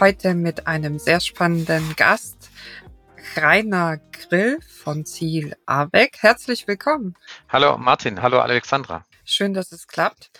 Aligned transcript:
Heute 0.00 0.34
mit 0.34 0.66
einem 0.66 0.98
sehr 0.98 1.20
spannenden 1.20 1.94
Gast, 1.96 2.50
Rainer 3.36 3.98
Grill 4.10 4.58
von 4.60 5.06
Ziel 5.06 5.54
Abeck. 5.66 6.18
Herzlich 6.20 6.66
willkommen. 6.66 7.14
Hallo 7.48 7.78
Martin, 7.78 8.20
hallo 8.20 8.40
Alexandra. 8.40 9.06
Schön, 9.24 9.54
dass 9.54 9.70
es 9.70 9.86
klappt. 9.86 10.32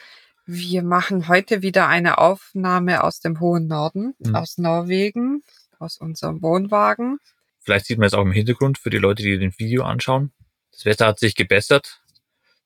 Wir 0.44 0.82
machen 0.82 1.28
heute 1.28 1.62
wieder 1.62 1.86
eine 1.86 2.18
Aufnahme 2.18 3.04
aus 3.04 3.20
dem 3.20 3.38
hohen 3.38 3.68
Norden, 3.68 4.14
mhm. 4.18 4.34
aus 4.34 4.58
Norwegen, 4.58 5.44
aus 5.78 5.98
unserem 5.98 6.42
Wohnwagen. 6.42 7.20
Vielleicht 7.60 7.86
sieht 7.86 7.98
man 7.98 8.08
es 8.08 8.14
auch 8.14 8.22
im 8.22 8.32
Hintergrund 8.32 8.78
für 8.78 8.90
die 8.90 8.98
Leute, 8.98 9.22
die 9.22 9.38
den 9.38 9.56
Video 9.56 9.84
anschauen. 9.84 10.32
Das 10.72 10.84
Wetter 10.84 11.06
hat 11.06 11.20
sich 11.20 11.36
gebessert, 11.36 12.02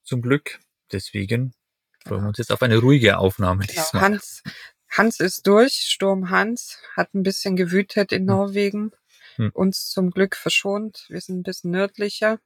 zum 0.03 0.23
Glück. 0.23 0.59
Deswegen 0.91 1.53
freuen 2.07 2.23
wir 2.23 2.29
uns 2.29 2.39
jetzt 2.39 2.51
auf 2.51 2.63
eine 2.63 2.79
ruhige 2.79 3.19
Aufnahme 3.19 3.67
genau. 3.67 3.83
diesmal. 3.83 4.03
Hans, 4.03 4.43
Hans 4.91 5.21
ist 5.21 5.47
durch. 5.47 5.75
Sturm 5.75 6.31
Hans 6.31 6.79
hat 6.97 7.15
ein 7.15 7.23
bisschen 7.23 7.57
gewütet 7.57 8.13
in 8.13 8.21
hm. 8.21 8.27
Norwegen. 8.27 8.93
Hm. 9.37 9.51
Uns 9.55 9.91
zum 9.91 10.11
Glück 10.11 10.37
verschont. 10.37 11.05
Wir 11.09 11.21
sind 11.21 11.41
ein 11.41 11.43
bisschen 11.43 11.71
nördlicher. 11.71 12.39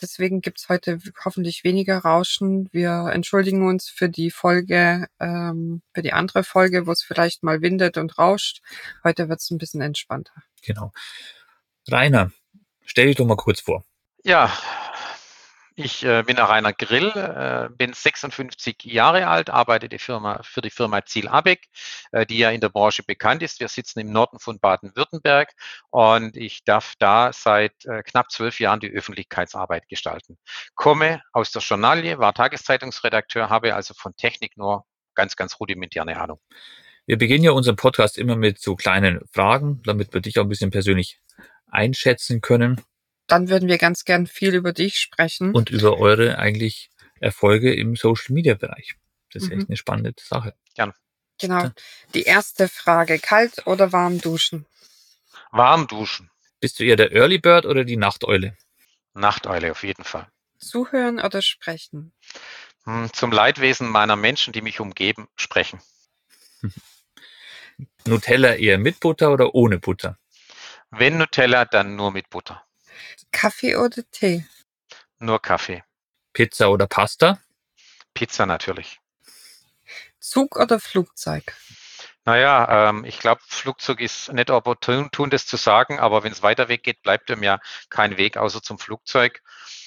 Deswegen 0.00 0.40
gibt's 0.40 0.68
heute 0.68 0.98
hoffentlich 1.24 1.62
weniger 1.62 1.98
Rauschen. 1.98 2.68
Wir 2.72 3.10
entschuldigen 3.12 3.66
uns 3.68 3.88
für 3.88 4.08
die 4.08 4.30
Folge, 4.30 5.08
ähm, 5.18 5.82
für 5.92 6.02
die 6.02 6.14
andere 6.14 6.42
Folge, 6.42 6.86
wo 6.86 6.92
es 6.92 7.02
vielleicht 7.02 7.42
mal 7.42 7.60
windet 7.60 7.98
und 7.98 8.18
rauscht. 8.18 8.62
Heute 9.04 9.28
wird's 9.28 9.50
ein 9.50 9.58
bisschen 9.58 9.82
entspannter. 9.82 10.32
Genau. 10.62 10.92
Rainer, 11.88 12.32
stell 12.84 13.08
dich 13.08 13.16
doch 13.16 13.26
mal 13.26 13.36
kurz 13.36 13.60
vor. 13.60 13.84
Ja, 14.24 14.52
ich 15.84 16.04
äh, 16.04 16.22
bin 16.22 16.38
Rainer 16.38 16.72
Grill, 16.72 17.08
äh, 17.08 17.68
bin 17.74 17.92
56 17.92 18.84
Jahre 18.84 19.26
alt, 19.26 19.50
arbeite 19.50 19.88
die 19.88 19.98
Firma, 19.98 20.42
für 20.42 20.60
die 20.60 20.70
Firma 20.70 21.04
Ziel 21.04 21.28
Abeck, 21.28 21.68
äh, 22.12 22.26
die 22.26 22.38
ja 22.38 22.50
in 22.50 22.60
der 22.60 22.68
Branche 22.68 23.02
bekannt 23.02 23.42
ist. 23.42 23.60
Wir 23.60 23.68
sitzen 23.68 24.00
im 24.00 24.12
Norden 24.12 24.38
von 24.38 24.60
Baden-Württemberg 24.60 25.52
und 25.90 26.36
ich 26.36 26.64
darf 26.64 26.94
da 26.98 27.32
seit 27.32 27.84
äh, 27.86 28.02
knapp 28.02 28.30
zwölf 28.30 28.60
Jahren 28.60 28.80
die 28.80 28.90
Öffentlichkeitsarbeit 28.90 29.88
gestalten. 29.88 30.38
Komme 30.74 31.22
aus 31.32 31.50
der 31.52 31.62
Journalie, 31.62 32.18
war 32.18 32.34
Tageszeitungsredakteur, 32.34 33.48
habe 33.48 33.74
also 33.74 33.94
von 33.94 34.14
Technik 34.16 34.56
nur 34.56 34.84
ganz, 35.14 35.36
ganz 35.36 35.58
rudimentäre 35.58 36.16
Ahnung. 36.16 36.40
Wir 37.06 37.18
beginnen 37.18 37.44
ja 37.44 37.52
unseren 37.52 37.76
Podcast 37.76 38.18
immer 38.18 38.36
mit 38.36 38.60
so 38.60 38.76
kleinen 38.76 39.20
Fragen, 39.32 39.82
damit 39.84 40.12
wir 40.12 40.20
dich 40.20 40.38
auch 40.38 40.44
ein 40.44 40.48
bisschen 40.48 40.70
persönlich 40.70 41.20
einschätzen 41.66 42.40
können 42.40 42.80
dann 43.30 43.48
würden 43.48 43.68
wir 43.68 43.78
ganz 43.78 44.04
gern 44.04 44.26
viel 44.26 44.54
über 44.54 44.72
dich 44.72 44.98
sprechen. 44.98 45.54
Und 45.54 45.70
über 45.70 45.98
eure 45.98 46.38
eigentlich 46.38 46.90
Erfolge 47.20 47.74
im 47.74 47.96
Social 47.96 48.32
Media 48.34 48.54
Bereich. 48.54 48.96
Das 49.32 49.44
ist 49.44 49.50
mhm. 49.50 49.58
echt 49.58 49.68
eine 49.68 49.76
spannende 49.76 50.14
Sache. 50.20 50.54
Gern. 50.74 50.92
Genau. 51.38 51.70
Die 52.14 52.22
erste 52.22 52.68
Frage. 52.68 53.18
Kalt 53.18 53.66
oder 53.66 53.92
warm 53.92 54.20
duschen? 54.20 54.66
Warm 55.52 55.86
duschen. 55.86 56.30
Bist 56.60 56.78
du 56.78 56.84
eher 56.84 56.96
der 56.96 57.12
Early 57.12 57.38
Bird 57.38 57.66
oder 57.66 57.84
die 57.84 57.96
Nachteule? 57.96 58.56
Nachteule 59.14 59.70
auf 59.70 59.82
jeden 59.82 60.04
Fall. 60.04 60.28
Zuhören 60.58 61.20
oder 61.20 61.40
sprechen? 61.40 62.12
Hm, 62.84 63.12
zum 63.12 63.32
Leidwesen 63.32 63.88
meiner 63.88 64.16
Menschen, 64.16 64.52
die 64.52 64.62
mich 64.62 64.80
umgeben, 64.80 65.28
sprechen. 65.36 65.80
Nutella 68.06 68.56
eher 68.56 68.78
mit 68.78 69.00
Butter 69.00 69.32
oder 69.32 69.54
ohne 69.54 69.78
Butter? 69.78 70.18
Wenn 70.90 71.18
Nutella, 71.18 71.64
dann 71.64 71.96
nur 71.96 72.10
mit 72.10 72.28
Butter. 72.30 72.62
Kaffee 73.32 73.76
oder 73.76 74.02
Tee? 74.10 74.46
Nur 75.18 75.40
Kaffee. 75.40 75.82
Pizza 76.32 76.70
oder 76.70 76.86
Pasta? 76.86 77.40
Pizza 78.14 78.46
natürlich. 78.46 79.00
Zug 80.18 80.56
oder 80.56 80.78
Flugzeug? 80.78 81.54
Naja, 82.24 82.90
ähm, 82.90 83.04
ich 83.04 83.18
glaube, 83.18 83.40
Flugzeug 83.46 84.00
ist 84.00 84.32
nicht 84.32 84.50
opportun, 84.50 85.10
das 85.30 85.46
zu 85.46 85.56
sagen, 85.56 85.98
aber 85.98 86.22
wenn 86.22 86.32
es 86.32 86.42
weiter 86.42 86.68
weg 86.68 86.82
geht, 86.82 87.02
bleibt 87.02 87.30
ihm 87.30 87.42
ja 87.42 87.58
kein 87.88 88.18
Weg 88.18 88.36
außer 88.36 88.62
zum 88.62 88.78
Flugzeug. 88.78 89.42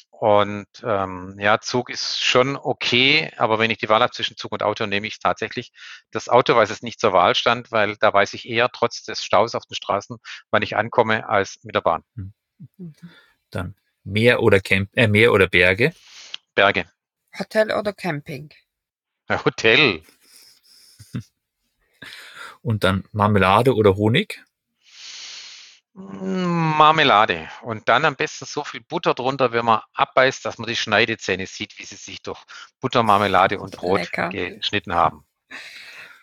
Und 0.09 0.67
ähm, 0.83 1.35
ja, 1.37 1.59
Zug 1.59 1.89
ist 1.89 2.23
schon 2.23 2.55
okay, 2.55 3.31
aber 3.37 3.59
wenn 3.59 3.71
ich 3.71 3.77
die 3.77 3.89
Wahl 3.89 4.01
habe 4.01 4.13
zwischen 4.13 4.37
Zug 4.37 4.51
und 4.53 4.63
Auto, 4.63 4.85
nehme 4.85 5.05
ich 5.07 5.19
tatsächlich 5.19 5.73
das 6.11 6.29
Auto, 6.29 6.55
weil 6.55 6.63
es 6.63 6.81
nicht 6.81 6.99
zur 6.99 7.13
Wahl 7.13 7.35
stand, 7.35 7.71
weil 7.71 7.97
da 7.97 8.13
weiß 8.13 8.33
ich 8.33 8.47
eher 8.47 8.69
trotz 8.69 9.03
des 9.03 9.23
Staus 9.23 9.53
auf 9.53 9.65
den 9.65 9.75
Straßen, 9.75 10.17
wann 10.49 10.61
ich 10.61 10.77
ankomme, 10.77 11.27
als 11.27 11.59
mit 11.63 11.75
der 11.75 11.81
Bahn. 11.81 12.03
Hm. 12.15 12.33
Dann 13.51 13.75
Meer 14.03 14.41
oder 14.41 14.59
Camp 14.59 14.89
äh, 14.93 15.07
Meer 15.07 15.31
oder 15.31 15.47
Berge? 15.47 15.93
Berge. 16.55 16.85
Hotel 17.37 17.71
oder 17.71 17.93
Camping? 17.93 18.53
Hotel. 19.29 20.03
Und 22.61 22.83
dann 22.83 23.05
Marmelade 23.11 23.73
oder 23.75 23.95
Honig? 23.95 24.43
Marmelade. 25.93 27.49
Und 27.61 27.87
dann 27.87 28.05
am 28.05 28.15
besten 28.15 28.45
so 28.45 28.63
viel 28.63 28.81
Butter 28.81 29.13
drunter, 29.13 29.51
wenn 29.51 29.65
man 29.65 29.81
abbeißt, 29.93 30.43
dass 30.43 30.57
man 30.57 30.67
die 30.67 30.75
Schneidezähne 30.75 31.45
sieht, 31.45 31.77
wie 31.77 31.85
sie 31.85 31.95
sich 31.95 32.21
durch 32.21 32.43
Butter, 32.79 33.03
Marmelade 33.03 33.59
und 33.59 33.77
Brot 33.77 33.99
Lecker. 33.99 34.29
geschnitten 34.29 34.93
haben. 34.93 35.25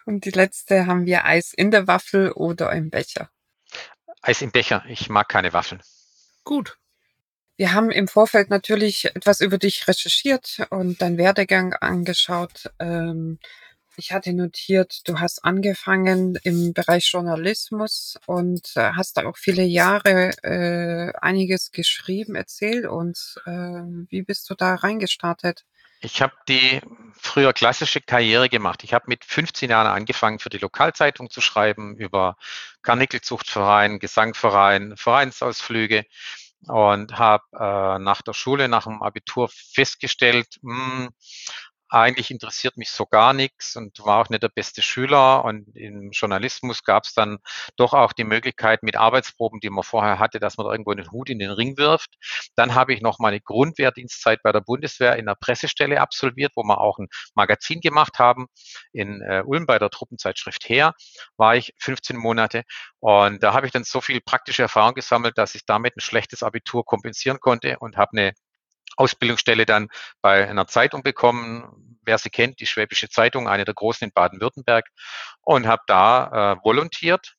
Und 0.06 0.24
die 0.24 0.30
letzte 0.30 0.86
haben 0.86 1.06
wir 1.06 1.24
Eis 1.24 1.52
in 1.52 1.70
der 1.70 1.86
Waffel 1.86 2.32
oder 2.32 2.72
im 2.72 2.90
Becher. 2.90 3.30
Eis 4.22 4.42
im 4.42 4.50
Becher. 4.50 4.84
Ich 4.88 5.08
mag 5.08 5.28
keine 5.28 5.52
Waffeln. 5.52 5.82
Gut. 6.44 6.78
Wir 7.56 7.74
haben 7.74 7.90
im 7.90 8.08
Vorfeld 8.08 8.50
natürlich 8.50 9.04
etwas 9.14 9.40
über 9.40 9.58
dich 9.58 9.86
recherchiert 9.86 10.66
und 10.70 11.02
deinen 11.02 11.18
Werdegang 11.18 11.74
angeschaut. 11.74 12.70
Ähm, 12.78 13.38
ich 13.96 14.12
hatte 14.12 14.32
notiert, 14.32 15.02
du 15.06 15.20
hast 15.20 15.44
angefangen 15.44 16.38
im 16.42 16.72
Bereich 16.72 17.10
Journalismus 17.12 18.18
und 18.26 18.72
äh, 18.76 18.92
hast 18.94 19.18
da 19.18 19.26
auch 19.26 19.36
viele 19.36 19.64
Jahre 19.64 20.30
äh, 20.42 21.12
einiges 21.20 21.70
geschrieben. 21.72 22.34
Erzähl 22.34 22.86
uns, 22.88 23.38
äh, 23.46 23.50
wie 24.08 24.22
bist 24.22 24.48
du 24.48 24.54
da 24.54 24.76
reingestartet? 24.76 25.66
Ich 26.02 26.22
habe 26.22 26.32
die 26.48 26.80
früher 27.12 27.52
klassische 27.52 28.00
Karriere 28.00 28.48
gemacht. 28.48 28.84
Ich 28.84 28.94
habe 28.94 29.04
mit 29.08 29.24
15 29.24 29.68
Jahren 29.70 29.86
angefangen, 29.86 30.38
für 30.38 30.48
die 30.48 30.58
Lokalzeitung 30.58 31.28
zu 31.28 31.42
schreiben, 31.42 31.96
über 31.96 32.36
Karnickelzuchtverein, 32.82 33.98
Gesangverein, 33.98 34.96
Vereinsausflüge 34.96 36.06
und 36.66 37.18
habe 37.18 37.44
äh, 37.52 37.98
nach 37.98 38.22
der 38.22 38.32
Schule, 38.32 38.68
nach 38.68 38.84
dem 38.84 39.02
Abitur 39.02 39.50
festgestellt, 39.50 40.58
mh, 40.62 40.74
hm, 40.74 41.08
eigentlich 41.90 42.30
interessiert 42.30 42.76
mich 42.76 42.90
so 42.90 43.04
gar 43.04 43.32
nichts 43.32 43.76
und 43.76 43.98
war 44.04 44.20
auch 44.20 44.28
nicht 44.28 44.42
der 44.42 44.48
beste 44.48 44.80
Schüler. 44.80 45.44
Und 45.44 45.76
im 45.76 46.10
Journalismus 46.12 46.84
gab 46.84 47.04
es 47.04 47.14
dann 47.14 47.38
doch 47.76 47.94
auch 47.94 48.12
die 48.12 48.24
Möglichkeit 48.24 48.82
mit 48.82 48.96
Arbeitsproben, 48.96 49.60
die 49.60 49.70
man 49.70 49.82
vorher 49.82 50.18
hatte, 50.18 50.38
dass 50.38 50.56
man 50.56 50.66
irgendwo 50.66 50.92
einen 50.92 51.10
Hut 51.10 51.28
in 51.28 51.38
den 51.38 51.50
Ring 51.50 51.76
wirft. 51.76 52.10
Dann 52.54 52.74
habe 52.74 52.94
ich 52.94 53.00
noch 53.02 53.18
meine 53.18 53.40
Grundwehrdienstzeit 53.40 54.42
bei 54.42 54.52
der 54.52 54.60
Bundeswehr 54.60 55.16
in 55.16 55.26
der 55.26 55.34
Pressestelle 55.34 56.00
absolviert, 56.00 56.52
wo 56.54 56.62
wir 56.62 56.80
auch 56.80 56.98
ein 56.98 57.08
Magazin 57.34 57.80
gemacht 57.80 58.18
haben. 58.18 58.46
In 58.92 59.20
äh, 59.22 59.42
Ulm 59.44 59.66
bei 59.66 59.78
der 59.78 59.90
Truppenzeitschrift 59.90 60.68
Her 60.68 60.94
war 61.36 61.56
ich 61.56 61.74
15 61.78 62.16
Monate. 62.16 62.62
Und 63.00 63.42
da 63.42 63.52
habe 63.52 63.66
ich 63.66 63.72
dann 63.72 63.84
so 63.84 64.00
viel 64.00 64.20
praktische 64.20 64.62
Erfahrung 64.62 64.94
gesammelt, 64.94 65.38
dass 65.38 65.54
ich 65.54 65.66
damit 65.66 65.96
ein 65.96 66.00
schlechtes 66.00 66.42
Abitur 66.42 66.84
kompensieren 66.84 67.40
konnte 67.40 67.78
und 67.80 67.96
habe 67.96 68.12
eine 68.12 68.32
Ausbildungsstelle 68.96 69.66
dann 69.66 69.88
bei 70.20 70.48
einer 70.48 70.66
Zeitung 70.66 71.02
bekommen, 71.02 71.98
wer 72.02 72.18
sie 72.18 72.30
kennt, 72.30 72.60
die 72.60 72.66
Schwäbische 72.66 73.08
Zeitung, 73.08 73.48
eine 73.48 73.64
der 73.64 73.74
großen 73.74 74.06
in 74.06 74.12
Baden-Württemberg, 74.12 74.86
und 75.42 75.66
habe 75.66 75.82
da 75.86 76.54
äh, 76.54 76.64
volontiert 76.64 77.36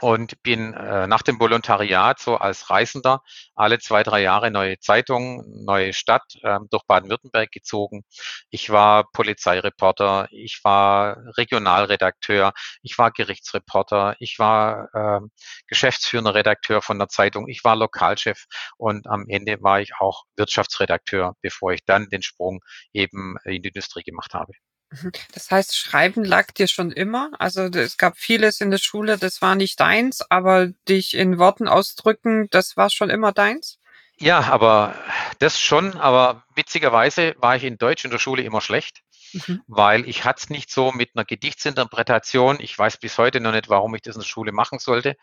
und 0.00 0.42
bin 0.42 0.74
äh, 0.74 1.06
nach 1.06 1.22
dem 1.22 1.40
Volontariat 1.40 2.18
so 2.18 2.36
als 2.36 2.70
Reisender 2.70 3.22
alle 3.54 3.78
zwei, 3.78 4.02
drei 4.02 4.22
Jahre 4.22 4.50
neue 4.50 4.78
Zeitung, 4.78 5.44
neue 5.64 5.92
Stadt 5.92 6.22
äh, 6.42 6.58
durch 6.70 6.84
Baden-Württemberg 6.84 7.50
gezogen. 7.50 8.04
Ich 8.50 8.70
war 8.70 9.10
Polizeireporter, 9.12 10.28
ich 10.30 10.60
war 10.62 11.18
Regionalredakteur, 11.36 12.52
ich 12.82 12.98
war 12.98 13.10
Gerichtsreporter, 13.10 14.16
ich 14.20 14.38
war 14.38 14.88
äh, 14.94 15.20
geschäftsführender 15.66 16.34
Redakteur 16.34 16.82
von 16.82 16.98
der 16.98 17.08
Zeitung, 17.08 17.48
ich 17.48 17.64
war 17.64 17.76
Lokalchef 17.76 18.44
und 18.76 19.06
am 19.08 19.26
Ende 19.28 19.62
war 19.62 19.80
ich 19.80 19.92
auch 19.98 20.24
Wirtschaftsredakteur, 20.36 21.34
bevor 21.42 21.72
ich 21.72 21.84
dann 21.84 22.08
den 22.08 22.22
Sprung 22.22 22.60
eben 22.92 23.36
in 23.44 23.62
die 23.62 23.68
Industrie 23.68 24.02
gemacht 24.02 24.34
habe. 24.34 24.52
Mhm. 24.90 25.12
Das 25.32 25.50
heißt, 25.50 25.76
Schreiben 25.76 26.24
lag 26.24 26.52
dir 26.52 26.66
schon 26.66 26.92
immer? 26.92 27.30
Also 27.38 27.64
es 27.64 27.96
gab 27.98 28.16
vieles 28.16 28.60
in 28.60 28.70
der 28.70 28.78
Schule, 28.78 29.18
das 29.18 29.42
war 29.42 29.54
nicht 29.54 29.78
deins, 29.80 30.22
aber 30.30 30.68
dich 30.88 31.14
in 31.14 31.38
Worten 31.38 31.68
ausdrücken, 31.68 32.48
das 32.50 32.76
war 32.76 32.90
schon 32.90 33.10
immer 33.10 33.32
deins? 33.32 33.78
Ja, 34.20 34.40
aber 34.40 34.94
das 35.38 35.60
schon, 35.60 35.94
aber 35.96 36.44
witzigerweise 36.54 37.36
war 37.38 37.56
ich 37.56 37.64
in 37.64 37.78
Deutsch 37.78 38.04
in 38.04 38.10
der 38.10 38.18
Schule 38.18 38.42
immer 38.42 38.60
schlecht. 38.60 39.02
Mhm. 39.32 39.62
weil 39.66 40.08
ich 40.08 40.24
hatte 40.24 40.40
es 40.42 40.50
nicht 40.50 40.70
so 40.70 40.92
mit 40.92 41.10
einer 41.14 41.24
Gedichtsinterpretation. 41.24 42.58
Ich 42.60 42.78
weiß 42.78 42.98
bis 42.98 43.18
heute 43.18 43.40
noch 43.40 43.52
nicht, 43.52 43.68
warum 43.68 43.94
ich 43.94 44.02
das 44.02 44.16
in 44.16 44.20
der 44.20 44.26
Schule 44.26 44.52
machen 44.52 44.78
sollte. 44.78 45.16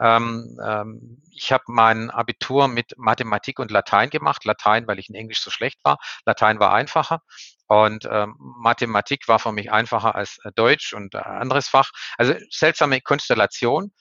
Ähm, 0.00 0.58
ähm, 0.64 1.22
ich 1.30 1.52
habe 1.52 1.64
mein 1.68 2.10
Abitur 2.10 2.68
mit 2.68 2.94
Mathematik 2.96 3.58
und 3.58 3.70
Latein 3.70 4.10
gemacht. 4.10 4.44
Latein, 4.44 4.86
weil 4.86 4.98
ich 4.98 5.08
in 5.08 5.14
Englisch 5.14 5.40
so 5.40 5.50
schlecht 5.50 5.78
war. 5.84 5.98
Latein 6.26 6.58
war 6.60 6.72
einfacher. 6.72 7.20
Und 7.66 8.06
ähm, 8.10 8.34
Mathematik 8.38 9.28
war 9.28 9.38
für 9.38 9.52
mich 9.52 9.72
einfacher 9.72 10.14
als 10.14 10.38
äh, 10.44 10.52
Deutsch 10.54 10.92
und 10.92 11.14
äh, 11.14 11.18
anderes 11.18 11.68
Fach. 11.68 11.90
Also 12.18 12.34
seltsame 12.50 13.00
Konstellation. 13.00 13.92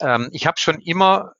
Ähm, 0.00 0.30
ich 0.32 0.46
habe 0.46 0.58
schon 0.58 0.80
immer 0.80 1.32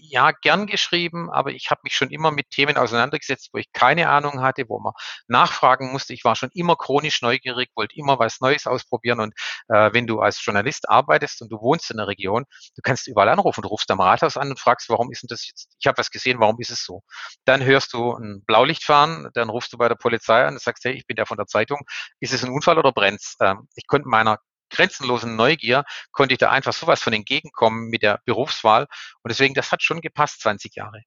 ja, 0.00 0.32
gern 0.32 0.66
geschrieben, 0.66 1.30
aber 1.30 1.50
ich 1.50 1.70
habe 1.70 1.80
mich 1.84 1.94
schon 1.96 2.10
immer 2.10 2.30
mit 2.30 2.50
Themen 2.50 2.76
auseinandergesetzt, 2.76 3.50
wo 3.52 3.58
ich 3.58 3.72
keine 3.72 4.08
Ahnung 4.08 4.40
hatte, 4.40 4.64
wo 4.68 4.78
man 4.78 4.92
nachfragen 5.28 5.92
musste. 5.92 6.12
Ich 6.14 6.24
war 6.24 6.36
schon 6.36 6.50
immer 6.54 6.76
chronisch 6.76 7.22
neugierig, 7.22 7.70
wollte 7.74 7.96
immer 7.96 8.18
was 8.18 8.40
Neues 8.40 8.66
ausprobieren. 8.66 9.20
Und 9.20 9.34
äh, 9.68 9.92
wenn 9.92 10.06
du 10.06 10.20
als 10.20 10.44
Journalist 10.44 10.88
arbeitest 10.88 11.42
und 11.42 11.50
du 11.50 11.60
wohnst 11.60 11.90
in 11.90 11.96
der 11.96 12.08
Region, 12.08 12.44
du 12.76 12.82
kannst 12.82 13.06
überall 13.08 13.28
anrufen. 13.28 13.62
Du 13.62 13.68
rufst 13.68 13.90
am 13.90 14.00
Rathaus 14.00 14.36
an 14.36 14.50
und 14.50 14.60
fragst, 14.60 14.88
warum 14.88 15.10
ist 15.10 15.22
denn 15.22 15.28
das 15.28 15.46
jetzt? 15.46 15.68
Ich 15.80 15.86
habe 15.86 15.98
was 15.98 16.10
gesehen, 16.10 16.40
warum 16.40 16.56
ist 16.58 16.70
es 16.70 16.84
so? 16.84 17.02
Dann 17.44 17.64
hörst 17.64 17.92
du 17.92 18.12
ein 18.14 18.42
Blaulicht 18.46 18.84
fahren, 18.84 19.28
dann 19.34 19.50
rufst 19.50 19.72
du 19.72 19.78
bei 19.78 19.88
der 19.88 19.96
Polizei 19.96 20.44
an 20.44 20.54
und 20.54 20.60
sagst, 20.60 20.84
hey, 20.84 20.92
ich 20.94 21.06
bin 21.06 21.16
der 21.16 21.26
von 21.26 21.36
der 21.36 21.46
Zeitung. 21.46 21.80
Ist 22.20 22.32
es 22.32 22.44
ein 22.44 22.50
Unfall 22.50 22.78
oder 22.78 22.92
brennt's? 22.92 23.36
Ähm, 23.40 23.68
ich 23.74 23.86
konnte 23.86 24.08
meiner 24.08 24.38
grenzenlosen 24.70 25.36
Neugier 25.36 25.84
konnte 26.12 26.34
ich 26.34 26.38
da 26.38 26.50
einfach 26.50 26.72
sowas 26.72 27.02
von 27.02 27.12
entgegenkommen 27.12 27.88
mit 27.88 28.02
der 28.02 28.20
Berufswahl. 28.24 28.86
Und 29.22 29.28
deswegen, 29.30 29.54
das 29.54 29.72
hat 29.72 29.82
schon 29.82 30.00
gepasst, 30.00 30.40
20 30.42 30.74
Jahre. 30.74 31.02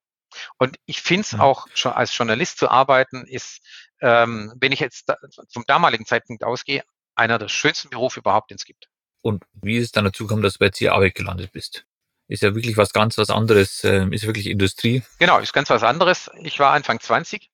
Und 0.58 0.76
ich 0.86 1.02
finde 1.02 1.22
es 1.22 1.38
auch 1.38 1.66
schon 1.74 1.92
als 1.92 2.16
Journalist 2.16 2.58
zu 2.58 2.70
arbeiten, 2.70 3.26
ist, 3.26 3.60
ähm, 4.00 4.52
wenn 4.60 4.72
ich 4.72 4.80
jetzt 4.80 5.08
da, 5.08 5.16
vom 5.52 5.64
damaligen 5.66 6.06
Zeitpunkt 6.06 6.44
ausgehe, 6.44 6.84
einer 7.14 7.38
der 7.38 7.48
schönsten 7.48 7.90
Berufe 7.90 8.20
überhaupt, 8.20 8.50
den 8.50 8.56
es 8.56 8.64
gibt. 8.64 8.88
Und 9.22 9.44
wie 9.52 9.76
ist 9.76 9.86
es 9.86 9.92
dann 9.92 10.04
dazu 10.04 10.24
gekommen, 10.24 10.42
dass 10.42 10.54
du 10.54 10.58
bei 10.60 10.70
CIA 10.70 10.92
Arbeit 10.92 11.14
gelandet 11.14 11.52
bist? 11.52 11.84
Ist 12.28 12.42
ja 12.42 12.54
wirklich 12.54 12.76
was 12.76 12.92
ganz 12.92 13.18
was 13.18 13.28
anderes, 13.28 13.82
äh, 13.82 14.06
ist 14.12 14.24
wirklich 14.24 14.46
Industrie. 14.46 15.02
Genau, 15.18 15.38
ist 15.40 15.52
ganz 15.52 15.68
was 15.68 15.82
anderes. 15.82 16.30
Ich 16.42 16.58
war 16.60 16.72
Anfang 16.72 17.00
20 17.00 17.50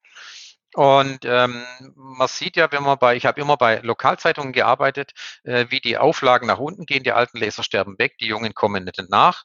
und 0.76 1.25
ähm, 1.25 1.64
man 1.94 2.28
sieht 2.28 2.56
ja, 2.56 2.70
wenn 2.70 2.82
man 2.82 2.99
bei, 2.99 3.17
ich 3.17 3.25
habe 3.25 3.40
immer 3.40 3.56
bei 3.56 3.78
Lokalzeitungen 3.78 4.52
gearbeitet, 4.52 5.12
äh, 5.43 5.64
wie 5.70 5.81
die 5.81 5.96
Auflagen 5.96 6.46
nach 6.46 6.58
unten 6.58 6.84
gehen, 6.84 7.02
die 7.02 7.12
alten 7.12 7.38
Leser 7.38 7.62
sterben 7.62 7.99
weg, 7.99 8.19
die 8.19 8.26
Jungen 8.26 8.52
kommen 8.52 8.84
nicht 8.84 9.02
nach. 9.08 9.44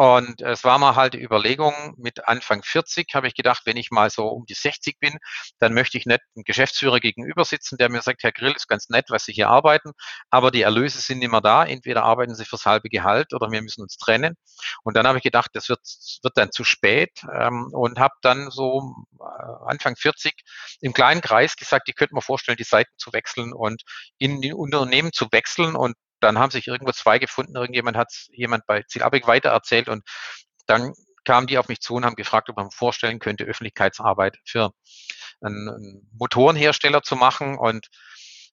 Und 0.00 0.40
es 0.40 0.64
war 0.64 0.78
mal 0.78 0.96
halt 0.96 1.12
die 1.12 1.22
Überlegung, 1.22 1.74
mit 1.98 2.26
Anfang 2.26 2.62
40 2.62 3.14
habe 3.14 3.28
ich 3.28 3.34
gedacht, 3.34 3.64
wenn 3.66 3.76
ich 3.76 3.90
mal 3.90 4.08
so 4.08 4.28
um 4.28 4.46
die 4.46 4.54
60 4.54 4.98
bin, 4.98 5.18
dann 5.58 5.74
möchte 5.74 5.98
ich 5.98 6.06
nicht 6.06 6.22
einem 6.34 6.44
Geschäftsführer 6.44 7.00
gegenüber 7.00 7.44
sitzen, 7.44 7.76
der 7.76 7.90
mir 7.90 8.00
sagt, 8.00 8.22
Herr 8.22 8.32
Grill, 8.32 8.52
ist 8.52 8.66
ganz 8.66 8.88
nett, 8.88 9.10
was 9.10 9.26
Sie 9.26 9.34
hier 9.34 9.50
arbeiten, 9.50 9.92
aber 10.30 10.50
die 10.52 10.62
Erlöse 10.62 11.00
sind 11.00 11.20
immer 11.20 11.42
da. 11.42 11.66
Entweder 11.66 12.04
arbeiten 12.04 12.34
Sie 12.34 12.46
fürs 12.46 12.64
halbe 12.64 12.88
Gehalt 12.88 13.34
oder 13.34 13.50
wir 13.50 13.60
müssen 13.60 13.82
uns 13.82 13.98
trennen. 13.98 14.38
Und 14.84 14.96
dann 14.96 15.06
habe 15.06 15.18
ich 15.18 15.22
gedacht, 15.22 15.50
das 15.52 15.68
wird, 15.68 15.82
wird 16.22 16.34
dann 16.38 16.50
zu 16.50 16.64
spät 16.64 17.20
ähm, 17.34 17.68
und 17.70 17.98
habe 17.98 18.14
dann 18.22 18.50
so 18.50 18.94
äh, 19.20 19.66
Anfang 19.66 19.96
40 19.96 20.32
im 20.80 20.94
kleinen 20.94 21.20
Kreis 21.20 21.56
gesagt, 21.56 21.90
ich 21.90 21.94
könnte 21.94 22.14
mir 22.14 22.22
vorstellen, 22.22 22.56
die 22.56 22.64
Seiten 22.64 22.92
zu 22.96 23.12
wechseln 23.12 23.52
und 23.52 23.82
in 24.16 24.40
die 24.40 24.54
Unternehmen 24.54 25.12
zu 25.12 25.26
wechseln 25.30 25.76
und 25.76 25.94
dann 26.20 26.38
haben 26.38 26.50
sich 26.50 26.66
irgendwo 26.66 26.92
zwei 26.92 27.18
gefunden, 27.18 27.56
irgendjemand 27.56 27.96
hat 27.96 28.12
jemand 28.30 28.66
bei 28.66 28.82
Zielabig 28.82 29.26
weitererzählt 29.26 29.88
und 29.88 30.02
dann 30.66 30.92
kamen 31.24 31.46
die 31.46 31.58
auf 31.58 31.68
mich 31.68 31.80
zu 31.80 31.94
und 31.94 32.04
haben 32.04 32.16
gefragt, 32.16 32.48
ob 32.48 32.56
man 32.56 32.70
vorstellen 32.70 33.18
könnte, 33.18 33.44
Öffentlichkeitsarbeit 33.44 34.38
für 34.44 34.72
einen 35.40 36.08
Motorenhersteller 36.12 37.02
zu 37.02 37.16
machen. 37.16 37.58
Und 37.58 37.88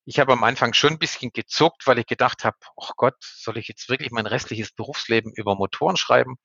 ich 0.06 0.19
habe 0.19 0.34
am 0.34 0.44
Anfang 0.44 0.74
schon 0.74 0.92
ein 0.92 1.00
bisschen 1.00 1.31
gezuckt, 1.31 1.86
weil 1.86 2.00
ich 2.00 2.06
gedacht 2.06 2.46
habe, 2.46 2.56
oh 2.75 2.90
Gott, 2.96 3.16
soll 3.19 3.58
ich 3.58 3.68
jetzt 3.68 3.90
wirklich 3.90 4.12
mein 4.12 4.25
restliches 4.25 4.72
Berufsleben 4.72 5.34
über 5.36 5.56
Motoren 5.56 5.98
schreiben? 5.98 6.36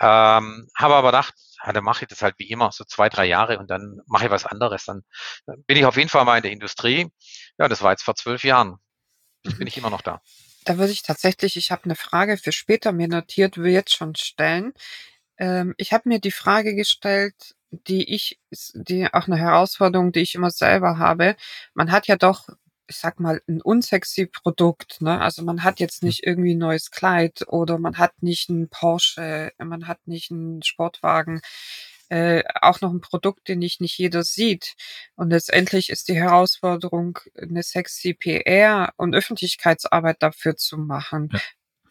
Ähm, 0.00 0.68
habe 0.76 0.94
aber 0.94 1.08
gedacht, 1.08 1.34
ja, 1.64 1.72
dann 1.72 1.84
mache 1.84 2.04
ich 2.04 2.08
das 2.08 2.22
halt 2.22 2.34
wie 2.38 2.48
immer, 2.50 2.72
so 2.72 2.84
zwei, 2.84 3.08
drei 3.08 3.26
Jahre 3.26 3.58
und 3.58 3.70
dann 3.70 4.00
mache 4.06 4.26
ich 4.26 4.30
was 4.30 4.46
anderes. 4.46 4.84
Dann 4.84 5.02
bin 5.66 5.76
ich 5.76 5.84
auf 5.84 5.96
jeden 5.96 6.08
Fall 6.08 6.24
mal 6.24 6.36
in 6.36 6.42
der 6.42 6.52
Industrie. 6.52 7.08
Ja, 7.58 7.68
das 7.68 7.82
war 7.82 7.92
jetzt 7.92 8.02
vor 8.02 8.16
zwölf 8.16 8.44
Jahren. 8.44 8.76
Ich 9.42 9.56
bin 9.56 9.66
ich 9.68 9.76
immer 9.76 9.90
noch 9.90 10.02
da. 10.02 10.20
Da 10.66 10.78
würde 10.78 10.92
ich 10.92 11.02
tatsächlich, 11.02 11.56
ich 11.56 11.70
habe 11.70 11.84
eine 11.84 11.94
Frage 11.94 12.36
für 12.36 12.50
später 12.50 12.90
mir 12.90 13.06
notiert, 13.06 13.56
will 13.56 13.70
jetzt 13.70 13.94
schon 13.94 14.16
stellen. 14.16 14.72
Ähm, 15.38 15.74
ich 15.78 15.92
habe 15.92 16.08
mir 16.08 16.18
die 16.18 16.32
Frage 16.32 16.74
gestellt, 16.74 17.54
die 17.70 18.12
ich, 18.12 18.40
die 18.74 19.06
auch 19.14 19.28
eine 19.28 19.36
Herausforderung, 19.38 20.10
die 20.10 20.20
ich 20.20 20.34
immer 20.34 20.50
selber 20.50 20.98
habe. 20.98 21.36
Man 21.74 21.92
hat 21.92 22.08
ja 22.08 22.16
doch, 22.16 22.48
ich 22.88 22.96
sag 22.96 23.20
mal, 23.20 23.40
ein 23.48 23.62
unsexy 23.62 24.26
Produkt, 24.26 25.00
ne? 25.00 25.20
Also 25.20 25.44
man 25.44 25.62
hat 25.62 25.78
jetzt 25.78 26.02
hm. 26.02 26.08
nicht 26.08 26.24
irgendwie 26.26 26.54
ein 26.54 26.58
neues 26.58 26.90
Kleid 26.90 27.44
oder 27.48 27.78
man 27.78 27.98
hat 27.98 28.20
nicht 28.22 28.50
einen 28.50 28.68
Porsche, 28.68 29.52
man 29.58 29.86
hat 29.86 30.08
nicht 30.08 30.32
einen 30.32 30.62
Sportwagen 30.64 31.42
äh, 32.08 32.42
auch 32.60 32.80
noch 32.80 32.92
ein 32.92 33.00
Produkt, 33.00 33.48
den 33.48 33.58
nicht 33.58 33.80
nicht 33.80 33.98
jeder 33.98 34.22
sieht. 34.22 34.74
Und 35.16 35.30
letztendlich 35.30 35.90
ist 35.90 36.08
die 36.08 36.16
Herausforderung, 36.16 37.18
eine 37.40 37.62
sexy 37.62 38.14
PR 38.14 38.92
und 38.96 39.14
Öffentlichkeitsarbeit 39.14 40.22
dafür 40.22 40.56
zu 40.56 40.78
machen. 40.78 41.30
Ja. 41.32 41.40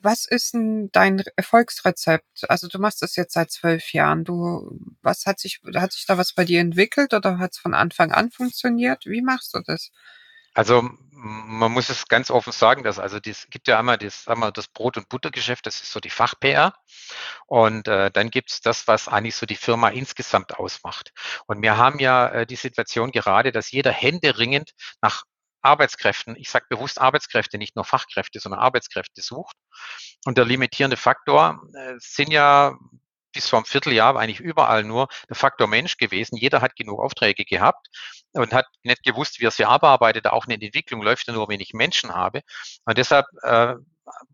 Was 0.01 0.25
ist 0.25 0.53
denn 0.53 0.89
dein 0.91 1.23
Erfolgsrezept? 1.35 2.47
Also 2.49 2.67
du 2.67 2.77
machst 2.77 3.01
das 3.01 3.15
jetzt 3.15 3.33
seit 3.33 3.49
zwölf 3.49 3.91
Jahren. 3.91 4.23
Du, 4.23 4.79
was 5.01 5.25
hat 5.25 5.39
sich, 5.39 5.61
hat 5.75 5.93
sich 5.93 6.05
da 6.05 6.17
was 6.17 6.33
bei 6.33 6.45
dir 6.45 6.59
entwickelt 6.59 7.13
oder 7.15 7.39
hat 7.39 7.53
es 7.53 7.57
von 7.57 7.73
Anfang 7.73 8.11
an 8.11 8.29
funktioniert? 8.29 9.05
Wie 9.07 9.23
machst 9.23 9.55
du 9.55 9.61
das? 9.65 9.89
Also 10.55 10.89
man 11.11 11.71
muss 11.71 11.89
es 11.89 12.07
ganz 12.07 12.31
offen 12.31 12.51
sagen, 12.51 12.83
dass 12.83 12.99
also 12.99 13.17
es 13.25 13.47
gibt 13.49 13.67
ja 13.67 13.77
einmal 13.77 13.97
das, 13.97 14.27
einmal 14.27 14.51
das 14.51 14.67
Brot- 14.67 14.97
und 14.97 15.09
Buttergeschäft, 15.09 15.65
das 15.65 15.81
ist 15.81 15.91
so 15.91 15.99
die 15.99 16.09
Fach-PR. 16.09 16.73
Und 17.47 17.87
äh, 17.87 18.09
dann 18.11 18.29
gibt 18.29 18.51
es 18.51 18.61
das, 18.61 18.87
was 18.87 19.07
eigentlich 19.07 19.35
so 19.35 19.45
die 19.45 19.55
Firma 19.55 19.89
insgesamt 19.89 20.57
ausmacht. 20.57 21.11
Und 21.47 21.61
wir 21.61 21.77
haben 21.77 21.99
ja 21.99 22.29
äh, 22.29 22.45
die 22.45 22.55
Situation 22.55 23.11
gerade, 23.11 23.51
dass 23.51 23.71
jeder 23.71 23.91
händeringend 23.91 24.71
nach 25.01 25.23
Arbeitskräften, 25.61 26.35
ich 26.35 26.49
sage 26.49 26.67
bewusst 26.69 27.01
Arbeitskräfte, 27.01 27.57
nicht 27.57 27.75
nur 27.75 27.85
Fachkräfte, 27.85 28.39
sondern 28.39 28.61
Arbeitskräfte 28.61 29.21
sucht. 29.21 29.57
Und 30.25 30.37
der 30.37 30.45
limitierende 30.45 30.97
Faktor 30.97 31.59
äh, 31.73 31.95
sind 31.97 32.31
ja 32.31 32.77
bis 33.33 33.49
vor 33.49 33.59
einem 33.59 33.65
Vierteljahr 33.65 34.15
eigentlich 34.15 34.39
überall 34.39 34.83
nur 34.83 35.07
der 35.27 35.35
Faktor 35.35 35.67
Mensch 35.67 35.97
gewesen. 35.97 36.37
Jeder 36.37 36.61
hat 36.61 36.75
genug 36.75 36.99
Aufträge 37.01 37.43
gehabt 37.45 37.87
und 38.35 38.53
hat 38.53 38.67
nicht 38.83 39.03
gewusst, 39.03 39.39
wie 39.39 39.45
er 39.45 39.51
sie 39.51 39.65
abarbeitet. 39.65 40.27
Auch 40.27 40.45
eine 40.45 40.55
Entwicklung 40.55 41.01
läuft 41.01 41.27
ja 41.27 41.33
nur, 41.33 41.47
wenn 41.47 41.59
ich 41.59 41.73
Menschen 41.73 42.13
habe. 42.13 42.41
Und 42.85 42.97
deshalb 42.97 43.25
äh, 43.43 43.75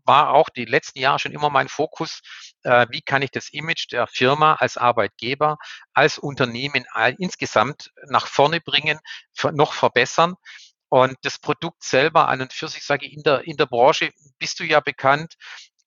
war 0.04 0.30
auch 0.30 0.48
die 0.48 0.64
letzten 0.64 0.98
Jahre 0.98 1.18
schon 1.18 1.32
immer 1.32 1.50
mein 1.50 1.68
Fokus, 1.68 2.20
äh, 2.64 2.86
wie 2.90 3.02
kann 3.02 3.22
ich 3.22 3.30
das 3.30 3.48
Image 3.50 3.90
der 3.92 4.06
Firma 4.06 4.54
als 4.54 4.76
Arbeitgeber, 4.76 5.56
als 5.94 6.18
Unternehmen 6.18 6.84
all, 6.90 7.14
insgesamt 7.18 7.90
nach 8.08 8.26
vorne 8.26 8.60
bringen, 8.60 8.98
noch 9.52 9.72
verbessern. 9.72 10.34
Und 10.88 11.16
das 11.22 11.38
Produkt 11.38 11.82
selber 11.82 12.28
an 12.28 12.42
und 12.42 12.52
für 12.52 12.68
sich, 12.68 12.84
sage 12.84 13.06
ich, 13.06 13.14
in 13.14 13.22
der, 13.22 13.46
in 13.46 13.56
der 13.56 13.66
Branche 13.66 14.10
bist 14.38 14.60
du 14.60 14.64
ja 14.64 14.80
bekannt 14.80 15.36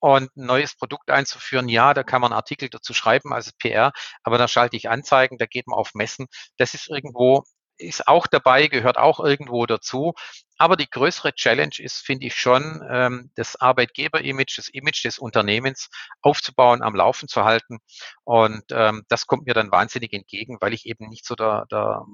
und 0.00 0.36
ein 0.36 0.46
neues 0.46 0.74
Produkt 0.74 1.10
einzuführen, 1.10 1.68
ja, 1.68 1.94
da 1.94 2.02
kann 2.02 2.20
man 2.20 2.32
Artikel 2.32 2.68
dazu 2.68 2.92
schreiben 2.92 3.32
als 3.32 3.52
PR, 3.52 3.92
aber 4.24 4.38
da 4.38 4.48
schalte 4.48 4.76
ich 4.76 4.90
Anzeigen, 4.90 5.38
da 5.38 5.46
geht 5.46 5.68
man 5.68 5.78
auf 5.78 5.94
Messen. 5.94 6.26
Das 6.58 6.74
ist 6.74 6.88
irgendwo, 6.88 7.44
ist 7.78 8.08
auch 8.08 8.26
dabei, 8.26 8.68
gehört 8.68 8.98
auch 8.98 9.20
irgendwo 9.20 9.66
dazu. 9.66 10.14
Aber 10.58 10.76
die 10.76 10.88
größere 10.88 11.34
Challenge 11.34 11.74
ist, 11.78 11.98
finde 11.98 12.26
ich 12.26 12.34
schon, 12.34 12.82
ähm, 12.90 13.30
das 13.34 13.56
Arbeitgeber-Image, 13.56 14.56
das 14.58 14.68
Image 14.68 15.04
des 15.04 15.18
Unternehmens 15.18 15.90
aufzubauen, 16.22 16.82
am 16.82 16.94
Laufen 16.94 17.28
zu 17.28 17.44
halten. 17.44 17.78
Und 18.24 18.64
ähm, 18.70 19.04
das 19.08 19.26
kommt 19.26 19.46
mir 19.46 19.54
dann 19.54 19.70
wahnsinnig 19.70 20.12
entgegen, 20.14 20.56
weil 20.60 20.72
ich 20.72 20.86
eben 20.86 21.08
nicht 21.08 21.26
so 21.26 21.34
der, 21.34 21.66
der 21.70 22.04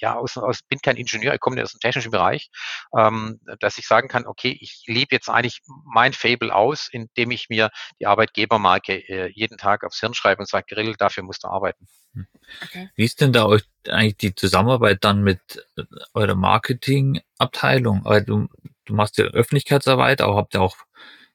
ja, 0.00 0.16
aus, 0.16 0.36
aus, 0.36 0.62
bin 0.62 0.80
kein 0.80 0.96
Ingenieur, 0.96 1.34
ich 1.34 1.40
komme 1.40 1.62
aus 1.62 1.72
dem 1.72 1.80
technischen 1.80 2.10
Bereich, 2.10 2.50
ähm, 2.96 3.40
dass 3.60 3.78
ich 3.78 3.86
sagen 3.86 4.08
kann, 4.08 4.26
okay, 4.26 4.56
ich 4.60 4.84
lebe 4.86 5.14
jetzt 5.14 5.28
eigentlich 5.28 5.60
mein 5.84 6.12
Fable 6.12 6.54
aus, 6.54 6.88
indem 6.90 7.30
ich 7.30 7.48
mir 7.48 7.70
die 8.00 8.06
Arbeitgebermarke 8.06 8.94
äh, 9.08 9.30
jeden 9.32 9.58
Tag 9.58 9.84
aufs 9.84 10.00
Hirn 10.00 10.14
schreibe 10.14 10.40
und 10.40 10.48
sage, 10.48 10.66
Grill, 10.68 10.94
dafür 10.96 11.22
musst 11.22 11.44
du 11.44 11.48
arbeiten. 11.48 11.86
Hm. 12.14 12.26
Okay. 12.62 12.90
Wie 12.96 13.04
ist 13.04 13.20
denn 13.20 13.32
da 13.32 13.46
euch 13.46 13.62
eigentlich 13.88 14.16
die 14.16 14.34
Zusammenarbeit 14.34 15.04
dann 15.04 15.22
mit 15.22 15.40
äh, 15.76 15.82
eurer 16.14 16.34
Marketingabteilung? 16.34 18.04
Weil 18.04 18.24
du, 18.24 18.48
du 18.84 18.94
machst 18.94 19.18
ja 19.18 19.24
Öffentlichkeitsarbeit, 19.26 20.20
aber 20.20 20.36
habt 20.36 20.54
ihr 20.54 20.62
auch 20.62 20.76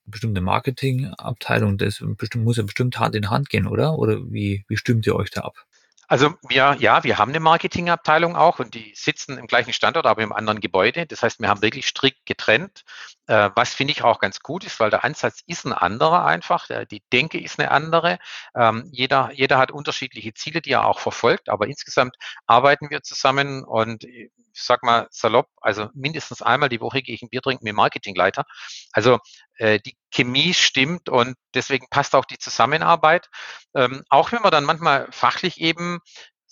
eine 0.05 0.11
bestimmte 0.11 0.41
Marketingabteilung, 0.41 1.77
das 1.77 2.03
bestimmt, 2.17 2.43
muss 2.43 2.57
ja 2.57 2.63
bestimmt 2.63 2.99
Hand 2.99 3.15
in 3.15 3.29
Hand 3.29 3.49
gehen, 3.49 3.67
oder? 3.67 3.97
Oder 3.97 4.19
wie, 4.31 4.65
wie 4.67 4.77
stimmt 4.77 5.07
ihr 5.07 5.15
euch 5.15 5.31
da 5.31 5.41
ab? 5.41 5.65
Also 6.07 6.35
wir, 6.47 6.75
ja, 6.79 7.03
wir 7.03 7.17
haben 7.17 7.29
eine 7.29 7.39
Marketingabteilung 7.39 8.35
auch 8.35 8.59
und 8.59 8.73
die 8.73 8.93
sitzen 8.95 9.37
im 9.37 9.47
gleichen 9.47 9.73
Standort, 9.73 10.05
aber 10.05 10.21
im 10.21 10.31
anderen 10.31 10.59
Gebäude. 10.59 11.05
Das 11.05 11.23
heißt, 11.23 11.39
wir 11.39 11.49
haben 11.49 11.61
wirklich 11.61 11.87
strikt 11.87 12.25
getrennt, 12.25 12.83
äh, 13.27 13.49
was 13.55 13.73
finde 13.73 13.91
ich 13.91 14.03
auch 14.03 14.19
ganz 14.19 14.39
gut 14.39 14.63
ist, 14.65 14.79
weil 14.79 14.89
der 14.89 15.03
Ansatz 15.03 15.41
ist 15.47 15.65
ein 15.65 15.73
anderer 15.73 16.25
einfach. 16.25 16.67
Die 16.91 17.03
Denke 17.11 17.39
ist 17.39 17.59
eine 17.59 17.71
andere. 17.71 18.19
Ähm, 18.55 18.89
jeder, 18.91 19.31
jeder 19.33 19.57
hat 19.57 19.71
unterschiedliche 19.71 20.33
Ziele, 20.33 20.61
die 20.61 20.71
er 20.71 20.85
auch 20.85 20.99
verfolgt, 20.99 21.49
aber 21.49 21.67
insgesamt 21.67 22.15
arbeiten 22.45 22.89
wir 22.89 23.01
zusammen 23.03 23.63
und 23.63 24.03
ich 24.03 24.31
sag 24.53 24.83
mal 24.83 25.07
salopp, 25.11 25.49
also 25.61 25.89
mindestens 25.93 26.41
einmal 26.41 26.69
die 26.69 26.79
Woche 26.79 27.01
gehe 27.01 27.13
ich 27.13 27.21
ein 27.21 27.29
Bier 27.29 27.41
trinken 27.41 27.65
mit 27.65 27.75
Marketingleiter. 27.75 28.45
Also 28.93 29.19
äh, 29.57 29.79
die 29.79 29.97
Chemie 30.11 30.53
stimmt 30.53 31.09
und 31.09 31.35
deswegen 31.53 31.87
passt 31.89 32.15
auch 32.15 32.25
die 32.25 32.37
Zusammenarbeit. 32.37 33.29
Ähm, 33.75 34.03
auch 34.09 34.31
wenn 34.31 34.41
man 34.41 34.51
dann 34.51 34.63
manchmal 34.63 35.07
fachlich 35.11 35.59
eben 35.59 35.99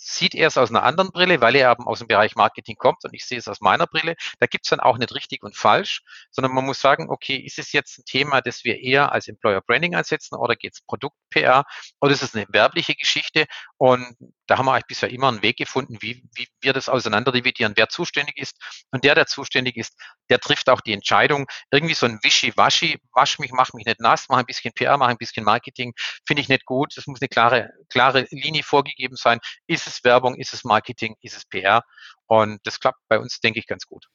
sieht 0.06 0.36
er 0.36 0.48
es 0.48 0.58
aus 0.58 0.70
einer 0.70 0.84
anderen 0.84 1.12
Brille, 1.12 1.42
weil 1.42 1.56
er 1.56 1.72
eben 1.72 1.86
aus 1.86 2.00
dem 2.00 2.08
Bereich 2.08 2.36
Marketing 2.36 2.76
kommt 2.76 3.04
und 3.06 3.14
ich 3.14 3.26
sehe 3.26 3.38
es 3.38 3.48
aus 3.48 3.62
meiner 3.62 3.88
Brille. 3.88 4.16
Da 4.40 4.48
gibt 4.48 4.66
es 4.66 4.70
dann 4.70 4.80
auch 4.80 4.98
nicht 4.98 5.14
richtig 5.16 5.44
und 5.44 5.56
falsch, 5.56 6.02
sondern 6.32 6.54
man 6.54 6.66
muss 6.66 6.82
sagen, 6.82 7.10
okay, 7.10 7.38
ist 7.38 7.60
es 7.60 7.72
jetzt 7.72 8.00
ein 8.00 8.06
Thema, 8.06 8.42
das 8.42 8.64
wir 8.64 8.80
eher 8.80 9.12
als 9.12 9.28
Employer 9.28 9.62
Branding 9.62 9.96
einsetzen 9.96 10.36
oder 10.36 10.56
geht 10.56 10.74
es 10.74 10.82
Produkt-PR 10.82 11.64
oder 12.02 12.12
ist 12.12 12.24
es 12.24 12.36
eine 12.36 12.46
werbliche 12.50 12.96
Geschichte? 12.96 13.46
Und 13.78 14.16
da 14.48 14.58
haben 14.58 14.66
wir 14.66 14.74
eigentlich 14.74 14.88
bisher 14.88 15.10
immer 15.10 15.30
einen 15.30 15.42
Weg 15.42 15.58
gefunden, 15.58 15.98
wie, 16.02 16.24
wie 16.36 16.48
wir 16.62 16.74
das 16.74 16.90
auseinanderdividieren, 16.90 17.74
wer 17.76 17.90
zuständig 17.90 18.38
ist. 18.38 18.58
Und 18.92 19.04
der, 19.04 19.16
der 19.16 19.26
zuständig 19.26 19.78
ist, 19.78 19.94
der 20.30 20.40
trifft 20.40 20.70
auch 20.70 20.82
die 20.82 20.94
Entscheidung. 20.94 21.48
Irgendwie 21.72 21.94
so 21.94 22.06
ein 22.06 22.20
Wischi-Waschi, 22.22 23.00
wasch 23.14 23.40
mich, 23.40 23.52
mach 23.52 23.74
mich 23.74 23.86
nicht 23.86 24.00
nass, 24.00 24.26
mach 24.30 24.38
ein 24.38 24.46
bisschen 24.46 24.74
PR, 24.74 24.98
mach 24.98 25.08
ein 25.08 25.18
bisschen 25.18 25.46
Marketing, 25.46 25.94
finde 26.26 26.42
ich 26.42 26.50
nicht 26.50 26.66
gut. 26.66 26.98
Es 26.98 27.08
muss 27.08 27.22
eine 27.22 27.30
klare, 27.30 27.72
klare 27.90 28.28
Linie 28.32 28.64
vorgegeben 28.64 29.16
sein. 29.16 29.40
Ist 29.68 29.88
es 29.88 30.04
Werbung, 30.04 30.36
ist 30.36 30.54
es 30.54 30.64
Marketing, 30.64 31.16
ist 31.22 31.38
es 31.38 31.46
PR? 31.46 31.84
Und 32.28 32.60
das 32.64 32.80
klappt 32.80 33.00
bei 33.08 33.20
uns, 33.20 33.40
denke 33.40 33.60
ich, 33.60 33.68
ganz 33.68 33.86
gut. 33.86 34.08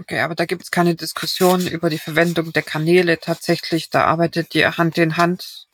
Okay, 0.00 0.20
aber 0.20 0.36
da 0.36 0.44
gibt 0.44 0.62
es 0.62 0.70
keine 0.70 0.94
Diskussion 0.94 1.66
über 1.66 1.90
die 1.90 1.98
Verwendung 1.98 2.52
der 2.52 2.62
Kanäle 2.62 3.18
tatsächlich. 3.18 3.90
Da 3.90 4.04
arbeitet 4.04 4.54
ihr 4.54 4.78
Hand 4.78 4.96
in 4.96 5.16
Hand 5.16 5.67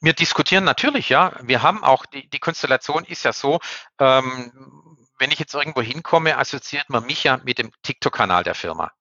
wir 0.00 0.12
diskutieren 0.12 0.64
natürlich, 0.64 1.08
ja. 1.08 1.32
Wir 1.42 1.62
haben 1.62 1.82
auch, 1.82 2.06
die, 2.06 2.28
die 2.28 2.38
Konstellation 2.38 3.04
ist 3.04 3.24
ja 3.24 3.32
so, 3.32 3.60
ähm, 3.98 4.96
wenn 5.18 5.30
ich 5.30 5.38
jetzt 5.38 5.54
irgendwo 5.54 5.82
hinkomme, 5.82 6.38
assoziiert 6.38 6.90
man 6.90 7.04
mich 7.04 7.24
ja 7.24 7.38
mit 7.38 7.58
dem 7.58 7.72
TikTok-Kanal 7.82 8.44
der 8.44 8.54
Firma. 8.54 8.92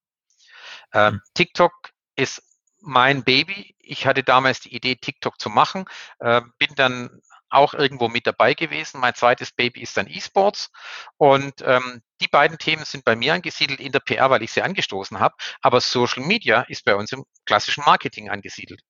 Ähm, 0.93 1.15
mhm. 1.15 1.21
TikTok 1.33 1.73
ist 2.15 2.41
mein 2.81 3.23
Baby. 3.23 3.75
Ich 3.79 4.07
hatte 4.07 4.23
damals 4.23 4.61
die 4.61 4.75
Idee, 4.75 4.95
TikTok 4.95 5.39
zu 5.39 5.49
machen, 5.49 5.85
äh, 6.19 6.41
bin 6.57 6.73
dann 6.75 7.21
auch 7.49 7.73
irgendwo 7.73 8.07
mit 8.09 8.27
dabei 8.27 8.53
gewesen. 8.53 8.99
Mein 8.99 9.15
zweites 9.15 9.51
Baby 9.51 9.81
ist 9.81 9.95
dann 9.97 10.07
E-Sports 10.07 10.71
und 11.17 11.61
ähm, 11.61 12.01
die 12.21 12.27
beiden 12.27 12.57
Themen 12.57 12.85
sind 12.85 13.05
bei 13.05 13.15
mir 13.15 13.33
angesiedelt 13.33 13.79
in 13.79 13.91
der 13.91 13.99
PR, 13.99 14.29
weil 14.29 14.43
ich 14.43 14.51
sie 14.51 14.61
angestoßen 14.61 15.19
habe. 15.19 15.35
Aber 15.61 15.81
Social 15.81 16.23
Media 16.23 16.61
ist 16.63 16.85
bei 16.85 16.95
uns 16.95 17.11
im 17.11 17.25
klassischen 17.45 17.83
Marketing 17.85 18.29
angesiedelt. 18.29 18.81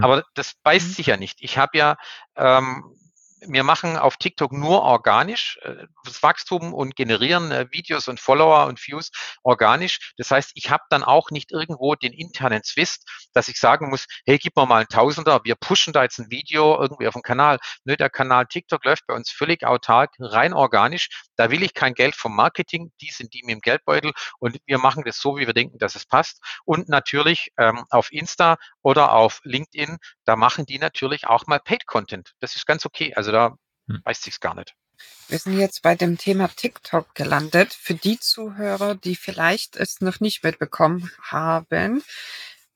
Aber 0.00 0.24
das 0.34 0.54
beißt 0.62 0.88
mhm. 0.88 0.92
sich 0.92 1.06
ja 1.06 1.16
nicht. 1.16 1.38
Ich 1.40 1.58
habe 1.58 1.76
ja 1.78 1.96
ähm, 2.36 2.84
wir 3.40 3.64
machen 3.64 3.96
auf 3.96 4.16
TikTok 4.16 4.52
nur 4.52 4.82
organisch 4.82 5.58
äh, 5.62 5.86
das 6.04 6.22
Wachstum 6.22 6.72
und 6.72 6.96
generieren 6.96 7.52
äh, 7.52 7.66
Videos 7.70 8.08
und 8.08 8.20
Follower 8.20 8.66
und 8.66 8.84
Views 8.86 9.10
organisch. 9.42 10.12
Das 10.16 10.30
heißt, 10.30 10.52
ich 10.54 10.70
habe 10.70 10.84
dann 10.90 11.02
auch 11.02 11.30
nicht 11.30 11.52
irgendwo 11.52 11.94
den 11.94 12.12
internen 12.12 12.62
Zwist, 12.62 13.08
dass 13.34 13.48
ich 13.48 13.58
sagen 13.58 13.90
muss, 13.90 14.06
hey, 14.24 14.38
gib 14.38 14.56
mir 14.56 14.66
mal 14.66 14.78
einen 14.78 14.88
Tausender, 14.88 15.40
wir 15.44 15.54
pushen 15.54 15.92
da 15.92 16.02
jetzt 16.02 16.18
ein 16.18 16.30
Video 16.30 16.80
irgendwie 16.80 17.06
auf 17.06 17.14
dem 17.14 17.22
Kanal. 17.22 17.58
Nö, 17.84 17.96
der 17.96 18.10
Kanal 18.10 18.46
TikTok 18.46 18.84
läuft 18.84 19.06
bei 19.06 19.14
uns 19.14 19.30
völlig 19.30 19.64
autark, 19.64 20.14
rein 20.18 20.54
organisch. 20.54 21.08
Da 21.36 21.50
will 21.50 21.62
ich 21.62 21.74
kein 21.74 21.94
Geld 21.94 22.16
vom 22.16 22.34
Marketing, 22.34 22.92
die 23.00 23.10
sind 23.10 23.34
die 23.34 23.42
mit 23.44 23.54
dem 23.54 23.60
Geldbeutel 23.60 24.12
und 24.38 24.58
wir 24.66 24.78
machen 24.78 25.04
das 25.04 25.18
so, 25.18 25.36
wie 25.36 25.46
wir 25.46 25.54
denken, 25.54 25.78
dass 25.78 25.94
es 25.94 26.06
passt. 26.06 26.40
Und 26.64 26.88
natürlich 26.88 27.50
ähm, 27.58 27.84
auf 27.90 28.10
Insta 28.12 28.56
oder 28.82 29.12
auf 29.12 29.40
LinkedIn, 29.44 29.98
da 30.24 30.36
machen 30.36 30.64
die 30.64 30.78
natürlich 30.78 31.26
auch 31.26 31.46
mal 31.46 31.60
Paid 31.60 31.86
Content. 31.86 32.32
Das 32.40 32.56
ist 32.56 32.66
ganz 32.66 32.86
okay. 32.86 33.12
Also 33.14 33.25
da 33.32 33.56
hm. 33.88 34.00
weiß 34.04 34.22
sich's 34.22 34.40
gar 34.40 34.54
nicht. 34.54 34.74
Wir 35.28 35.38
sind 35.38 35.58
jetzt 35.58 35.82
bei 35.82 35.94
dem 35.94 36.16
Thema 36.18 36.48
TikTok 36.48 37.14
gelandet. 37.14 37.74
Für 37.74 37.94
die 37.94 38.18
Zuhörer, 38.18 38.94
die 38.94 39.16
vielleicht 39.16 39.76
es 39.76 40.00
noch 40.00 40.20
nicht 40.20 40.42
mitbekommen 40.42 41.10
haben, 41.20 42.02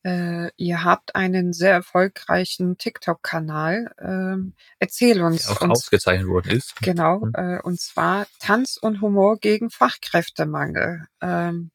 äh, 0.02 0.50
ihr 0.56 0.84
habt 0.84 1.14
einen 1.14 1.52
sehr 1.52 1.72
erfolgreichen 1.72 2.78
TikTok-Kanal. 2.78 3.94
Ähm, 4.00 4.54
erzähl 4.78 5.22
uns. 5.22 5.42
Der 5.42 5.52
auch 5.52 5.60
uns, 5.60 5.70
ausgezeichnet 5.72 6.28
worden 6.28 6.50
ist. 6.50 6.74
Genau, 6.82 7.22
hm. 7.22 7.32
äh, 7.34 7.60
und 7.60 7.80
zwar 7.80 8.26
Tanz 8.38 8.76
und 8.76 9.00
Humor 9.00 9.38
gegen 9.38 9.70
Fachkräftemangel. 9.70 11.06
Ähm, 11.20 11.70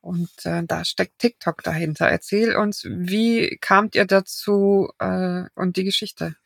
und 0.00 0.30
äh, 0.44 0.62
da 0.66 0.84
steckt 0.84 1.18
TikTok 1.18 1.62
dahinter. 1.62 2.08
Erzähl 2.08 2.56
uns, 2.56 2.84
wie 2.84 3.56
kamt 3.60 3.94
ihr 3.94 4.04
dazu 4.04 4.90
äh, 4.98 5.44
und 5.54 5.76
die 5.76 5.84
Geschichte? 5.84 6.36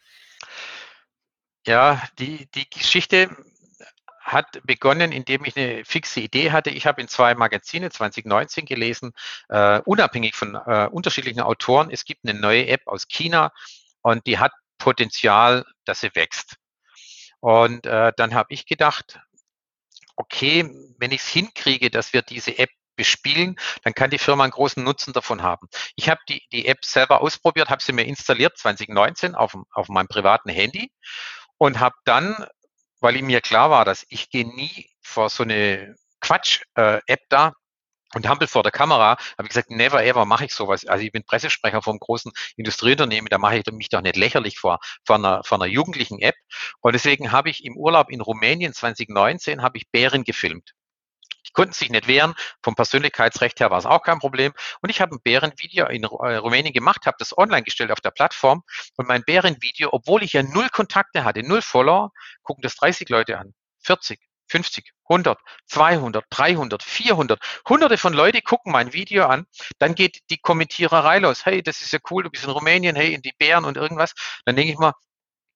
Ja, 1.69 2.03
die, 2.19 2.51
die 2.53 2.67
Geschichte 2.71 3.29
hat 4.21 4.59
begonnen, 4.65 5.13
indem 5.13 5.45
ich 5.45 5.55
eine 5.55 5.85
fixe 5.85 6.21
Idee 6.21 6.51
hatte. 6.51 6.71
Ich 6.71 6.87
habe 6.87 7.03
in 7.03 7.09
zwei 7.09 7.35
Magazine 7.35 7.91
2019 7.91 8.65
gelesen, 8.65 9.13
äh, 9.51 9.81
unabhängig 9.85 10.35
von 10.35 10.55
äh, 10.55 10.89
unterschiedlichen 10.91 11.43
Autoren, 11.43 11.91
es 11.91 12.07
gibt 12.07 12.27
eine 12.27 12.41
neue 12.41 12.69
App 12.69 12.87
aus 12.87 13.07
China 13.07 13.53
und 14.01 14.27
die 14.27 14.39
hat 14.39 14.53
Potenzial, 14.79 15.67
dass 15.85 16.01
sie 16.01 16.15
wächst. 16.15 16.57
Und 17.41 17.85
äh, 17.85 18.13
dann 18.17 18.35
habe 18.35 18.55
ich 18.55 18.65
gedacht, 18.65 19.21
okay, 20.17 20.71
wenn 20.97 21.13
ich 21.13 21.21
es 21.21 21.29
hinkriege, 21.29 21.91
dass 21.91 22.15
wir 22.15 22.23
diese 22.23 22.57
App 22.59 22.71
bespielen, 22.97 23.57
dann 23.85 23.93
kann 23.93 24.09
die 24.09 24.19
Firma 24.19 24.45
einen 24.45 24.53
großen 24.53 24.83
Nutzen 24.83 25.13
davon 25.13 25.43
haben. 25.43 25.69
Ich 25.97 26.09
habe 26.09 26.21
die, 26.31 26.43
die 26.51 26.67
App 26.67 26.83
selber 26.87 27.21
ausprobiert, 27.21 27.69
habe 27.69 27.83
sie 27.83 27.93
mir 27.93 28.07
installiert 28.07 28.57
2019 28.57 29.35
auf, 29.35 29.55
auf 29.71 29.89
meinem 29.91 30.09
privaten 30.09 30.49
Handy 30.49 30.91
und 31.59 31.81
habe 31.81 31.97
dann, 32.05 32.47
weil 33.01 33.21
mir 33.23 33.41
klar 33.41 33.71
war, 33.71 33.85
dass 33.85 34.07
ich 34.09 34.31
gehe 34.31 34.47
nie 34.47 34.91
vor 35.03 35.31
so 35.31 35.43
eine 35.43 35.95
Quatsch-App 36.21 37.03
äh, 37.07 37.17
da, 37.29 37.53
und 38.15 38.27
hampel 38.27 38.49
vor 38.49 38.63
der 38.63 38.73
Kamera, 38.73 39.19
habe 39.37 39.43
ich 39.43 39.49
gesagt, 39.49 39.71
never 39.71 40.03
ever 40.03 40.25
mache 40.25 40.47
ich 40.47 40.55
sowas. 40.55 40.87
Also 40.87 41.05
ich 41.05 41.13
bin 41.13 41.25
Pressesprecher 41.25 41.83
vom 41.83 41.99
großen 41.99 42.33
Industrieunternehmen, 42.57 43.29
da 43.29 43.39
mache 43.39 43.59
ich 43.59 43.67
mich 43.73 43.91
doch 43.91 44.01
nicht 44.01 44.17
lächerlich 44.17 44.59
vor, 44.59 44.79
vor 45.05 45.17
einer, 45.17 45.45
vor 45.45 45.59
einer 45.59 45.71
jugendlichen 45.71 46.19
App. 46.21 46.35
Und 46.81 46.95
deswegen 46.95 47.33
habe 47.33 47.51
ich 47.51 47.65
im 47.65 47.77
Urlaub 47.77 48.11
in 48.11 48.21
Rumänien 48.21 48.73
2019, 48.73 49.63
habe 49.63 49.77
ich 49.79 49.91
Bären 49.91 50.25
gefilmt. 50.25 50.73
Konnten 51.59 51.73
sich 51.73 51.91
nicht 51.91 52.07
wehren. 52.07 52.35
Vom 52.63 52.77
Persönlichkeitsrecht 52.77 53.59
her 53.59 53.73
war 53.73 53.79
es 53.79 53.85
auch 53.85 54.05
kein 54.05 54.21
Problem. 54.21 54.53
Und 54.81 54.91
ich 54.91 55.01
habe 55.01 55.17
ein 55.17 55.21
Bärenvideo 55.21 55.89
in 55.89 56.05
äh, 56.05 56.37
Rumänien 56.37 56.73
gemacht, 56.73 57.05
habe 57.05 57.17
das 57.19 57.37
online 57.37 57.65
gestellt 57.65 57.91
auf 57.91 58.01
der 58.01 58.13
Plattform. 58.13 58.63
Und 58.97 59.09
mein 59.09 59.25
Bärenvideo, 59.25 59.89
obwohl 59.91 60.23
ich 60.23 60.35
ja 60.35 60.45
null 60.45 60.69
Kontakte 60.69 61.25
hatte, 61.25 61.43
null 61.43 61.61
Follower, 61.61 62.13
gucken 62.45 62.63
das 62.63 62.77
30 62.77 63.09
Leute 63.09 63.39
an, 63.39 63.55
40, 63.81 64.21
50, 64.47 64.93
100, 65.09 65.37
200, 65.67 66.25
300, 66.31 66.81
400, 66.81 67.41
hunderte 67.69 67.99
von 67.99 68.13
Leute 68.13 68.41
gucken 68.41 68.71
mein 68.71 68.93
Video 68.93 69.27
an, 69.27 69.45
dann 69.81 69.97
geht 69.97 70.21
die 70.31 70.39
Kommentiererei 70.39 71.19
los. 71.19 71.45
Hey, 71.45 71.61
das 71.61 71.81
ist 71.81 71.93
ja 71.93 71.99
cool, 72.09 72.23
du 72.23 72.31
bist 72.31 72.45
in 72.45 72.51
Rumänien, 72.51 72.95
hey, 72.95 73.15
in 73.15 73.23
die 73.23 73.35
Bären 73.37 73.65
und 73.65 73.77
irgendwas. 73.77 74.15
Dann 74.45 74.55
denke 74.55 74.71
ich 74.71 74.79
mal, 74.79 74.93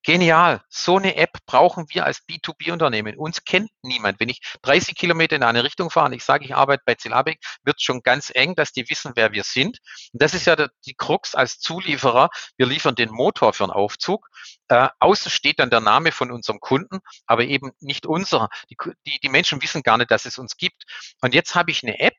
Genial. 0.05 0.61
So 0.69 0.97
eine 0.97 1.15
App 1.15 1.39
brauchen 1.47 1.87
wir 1.91 2.05
als 2.05 2.27
B2B-Unternehmen. 2.27 3.17
Uns 3.17 3.45
kennt 3.45 3.71
niemand. 3.83 4.19
Wenn 4.19 4.29
ich 4.29 4.41
30 4.63 4.97
Kilometer 4.97 5.37
in 5.37 5.45
eine 5.45 5.63
Richtung 5.63 5.91
fahre 5.91 6.07
und 6.07 6.13
ich 6.13 6.25
sage, 6.25 6.45
ich 6.45 6.57
arbeite 6.57 6.83
bei 6.85 6.97
Zilabek, 6.97 7.39
wird 7.63 7.81
schon 7.81 8.03
ganz 8.03 8.33
eng, 8.35 8.57
dass 8.57 8.73
die 8.73 8.89
wissen, 8.91 9.13
wer 9.15 9.33
wir 9.33 9.45
sind. 9.45 9.79
Und 10.13 10.21
das 10.21 10.35
ist 10.35 10.47
ja 10.47 10.57
die 10.57 10.95
Krux 10.95 11.37
als 11.37 11.61
Zulieferer. 11.61 12.31
Wir 12.57 12.67
liefern 12.67 12.97
den 12.97 13.11
Motor 13.11 13.53
für 13.53 13.65
einen 13.65 13.73
Aufzug. 13.73 14.29
Äh, 14.67 14.89
außen 14.99 15.31
steht 15.31 15.61
dann 15.61 15.71
der 15.71 15.81
Name 15.81 16.11
von 16.11 16.33
unserem 16.33 16.59
Kunden, 16.59 16.99
aber 17.27 17.45
eben 17.45 17.71
nicht 17.79 18.05
unserer. 18.05 18.49
Die, 18.71 18.77
die, 19.07 19.21
die 19.21 19.29
Menschen 19.29 19.63
wissen 19.63 19.83
gar 19.85 19.99
nicht, 19.99 20.11
dass 20.11 20.25
es 20.25 20.37
uns 20.37 20.57
gibt. 20.57 20.85
Und 21.21 21.33
jetzt 21.33 21.55
habe 21.55 21.71
ich 21.71 21.85
eine 21.85 22.01
App, 22.01 22.17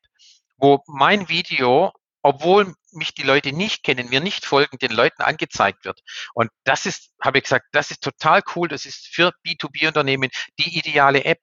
wo 0.57 0.81
mein 0.87 1.27
Video 1.27 1.91
obwohl 2.23 2.73
mich 2.91 3.13
die 3.13 3.23
Leute 3.23 3.53
nicht 3.53 3.83
kennen, 3.83 4.09
mir 4.09 4.21
nicht 4.21 4.45
folgen, 4.45 4.79
den 4.79 4.91
Leuten 4.91 5.21
angezeigt 5.21 5.85
wird. 5.85 6.01
Und 6.33 6.49
das 6.63 6.85
ist, 6.85 7.11
habe 7.21 7.37
ich 7.37 7.43
gesagt, 7.43 7.67
das 7.73 7.91
ist 7.91 8.01
total 8.01 8.41
cool. 8.55 8.67
Das 8.67 8.85
ist 8.85 9.07
für 9.07 9.33
B2B-Unternehmen 9.45 10.29
die 10.57 10.77
ideale 10.77 11.25
App. 11.25 11.39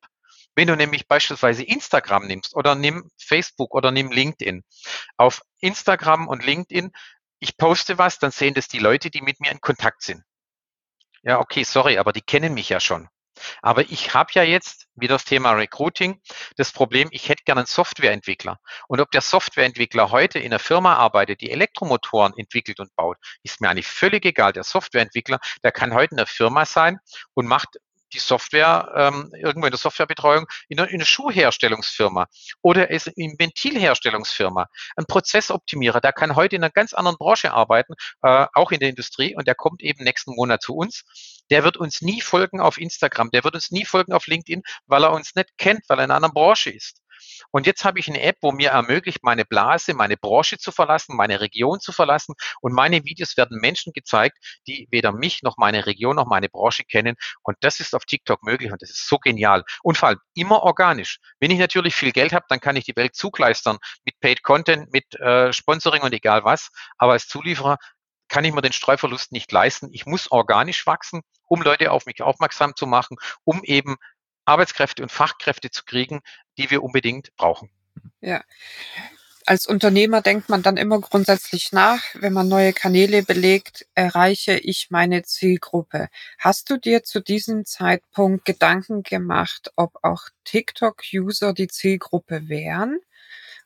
Wenn 0.56 0.66
du 0.66 0.76
nämlich 0.76 1.06
beispielsweise 1.06 1.62
Instagram 1.62 2.26
nimmst 2.26 2.56
oder 2.56 2.74
nimm 2.74 3.10
Facebook 3.18 3.72
oder 3.74 3.92
nimm 3.92 4.10
LinkedIn. 4.10 4.64
Auf 5.16 5.42
Instagram 5.60 6.26
und 6.26 6.44
LinkedIn, 6.44 6.90
ich 7.38 7.56
poste 7.56 7.98
was, 7.98 8.18
dann 8.18 8.30
sehen 8.30 8.54
das 8.54 8.66
die 8.66 8.80
Leute, 8.80 9.10
die 9.10 9.20
mit 9.20 9.38
mir 9.40 9.52
in 9.52 9.60
Kontakt 9.60 10.02
sind. 10.02 10.22
Ja, 11.22 11.38
okay, 11.38 11.64
sorry, 11.64 11.98
aber 11.98 12.12
die 12.12 12.22
kennen 12.22 12.54
mich 12.54 12.70
ja 12.70 12.80
schon. 12.80 13.08
Aber 13.62 13.82
ich 13.82 14.14
habe 14.14 14.30
ja 14.34 14.42
jetzt, 14.42 14.86
wie 14.94 15.08
das 15.08 15.24
Thema 15.24 15.52
Recruiting, 15.52 16.20
das 16.56 16.72
Problem, 16.72 17.08
ich 17.12 17.28
hätte 17.28 17.44
gerne 17.44 17.60
einen 17.60 17.66
Softwareentwickler. 17.66 18.58
Und 18.88 19.00
ob 19.00 19.10
der 19.10 19.20
Softwareentwickler 19.20 20.10
heute 20.10 20.38
in 20.38 20.46
einer 20.46 20.58
Firma 20.58 20.94
arbeitet, 20.94 21.40
die 21.40 21.50
Elektromotoren 21.50 22.34
entwickelt 22.36 22.80
und 22.80 22.94
baut, 22.96 23.16
ist 23.42 23.60
mir 23.60 23.70
eigentlich 23.70 23.86
völlig 23.86 24.24
egal. 24.24 24.52
Der 24.52 24.64
Softwareentwickler, 24.64 25.38
der 25.62 25.72
kann 25.72 25.94
heute 25.94 26.12
in 26.12 26.16
der 26.18 26.26
Firma 26.26 26.64
sein 26.64 26.98
und 27.34 27.46
macht 27.46 27.76
die 28.12 28.18
Software, 28.18 28.92
ähm, 28.96 29.30
irgendwo 29.36 29.66
in 29.66 29.70
der 29.70 29.78
Softwarebetreuung, 29.78 30.46
in 30.68 30.78
einer, 30.78 30.88
in 30.88 30.96
einer 30.96 31.04
Schuhherstellungsfirma 31.04 32.26
oder 32.62 32.90
er 32.90 32.96
ist 32.96 33.08
in 33.08 33.38
Ventilherstellungsfirma, 33.38 34.66
ein 34.96 35.06
Prozessoptimierer, 35.06 36.00
der 36.00 36.12
kann 36.12 36.36
heute 36.36 36.56
in 36.56 36.64
einer 36.64 36.72
ganz 36.72 36.92
anderen 36.92 37.18
Branche 37.18 37.52
arbeiten, 37.52 37.94
äh, 38.22 38.46
auch 38.54 38.72
in 38.72 38.80
der 38.80 38.88
Industrie 38.88 39.36
und 39.36 39.46
der 39.46 39.54
kommt 39.54 39.82
eben 39.82 40.04
nächsten 40.04 40.34
Monat 40.34 40.62
zu 40.62 40.74
uns. 40.74 41.04
Der 41.50 41.64
wird 41.64 41.76
uns 41.76 42.00
nie 42.00 42.20
folgen 42.20 42.60
auf 42.60 42.78
Instagram, 42.78 43.30
der 43.30 43.44
wird 43.44 43.54
uns 43.54 43.70
nie 43.70 43.84
folgen 43.84 44.12
auf 44.12 44.26
LinkedIn, 44.26 44.62
weil 44.86 45.04
er 45.04 45.12
uns 45.12 45.34
nicht 45.34 45.50
kennt, 45.58 45.82
weil 45.88 45.98
er 45.98 46.04
in 46.04 46.10
einer 46.10 46.16
anderen 46.16 46.34
Branche 46.34 46.70
ist. 46.70 47.02
Und 47.50 47.66
jetzt 47.66 47.84
habe 47.84 47.98
ich 47.98 48.08
eine 48.08 48.22
App, 48.22 48.36
wo 48.40 48.52
mir 48.52 48.70
ermöglicht, 48.70 49.22
meine 49.22 49.44
Blase, 49.44 49.94
meine 49.94 50.16
Branche 50.16 50.58
zu 50.58 50.72
verlassen, 50.72 51.16
meine 51.16 51.40
Region 51.40 51.80
zu 51.80 51.92
verlassen. 51.92 52.34
Und 52.60 52.72
meine 52.72 53.04
Videos 53.04 53.36
werden 53.36 53.58
Menschen 53.60 53.92
gezeigt, 53.92 54.38
die 54.66 54.88
weder 54.90 55.12
mich 55.12 55.42
noch 55.42 55.56
meine 55.56 55.86
Region 55.86 56.16
noch 56.16 56.26
meine 56.26 56.48
Branche 56.48 56.84
kennen. 56.84 57.16
Und 57.42 57.56
das 57.60 57.80
ist 57.80 57.94
auf 57.94 58.04
TikTok 58.04 58.42
möglich 58.42 58.72
und 58.72 58.82
das 58.82 58.90
ist 58.90 59.08
so 59.08 59.18
genial. 59.18 59.64
Und 59.82 59.98
vor 59.98 60.10
allem 60.10 60.20
immer 60.34 60.62
organisch. 60.62 61.18
Wenn 61.40 61.50
ich 61.50 61.58
natürlich 61.58 61.94
viel 61.94 62.12
Geld 62.12 62.32
habe, 62.32 62.46
dann 62.48 62.60
kann 62.60 62.76
ich 62.76 62.84
die 62.84 62.96
Welt 62.96 63.14
zugleistern 63.14 63.78
mit 64.04 64.18
Paid 64.20 64.42
Content, 64.42 64.92
mit 64.92 65.14
äh, 65.16 65.52
Sponsoring 65.52 66.02
und 66.02 66.12
egal 66.12 66.44
was. 66.44 66.70
Aber 66.98 67.12
als 67.12 67.26
Zulieferer 67.28 67.78
kann 68.30 68.44
ich 68.44 68.54
mir 68.54 68.62
den 68.62 68.72
Streuverlust 68.72 69.32
nicht 69.32 69.52
leisten. 69.52 69.90
Ich 69.92 70.06
muss 70.06 70.30
organisch 70.30 70.86
wachsen, 70.86 71.20
um 71.46 71.60
Leute 71.60 71.90
auf 71.90 72.06
mich 72.06 72.22
aufmerksam 72.22 72.74
zu 72.74 72.86
machen, 72.86 73.18
um 73.44 73.62
eben 73.64 73.96
Arbeitskräfte 74.46 75.02
und 75.02 75.12
Fachkräfte 75.12 75.70
zu 75.70 75.84
kriegen, 75.84 76.20
die 76.56 76.70
wir 76.70 76.82
unbedingt 76.82 77.36
brauchen. 77.36 77.70
Ja. 78.20 78.42
Als 79.46 79.66
Unternehmer 79.66 80.22
denkt 80.22 80.48
man 80.48 80.62
dann 80.62 80.76
immer 80.76 81.00
grundsätzlich 81.00 81.72
nach, 81.72 82.02
wenn 82.14 82.32
man 82.32 82.46
neue 82.46 82.72
Kanäle 82.72 83.22
belegt, 83.22 83.86
erreiche 83.94 84.56
ich 84.58 84.88
meine 84.90 85.22
Zielgruppe. 85.22 86.08
Hast 86.38 86.70
du 86.70 86.76
dir 86.76 87.02
zu 87.02 87.20
diesem 87.20 87.64
Zeitpunkt 87.64 88.44
Gedanken 88.44 89.02
gemacht, 89.02 89.72
ob 89.76 89.98
auch 90.02 90.24
TikTok-User 90.44 91.52
die 91.52 91.68
Zielgruppe 91.68 92.48
wären? 92.48 93.00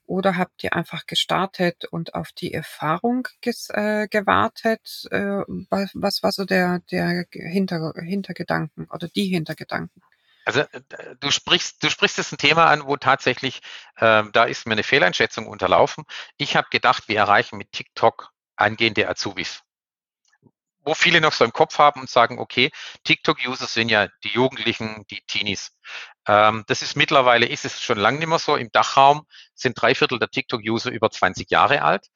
Oder 0.07 0.37
habt 0.37 0.63
ihr 0.63 0.75
einfach 0.75 1.07
gestartet 1.07 1.87
und 1.87 2.15
auf 2.15 2.33
die 2.33 2.53
Erfahrung 2.53 3.27
ges, 3.41 3.71
äh, 3.71 4.07
gewartet? 4.09 5.09
Äh, 5.11 5.43
was, 5.71 6.23
war 6.23 6.33
so 6.33 6.45
der, 6.45 6.81
der 6.91 7.27
Hinter, 7.31 7.95
Hintergedanken 7.97 8.87
oder 8.91 9.09
die 9.09 9.27
Hintergedanken? 9.27 10.03
Also 10.45 10.61
äh, 10.61 10.81
du 11.21 11.31
sprichst, 11.31 11.83
du 11.83 11.91
sprichst 11.91 12.19
jetzt 12.19 12.33
ein 12.33 12.39
Thema 12.39 12.67
an, 12.67 12.87
wo 12.87 12.97
tatsächlich, 12.97 13.61
ähm, 13.99 14.31
da 14.33 14.45
ist 14.45 14.67
mir 14.67 14.73
eine 14.73 14.83
Fehleinschätzung 14.83 15.47
unterlaufen. 15.47 16.05
Ich 16.37 16.57
habe 16.57 16.69
gedacht, 16.71 17.09
wir 17.09 17.17
erreichen 17.17 17.57
mit 17.57 17.73
TikTok 17.73 18.31
angehende 18.57 19.09
Azubis. 19.09 19.63
Wo 20.87 20.95
viele 20.95 21.23
noch 21.23 21.33
so 21.33 21.47
im 21.47 21.53
Kopf 21.53 21.79
haben 21.79 22.01
und 22.01 22.11
sagen, 22.11 22.39
okay, 22.39 22.71
TikTok-User 23.05 23.67
sind 23.67 23.89
ja 23.89 24.09
die 24.23 24.29
Jugendlichen, 24.29 25.07
die 25.11 25.23
Teenies. 25.27 25.73
Ähm, 26.26 26.64
das 26.66 26.83
ist 26.83 26.97
mittlerweile, 26.97 27.47
ist 27.47 27.64
es 27.64 27.83
schon 27.83 27.99
lange 27.99 28.19
nicht 28.19 28.28
mehr 28.28 28.38
so. 28.38 28.57
Im 28.57 28.71
Dachraum 28.73 29.26
sind 29.54 29.81
drei 29.81 29.95
Viertel 29.95 30.19
der 30.19 30.28
TikTok-User 30.28 30.90
über 30.90 31.11
20 31.11 31.50
Jahre 31.50 31.83
alt. 31.83 32.09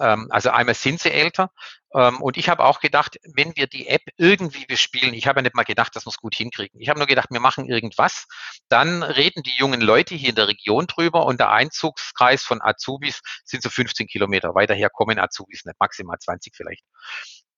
Ähm, 0.00 0.26
also 0.30 0.50
einmal 0.50 0.74
sind 0.74 1.00
sie 1.00 1.10
älter. 1.10 1.50
Ähm, 1.94 2.20
und 2.20 2.36
ich 2.36 2.48
habe 2.48 2.64
auch 2.64 2.80
gedacht, 2.80 3.18
wenn 3.34 3.54
wir 3.56 3.66
die 3.68 3.86
App 3.86 4.02
irgendwie 4.16 4.66
bespielen, 4.66 5.14
ich 5.14 5.26
habe 5.26 5.38
ja 5.38 5.42
nicht 5.42 5.54
mal 5.54 5.62
gedacht, 5.62 5.94
dass 5.94 6.06
wir 6.06 6.10
es 6.10 6.16
gut 6.16 6.34
hinkriegen. 6.34 6.80
Ich 6.80 6.88
habe 6.88 6.98
nur 6.98 7.06
gedacht, 7.06 7.28
wir 7.30 7.40
machen 7.40 7.66
irgendwas. 7.68 8.26
Dann 8.68 9.02
reden 9.02 9.42
die 9.42 9.56
jungen 9.56 9.80
Leute 9.80 10.14
hier 10.14 10.30
in 10.30 10.34
der 10.34 10.48
Region 10.48 10.86
drüber 10.86 11.26
und 11.26 11.38
der 11.38 11.50
Einzugskreis 11.50 12.42
von 12.42 12.60
Azubis 12.60 13.20
sind 13.44 13.62
so 13.62 13.70
15 13.70 14.08
Kilometer. 14.08 14.54
Weiterher 14.54 14.90
kommen 14.90 15.18
Azubis 15.18 15.64
nicht, 15.64 15.78
maximal 15.78 16.18
20 16.18 16.54
vielleicht. 16.56 16.82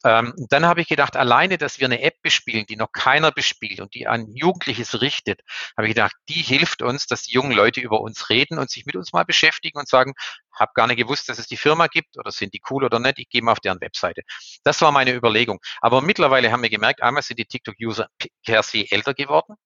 Ähm, 0.05 0.35
dann 0.51 0.67
habe 0.67 0.81
ich 0.81 0.89
gedacht, 0.89 1.17
alleine, 1.17 1.59
dass 1.59 1.79
wir 1.79 1.87
eine 1.87 2.03
App 2.03 2.21
bespielen, 2.23 2.67
die 2.67 2.77
noch 2.77 2.93
keiner 2.93 3.33
bespielt 3.33 3.81
und 3.81 3.95
die 3.95 4.07
an 4.07 4.27
Jugendliches 4.35 5.01
richtet, 5.01 5.41
habe 5.77 5.89
ich 5.89 5.95
gedacht, 5.95 6.15
die 6.29 6.43
hilft 6.43 6.83
uns, 6.83 7.07
dass 7.07 7.23
die 7.23 7.33
jungen 7.33 7.53
Leute 7.53 7.81
über 7.81 8.01
uns 8.01 8.29
reden 8.29 8.59
und 8.59 8.71
sich 8.71 8.87
mit 8.87 8.95
uns 8.95 9.13
mal 9.13 9.25
beschäftigen 9.25 9.79
und 9.79 9.89
sagen, 9.89 10.13
habe 10.53 10.73
gar 10.75 10.87
nicht 10.87 10.99
gewusst, 10.99 11.29
dass 11.29 11.39
es 11.39 11.47
die 11.47 11.57
Firma 11.57 11.87
gibt 11.87 12.19
oder 12.19 12.31
sind 12.31 12.55
die 12.55 12.63
cool 12.71 12.85
oder 12.85 12.99
nicht, 12.99 13.19
ich 13.19 13.29
gehe 13.29 13.43
mal 13.43 13.53
auf 13.53 13.61
deren 13.61 13.81
Webseite. 13.81 14.23
Das 14.65 14.81
war 14.81 14.93
meine 14.93 15.13
Überlegung. 15.13 15.61
Aber 15.81 16.03
mittlerweile 16.03 16.53
haben 16.53 16.63
wir 16.63 16.71
gemerkt, 16.71 17.03
einmal 17.03 17.23
sind 17.23 17.39
die 17.39 17.47
TikTok-User 17.47 18.09
per 18.45 18.63
se 18.63 18.91
älter 18.91 19.15
geworden 19.15 19.57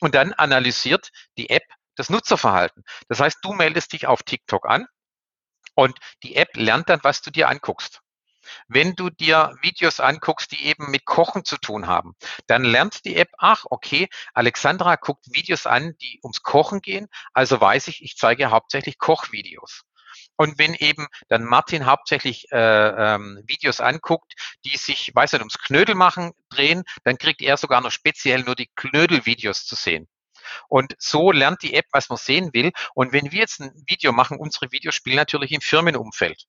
und 0.00 0.14
dann 0.14 0.32
analysiert 0.34 1.10
die 1.36 1.50
App 1.50 1.64
das 1.96 2.10
Nutzerverhalten. 2.10 2.84
Das 3.08 3.20
heißt, 3.20 3.38
du 3.42 3.52
meldest 3.52 3.92
dich 3.92 4.06
auf 4.06 4.22
TikTok 4.22 4.66
an 4.66 4.86
und 5.74 5.98
die 6.22 6.36
App 6.36 6.56
lernt 6.56 6.88
dann, 6.88 7.00
was 7.02 7.22
du 7.22 7.30
dir 7.30 7.48
anguckst. 7.48 8.00
Wenn 8.68 8.94
du 8.94 9.10
dir 9.10 9.54
Videos 9.62 10.00
anguckst, 10.00 10.52
die 10.52 10.66
eben 10.66 10.90
mit 10.90 11.04
Kochen 11.04 11.44
zu 11.44 11.56
tun 11.56 11.86
haben, 11.86 12.14
dann 12.46 12.64
lernt 12.64 13.04
die 13.04 13.16
App, 13.16 13.30
ach, 13.38 13.64
okay, 13.70 14.08
Alexandra 14.34 14.96
guckt 14.96 15.26
Videos 15.32 15.66
an, 15.66 15.94
die 16.00 16.20
ums 16.22 16.42
Kochen 16.42 16.80
gehen, 16.80 17.08
also 17.32 17.60
weiß 17.60 17.88
ich, 17.88 18.02
ich 18.02 18.16
zeige 18.16 18.50
hauptsächlich 18.50 18.98
Kochvideos. 18.98 19.82
Und 20.36 20.58
wenn 20.58 20.74
eben 20.74 21.06
dann 21.28 21.44
Martin 21.44 21.84
hauptsächlich 21.84 22.50
äh, 22.50 22.56
ähm, 22.56 23.42
Videos 23.46 23.80
anguckt, 23.80 24.34
die 24.64 24.76
sich, 24.76 25.10
weiß 25.14 25.32
nicht, 25.32 25.42
ums 25.42 25.58
Knödel 25.58 25.94
machen 25.94 26.32
drehen, 26.48 26.84
dann 27.04 27.18
kriegt 27.18 27.42
er 27.42 27.58
sogar 27.58 27.82
noch 27.82 27.90
speziell 27.90 28.42
nur 28.42 28.54
die 28.54 28.70
Knödelvideos 28.74 29.66
zu 29.66 29.74
sehen. 29.74 30.08
Und 30.68 30.94
so 30.98 31.32
lernt 31.32 31.62
die 31.62 31.74
App, 31.74 31.86
was 31.92 32.08
man 32.08 32.18
sehen 32.18 32.50
will. 32.52 32.72
Und 32.94 33.12
wenn 33.12 33.32
wir 33.32 33.40
jetzt 33.40 33.60
ein 33.60 33.70
Video 33.86 34.12
machen, 34.12 34.38
unsere 34.38 34.72
Videos 34.72 34.94
spielen 34.94 35.16
natürlich 35.16 35.52
im 35.52 35.60
Firmenumfeld. 35.60 36.46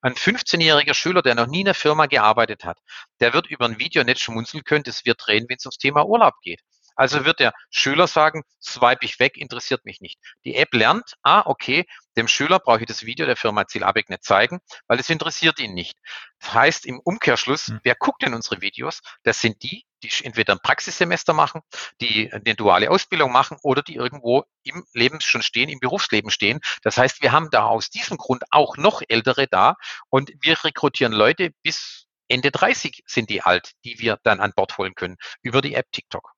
Ein 0.00 0.14
15-jähriger 0.14 0.94
Schüler, 0.94 1.22
der 1.22 1.34
noch 1.34 1.46
nie 1.46 1.62
in 1.62 1.66
einer 1.66 1.74
Firma 1.74 2.06
gearbeitet 2.06 2.64
hat, 2.64 2.78
der 3.20 3.32
wird 3.34 3.48
über 3.48 3.64
ein 3.64 3.78
Video 3.78 4.04
nicht 4.04 4.20
schmunzeln 4.20 4.64
können, 4.64 4.84
das 4.84 5.04
wir 5.04 5.14
drehen, 5.14 5.46
wenn 5.48 5.56
es 5.56 5.66
ums 5.66 5.78
Thema 5.78 6.06
Urlaub 6.06 6.34
geht. 6.42 6.60
Also 6.98 7.24
wird 7.24 7.38
der 7.38 7.52
Schüler 7.70 8.08
sagen, 8.08 8.42
swipe 8.60 9.04
ich 9.04 9.20
weg, 9.20 9.36
interessiert 9.36 9.84
mich 9.84 10.00
nicht. 10.00 10.18
Die 10.44 10.56
App 10.56 10.74
lernt, 10.74 11.14
ah, 11.22 11.44
okay, 11.46 11.86
dem 12.16 12.26
Schüler 12.26 12.58
brauche 12.58 12.80
ich 12.80 12.86
das 12.86 13.06
Video 13.06 13.24
der 13.24 13.36
Firma 13.36 13.68
Zielabek 13.68 14.10
nicht 14.10 14.24
zeigen, 14.24 14.58
weil 14.88 14.98
es 14.98 15.08
interessiert 15.08 15.60
ihn 15.60 15.74
nicht. 15.74 15.96
Das 16.40 16.54
heißt 16.54 16.86
im 16.86 16.98
Umkehrschluss, 16.98 17.68
hm. 17.68 17.80
wer 17.84 17.94
guckt 17.94 18.22
denn 18.22 18.34
unsere 18.34 18.60
Videos? 18.62 19.00
Das 19.22 19.40
sind 19.40 19.62
die, 19.62 19.84
die 20.02 20.10
entweder 20.24 20.54
ein 20.54 20.60
Praxissemester 20.60 21.34
machen, 21.34 21.60
die 22.00 22.32
eine 22.32 22.56
duale 22.56 22.90
Ausbildung 22.90 23.30
machen 23.30 23.58
oder 23.62 23.82
die 23.82 23.94
irgendwo 23.94 24.42
im 24.64 24.84
Leben 24.92 25.20
schon 25.20 25.42
stehen, 25.42 25.68
im 25.68 25.78
Berufsleben 25.78 26.32
stehen. 26.32 26.58
Das 26.82 26.98
heißt, 26.98 27.22
wir 27.22 27.30
haben 27.30 27.50
da 27.52 27.66
aus 27.66 27.90
diesem 27.90 28.16
Grund 28.16 28.42
auch 28.50 28.76
noch 28.76 29.02
Ältere 29.08 29.46
da 29.46 29.76
und 30.10 30.32
wir 30.40 30.64
rekrutieren 30.64 31.12
Leute 31.12 31.52
bis 31.62 32.08
Ende 32.26 32.50
30 32.50 33.04
sind 33.06 33.30
die 33.30 33.42
alt, 33.42 33.70
die 33.84 34.00
wir 34.00 34.18
dann 34.24 34.40
an 34.40 34.52
Bord 34.56 34.78
holen 34.78 34.96
können 34.96 35.16
über 35.42 35.62
die 35.62 35.74
App 35.74 35.86
TikTok. 35.92 36.34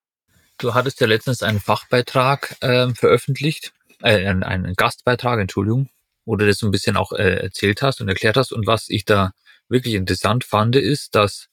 Du 0.61 0.75
hattest 0.75 1.01
ja 1.01 1.07
letztens 1.07 1.42
einen 1.42 1.59
Fachbeitrag 1.59 2.55
äh, 2.61 2.90
veröffentlicht, 2.90 3.73
äh, 4.03 4.27
einen, 4.27 4.42
einen 4.42 4.75
Gastbeitrag, 4.75 5.40
Entschuldigung, 5.40 5.88
wo 6.27 6.37
du 6.37 6.46
das 6.46 6.59
so 6.59 6.66
ein 6.66 6.70
bisschen 6.70 6.99
auch 6.99 7.12
äh, 7.12 7.37
erzählt 7.37 7.81
hast 7.81 8.03
und 8.03 8.09
erklärt 8.09 8.37
hast. 8.37 8.53
Und 8.53 8.66
was 8.66 8.90
ich 8.90 9.07
da 9.07 9.33
wirklich 9.70 9.94
interessant 9.94 10.44
fand, 10.44 10.77
ist, 10.77 11.14
dass 11.14 11.49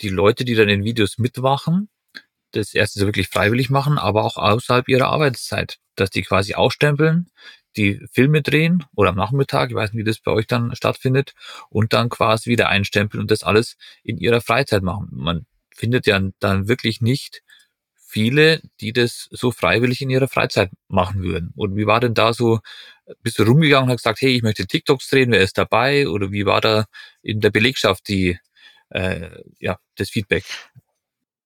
die 0.00 0.08
Leute, 0.08 0.46
die 0.46 0.54
dann 0.54 0.70
in 0.70 0.84
Videos 0.84 1.18
mitmachen, 1.18 1.90
das 2.52 2.72
erste 2.72 3.00
so 3.00 3.06
wirklich 3.06 3.28
freiwillig 3.28 3.68
machen, 3.68 3.98
aber 3.98 4.24
auch 4.24 4.38
außerhalb 4.38 4.88
ihrer 4.88 5.08
Arbeitszeit, 5.08 5.76
dass 5.94 6.08
die 6.08 6.22
quasi 6.22 6.54
ausstempeln, 6.54 7.30
die 7.76 8.00
Filme 8.10 8.40
drehen 8.40 8.86
oder 8.96 9.10
am 9.10 9.16
Nachmittag, 9.16 9.68
ich 9.68 9.76
weiß 9.76 9.92
nicht, 9.92 10.00
wie 10.00 10.08
das 10.08 10.18
bei 10.18 10.32
euch 10.32 10.46
dann 10.46 10.74
stattfindet, 10.74 11.34
und 11.68 11.92
dann 11.92 12.08
quasi 12.08 12.48
wieder 12.48 12.70
einstempeln 12.70 13.20
und 13.20 13.30
das 13.30 13.42
alles 13.42 13.76
in 14.02 14.16
ihrer 14.16 14.40
Freizeit 14.40 14.82
machen. 14.82 15.08
Man 15.12 15.44
findet 15.76 16.06
ja 16.06 16.18
dann 16.38 16.68
wirklich 16.68 17.02
nicht 17.02 17.42
viele, 18.10 18.60
die 18.80 18.92
das 18.92 19.28
so 19.30 19.52
freiwillig 19.52 20.02
in 20.02 20.10
ihrer 20.10 20.28
Freizeit 20.28 20.70
machen 20.88 21.22
würden. 21.22 21.52
Und 21.56 21.76
wie 21.76 21.86
war 21.86 22.00
denn 22.00 22.14
da 22.14 22.32
so, 22.32 22.60
bist 23.22 23.38
du 23.38 23.44
rumgegangen 23.44 23.84
und 23.88 23.94
hast 23.94 24.02
gesagt, 24.02 24.20
hey, 24.22 24.34
ich 24.36 24.42
möchte 24.42 24.66
TikToks 24.66 25.08
drehen, 25.08 25.32
wer 25.32 25.40
ist 25.40 25.58
dabei? 25.58 26.08
Oder 26.08 26.32
wie 26.32 26.46
war 26.46 26.60
da 26.60 26.86
in 27.22 27.40
der 27.40 27.50
Belegschaft 27.50 28.08
die, 28.08 28.38
äh, 28.90 29.30
ja, 29.60 29.78
das 29.96 30.10
Feedback? 30.10 30.44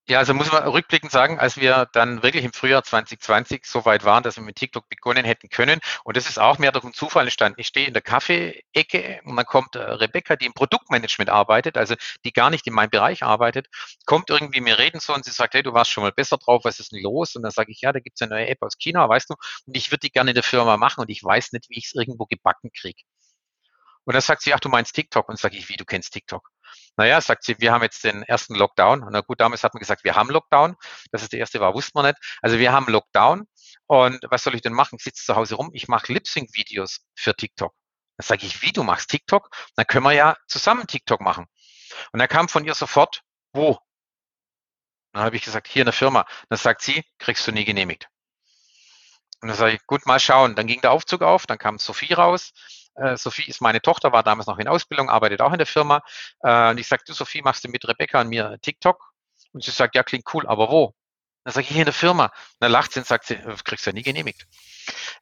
Ja, 0.06 0.18
also 0.18 0.34
muss 0.34 0.52
man 0.52 0.62
rückblickend 0.68 1.10
sagen, 1.10 1.38
als 1.38 1.56
wir 1.56 1.88
dann 1.92 2.22
wirklich 2.22 2.44
im 2.44 2.52
Frühjahr 2.52 2.82
2020 2.84 3.64
so 3.64 3.86
weit 3.86 4.04
waren, 4.04 4.22
dass 4.22 4.36
wir 4.36 4.42
mit 4.44 4.56
TikTok 4.56 4.86
begonnen 4.90 5.24
hätten 5.24 5.48
können, 5.48 5.80
und 6.04 6.16
das 6.18 6.28
ist 6.28 6.38
auch 6.38 6.58
mehr 6.58 6.72
durch 6.72 6.84
einen 6.84 6.92
Zufall 6.92 7.24
entstanden. 7.24 7.58
Ich 7.58 7.68
stehe 7.68 7.86
in 7.86 7.94
der 7.94 8.02
Kaffee-Ecke 8.02 9.20
und 9.24 9.34
dann 9.36 9.46
kommt 9.46 9.76
äh, 9.76 9.80
Rebecca, 9.80 10.36
die 10.36 10.44
im 10.44 10.52
Produktmanagement 10.52 11.30
arbeitet, 11.30 11.78
also 11.78 11.94
die 12.24 12.32
gar 12.32 12.50
nicht 12.50 12.66
in 12.66 12.74
meinem 12.74 12.90
Bereich 12.90 13.22
arbeitet, 13.22 13.68
kommt 14.04 14.28
irgendwie 14.28 14.60
mir 14.60 14.78
reden 14.78 15.00
so 15.00 15.14
und 15.14 15.24
sie 15.24 15.30
sagt, 15.30 15.54
hey, 15.54 15.62
du 15.62 15.72
warst 15.72 15.90
schon 15.90 16.02
mal 16.04 16.12
besser 16.12 16.36
drauf, 16.36 16.64
was 16.64 16.80
ist 16.80 16.92
denn 16.92 17.02
los? 17.02 17.34
Und 17.34 17.42
dann 17.42 17.50
sage 17.52 17.72
ich, 17.72 17.80
ja, 17.80 17.90
da 17.92 18.00
gibt's 18.00 18.20
eine 18.20 18.34
neue 18.34 18.48
App 18.48 18.62
aus 18.62 18.76
China, 18.78 19.08
weißt 19.08 19.30
du, 19.30 19.34
und 19.66 19.74
ich 19.76 19.90
würde 19.90 20.00
die 20.00 20.10
gerne 20.10 20.32
in 20.32 20.34
der 20.34 20.42
Firma 20.42 20.76
machen 20.76 21.00
und 21.00 21.08
ich 21.08 21.24
weiß 21.24 21.52
nicht, 21.52 21.70
wie 21.70 21.78
ich 21.78 21.86
es 21.86 21.94
irgendwo 21.94 22.26
gebacken 22.26 22.70
kriege. 22.76 23.02
Und 24.04 24.14
dann 24.14 24.22
sagt 24.22 24.42
sie, 24.42 24.54
ach, 24.54 24.60
du 24.60 24.68
meinst 24.68 24.94
TikTok? 24.94 25.28
Und 25.28 25.38
sage 25.38 25.56
ich, 25.56 25.68
wie, 25.68 25.76
du 25.76 25.84
kennst 25.84 26.12
TikTok? 26.12 26.50
Naja, 26.96 27.20
sagt 27.20 27.44
sie, 27.44 27.58
wir 27.58 27.72
haben 27.72 27.82
jetzt 27.82 28.04
den 28.04 28.22
ersten 28.22 28.54
Lockdown. 28.54 29.06
Na 29.10 29.20
gut, 29.20 29.40
damals 29.40 29.64
hat 29.64 29.74
man 29.74 29.80
gesagt, 29.80 30.04
wir 30.04 30.14
haben 30.14 30.30
Lockdown. 30.30 30.76
Dass 31.10 31.22
es 31.22 31.28
der 31.28 31.40
erste 31.40 31.60
war, 31.60 31.74
wusste 31.74 31.92
man 31.94 32.06
nicht. 32.06 32.38
Also 32.42 32.58
wir 32.58 32.72
haben 32.72 32.86
Lockdown. 32.86 33.46
Und 33.86 34.20
was 34.30 34.44
soll 34.44 34.54
ich 34.54 34.62
denn 34.62 34.72
machen? 34.72 34.96
Ich 34.96 35.04
sitze 35.04 35.24
zu 35.24 35.36
Hause 35.36 35.56
rum, 35.56 35.70
ich 35.72 35.88
mache 35.88 36.12
Lip-Sync-Videos 36.12 37.00
für 37.14 37.34
TikTok. 37.34 37.74
Dann 38.16 38.26
sage 38.26 38.46
ich, 38.46 38.62
wie, 38.62 38.72
du 38.72 38.82
machst 38.84 39.10
TikTok? 39.10 39.50
Dann 39.76 39.86
können 39.86 40.04
wir 40.04 40.12
ja 40.12 40.36
zusammen 40.46 40.86
TikTok 40.86 41.20
machen. 41.20 41.46
Und 42.12 42.18
dann 42.20 42.28
kam 42.28 42.48
von 42.48 42.64
ihr 42.64 42.74
sofort, 42.74 43.22
wo? 43.52 43.78
Dann 45.12 45.24
habe 45.24 45.36
ich 45.36 45.42
gesagt, 45.42 45.68
hier 45.68 45.82
in 45.82 45.86
der 45.86 45.92
Firma. 45.92 46.26
Dann 46.48 46.58
sagt 46.58 46.82
sie, 46.82 47.04
kriegst 47.18 47.46
du 47.46 47.52
nie 47.52 47.64
genehmigt. 47.64 48.08
Und 49.40 49.48
dann 49.48 49.56
sage 49.56 49.74
ich, 49.74 49.86
gut, 49.86 50.06
mal 50.06 50.20
schauen. 50.20 50.54
Dann 50.54 50.66
ging 50.66 50.80
der 50.80 50.92
Aufzug 50.92 51.22
auf, 51.22 51.46
dann 51.46 51.58
kam 51.58 51.78
Sophie 51.78 52.14
raus. 52.14 52.52
Äh, 52.96 53.16
Sophie 53.16 53.48
ist 53.48 53.60
meine 53.60 53.80
Tochter, 53.80 54.12
war 54.12 54.22
damals 54.22 54.46
noch 54.46 54.58
in 54.58 54.68
Ausbildung, 54.68 55.10
arbeitet 55.10 55.40
auch 55.40 55.52
in 55.52 55.58
der 55.58 55.66
Firma. 55.66 56.02
Äh, 56.42 56.70
und 56.70 56.78
ich 56.78 56.88
sage, 56.88 57.02
du 57.06 57.12
Sophie, 57.12 57.42
machst 57.42 57.64
du 57.64 57.68
mit 57.68 57.86
Rebecca 57.86 58.20
und 58.20 58.28
mir 58.28 58.58
TikTok? 58.62 59.12
Und 59.52 59.62
sie 59.64 59.70
sagt, 59.70 59.94
ja, 59.94 60.02
klingt 60.02 60.24
cool, 60.34 60.46
aber 60.46 60.70
wo? 60.70 60.94
Dann 61.44 61.52
sage 61.52 61.64
ich, 61.64 61.70
hier 61.70 61.80
in 61.80 61.86
der 61.86 61.94
Firma. 61.94 62.26
Und 62.26 62.32
dann 62.60 62.72
lacht 62.72 62.92
sie 62.92 63.00
und 63.00 63.06
sagt 63.06 63.26
sie, 63.26 63.36
kriegst 63.64 63.86
du 63.86 63.90
ja 63.90 63.94
nie 63.94 64.02
genehmigt. 64.02 64.46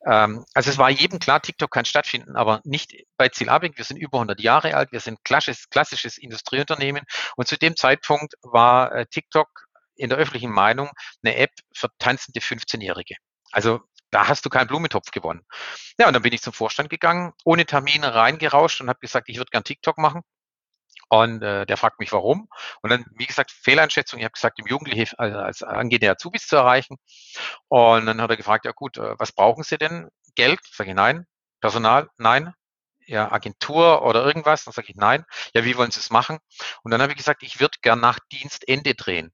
Ähm, 0.07 0.45
also 0.55 0.71
es 0.71 0.79
war 0.79 0.91
jedem 0.91 1.19
klar, 1.19 1.41
TikTok 1.43 1.71
kann 1.71 1.85
stattfinden, 1.85 2.37
aber 2.37 2.61
nicht 2.65 2.95
bei 3.17 3.29
Zielabing. 3.29 3.73
Wir 3.77 3.85
sind 3.85 3.97
über 3.97 4.19
100 4.19 4.41
Jahre 4.41 4.75
alt, 4.75 4.93
wir 4.93 5.01
sind 5.01 5.23
klassisches, 5.25 5.69
klassisches 5.69 6.19
Industrieunternehmen 6.19 7.05
und 7.37 7.49
zu 7.49 7.57
dem 7.57 7.77
Zeitpunkt 7.77 8.35
war 8.43 8.93
äh, 8.93 9.07
TikTok 9.07 9.49
in 9.97 10.09
der 10.09 10.19
öffentlichen 10.19 10.51
Meinung 10.51 10.91
eine 11.23 11.37
App 11.37 11.51
für 11.75 11.89
tanzende 11.99 12.41
15-Jährige. 12.41 13.17
Also 13.51 13.81
da 14.13 14.29
hast 14.29 14.45
du 14.45 14.51
keinen 14.51 14.69
Blumentopf 14.69 15.11
gewonnen. 15.11 15.45
Ja, 15.99 16.07
und 16.07 16.13
dann 16.13 16.23
bin 16.23 16.33
ich 16.33 16.43
zum 16.43 16.53
Vorstand 16.53 16.91
gegangen, 16.91 17.33
ohne 17.45 17.67
Termine 17.67 18.15
reingerauscht 18.15 18.81
und 18.81 18.89
habe 18.89 19.01
gesagt, 19.01 19.29
ich 19.29 19.39
würde 19.39 19.51
gern 19.51 19.65
TikTok 19.65 19.99
machen. 19.99 20.23
Und 21.09 21.43
äh, 21.43 21.67
der 21.67 21.77
fragt 21.77 21.99
mich, 21.99 22.13
warum. 22.13 22.49
Und 22.83 22.91
dann, 22.91 23.05
wie 23.17 23.27
gesagt, 23.27 23.51
Fehleinschätzung. 23.51 24.19
Ich 24.19 24.25
habe 24.25 24.33
gesagt, 24.33 24.59
im 24.59 24.67
Jugendliche 24.67 25.19
also 25.19 25.39
als 25.39 25.63
angehende 25.63 26.11
Azubis 26.11 26.47
zu 26.47 26.57
erreichen. 26.57 26.97
Und 27.69 28.07
dann 28.07 28.21
hat 28.21 28.31
er 28.31 28.37
gefragt, 28.37 28.65
ja 28.65 28.73
gut, 28.73 28.97
äh, 28.99 29.19
was 29.19 29.33
brauchen 29.33 29.65
Sie 29.65 29.79
denn? 29.79 30.09
Geld? 30.35 30.61
Sage 30.71 30.91
ich, 30.91 30.97
nein. 30.97 31.27
Personal? 31.61 32.09
Nein. 32.17 32.55
Ja, 33.07 33.31
Agentur 33.33 34.03
oder 34.03 34.25
irgendwas? 34.25 34.65
Dann 34.65 34.73
sage 34.73 34.89
ich, 34.91 34.97
nein. 34.97 35.25
Ja, 35.55 35.65
wie 35.65 35.77
wollen 35.77 35.91
Sie 35.91 36.01
es 36.01 36.11
machen? 36.11 36.39
Und 36.83 36.93
dann 36.93 37.03
habe 37.03 37.13
ich 37.13 37.19
gesagt, 37.19 37.43
ich 37.43 37.61
würde 37.61 37.79
gern 37.83 38.01
nach 38.01 38.19
Dienstende 38.31 38.95
drehen. 38.95 39.33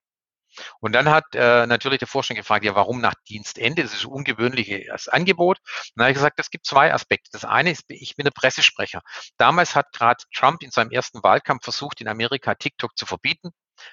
Und 0.81 0.93
dann 0.93 1.09
hat 1.09 1.25
äh, 1.35 1.67
natürlich 1.67 1.99
der 1.99 2.09
Vorstand 2.09 2.39
gefragt, 2.39 2.65
ja, 2.65 2.75
warum 2.75 3.01
nach 3.01 3.15
Dienstende? 3.29 3.83
Das 3.83 3.95
ist 3.95 4.05
ein 4.05 4.13
ungewöhnliches 4.13 5.09
Angebot. 5.09 5.59
Und 5.59 5.93
dann 5.97 6.05
habe 6.05 6.13
ich 6.13 6.17
gesagt, 6.17 6.39
es 6.41 6.51
gibt 6.51 6.67
zwei 6.67 6.93
Aspekte. 6.93 7.31
Das 7.33 7.45
eine 7.45 7.71
ist, 7.71 7.85
ich 7.89 8.17
bin 8.17 8.25
der 8.25 8.31
Pressesprecher. 8.31 9.01
Damals 9.37 9.75
hat 9.75 9.93
gerade 9.93 10.23
Trump 10.35 10.63
in 10.63 10.71
seinem 10.71 10.91
ersten 10.91 11.23
Wahlkampf 11.23 11.65
versucht, 11.65 12.01
in 12.01 12.09
Amerika 12.09 12.55
TikTok 12.55 12.97
zu 12.97 13.07
verbieten. 13.07 13.51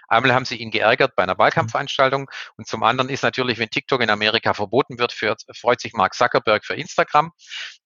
Einmal 0.07 0.33
haben 0.33 0.45
sie 0.45 0.55
ihn 0.55 0.71
geärgert 0.71 1.15
bei 1.15 1.23
einer 1.23 1.37
Wahlkampfveranstaltung 1.37 2.29
und 2.57 2.67
zum 2.67 2.83
anderen 2.83 3.09
ist 3.09 3.23
natürlich, 3.23 3.59
wenn 3.59 3.69
TikTok 3.69 4.01
in 4.01 4.09
Amerika 4.09 4.53
verboten 4.53 4.99
wird, 4.99 5.11
für, 5.11 5.35
freut 5.55 5.81
sich 5.81 5.93
Mark 5.93 6.13
Zuckerberg 6.13 6.65
für 6.65 6.75
Instagram. 6.75 7.31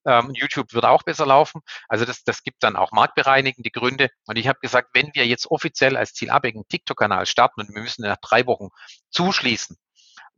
Ähm, 0.06 0.32
YouTube 0.34 0.74
wird 0.74 0.86
auch 0.86 1.04
besser 1.04 1.26
laufen. 1.26 1.62
Also 1.88 2.06
das, 2.06 2.24
das 2.24 2.44
gibt 2.44 2.64
dann 2.64 2.76
auch 2.76 2.92
marktbereinigende 2.92 3.70
Gründe. 3.70 4.10
Und 4.26 4.38
ich 4.38 4.48
habe 4.48 4.60
gesagt, 4.62 4.90
wenn 4.94 5.12
wir 5.14 5.28
jetzt 5.28 5.50
offiziell 5.52 5.98
als 5.98 6.14
Zielabhängigen 6.14 6.68
TikTok-Kanal 6.68 7.26
starten 7.26 7.62
und 7.62 7.74
wir 7.74 7.82
müssen 7.82 8.04
nach 8.04 8.18
drei 8.22 8.46
Wochen 8.46 8.70
zuschließen, 9.10 9.78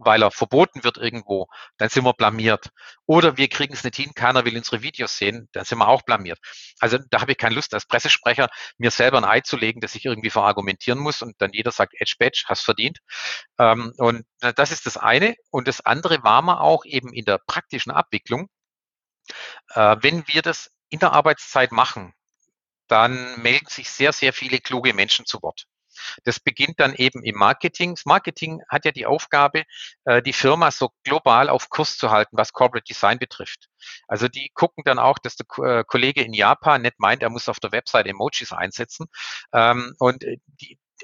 weil 0.05 0.23
er 0.23 0.31
verboten 0.31 0.83
wird 0.83 0.97
irgendwo, 0.97 1.47
dann 1.77 1.89
sind 1.89 2.03
wir 2.03 2.13
blamiert. 2.13 2.69
Oder 3.05 3.37
wir 3.37 3.47
kriegen 3.49 3.73
es 3.73 3.83
nicht 3.83 3.95
hin, 3.95 4.11
keiner 4.15 4.45
will 4.45 4.57
unsere 4.57 4.81
Videos 4.81 5.17
sehen, 5.17 5.49
dann 5.53 5.65
sind 5.65 5.77
wir 5.79 5.87
auch 5.87 6.01
blamiert. 6.03 6.39
Also 6.79 6.97
da 7.09 7.21
habe 7.21 7.33
ich 7.33 7.37
keine 7.37 7.55
Lust 7.55 7.73
als 7.73 7.85
Pressesprecher, 7.85 8.49
mir 8.77 8.91
selber 8.91 9.17
ein 9.17 9.25
Ei 9.25 9.41
zu 9.41 9.57
legen, 9.57 9.81
dass 9.81 9.95
ich 9.95 10.05
irgendwie 10.05 10.29
verargumentieren 10.29 10.99
muss 10.99 11.21
und 11.21 11.41
dann 11.41 11.51
jeder 11.53 11.71
sagt, 11.71 11.93
Edge 11.99 12.15
Badge, 12.19 12.43
hast 12.47 12.63
verdient. 12.63 12.99
Ähm, 13.59 13.93
und 13.97 14.25
das 14.39 14.71
ist 14.71 14.85
das 14.85 14.97
eine. 14.97 15.35
Und 15.49 15.67
das 15.67 15.81
andere 15.81 16.23
war 16.23 16.41
man 16.41 16.57
auch 16.57 16.85
eben 16.85 17.13
in 17.13 17.25
der 17.25 17.39
praktischen 17.39 17.91
Abwicklung. 17.91 18.49
Äh, 19.73 19.97
wenn 20.01 20.27
wir 20.27 20.41
das 20.41 20.71
in 20.89 20.99
der 20.99 21.13
Arbeitszeit 21.13 21.71
machen, 21.71 22.13
dann 22.87 23.41
melden 23.41 23.67
sich 23.67 23.89
sehr, 23.89 24.11
sehr 24.11 24.33
viele 24.33 24.59
kluge 24.59 24.93
Menschen 24.93 25.25
zu 25.25 25.41
Wort. 25.41 25.65
Das 26.23 26.39
beginnt 26.39 26.79
dann 26.79 26.93
eben 26.93 27.23
im 27.23 27.35
Marketing. 27.35 27.95
Das 27.95 28.05
Marketing 28.05 28.61
hat 28.69 28.85
ja 28.85 28.91
die 28.91 29.05
Aufgabe, 29.05 29.63
äh, 30.05 30.21
die 30.21 30.33
Firma 30.33 30.71
so 30.71 30.91
global 31.03 31.49
auf 31.49 31.69
Kurs 31.69 31.97
zu 31.97 32.11
halten, 32.11 32.37
was 32.37 32.53
Corporate 32.53 32.85
Design 32.85 33.19
betrifft. 33.19 33.69
Also 34.07 34.27
die 34.27 34.51
gucken 34.53 34.83
dann 34.85 34.99
auch, 34.99 35.19
dass 35.19 35.35
der 35.35 35.45
äh, 35.63 35.83
Kollege 35.85 36.21
in 36.21 36.33
Japan 36.33 36.81
nicht 36.81 36.99
meint, 36.99 37.23
er 37.23 37.29
muss 37.29 37.49
auf 37.49 37.59
der 37.59 37.71
Website 37.71 38.07
Emojis 38.07 38.51
einsetzen. 38.51 39.07
Ähm, 39.53 39.95
und 39.99 40.23
äh, 40.23 40.37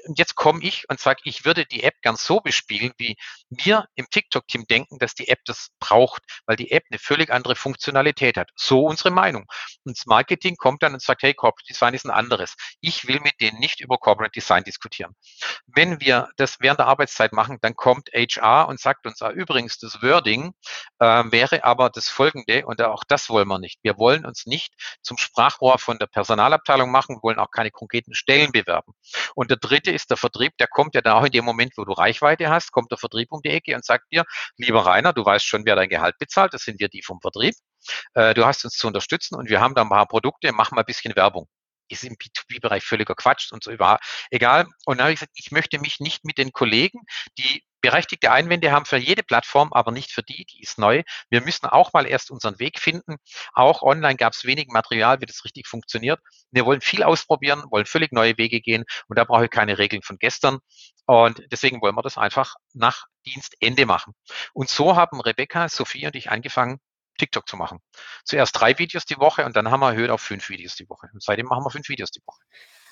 und 0.06 0.18
jetzt 0.18 0.34
komme 0.34 0.62
ich 0.62 0.88
und 0.88 1.00
sage, 1.00 1.20
ich 1.24 1.44
würde 1.44 1.66
die 1.66 1.82
App 1.82 1.94
gern 2.02 2.16
so 2.16 2.40
bespielen, 2.40 2.92
wie 2.98 3.16
wir 3.50 3.86
im 3.94 4.06
TikTok-Team 4.10 4.66
denken, 4.66 4.98
dass 4.98 5.14
die 5.14 5.28
App 5.28 5.40
das 5.44 5.68
braucht, 5.80 6.22
weil 6.46 6.56
die 6.56 6.70
App 6.70 6.84
eine 6.90 6.98
völlig 6.98 7.30
andere 7.30 7.56
Funktionalität 7.56 8.36
hat. 8.36 8.50
So 8.56 8.84
unsere 8.84 9.10
Meinung. 9.10 9.46
Und 9.84 9.98
das 9.98 10.06
Marketing 10.06 10.56
kommt 10.56 10.82
dann 10.82 10.94
und 10.94 11.02
sagt, 11.02 11.22
hey, 11.22 11.34
Corporate 11.34 11.66
Design 11.68 11.94
ist 11.94 12.04
ein 12.04 12.10
anderes. 12.10 12.54
Ich 12.80 13.06
will 13.06 13.20
mit 13.20 13.40
denen 13.40 13.58
nicht 13.58 13.80
über 13.80 13.98
Corporate 13.98 14.32
Design 14.32 14.64
diskutieren. 14.64 15.14
Wenn 15.66 16.00
wir 16.00 16.28
das 16.36 16.56
während 16.60 16.80
der 16.80 16.86
Arbeitszeit 16.86 17.32
machen, 17.32 17.58
dann 17.60 17.74
kommt 17.74 18.10
HR 18.12 18.68
und 18.68 18.80
sagt 18.80 19.06
uns, 19.06 19.22
ah, 19.22 19.30
übrigens, 19.30 19.78
das 19.78 20.02
Wording 20.02 20.52
äh, 20.98 21.24
wäre 21.30 21.64
aber 21.64 21.90
das 21.90 22.08
folgende 22.08 22.66
und 22.66 22.80
auch 22.82 23.04
das 23.06 23.28
wollen 23.28 23.48
wir 23.48 23.58
nicht. 23.58 23.78
Wir 23.82 23.98
wollen 23.98 24.24
uns 24.24 24.46
nicht 24.46 24.74
zum 25.02 25.18
Sprachrohr 25.18 25.78
von 25.78 25.98
der 25.98 26.06
Personalabteilung 26.06 26.90
machen, 26.90 27.18
wollen 27.22 27.38
auch 27.38 27.50
keine 27.50 27.70
konkreten 27.70 28.14
Stellen 28.14 28.52
bewerben. 28.52 28.92
Und 29.34 29.50
der 29.50 29.58
dritte 29.58 29.90
ist 29.98 30.10
der 30.10 30.16
Vertrieb, 30.16 30.56
der 30.58 30.68
kommt 30.68 30.94
ja 30.94 31.00
dann 31.00 31.14
auch 31.14 31.24
in 31.24 31.32
dem 31.32 31.44
Moment, 31.44 31.72
wo 31.76 31.84
du 31.84 31.92
Reichweite 31.92 32.48
hast, 32.48 32.72
kommt 32.72 32.90
der 32.90 32.98
Vertrieb 32.98 33.32
um 33.32 33.40
die 33.42 33.50
Ecke 33.50 33.74
und 33.74 33.84
sagt 33.84 34.12
dir, 34.12 34.24
lieber 34.56 34.86
Rainer, 34.86 35.12
du 35.12 35.24
weißt 35.24 35.44
schon, 35.44 35.66
wer 35.66 35.76
dein 35.76 35.88
Gehalt 35.88 36.16
bezahlt, 36.18 36.54
das 36.54 36.62
sind 36.62 36.80
wir 36.80 36.88
die 36.88 37.02
vom 37.02 37.20
Vertrieb. 37.20 37.54
Äh, 38.14 38.34
du 38.34 38.46
hast 38.46 38.64
uns 38.64 38.74
zu 38.74 38.86
unterstützen 38.86 39.34
und 39.36 39.48
wir 39.48 39.60
haben 39.60 39.74
da 39.74 39.82
ein 39.82 39.88
paar 39.88 40.06
Produkte, 40.06 40.52
mach 40.52 40.70
mal 40.70 40.82
ein 40.82 40.86
bisschen 40.86 41.14
Werbung 41.16 41.48
ist 41.90 42.04
im 42.04 42.16
B2B-Bereich 42.16 42.84
völliger 42.84 43.14
Quatsch 43.14 43.50
und 43.50 43.64
so. 43.64 43.70
Egal. 43.70 44.66
Und 44.84 44.98
dann 44.98 45.04
habe 45.04 45.12
ich 45.12 45.20
gesagt, 45.20 45.32
ich 45.36 45.50
möchte 45.50 45.78
mich 45.78 46.00
nicht 46.00 46.22
mit 46.24 46.36
den 46.36 46.52
Kollegen, 46.52 47.00
die 47.38 47.62
berechtigte 47.80 48.30
Einwände 48.30 48.72
haben 48.72 48.84
für 48.84 48.96
jede 48.96 49.22
Plattform, 49.22 49.72
aber 49.72 49.92
nicht 49.92 50.12
für 50.12 50.22
die, 50.22 50.44
die 50.44 50.62
ist 50.62 50.78
neu. 50.78 51.02
Wir 51.30 51.40
müssen 51.40 51.66
auch 51.66 51.92
mal 51.92 52.06
erst 52.06 52.30
unseren 52.30 52.58
Weg 52.58 52.78
finden. 52.78 53.16
Auch 53.52 53.82
online 53.82 54.16
gab 54.16 54.32
es 54.32 54.44
wenig 54.44 54.68
Material, 54.68 55.20
wie 55.20 55.26
das 55.26 55.44
richtig 55.44 55.66
funktioniert. 55.66 56.20
Wir 56.50 56.66
wollen 56.66 56.80
viel 56.80 57.02
ausprobieren, 57.02 57.64
wollen 57.70 57.86
völlig 57.86 58.12
neue 58.12 58.36
Wege 58.38 58.60
gehen 58.60 58.84
und 59.08 59.18
da 59.18 59.24
brauche 59.24 59.44
ich 59.44 59.50
keine 59.50 59.78
Regeln 59.78 60.02
von 60.02 60.18
gestern. 60.18 60.58
Und 61.06 61.42
deswegen 61.50 61.80
wollen 61.80 61.94
wir 61.94 62.02
das 62.02 62.18
einfach 62.18 62.56
nach 62.74 63.06
Dienstende 63.26 63.86
machen. 63.86 64.14
Und 64.52 64.68
so 64.68 64.96
haben 64.96 65.20
Rebecca, 65.20 65.68
Sophie 65.68 66.06
und 66.06 66.16
ich 66.16 66.30
angefangen, 66.30 66.80
TikTok 67.18 67.48
zu 67.48 67.56
machen. 67.56 67.80
Zuerst 68.24 68.58
drei 68.58 68.78
Videos 68.78 69.04
die 69.04 69.18
Woche 69.18 69.44
und 69.44 69.56
dann 69.56 69.70
haben 69.70 69.80
wir 69.80 69.90
erhöht 69.90 70.10
auf 70.10 70.22
fünf 70.22 70.48
Videos 70.48 70.76
die 70.76 70.88
Woche. 70.88 71.08
Und 71.12 71.22
seitdem 71.22 71.46
machen 71.46 71.64
wir 71.64 71.70
fünf 71.70 71.88
Videos 71.88 72.10
die 72.10 72.22
Woche. 72.26 72.40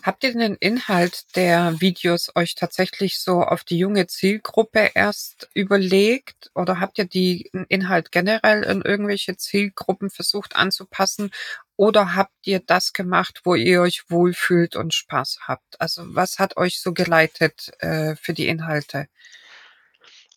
Habt 0.03 0.23
ihr 0.23 0.33
den 0.33 0.55
Inhalt 0.55 1.37
der 1.37 1.81
Videos 1.81 2.31
euch 2.37 2.55
tatsächlich 2.55 3.19
so 3.19 3.43
auf 3.43 3.65
die 3.65 3.79
junge 3.79 4.07
Zielgruppe 4.07 4.91
erst 4.95 5.49
überlegt 5.53 6.51
oder 6.55 6.79
habt 6.79 6.99
ihr 6.99 7.07
die 7.07 7.51
Inhalt 7.69 8.13
generell 8.13 8.63
in 8.63 8.83
irgendwelche 8.83 9.37
Zielgruppen 9.37 10.11
versucht 10.11 10.55
anzupassen 10.55 11.31
oder 11.77 12.15
habt 12.15 12.35
ihr 12.45 12.61
das 12.61 12.93
gemacht, 12.93 13.41
wo 13.45 13.55
ihr 13.55 13.83
euch 13.83 14.05
wohlfühlt 14.09 14.77
und 14.77 14.95
Spaß 14.95 15.41
habt? 15.43 15.81
Also 15.81 16.15
was 16.15 16.39
hat 16.39 16.57
euch 16.57 16.81
so 16.81 16.93
geleitet 16.93 17.73
äh, 17.81 18.17
für 18.17 18.33
die 18.33 18.49
Inhalte? 18.49 19.09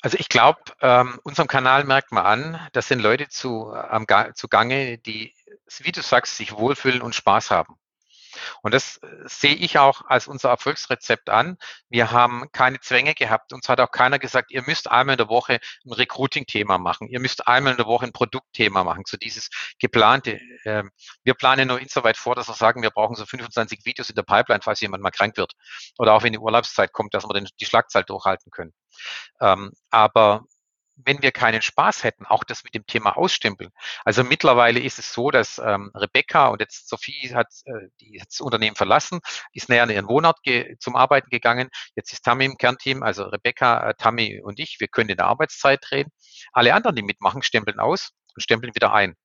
Also 0.01 0.17
ich 0.17 0.29
glaube, 0.29 0.61
ähm, 0.81 1.19
unserem 1.23 1.47
Kanal 1.47 1.83
merkt 1.83 2.11
man 2.11 2.25
an, 2.25 2.69
das 2.71 2.87
sind 2.87 3.01
Leute 3.01 3.27
zu, 3.27 3.71
am, 3.73 4.05
zu 4.33 4.47
Gange, 4.47 4.97
die, 4.97 5.33
wie 5.79 5.91
du 5.91 6.01
sagst, 6.01 6.37
sich 6.37 6.53
wohlfühlen 6.53 7.01
und 7.01 7.15
Spaß 7.15 7.51
haben. 7.51 7.75
Und 8.61 8.73
das 8.73 8.97
äh, 8.97 9.07
sehe 9.25 9.55
ich 9.55 9.77
auch 9.77 10.01
als 10.07 10.27
unser 10.27 10.49
Erfolgsrezept 10.49 11.29
an. 11.29 11.57
Wir 11.89 12.11
haben 12.11 12.51
keine 12.51 12.79
Zwänge 12.79 13.13
gehabt. 13.13 13.53
Uns 13.53 13.69
hat 13.69 13.79
auch 13.79 13.91
keiner 13.91 14.19
gesagt, 14.19 14.51
ihr 14.51 14.63
müsst 14.63 14.89
einmal 14.89 15.13
in 15.13 15.17
der 15.17 15.29
Woche 15.29 15.59
ein 15.85 15.93
Recruiting-Thema 15.93 16.77
machen. 16.77 17.07
Ihr 17.07 17.19
müsst 17.19 17.47
einmal 17.47 17.71
in 17.71 17.77
der 17.77 17.85
Woche 17.85 18.05
ein 18.05 18.13
Produktthema 18.13 18.83
machen. 18.83 19.03
So 19.07 19.17
dieses 19.17 19.49
geplante. 19.79 20.39
Äh, 20.63 20.83
wir 21.23 21.33
planen 21.33 21.67
nur 21.67 21.79
insoweit 21.79 22.17
vor, 22.17 22.35
dass 22.35 22.47
wir 22.47 22.55
sagen, 22.55 22.81
wir 22.81 22.91
brauchen 22.91 23.15
so 23.15 23.25
25 23.25 23.85
Videos 23.85 24.09
in 24.09 24.15
der 24.15 24.23
Pipeline, 24.23 24.61
falls 24.63 24.81
jemand 24.81 25.03
mal 25.03 25.11
krank 25.11 25.37
wird. 25.37 25.53
Oder 25.97 26.13
auch 26.13 26.23
wenn 26.23 26.33
die 26.33 26.39
Urlaubszeit 26.39 26.93
kommt, 26.93 27.13
dass 27.13 27.25
wir 27.25 27.41
die 27.59 27.65
Schlagzahl 27.65 28.03
durchhalten 28.03 28.51
können. 28.51 28.73
Ähm, 29.41 29.71
aber 29.89 30.45
wenn 31.05 31.21
wir 31.21 31.31
keinen 31.31 31.61
Spaß 31.61 32.03
hätten, 32.03 32.25
auch 32.25 32.43
das 32.43 32.63
mit 32.63 32.73
dem 32.73 32.85
Thema 32.85 33.17
Ausstempeln. 33.17 33.71
Also 34.05 34.23
mittlerweile 34.23 34.79
ist 34.79 34.99
es 34.99 35.13
so, 35.13 35.31
dass 35.31 35.59
ähm, 35.59 35.91
Rebecca 35.95 36.47
und 36.47 36.59
jetzt 36.59 36.89
Sophie 36.89 37.33
hat 37.33 37.47
äh, 37.65 37.87
die, 37.99 38.21
das 38.23 38.41
Unternehmen 38.41 38.75
verlassen, 38.75 39.19
ist 39.53 39.69
näher 39.69 39.83
an 39.83 39.89
ihren 39.89 40.07
Wohnort 40.07 40.39
zum 40.79 40.95
Arbeiten 40.95 41.29
gegangen. 41.29 41.69
Jetzt 41.95 42.13
ist 42.13 42.23
Tammy 42.23 42.45
im 42.45 42.57
Kernteam, 42.57 43.03
also 43.03 43.23
Rebecca, 43.23 43.89
äh, 43.89 43.93
Tammy 43.97 44.41
und 44.41 44.59
ich, 44.59 44.77
wir 44.79 44.87
können 44.87 45.09
in 45.09 45.17
der 45.17 45.27
Arbeitszeit 45.27 45.79
drehen. 45.89 46.09
Alle 46.51 46.73
anderen, 46.73 46.95
die 46.95 47.03
mitmachen, 47.03 47.41
stempeln 47.41 47.79
aus 47.79 48.11
und 48.35 48.41
stempeln 48.41 48.75
wieder 48.75 48.93
ein. 48.93 49.15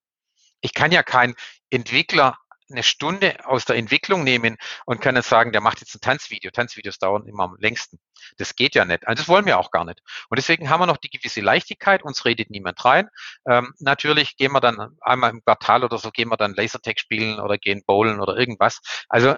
Ich 0.60 0.74
kann 0.74 0.92
ja 0.92 1.02
kein 1.02 1.34
Entwickler 1.70 2.38
eine 2.70 2.82
Stunde 2.82 3.46
aus 3.46 3.64
der 3.64 3.76
Entwicklung 3.76 4.24
nehmen 4.24 4.56
und 4.86 5.00
kann 5.00 5.14
dann 5.14 5.22
sagen, 5.22 5.52
der 5.52 5.60
macht 5.60 5.80
jetzt 5.80 5.94
ein 5.94 6.00
Tanzvideo. 6.00 6.50
Tanzvideos 6.50 6.98
dauern 6.98 7.26
immer 7.26 7.44
am 7.44 7.56
längsten. 7.58 7.98
Das 8.38 8.56
geht 8.56 8.74
ja 8.74 8.84
nicht. 8.84 9.06
Also 9.06 9.22
das 9.22 9.28
wollen 9.28 9.46
wir 9.46 9.58
auch 9.58 9.70
gar 9.70 9.84
nicht. 9.84 10.00
Und 10.30 10.38
deswegen 10.38 10.70
haben 10.70 10.80
wir 10.80 10.86
noch 10.86 10.96
die 10.96 11.10
gewisse 11.10 11.40
Leichtigkeit. 11.40 12.02
Uns 12.02 12.24
redet 12.24 12.50
niemand 12.50 12.84
rein. 12.84 13.08
Ähm, 13.48 13.74
natürlich 13.80 14.36
gehen 14.36 14.52
wir 14.52 14.60
dann 14.60 14.96
einmal 15.00 15.30
im 15.30 15.44
Quartal 15.44 15.84
oder 15.84 15.98
so, 15.98 16.10
gehen 16.10 16.28
wir 16.28 16.36
dann 16.36 16.54
Lasertag 16.54 16.98
spielen 16.98 17.40
oder 17.40 17.58
gehen 17.58 17.82
bowlen 17.86 18.20
oder 18.20 18.36
irgendwas. 18.36 18.80
Also 19.08 19.36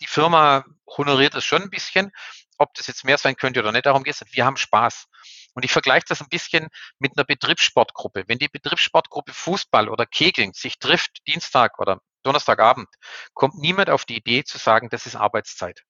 die 0.00 0.06
Firma 0.06 0.64
honoriert 0.96 1.34
es 1.34 1.44
schon 1.44 1.62
ein 1.62 1.70
bisschen, 1.70 2.12
ob 2.58 2.74
das 2.74 2.86
jetzt 2.86 3.04
mehr 3.04 3.18
sein 3.18 3.36
könnte 3.36 3.60
oder 3.60 3.72
nicht, 3.72 3.86
darum 3.86 4.02
geht 4.02 4.14
es. 4.14 4.24
Wir 4.32 4.44
haben 4.44 4.56
Spaß. 4.56 5.06
Und 5.54 5.64
ich 5.64 5.72
vergleiche 5.72 6.04
das 6.08 6.20
ein 6.20 6.28
bisschen 6.28 6.68
mit 6.98 7.16
einer 7.16 7.24
Betriebssportgruppe. 7.24 8.24
Wenn 8.26 8.38
die 8.38 8.48
Betriebssportgruppe 8.48 9.32
Fußball 9.32 9.88
oder 9.88 10.06
Kegeln 10.06 10.52
sich 10.52 10.78
trifft, 10.78 11.26
Dienstag 11.26 11.78
oder 11.78 12.00
Donnerstagabend, 12.22 12.88
kommt 13.34 13.56
niemand 13.56 13.90
auf 13.90 14.04
die 14.04 14.16
Idee 14.16 14.44
zu 14.44 14.58
sagen, 14.58 14.88
das 14.90 15.06
ist 15.06 15.16
Arbeitszeit 15.16 15.84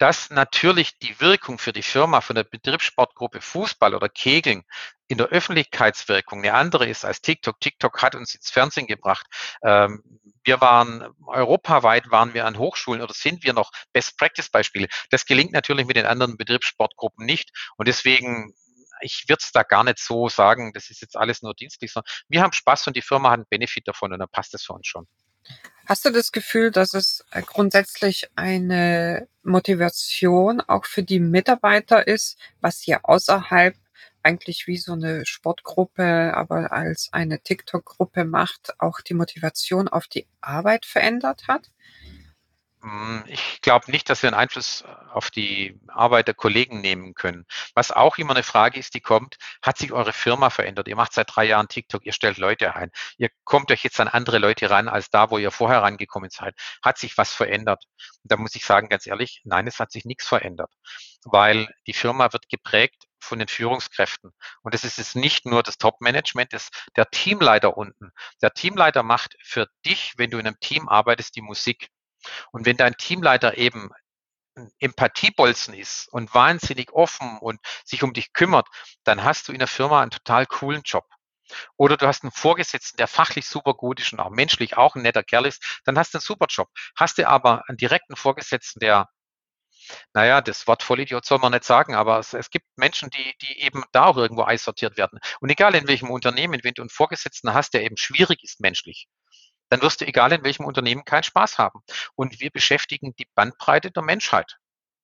dass 0.00 0.30
natürlich 0.30 0.98
die 0.98 1.20
Wirkung 1.20 1.58
für 1.58 1.74
die 1.74 1.82
Firma 1.82 2.22
von 2.22 2.34
der 2.34 2.44
Betriebssportgruppe 2.44 3.42
Fußball 3.42 3.94
oder 3.94 4.08
Kegeln 4.08 4.64
in 5.08 5.18
der 5.18 5.26
Öffentlichkeitswirkung 5.26 6.38
eine 6.38 6.54
andere 6.54 6.86
ist 6.86 7.04
als 7.04 7.20
TikTok. 7.20 7.60
TikTok 7.60 8.00
hat 8.00 8.14
uns 8.14 8.34
ins 8.34 8.48
Fernsehen 8.50 8.86
gebracht. 8.86 9.26
Ähm, 9.62 10.02
wir 10.42 10.62
waren 10.62 11.06
europaweit 11.26 12.10
waren 12.10 12.32
wir 12.32 12.46
an 12.46 12.56
Hochschulen 12.56 13.02
oder 13.02 13.12
sind 13.12 13.44
wir 13.44 13.52
noch 13.52 13.72
Best 13.92 14.16
Practice 14.16 14.48
Beispiele. 14.48 14.88
Das 15.10 15.26
gelingt 15.26 15.52
natürlich 15.52 15.86
mit 15.86 15.96
den 15.96 16.06
anderen 16.06 16.38
Betriebssportgruppen 16.38 17.26
nicht 17.26 17.50
und 17.76 17.86
deswegen 17.86 18.54
ich 19.00 19.24
würde 19.28 19.40
es 19.42 19.52
da 19.52 19.62
gar 19.62 19.84
nicht 19.84 19.98
so 19.98 20.28
sagen, 20.28 20.72
das 20.72 20.90
ist 20.90 21.02
jetzt 21.02 21.16
alles 21.16 21.42
nur 21.42 21.54
dienstlich, 21.54 21.92
sondern 21.92 22.10
wir 22.28 22.42
haben 22.42 22.52
Spaß 22.52 22.86
und 22.88 22.96
die 22.96 23.02
Firma 23.02 23.30
hat 23.30 23.38
einen 23.38 23.46
Benefit 23.48 23.88
davon 23.88 24.12
und 24.12 24.18
dann 24.18 24.28
passt 24.28 24.54
das 24.54 24.62
für 24.62 24.74
uns 24.74 24.86
schon. 24.86 25.06
Hast 25.86 26.04
du 26.04 26.10
das 26.10 26.30
Gefühl, 26.30 26.70
dass 26.70 26.94
es 26.94 27.24
äh, 27.32 27.42
grundsätzlich 27.42 28.30
eine 28.36 29.26
Motivation 29.42 30.60
auch 30.60 30.84
für 30.84 31.02
die 31.02 31.18
Mitarbeiter 31.18 32.06
ist, 32.06 32.38
was 32.60 32.80
hier 32.80 33.00
außerhalb 33.02 33.74
eigentlich 34.22 34.66
wie 34.66 34.76
so 34.76 34.92
eine 34.92 35.24
Sportgruppe, 35.26 36.32
aber 36.34 36.72
als 36.72 37.08
eine 37.12 37.40
TikTok-Gruppe 37.40 38.24
macht, 38.24 38.74
auch 38.78 39.00
die 39.00 39.14
Motivation 39.14 39.88
auf 39.88 40.06
die 40.06 40.28
Arbeit 40.40 40.86
verändert 40.86 41.48
hat? 41.48 41.70
Hm, 42.82 43.24
ich 43.26 43.60
glaube 43.60 43.90
nicht, 43.90 44.08
dass 44.08 44.22
wir 44.22 44.28
einen 44.28 44.40
Einfluss 44.40 44.84
auf 45.12 45.30
die 45.30 45.78
Arbeit 45.88 46.28
der 46.28 46.34
Kollegen 46.34 46.80
nehmen 46.80 47.14
können. 47.14 47.44
Was 47.74 47.92
auch 47.92 48.16
immer 48.16 48.32
eine 48.34 48.42
Frage 48.42 48.80
ist, 48.80 48.94
die 48.94 49.00
kommt, 49.00 49.36
hat 49.60 49.76
sich 49.76 49.92
eure 49.92 50.14
Firma 50.14 50.48
verändert? 50.48 50.88
Ihr 50.88 50.96
macht 50.96 51.12
seit 51.12 51.34
drei 51.34 51.44
Jahren 51.44 51.68
TikTok, 51.68 52.06
ihr 52.06 52.12
stellt 52.14 52.38
Leute 52.38 52.74
ein. 52.74 52.90
Ihr 53.18 53.28
kommt 53.44 53.70
euch 53.70 53.84
jetzt 53.84 54.00
an 54.00 54.08
andere 54.08 54.38
Leute 54.38 54.70
ran, 54.70 54.88
als 54.88 55.10
da, 55.10 55.30
wo 55.30 55.36
ihr 55.36 55.50
vorher 55.50 55.82
rangekommen 55.82 56.30
seid. 56.30 56.54
Hat 56.82 56.96
sich 56.96 57.18
was 57.18 57.34
verändert? 57.34 57.84
Und 58.22 58.32
da 58.32 58.36
muss 58.38 58.54
ich 58.54 58.64
sagen, 58.64 58.88
ganz 58.88 59.06
ehrlich, 59.06 59.42
nein, 59.44 59.66
es 59.66 59.78
hat 59.78 59.92
sich 59.92 60.06
nichts 60.06 60.26
verändert, 60.26 60.72
weil 61.24 61.68
die 61.86 61.92
Firma 61.92 62.32
wird 62.32 62.48
geprägt 62.48 63.04
von 63.22 63.38
den 63.38 63.48
Führungskräften. 63.48 64.32
Und 64.62 64.74
es 64.74 64.84
ist 64.84 64.96
jetzt 64.96 65.16
nicht 65.16 65.44
nur 65.44 65.62
das 65.62 65.76
Top-Management, 65.76 66.54
es 66.54 66.64
ist 66.64 66.90
der 66.96 67.06
Teamleiter 67.10 67.76
unten. 67.76 68.12
Der 68.40 68.52
Teamleiter 68.52 69.02
macht 69.02 69.36
für 69.42 69.68
dich, 69.84 70.14
wenn 70.16 70.30
du 70.30 70.38
in 70.38 70.46
einem 70.46 70.58
Team 70.60 70.88
arbeitest, 70.88 71.36
die 71.36 71.42
Musik. 71.42 71.88
Und 72.52 72.66
wenn 72.66 72.76
dein 72.76 72.96
Teamleiter 72.96 73.56
eben 73.58 73.90
ein 74.56 74.70
Empathiebolzen 74.78 75.74
ist 75.74 76.08
und 76.08 76.34
wahnsinnig 76.34 76.92
offen 76.92 77.38
und 77.38 77.60
sich 77.84 78.02
um 78.02 78.12
dich 78.12 78.32
kümmert, 78.32 78.68
dann 79.04 79.24
hast 79.24 79.48
du 79.48 79.52
in 79.52 79.58
der 79.58 79.68
Firma 79.68 80.02
einen 80.02 80.10
total 80.10 80.46
coolen 80.46 80.82
Job. 80.84 81.06
Oder 81.76 81.96
du 81.96 82.06
hast 82.06 82.22
einen 82.22 82.32
Vorgesetzten, 82.32 82.96
der 82.96 83.08
fachlich 83.08 83.46
super 83.46 83.74
gut 83.74 84.00
ist 84.00 84.12
und 84.12 84.20
auch 84.20 84.30
menschlich 84.30 84.76
auch 84.76 84.94
ein 84.94 85.02
netter 85.02 85.22
Kerl 85.22 85.46
ist, 85.46 85.80
dann 85.84 85.98
hast 85.98 86.14
du 86.14 86.18
einen 86.18 86.22
super 86.22 86.46
Job. 86.48 86.68
Hast 86.96 87.18
du 87.18 87.28
aber 87.28 87.64
einen 87.68 87.76
direkten 87.76 88.16
Vorgesetzten, 88.16 88.80
der, 88.80 89.08
naja, 90.14 90.40
das 90.40 90.66
Wort 90.66 90.82
Vollidiot 90.82 91.24
soll 91.24 91.38
man 91.38 91.52
nicht 91.52 91.64
sagen, 91.64 91.94
aber 91.94 92.18
es, 92.18 92.34
es 92.34 92.50
gibt 92.50 92.66
Menschen, 92.76 93.10
die, 93.10 93.34
die 93.42 93.60
eben 93.60 93.84
da 93.92 94.06
auch 94.06 94.16
irgendwo 94.16 94.42
einsortiert 94.42 94.96
werden. 94.96 95.18
Und 95.40 95.50
egal 95.50 95.74
in 95.74 95.88
welchem 95.88 96.10
Unternehmen, 96.10 96.60
wenn 96.62 96.74
du 96.74 96.82
einen 96.82 96.90
Vorgesetzten 96.90 97.52
hast, 97.54 97.74
der 97.74 97.82
eben 97.82 97.96
schwierig 97.96 98.44
ist 98.44 98.60
menschlich, 98.60 99.08
dann 99.70 99.80
wirst 99.82 100.00
du, 100.00 100.06
egal 100.06 100.32
in 100.32 100.44
welchem 100.44 100.66
Unternehmen, 100.66 101.04
keinen 101.04 101.22
Spaß 101.22 101.58
haben. 101.58 101.82
Und 102.14 102.40
wir 102.40 102.50
beschäftigen 102.50 103.14
die 103.16 103.26
Bandbreite 103.34 103.90
der 103.90 104.02
Menschheit. 104.02 104.59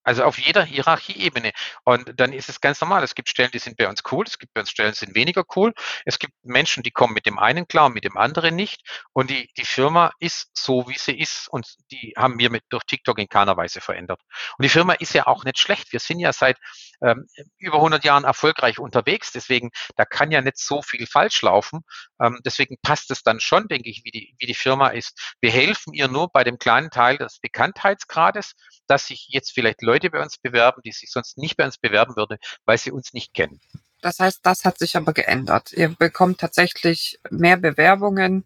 Also 0.06 0.22
auf 0.22 0.38
jeder 0.38 0.62
Hierarchieebene. 0.62 1.50
Und 1.84 2.12
dann 2.20 2.32
ist 2.32 2.48
es 2.48 2.60
ganz 2.60 2.80
normal. 2.80 3.02
Es 3.02 3.16
gibt 3.16 3.28
Stellen, 3.28 3.50
die 3.50 3.58
sind 3.58 3.76
bei 3.76 3.88
uns 3.88 4.04
cool, 4.12 4.24
es 4.24 4.38
gibt 4.38 4.54
bei 4.54 4.60
uns 4.60 4.70
Stellen, 4.70 4.92
die 4.92 4.98
sind 4.98 5.16
weniger 5.16 5.42
cool. 5.56 5.74
Es 6.04 6.20
gibt 6.20 6.32
Menschen, 6.44 6.84
die 6.84 6.92
kommen 6.92 7.12
mit 7.12 7.26
dem 7.26 7.40
einen 7.40 7.66
klar, 7.66 7.88
mit 7.88 8.04
dem 8.04 8.16
anderen 8.16 8.54
nicht. 8.54 8.82
Und 9.12 9.30
die, 9.30 9.50
die 9.56 9.64
Firma 9.64 10.12
ist 10.20 10.56
so, 10.56 10.88
wie 10.88 10.96
sie 10.96 11.18
ist. 11.18 11.48
Und 11.48 11.66
die 11.90 12.14
haben 12.16 12.38
wir 12.38 12.50
mit, 12.50 12.62
durch 12.68 12.84
TikTok 12.84 13.18
in 13.18 13.28
keiner 13.28 13.56
Weise 13.56 13.80
verändert. 13.80 14.20
Und 14.56 14.62
die 14.62 14.68
Firma 14.68 14.92
ist 14.92 15.12
ja 15.12 15.26
auch 15.26 15.42
nicht 15.42 15.58
schlecht. 15.58 15.92
Wir 15.92 15.98
sind 15.98 16.20
ja 16.20 16.32
seit 16.32 16.56
ähm, 17.02 17.26
über 17.58 17.78
100 17.78 18.04
Jahren 18.04 18.22
erfolgreich 18.22 18.78
unterwegs. 18.78 19.32
Deswegen, 19.32 19.70
da 19.96 20.04
kann 20.04 20.30
ja 20.30 20.40
nicht 20.40 20.58
so 20.58 20.82
viel 20.82 21.08
falsch 21.08 21.42
laufen. 21.42 21.80
Ähm, 22.20 22.38
deswegen 22.44 22.76
passt 22.80 23.10
es 23.10 23.24
dann 23.24 23.40
schon, 23.40 23.66
denke 23.66 23.90
ich, 23.90 24.02
wie 24.04 24.12
die, 24.12 24.36
wie 24.38 24.46
die 24.46 24.54
Firma 24.54 24.88
ist. 24.88 25.34
Wir 25.40 25.50
helfen 25.50 25.94
ihr 25.94 26.06
nur 26.06 26.30
bei 26.30 26.44
dem 26.44 26.58
kleinen 26.58 26.90
Teil 26.90 27.18
des 27.18 27.40
Bekanntheitsgrades, 27.40 28.54
dass 28.86 29.06
sich 29.06 29.26
jetzt 29.30 29.50
vielleicht 29.52 29.82
Leute 29.82 29.95
Leute 29.96 30.10
bei 30.10 30.22
uns 30.22 30.36
bewerben, 30.36 30.82
die 30.84 30.92
sich 30.92 31.10
sonst 31.10 31.38
nicht 31.38 31.56
bei 31.56 31.64
uns 31.64 31.78
bewerben 31.78 32.16
würden, 32.16 32.36
weil 32.66 32.76
sie 32.76 32.90
uns 32.90 33.14
nicht 33.14 33.32
kennen. 33.32 33.60
Das 34.02 34.20
heißt, 34.20 34.40
das 34.44 34.66
hat 34.66 34.78
sich 34.78 34.94
aber 34.94 35.14
geändert. 35.14 35.72
Ihr 35.72 35.88
bekommt 35.88 36.38
tatsächlich 36.38 37.18
mehr 37.30 37.56
Bewerbungen 37.56 38.44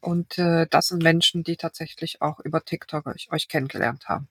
und 0.00 0.38
äh, 0.38 0.66
das 0.68 0.88
sind 0.88 1.04
Menschen, 1.04 1.44
die 1.44 1.56
tatsächlich 1.56 2.20
auch 2.20 2.40
über 2.40 2.64
TikTok 2.64 3.06
euch, 3.06 3.28
euch 3.30 3.46
kennengelernt 3.46 4.08
haben. 4.08 4.28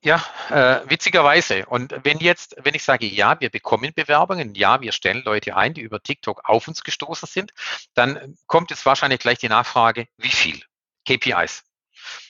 Ja, 0.00 0.24
äh, 0.50 0.88
witzigerweise. 0.88 1.66
Und 1.66 1.92
wenn 2.04 2.18
jetzt, 2.18 2.54
wenn 2.62 2.76
ich 2.76 2.84
sage, 2.84 3.06
ja, 3.06 3.40
wir 3.40 3.50
bekommen 3.50 3.92
Bewerbungen, 3.92 4.54
ja, 4.54 4.80
wir 4.80 4.92
stellen 4.92 5.24
Leute 5.24 5.56
ein, 5.56 5.74
die 5.74 5.80
über 5.80 6.00
TikTok 6.00 6.42
auf 6.44 6.68
uns 6.68 6.84
gestoßen 6.84 7.26
sind, 7.26 7.52
dann 7.94 8.38
kommt 8.46 8.70
jetzt 8.70 8.86
wahrscheinlich 8.86 9.18
gleich 9.18 9.38
die 9.38 9.48
Nachfrage, 9.48 10.06
wie 10.16 10.30
viel? 10.30 10.62
KPIs. 11.04 11.64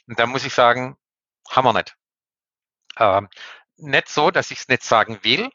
Und 0.06 0.18
da 0.18 0.24
muss 0.24 0.46
ich 0.46 0.54
sagen, 0.54 0.96
haben 1.50 1.66
wir 1.66 1.74
nicht. 1.74 1.97
Ähm, 2.98 3.28
nicht 3.76 4.08
so, 4.08 4.30
dass 4.30 4.50
ich 4.50 4.60
es 4.60 4.68
nicht 4.68 4.82
sagen 4.82 5.20
will, 5.22 5.50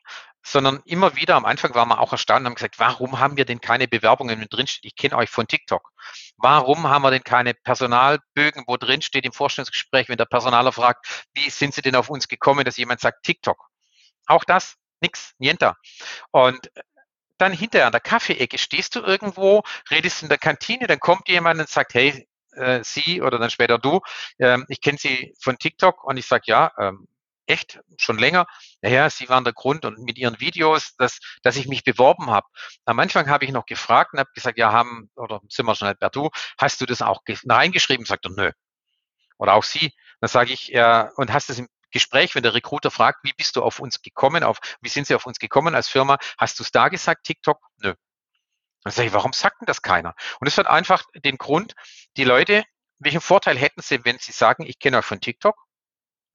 sondern 0.46 0.82
immer 0.86 1.16
wieder 1.16 1.36
am 1.36 1.46
Anfang 1.46 1.74
waren 1.74 1.88
wir 1.88 2.00
auch 2.00 2.12
erstaunt 2.12 2.42
und 2.42 2.48
haben 2.48 2.56
gesagt, 2.56 2.80
warum 2.80 3.20
haben 3.20 3.38
wir 3.38 3.46
denn 3.46 3.62
keine 3.62 3.88
Bewerbungen 3.88 4.40
mit 4.40 4.52
drinsteht? 4.52 4.84
Ich 4.84 4.96
kenne 4.96 5.16
euch 5.16 5.30
von 5.30 5.48
TikTok. 5.48 5.92
Warum 6.38 6.88
haben 6.88 7.02
wir 7.02 7.12
denn 7.12 7.24
keine 7.24 7.54
Personalbögen, 7.54 8.66
wo 8.68 8.76
drin 8.76 9.02
steht 9.02 9.26
im 9.26 9.32
Vorstellungsgespräch, 9.32 10.10
wenn 10.10 10.18
der 10.18 10.26
Personaler 10.26 10.74
fragt, 10.74 11.26
wie 11.34 11.50
sind 11.50 11.74
Sie 11.74 11.82
denn 11.82 11.96
auf 11.96 12.10
uns 12.10 12.28
gekommen, 12.28 12.66
dass 12.66 12.78
jemand 12.78 13.00
sagt 13.00 13.24
TikTok? 13.24 13.70
Auch 14.26 14.44
das, 14.44 14.76
nix, 15.02 15.34
nienta. 15.38 15.78
Und 16.32 16.70
dann 17.38 17.54
hinterher 17.54 17.88
an 17.88 17.92
der 17.94 18.02
Kaffeeecke 18.02 18.58
stehst 18.58 18.96
du 18.96 19.02
irgendwo, 19.02 19.64
redest 19.92 20.24
in 20.24 20.30
der 20.30 20.38
Kantine, 20.38 20.88
dann 20.88 21.00
kommt 21.00 21.30
jemand 21.30 21.60
und 21.60 21.70
sagt, 21.70 21.94
hey, 21.94 22.28
äh, 22.56 22.84
Sie 22.84 23.22
oder 23.22 23.40
dann 23.40 23.50
später 23.50 23.78
du, 23.78 24.02
ähm, 24.40 24.66
ich 24.68 24.82
kenne 24.82 24.98
Sie 24.98 25.34
von 25.42 25.58
TikTok 25.58 26.04
und 26.04 26.18
ich 26.18 26.28
sage, 26.28 26.44
ja, 26.48 26.72
ähm, 26.78 27.08
echt 27.54 27.80
schon 27.98 28.18
länger, 28.18 28.48
naja, 28.82 29.10
Sie 29.10 29.30
waren 29.30 29.44
der 29.44 29.54
Grund 29.54 29.86
und 29.86 30.00
mit 30.00 30.18
Ihren 30.18 30.40
Videos, 30.40 30.96
dass, 30.98 31.20
dass 31.44 31.56
ich 31.56 31.68
mich 31.68 31.84
beworben 31.84 32.30
habe. 32.32 32.48
Am 32.86 33.00
Anfang 33.00 33.30
habe 33.30 33.46
ich 33.46 33.52
noch 33.52 33.66
gefragt 33.66 34.14
und 34.14 34.20
habe 34.20 34.32
gesagt, 34.34 34.58
ja, 34.58 34.72
haben, 34.72 35.10
oder 35.16 35.40
sind 35.50 35.66
wir 35.66 35.76
schon 35.76 35.88
halt 35.88 36.00
per 36.00 36.12
hast 36.58 36.82
du 36.82 36.86
das 36.86 37.02
auch 37.02 37.22
reingeschrieben? 37.48 38.06
Sagt 38.06 38.26
er, 38.26 38.32
nö. 38.32 38.52
Oder 39.38 39.54
auch 39.54 39.64
Sie. 39.64 39.94
Dann 40.20 40.30
sage 40.30 40.54
ich, 40.54 40.68
ja, 40.70 41.12
und 41.16 41.32
hast 41.32 41.50
es 41.50 41.60
im 41.60 41.68
Gespräch, 41.92 42.36
wenn 42.36 42.44
der 42.44 42.56
Recruiter 42.56 42.92
fragt, 42.92 43.24
wie 43.24 43.34
bist 43.34 43.56
du 43.56 43.64
auf 43.64 43.80
uns 43.80 44.02
gekommen, 44.02 44.44
auf, 44.44 44.60
wie 44.82 44.90
sind 44.90 45.08
Sie 45.08 45.16
auf 45.16 45.26
uns 45.26 45.38
gekommen 45.40 45.76
als 45.76 45.88
Firma, 45.88 46.18
hast 46.38 46.60
du 46.60 46.64
es 46.64 46.72
da 46.72 46.90
gesagt, 46.90 47.24
TikTok? 47.26 47.60
Nö. 47.78 47.94
Dann 48.84 48.94
sage 48.94 49.08
ich, 49.08 49.14
warum 49.14 49.32
sagt 49.32 49.62
denn 49.62 49.68
das 49.68 49.82
keiner? 49.82 50.16
Und 50.40 50.48
es 50.48 50.58
hat 50.58 50.68
einfach 50.68 51.04
den 51.16 51.38
Grund, 51.38 51.74
die 52.18 52.24
Leute, 52.24 52.64
welchen 53.00 53.22
Vorteil 53.22 53.58
hätten 53.58 53.82
sie, 53.82 54.04
wenn 54.04 54.18
sie 54.18 54.32
sagen, 54.32 54.64
ich 54.64 54.80
kenne 54.80 54.98
euch 54.98 55.06
von 55.06 55.22
TikTok? 55.22 55.56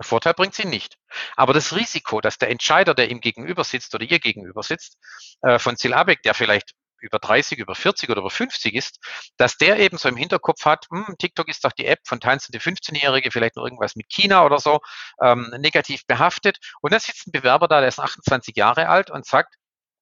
Vorteil 0.01 0.35
bringt 0.35 0.55
sie 0.55 0.67
nicht. 0.67 0.97
Aber 1.37 1.53
das 1.53 1.75
Risiko, 1.75 2.21
dass 2.21 2.39
der 2.39 2.51
Entscheider, 2.51 2.95
der 2.95 3.11
ihm 3.11 3.21
gegenüber 3.21 3.65
sitzt 3.65 3.95
oder 3.95 4.05
ihr 4.05 4.21
gegenüber 4.21 4.63
sitzt, 4.63 4.97
äh, 5.43 5.59
von 5.59 5.77
Zilabek, 5.77 6.23
der 6.23 6.35
vielleicht 6.35 6.73
über 7.01 7.19
30, 7.19 7.59
über 7.59 7.75
40 7.75 8.11
oder 8.11 8.21
über 8.21 8.31
50 8.31 8.75
ist, 8.75 8.99
dass 9.37 9.57
der 9.57 9.79
eben 9.79 9.99
so 9.99 10.09
im 10.09 10.17
Hinterkopf 10.17 10.65
hat, 10.65 10.87
hm, 10.91 11.15
TikTok 11.19 11.49
ist 11.49 11.65
doch 11.65 11.73
die 11.73 11.87
App 11.87 12.01
von 12.05 12.21
tanzende 12.21 12.59
15-Jährige, 12.59 13.31
vielleicht 13.31 13.57
noch 13.57 13.65
irgendwas 13.65 13.97
mit 13.97 14.09
China 14.09 14.45
oder 14.45 14.59
so, 14.59 14.81
ähm, 15.23 15.53
negativ 15.59 16.07
behaftet. 16.07 16.59
Und 16.81 16.93
dann 16.93 17.01
sitzt 17.01 17.29
ein 17.29 17.33
Bewerber 17.33 17.69
da, 17.69 17.81
der 17.81 17.89
ist 17.89 18.01
28 18.01 18.57
Jahre 18.57 18.89
alt 18.89 19.11
und 19.11 19.27
sagt, 19.27 19.55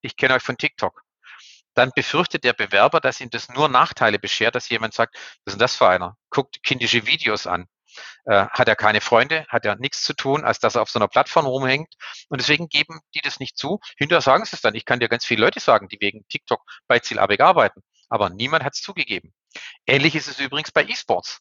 ich 0.03 0.17
kenne 0.17 0.35
euch 0.35 0.43
von 0.43 0.57
TikTok. 0.57 1.03
Dann 1.75 1.91
befürchtet 1.95 2.45
der 2.45 2.55
Bewerber, 2.55 3.01
dass 3.01 3.21
ihm 3.21 3.31
das 3.31 3.49
nur 3.51 3.69
Nachteile 3.69 4.19
beschert, 4.19 4.55
dass 4.55 4.69
jemand 4.71 4.95
sagt, 4.95 5.15
was 5.45 5.53
ist 5.53 5.55
denn 5.55 5.59
das 5.59 5.77
für 5.77 5.89
einer? 5.89 6.17
Guckt 6.31 6.63
kindische 6.63 7.07
Videos 7.07 7.47
an 7.47 7.67
äh, 8.25 8.47
hat 8.51 8.69
er 8.69 8.77
keine 8.77 9.01
Freunde, 9.01 9.47
hat 9.49 9.65
er 9.65 9.77
nichts 9.77 10.03
zu 10.03 10.15
tun, 10.15 10.45
als 10.45 10.59
dass 10.59 10.75
er 10.75 10.83
auf 10.83 10.91
so 10.91 10.99
einer 10.99 11.09
Plattform 11.09 11.47
rumhängt. 11.47 11.93
Und 12.29 12.41
deswegen 12.41 12.69
geben 12.69 13.01
die 13.15 13.21
das 13.21 13.41
nicht 13.41 13.57
zu. 13.57 13.81
Hinterher 13.97 14.23
sagen 14.23 14.45
sie 14.45 14.57
es 14.57 14.63
dann. 14.63 14.75
Ich 14.75 14.85
kann 14.85 15.01
dir 15.01 15.09
ganz 15.09 15.25
viele 15.25 15.43
Leute 15.43 15.61
sagen, 15.61 15.89
die 15.89 15.99
wegen 16.01 16.27
TikTok 16.29 16.63
bei 16.87 16.99
Zielabeg 16.99 17.41
arbeiten. 17.41 17.83
Aber 18.09 18.31
niemand 18.31 18.65
hat 18.65 18.75
es 18.75 18.83
zugegeben. 18.83 19.35
Ähnlich 19.87 20.15
ist 20.15 20.29
es 20.29 20.39
übrigens 20.39 20.71
bei 20.73 20.85
E-Sports. 20.85 21.41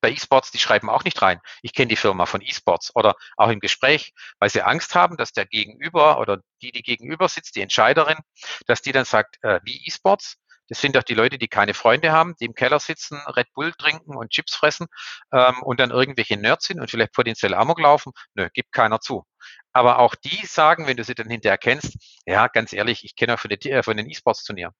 Bei 0.00 0.10
E-Sports, 0.10 0.50
die 0.50 0.58
schreiben 0.58 0.90
auch 0.90 1.04
nicht 1.04 1.22
rein. 1.22 1.40
Ich 1.62 1.72
kenne 1.72 1.88
die 1.88 1.96
Firma 1.96 2.26
von 2.26 2.42
E-Sports 2.42 2.90
oder 2.96 3.14
auch 3.36 3.48
im 3.50 3.60
Gespräch, 3.60 4.12
weil 4.40 4.50
sie 4.50 4.62
Angst 4.62 4.96
haben, 4.96 5.16
dass 5.16 5.32
der 5.32 5.46
Gegenüber 5.46 6.18
oder 6.18 6.40
die, 6.60 6.72
die 6.72 6.82
gegenüber 6.82 7.28
sitzt, 7.28 7.54
die 7.54 7.60
Entscheiderin, 7.60 8.18
dass 8.66 8.82
die 8.82 8.90
dann 8.90 9.04
sagt, 9.04 9.38
äh, 9.42 9.60
wie 9.62 9.80
E-Sports? 9.86 10.38
Das 10.72 10.80
sind 10.80 10.96
doch 10.96 11.02
die 11.02 11.12
Leute, 11.12 11.36
die 11.36 11.48
keine 11.48 11.74
Freunde 11.74 12.12
haben, 12.12 12.34
die 12.40 12.46
im 12.46 12.54
Keller 12.54 12.80
sitzen, 12.80 13.20
Red 13.36 13.52
Bull 13.52 13.74
trinken 13.74 14.16
und 14.16 14.30
Chips 14.30 14.54
fressen 14.54 14.86
ähm, 15.30 15.62
und 15.62 15.78
dann 15.78 15.90
irgendwelche 15.90 16.38
Nerds 16.38 16.64
sind 16.64 16.80
und 16.80 16.90
vielleicht 16.90 17.12
potenziell 17.12 17.52
Amok 17.52 17.78
laufen. 17.78 18.12
Nö, 18.32 18.48
gibt 18.54 18.72
keiner 18.72 18.98
zu. 18.98 19.26
Aber 19.74 19.98
auch 19.98 20.14
die 20.14 20.46
sagen, 20.46 20.86
wenn 20.86 20.96
du 20.96 21.04
sie 21.04 21.14
dann 21.14 21.28
hinterher 21.28 21.58
kennst, 21.58 21.98
ja, 22.24 22.48
ganz 22.48 22.72
ehrlich, 22.72 23.04
ich 23.04 23.16
kenne 23.16 23.34
auch 23.34 23.38
von, 23.38 23.50
den, 23.50 23.60
äh, 23.70 23.82
von 23.82 23.98
den 23.98 24.08
E-Sports-Turnieren. 24.08 24.72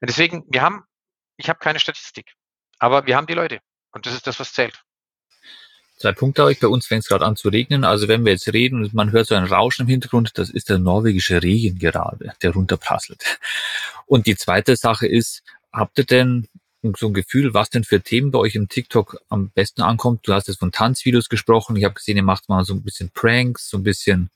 Und 0.00 0.10
deswegen, 0.10 0.42
wir 0.48 0.62
haben, 0.62 0.82
ich 1.36 1.48
habe 1.48 1.60
keine 1.60 1.78
Statistik, 1.78 2.34
aber 2.80 3.06
wir 3.06 3.16
haben 3.16 3.28
die 3.28 3.34
Leute. 3.34 3.60
Und 3.92 4.06
das 4.06 4.14
ist 4.14 4.26
das, 4.26 4.40
was 4.40 4.52
zählt. 4.52 4.82
Zwei 5.96 6.12
Punkte 6.12 6.42
habe 6.42 6.52
ich. 6.52 6.60
Bei 6.60 6.66
uns 6.66 6.86
fängt 6.86 7.02
es 7.02 7.08
gerade 7.08 7.24
an 7.24 7.36
zu 7.36 7.48
regnen. 7.48 7.84
Also 7.84 8.08
wenn 8.08 8.24
wir 8.24 8.32
jetzt 8.32 8.52
reden 8.52 8.82
und 8.82 8.94
man 8.94 9.12
hört 9.12 9.28
so 9.28 9.34
ein 9.34 9.44
Rauschen 9.44 9.82
im 9.82 9.88
Hintergrund, 9.88 10.36
das 10.38 10.50
ist 10.50 10.68
der 10.68 10.78
norwegische 10.78 11.42
Regen 11.42 11.78
gerade, 11.78 12.34
der 12.42 12.50
runterprasselt. 12.50 13.38
Und 14.06 14.26
die 14.26 14.36
zweite 14.36 14.76
Sache 14.76 15.06
ist, 15.06 15.42
habt 15.72 15.98
ihr 15.98 16.04
denn 16.04 16.48
so 16.96 17.06
ein 17.06 17.14
Gefühl, 17.14 17.54
was 17.54 17.70
denn 17.70 17.84
für 17.84 18.02
Themen 18.02 18.30
bei 18.30 18.38
euch 18.38 18.54
im 18.56 18.68
TikTok 18.68 19.18
am 19.28 19.50
besten 19.50 19.82
ankommt? 19.82 20.26
Du 20.26 20.34
hast 20.34 20.48
jetzt 20.48 20.58
von 20.58 20.72
Tanzvideos 20.72 21.28
gesprochen. 21.28 21.76
Ich 21.76 21.84
habe 21.84 21.94
gesehen, 21.94 22.16
ihr 22.16 22.22
macht 22.22 22.48
mal 22.48 22.64
so 22.64 22.74
ein 22.74 22.82
bisschen 22.82 23.10
Pranks, 23.10 23.70
so 23.70 23.78
ein 23.78 23.84
bisschen, 23.84 24.30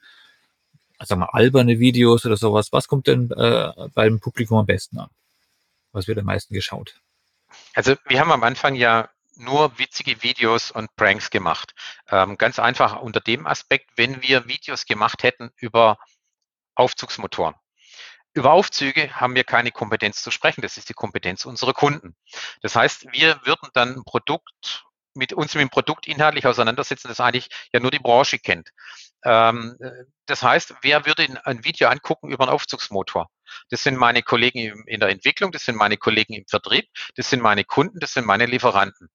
sag 1.01 1.18
mal, 1.18 1.29
alberne 1.33 1.79
Videos 1.79 2.25
oder 2.25 2.37
sowas. 2.37 2.73
Was 2.73 2.88
kommt 2.88 3.07
denn 3.07 3.31
äh, 3.33 3.73
beim 3.94 4.21
Publikum 4.21 4.59
am 4.59 4.66
besten 4.66 4.99
an? 4.99 5.11
Was 5.92 6.09
wird 6.09 6.18
am 6.18 6.25
meisten 6.25 6.55
geschaut? 6.55 6.94
Also 7.75 7.97
wir 8.07 8.21
haben 8.21 8.33
am 8.33 8.42
Anfang 8.44 8.75
ja 8.75 9.11
nur 9.38 9.79
witzige 9.79 10.22
Videos 10.22 10.70
und 10.70 10.94
Pranks 10.96 11.31
gemacht. 11.31 11.74
Ähm, 12.09 12.37
ganz 12.37 12.59
einfach 12.59 13.01
unter 13.01 13.20
dem 13.20 13.46
Aspekt, 13.46 13.90
wenn 13.96 14.22
wir 14.22 14.48
Videos 14.48 14.85
gemacht 14.85 15.22
hätten 15.22 15.51
über 15.57 15.98
Aufzugsmotoren. 16.74 17.55
Über 18.35 18.53
Aufzüge 18.53 19.12
haben 19.14 19.35
wir 19.35 19.44
keine 19.44 19.72
Kompetenz 19.72 20.22
zu 20.22 20.31
sprechen. 20.31 20.61
Das 20.62 20.77
ist 20.77 20.88
die 20.88 20.94
Kompetenz 20.94 21.44
unserer 21.44 21.72
Kunden. 21.72 22.14
Das 22.62 22.77
heißt, 22.77 23.07
wir 23.12 23.40
würden 23.44 23.68
dann 23.72 23.96
ein 23.96 24.05
Produkt 24.05 24.85
mit 25.14 25.33
uns 25.33 25.55
mit 25.55 25.62
dem 25.62 25.70
Produkt 25.70 26.07
inhaltlich 26.07 26.46
auseinandersetzen, 26.46 27.09
das 27.09 27.20
eigentlich 27.20 27.48
ja 27.72 27.81
nur 27.81 27.90
die 27.90 27.98
Branche 27.98 28.38
kennt. 28.38 28.70
Ähm, 29.24 29.77
das 30.27 30.42
heißt, 30.42 30.74
wer 30.83 31.07
würde 31.07 31.27
ein 31.44 31.64
Video 31.64 31.88
angucken 31.88 32.31
über 32.31 32.44
einen 32.44 32.53
Aufzugsmotor? 32.53 33.29
Das 33.70 33.83
sind 33.83 33.96
meine 33.96 34.22
Kollegen 34.22 34.85
in 34.87 35.01
der 35.01 35.09
Entwicklung, 35.09 35.51
das 35.51 35.64
sind 35.64 35.77
meine 35.77 35.96
Kollegen 35.96 36.35
im 36.35 36.46
Vertrieb, 36.46 36.87
das 37.16 37.31
sind 37.31 37.42
meine 37.42 37.64
Kunden, 37.64 37.98
das 37.98 38.12
sind 38.12 38.27
meine 38.27 38.46
Lieferanten 38.46 39.09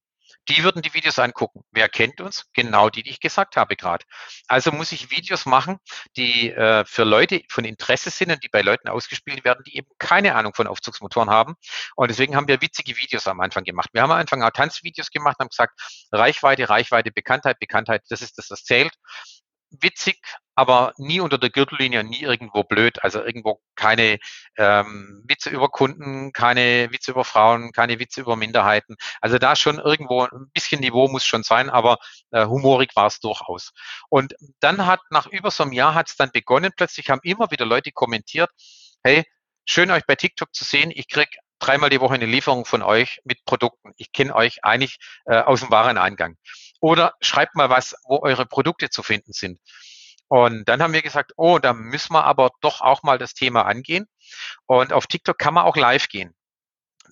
die 0.49 0.63
würden 0.63 0.81
die 0.81 0.93
Videos 0.93 1.19
angucken. 1.19 1.63
Wer 1.71 1.89
kennt 1.89 2.19
uns? 2.21 2.45
Genau 2.53 2.89
die, 2.89 3.03
die 3.03 3.11
ich 3.11 3.19
gesagt 3.19 3.55
habe 3.55 3.75
gerade. 3.75 4.05
Also 4.47 4.71
muss 4.71 4.91
ich 4.91 5.11
Videos 5.11 5.45
machen, 5.45 5.77
die 6.17 6.51
äh, 6.51 6.83
für 6.85 7.03
Leute 7.03 7.41
von 7.49 7.65
Interesse 7.65 8.09
sind 8.09 8.31
und 8.31 8.43
die 8.43 8.49
bei 8.49 8.61
Leuten 8.61 8.89
ausgespielt 8.89 9.45
werden, 9.45 9.63
die 9.65 9.77
eben 9.77 9.87
keine 9.99 10.35
Ahnung 10.35 10.53
von 10.53 10.67
Aufzugsmotoren 10.67 11.29
haben. 11.29 11.55
Und 11.95 12.09
deswegen 12.09 12.35
haben 12.35 12.47
wir 12.47 12.61
witzige 12.61 12.97
Videos 12.97 13.27
am 13.27 13.39
Anfang 13.39 13.63
gemacht. 13.63 13.89
Wir 13.93 14.01
haben 14.01 14.11
am 14.11 14.19
Anfang 14.19 14.43
auch 14.43 14.51
Tanzvideos 14.51 15.09
gemacht, 15.11 15.37
haben 15.39 15.49
gesagt, 15.49 15.79
Reichweite, 16.11 16.69
Reichweite, 16.69 17.11
Bekanntheit, 17.11 17.59
Bekanntheit, 17.59 18.03
das 18.09 18.21
ist 18.21 18.37
das, 18.37 18.49
was 18.49 18.63
zählt 18.63 18.93
witzig, 19.81 20.19
aber 20.55 20.93
nie 20.97 21.19
unter 21.19 21.37
der 21.37 21.49
Gürtellinie, 21.49 22.03
nie 22.03 22.21
irgendwo 22.21 22.63
blöd. 22.63 23.03
Also 23.03 23.23
irgendwo 23.23 23.61
keine 23.75 24.19
ähm, 24.57 25.23
Witze 25.27 25.49
über 25.49 25.69
Kunden, 25.69 26.31
keine 26.31 26.91
Witze 26.91 27.11
über 27.11 27.25
Frauen, 27.25 27.71
keine 27.71 27.99
Witze 27.99 28.21
über 28.21 28.35
Minderheiten. 28.35 28.95
Also 29.21 29.37
da 29.37 29.55
schon 29.55 29.79
irgendwo 29.79 30.23
ein 30.23 30.49
bisschen 30.53 30.81
Niveau 30.81 31.07
muss 31.07 31.25
schon 31.25 31.43
sein, 31.43 31.69
aber 31.69 31.97
äh, 32.31 32.45
humorig 32.45 32.95
war 32.95 33.07
es 33.07 33.19
durchaus. 33.19 33.71
Und 34.09 34.35
dann 34.59 34.85
hat 34.85 35.01
nach 35.09 35.27
über 35.27 35.51
so 35.51 35.63
einem 35.63 35.73
Jahr 35.73 35.95
hat 35.95 36.09
es 36.09 36.15
dann 36.15 36.31
begonnen. 36.31 36.71
Plötzlich 36.75 37.09
haben 37.09 37.21
immer 37.23 37.51
wieder 37.51 37.65
Leute 37.65 37.91
kommentiert, 37.91 38.49
hey, 39.03 39.23
schön 39.65 39.91
euch 39.91 40.05
bei 40.05 40.15
TikTok 40.15 40.53
zu 40.53 40.63
sehen. 40.63 40.91
Ich 40.93 41.07
krieg 41.07 41.29
dreimal 41.59 41.89
die 41.89 42.01
Woche 42.01 42.15
eine 42.15 42.25
Lieferung 42.25 42.65
von 42.65 42.81
euch 42.81 43.19
mit 43.23 43.43
Produkten. 43.45 43.93
Ich 43.97 44.11
kenne 44.11 44.35
euch 44.35 44.63
eigentlich 44.63 44.97
äh, 45.25 45.37
aus 45.37 45.61
dem 45.61 45.71
Wareneingang. 45.71 46.35
Oder 46.79 47.13
schreibt 47.21 47.55
mal 47.55 47.69
was, 47.69 47.95
wo 48.03 48.19
eure 48.21 48.45
Produkte 48.45 48.89
zu 48.89 49.03
finden 49.03 49.31
sind. 49.31 49.59
Und 50.33 50.67
dann 50.67 50.81
haben 50.81 50.93
wir 50.93 51.03
gesagt, 51.03 51.33
oh, 51.37 51.59
da 51.59 51.73
müssen 51.73 52.11
wir 52.11 52.23
aber 52.23 52.49
doch 52.59 52.81
auch 52.81 53.03
mal 53.03 53.19
das 53.19 53.35
Thema 53.35 53.67
angehen. 53.67 54.07
Und 54.65 54.91
auf 54.91 55.05
TikTok 55.05 55.37
kann 55.37 55.53
man 55.53 55.65
auch 55.65 55.75
live 55.75 56.07
gehen. 56.07 56.33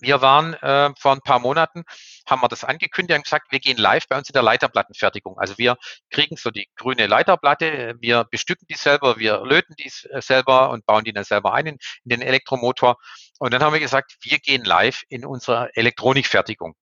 Wir 0.00 0.20
waren 0.22 0.54
äh, 0.54 0.90
vor 0.98 1.12
ein 1.12 1.20
paar 1.20 1.38
Monaten, 1.38 1.84
haben 2.28 2.42
wir 2.42 2.48
das 2.48 2.64
angekündigt 2.64 3.16
und 3.16 3.22
gesagt, 3.22 3.52
wir 3.52 3.60
gehen 3.60 3.76
live 3.76 4.08
bei 4.08 4.18
uns 4.18 4.28
in 4.28 4.32
der 4.32 4.42
Leiterplattenfertigung. 4.42 5.38
Also 5.38 5.56
wir 5.56 5.76
kriegen 6.10 6.36
so 6.36 6.50
die 6.50 6.68
grüne 6.74 7.06
Leiterplatte, 7.06 7.94
wir 8.00 8.24
bestücken 8.24 8.66
die 8.68 8.74
selber, 8.74 9.16
wir 9.18 9.42
löten 9.44 9.76
die 9.78 9.92
selber 10.20 10.70
und 10.70 10.84
bauen 10.84 11.04
die 11.04 11.12
dann 11.12 11.22
selber 11.22 11.54
ein 11.54 11.68
in, 11.68 11.78
in 12.02 12.08
den 12.08 12.22
Elektromotor. 12.22 12.96
Und 13.38 13.54
dann 13.54 13.62
haben 13.62 13.72
wir 13.72 13.78
gesagt, 13.78 14.16
wir 14.22 14.40
gehen 14.40 14.64
live 14.64 15.04
in 15.08 15.24
unserer 15.24 15.70
Elektronikfertigung. 15.76 16.74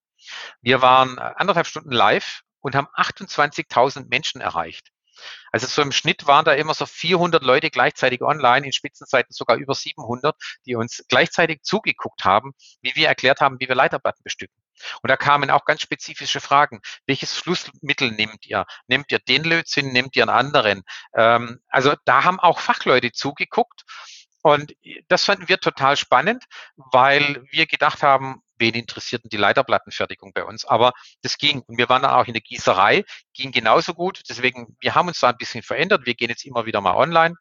Wir 0.62 0.80
waren 0.80 1.18
anderthalb 1.18 1.66
Stunden 1.66 1.92
live 1.92 2.40
und 2.60 2.74
haben 2.74 2.88
28.000 2.96 4.08
Menschen 4.08 4.40
erreicht. 4.40 4.90
Also 5.52 5.66
so 5.66 5.82
im 5.82 5.92
Schnitt 5.92 6.26
waren 6.26 6.44
da 6.44 6.52
immer 6.52 6.74
so 6.74 6.86
400 6.86 7.42
Leute 7.42 7.70
gleichzeitig 7.70 8.22
online, 8.22 8.66
in 8.66 8.72
Spitzenzeiten 8.72 9.32
sogar 9.32 9.56
über 9.56 9.74
700, 9.74 10.36
die 10.66 10.74
uns 10.74 11.04
gleichzeitig 11.08 11.62
zugeguckt 11.62 12.24
haben, 12.24 12.52
wie 12.82 12.94
wir 12.94 13.08
erklärt 13.08 13.40
haben, 13.40 13.58
wie 13.60 13.68
wir 13.68 13.74
Leiterplatten 13.74 14.22
bestücken. 14.22 14.56
Und 15.02 15.10
da 15.10 15.16
kamen 15.16 15.50
auch 15.50 15.64
ganz 15.64 15.82
spezifische 15.82 16.40
Fragen. 16.40 16.80
Welches 17.06 17.34
Flussmittel 17.34 18.10
nehmt 18.12 18.46
ihr? 18.46 18.66
Nehmt 18.86 19.12
ihr 19.12 19.18
den 19.18 19.44
Lötzinn? 19.44 19.92
Nehmt 19.92 20.16
ihr 20.16 20.22
einen 20.22 20.30
anderen? 20.30 20.82
Ähm, 21.14 21.60
also 21.68 21.94
da 22.04 22.24
haben 22.24 22.40
auch 22.40 22.60
Fachleute 22.60 23.12
zugeguckt. 23.12 23.84
Und 24.42 24.74
das 25.08 25.24
fanden 25.24 25.48
wir 25.48 25.58
total 25.58 25.96
spannend, 25.96 26.44
weil 26.76 27.44
wir 27.50 27.66
gedacht 27.66 28.02
haben, 28.02 28.42
wen 28.60 28.74
interessiert 28.74 29.24
denn 29.24 29.30
die 29.30 29.36
Leiterplattenfertigung 29.36 30.32
bei 30.32 30.44
uns? 30.44 30.64
Aber 30.64 30.92
das 31.22 31.38
ging. 31.38 31.62
Und 31.62 31.78
wir 31.78 31.88
waren 31.88 32.02
dann 32.02 32.12
auch 32.12 32.26
in 32.26 32.34
der 32.34 32.42
Gießerei, 32.42 33.04
ging 33.34 33.50
genauso 33.50 33.94
gut. 33.94 34.20
Deswegen, 34.28 34.76
wir 34.80 34.94
haben 34.94 35.08
uns 35.08 35.20
da 35.20 35.30
ein 35.30 35.36
bisschen 35.36 35.62
verändert. 35.62 36.06
Wir 36.06 36.14
gehen 36.14 36.30
jetzt 36.30 36.44
immer 36.44 36.66
wieder 36.66 36.80
mal 36.80 36.94
online. 36.94 37.34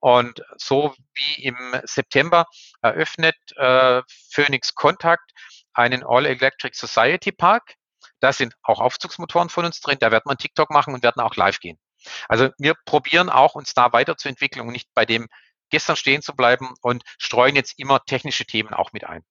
Und 0.00 0.42
so 0.56 0.94
wie 1.14 1.44
im 1.44 1.56
September 1.84 2.46
eröffnet 2.82 3.36
äh, 3.56 4.02
Phoenix 4.30 4.74
Contact 4.74 5.30
einen 5.74 6.04
All-Electric 6.04 6.76
Society 6.76 7.32
Park. 7.32 7.74
Da 8.20 8.32
sind 8.32 8.54
auch 8.62 8.80
Aufzugsmotoren 8.80 9.50
von 9.50 9.64
uns 9.64 9.80
drin. 9.80 9.98
Da 10.00 10.10
wird 10.10 10.26
man 10.26 10.38
TikTok 10.38 10.70
machen 10.70 10.94
und 10.94 11.02
werden 11.02 11.20
auch 11.20 11.36
live 11.36 11.60
gehen. 11.60 11.78
Also 12.28 12.50
wir 12.58 12.74
probieren 12.84 13.30
auch, 13.30 13.54
uns 13.54 13.74
da 13.74 13.92
weiterzuentwickeln 13.92 14.66
und 14.66 14.72
nicht 14.72 14.88
bei 14.94 15.04
dem 15.04 15.28
gestern 15.70 15.96
stehen 15.96 16.22
zu 16.22 16.34
bleiben 16.34 16.74
und 16.82 17.02
streuen 17.18 17.56
jetzt 17.56 17.78
immer 17.78 18.04
technische 18.04 18.44
Themen 18.44 18.74
auch 18.74 18.92
mit 18.92 19.04
ein 19.04 19.24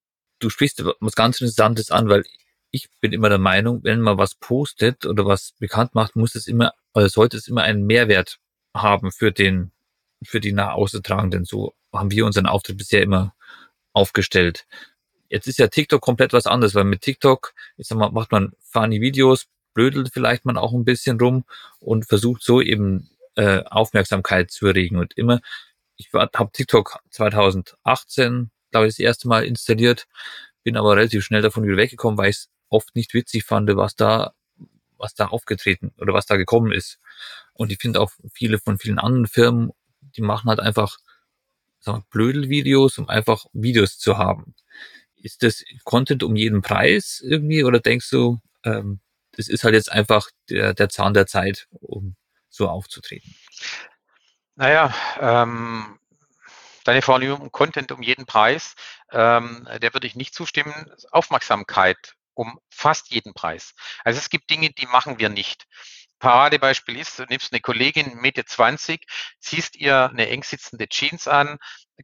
du 0.43 0.49
sprichst 0.49 0.83
was 0.99 1.15
ganz 1.15 1.41
Interessantes 1.41 1.91
an, 1.91 2.09
weil 2.09 2.23
ich 2.71 2.89
bin 2.99 3.13
immer 3.13 3.29
der 3.29 3.37
Meinung, 3.37 3.83
wenn 3.83 4.01
man 4.01 4.17
was 4.17 4.35
postet 4.35 5.05
oder 5.05 5.25
was 5.25 5.53
bekannt 5.59 5.93
macht, 5.93 6.15
muss 6.15 6.35
es 6.35 6.47
immer, 6.47 6.73
oder 6.93 7.07
sollte 7.07 7.37
es 7.37 7.47
immer 7.47 7.61
einen 7.61 7.85
Mehrwert 7.85 8.39
haben 8.75 9.11
für 9.11 9.31
den, 9.31 9.71
für 10.23 10.39
die 10.39 10.53
nach 10.53 10.73
außen 10.73 11.03
So 11.43 11.73
haben 11.93 12.11
wir 12.11 12.25
unseren 12.25 12.47
Auftritt 12.47 12.77
bisher 12.77 13.03
immer 13.03 13.35
aufgestellt. 13.93 14.65
Jetzt 15.29 15.47
ist 15.47 15.59
ja 15.59 15.67
TikTok 15.67 16.01
komplett 16.01 16.33
was 16.33 16.47
anderes, 16.47 16.73
weil 16.73 16.83
mit 16.83 17.01
TikTok, 17.01 17.53
mal, 17.91 18.11
macht 18.11 18.31
man 18.31 18.53
funny 18.59 19.01
Videos, 19.01 19.45
blödelt 19.73 20.09
vielleicht 20.11 20.45
man 20.45 20.57
auch 20.57 20.73
ein 20.73 20.85
bisschen 20.85 21.19
rum 21.19 21.45
und 21.79 22.07
versucht 22.07 22.43
so 22.43 22.59
eben 22.59 23.09
äh, 23.35 23.63
Aufmerksamkeit 23.65 24.51
zu 24.51 24.67
erregen. 24.67 24.97
Und 24.97 25.15
immer, 25.15 25.41
ich 25.97 26.09
habe 26.13 26.51
TikTok 26.51 26.99
2018 27.11 28.49
glaube 28.73 28.87
ich, 28.87 28.93
das 28.93 28.99
erste 28.99 29.27
Mal 29.27 29.45
installiert, 29.45 30.07
bin 30.63 30.77
aber 30.77 30.95
relativ 30.95 31.23
schnell 31.23 31.41
davon 31.41 31.63
wieder 31.63 31.77
weggekommen, 31.77 32.17
weil 32.17 32.29
ich 32.29 32.37
es 32.37 32.49
oft 32.69 32.95
nicht 32.95 33.13
witzig 33.13 33.45
fand, 33.45 33.69
was 33.75 33.95
da, 33.95 34.33
was 34.97 35.13
da 35.13 35.27
aufgetreten 35.27 35.93
oder 35.99 36.13
was 36.13 36.25
da 36.25 36.35
gekommen 36.35 36.71
ist. 36.71 36.99
Und 37.53 37.71
ich 37.71 37.77
finde 37.79 38.01
auch 38.01 38.11
viele 38.33 38.59
von 38.59 38.77
vielen 38.77 38.99
anderen 38.99 39.27
Firmen, 39.27 39.71
die 40.01 40.21
machen 40.21 40.49
halt 40.49 40.59
einfach 40.59 40.97
sagen 41.79 42.05
um 42.97 43.09
einfach 43.09 43.45
Videos 43.53 43.97
zu 43.97 44.17
haben. 44.17 44.55
Ist 45.15 45.43
das 45.43 45.63
Content 45.83 46.23
um 46.23 46.35
jeden 46.35 46.61
Preis 46.61 47.21
irgendwie 47.25 47.63
oder 47.63 47.79
denkst 47.79 48.09
du, 48.09 48.39
ähm, 48.63 48.99
das 49.35 49.47
ist 49.47 49.63
halt 49.63 49.73
jetzt 49.73 49.91
einfach 49.91 50.29
der, 50.49 50.73
der 50.73 50.89
Zahn 50.89 51.13
der 51.13 51.27
Zeit, 51.27 51.67
um 51.71 52.15
so 52.49 52.69
aufzutreten? 52.69 53.35
Naja, 54.55 54.93
ähm, 55.19 55.99
deine 56.83 57.01
Formulierung 57.01 57.51
Content 57.51 57.91
um 57.91 58.01
jeden 58.01 58.25
Preis, 58.25 58.75
ähm, 59.11 59.67
der 59.81 59.93
würde 59.93 60.07
ich 60.07 60.15
nicht 60.15 60.33
zustimmen. 60.33 60.91
Aufmerksamkeit 61.11 62.15
um 62.33 62.59
fast 62.69 63.11
jeden 63.11 63.33
Preis. 63.33 63.75
Also 64.03 64.19
es 64.19 64.29
gibt 64.29 64.49
Dinge, 64.49 64.71
die 64.71 64.87
machen 64.87 65.19
wir 65.19 65.29
nicht. 65.29 65.65
Paradebeispiel 66.19 66.97
ist, 66.97 67.19
du 67.19 67.25
nimmst 67.25 67.51
eine 67.51 67.59
Kollegin 67.59 68.15
Mitte 68.15 68.45
20, 68.45 69.05
ziehst 69.39 69.75
ihr 69.75 70.09
eine 70.09 70.29
eng 70.29 70.43
sitzende 70.43 70.87
Jeans 70.87 71.27
an, 71.27 71.57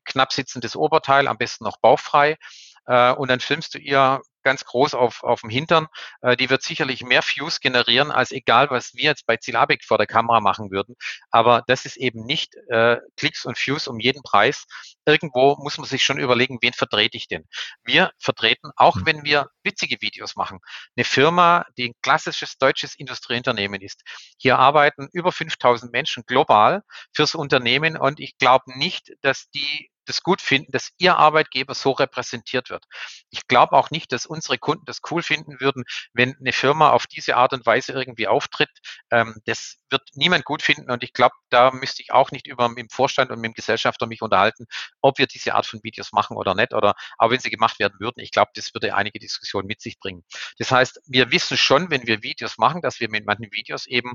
knapp 0.04 0.34
sitzendes 0.34 0.76
Oberteil, 0.76 1.28
am 1.28 1.38
besten 1.38 1.64
noch 1.64 1.78
bauchfrei, 1.78 2.38
äh, 2.86 3.14
und 3.14 3.30
dann 3.30 3.40
filmst 3.40 3.74
du 3.74 3.80
ihr 3.80 4.22
ganz 4.44 4.66
groß 4.66 4.94
auf, 4.94 5.24
auf 5.24 5.42
dem 5.42 5.50
Hintern, 5.50 5.88
äh, 6.22 6.36
die 6.36 6.50
wird 6.50 6.64
sicherlich 6.64 7.04
mehr 7.04 7.22
Views 7.24 7.60
generieren, 7.60 8.12
als 8.12 8.32
egal, 8.32 8.70
was 8.70 8.94
wir 8.94 9.04
jetzt 9.04 9.26
bei 9.26 9.38
Zilabik 9.38 9.84
vor 9.84 9.98
der 9.98 10.08
Kamera 10.08 10.40
machen 10.40 10.72
würden. 10.72 10.96
Aber 11.32 11.64
das 11.68 11.86
ist 11.86 11.98
eben 11.98 12.26
nicht 12.26 12.56
äh, 12.70 12.98
Klicks 13.18 13.46
und 13.46 13.58
Views 13.58 13.88
um 13.88 14.00
jeden 14.00 14.24
Preis. 14.24 14.66
Irgendwo 15.06 15.56
muss 15.58 15.78
man 15.78 15.88
sich 15.88 16.04
schon 16.04 16.20
überlegen, 16.20 16.60
wen 16.62 16.74
vertrete 16.74 17.18
ich 17.18 17.28
denn? 17.28 17.46
Wir 17.84 18.12
vertreten, 18.20 18.72
auch 18.76 18.96
hm. 18.96 19.06
wenn 19.06 19.24
wir 19.24 19.50
witzige 19.64 20.02
Videos 20.02 20.36
machen, 20.36 20.60
eine 20.96 21.06
Firma, 21.06 21.66
die 21.78 21.90
ein 21.90 21.94
klassisches 22.02 22.58
deutsches 22.58 22.96
Industrieunternehmen 22.96 23.82
ist. 23.82 24.02
Hier 24.38 24.60
arbeiten 24.60 25.08
über 25.12 25.32
5000 25.32 25.92
Menschen 25.92 26.24
global 26.26 26.84
fürs 27.14 27.36
Unternehmen 27.36 27.98
und 27.98 28.20
ich 28.20 28.38
glaube 28.38 28.78
nicht, 28.78 29.14
dass 29.22 29.50
die 29.50 29.90
das 30.10 30.24
gut 30.24 30.42
finden, 30.42 30.72
dass 30.72 30.92
ihr 30.98 31.18
Arbeitgeber 31.18 31.76
so 31.76 31.92
repräsentiert 31.92 32.70
wird. 32.70 32.86
Ich 33.30 33.48
glaube 33.48 33.74
auch 33.74 33.92
nicht, 33.92 34.12
dass 34.12 34.26
unsere 34.26 34.58
Kunden 34.58 34.86
das 34.86 35.02
cool 35.12 35.22
finden 35.22 35.60
würden, 35.60 35.84
wenn 36.14 36.36
eine 36.40 36.54
Firma 36.54 36.92
auf 36.92 37.08
diese 37.08 37.38
Art 37.38 37.54
und 37.54 37.66
Weise 37.66 37.94
irgendwie 37.94 38.28
auftritt. 38.28 38.70
Ähm, 39.12 39.36
das 39.46 39.78
wird 39.90 40.04
niemand 40.14 40.46
gut 40.46 40.62
finden 40.62 40.92
und 40.92 41.04
ich 41.04 41.14
glaube, 41.14 41.36
da 41.50 41.72
müsste 41.72 42.02
ich 42.02 42.12
auch 42.12 42.32
nicht 42.32 42.48
über 42.48 42.70
mit 42.70 42.78
dem 42.78 42.90
Vorstand 42.90 43.32
und 43.32 43.40
mit 43.40 43.52
dem 43.52 43.54
Gesellschafter 43.54 44.08
mich 44.08 44.22
unterhalten, 44.22 44.66
ob 45.02 45.18
wir 45.18 45.28
diese 45.28 45.56
Art 45.56 45.66
von 45.66 45.80
Videos 45.84 46.12
machen 46.12 46.38
oder 46.38 46.56
nicht 46.56 46.74
oder 46.74 46.96
auch 47.18 47.30
wenn 47.30 47.40
sie 47.40 47.50
gemacht 47.50 47.80
werden 47.80 48.00
würden. 48.00 48.20
Ich 48.20 48.32
glaube, 48.32 48.52
das 48.56 48.74
würde 48.74 48.96
einige 48.96 49.20
Diskussionen 49.20 49.68
mit 49.68 49.82
sich 49.82 50.00
bringen. 50.00 50.24
Das 50.58 50.72
heißt, 50.72 51.02
wir 51.08 51.32
wissen 51.32 51.58
schon, 51.58 51.90
wenn 51.90 52.06
wir 52.08 52.24
Videos 52.24 52.58
machen, 52.58 52.82
dass 52.82 53.00
wir 53.00 53.10
mit 53.10 53.26
manchen 53.26 53.52
Videos 53.52 53.88
eben 53.88 54.14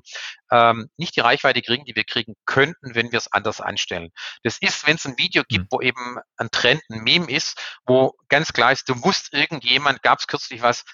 ähm, 0.51 0.91
nicht 0.97 1.17
die 1.17 1.21
Reichweite 1.21 1.63
kriegen, 1.63 1.85
die 1.85 1.97
wir 1.97 2.05
kriegen 2.05 2.35
könnten, 2.47 2.95
wenn 2.95 3.13
wir 3.13 3.19
es 3.19 3.33
anders 3.33 3.61
anstellen. 3.61 4.11
Das 4.43 4.59
ist, 4.61 4.87
wenn 4.87 4.97
es 4.97 5.05
ein 5.05 5.19
Video 5.19 5.43
gibt, 5.49 5.65
hm. 5.65 5.69
wo 5.71 5.81
eben 5.85 6.19
ein 6.37 6.51
Trend, 6.51 6.83
ein 6.91 7.03
Meme 7.03 7.31
ist, 7.31 7.61
wo 7.87 8.15
ganz 8.29 8.53
klar 8.53 8.73
ist, 8.73 8.89
du 8.89 8.95
musst 8.95 9.33
irgendjemand, 9.33 10.03
gab 10.03 10.19
es 10.19 10.27
kürzlich 10.27 10.63
was, 10.63 10.85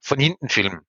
von 0.00 0.18
hinten 0.18 0.48
filmen 0.48 0.86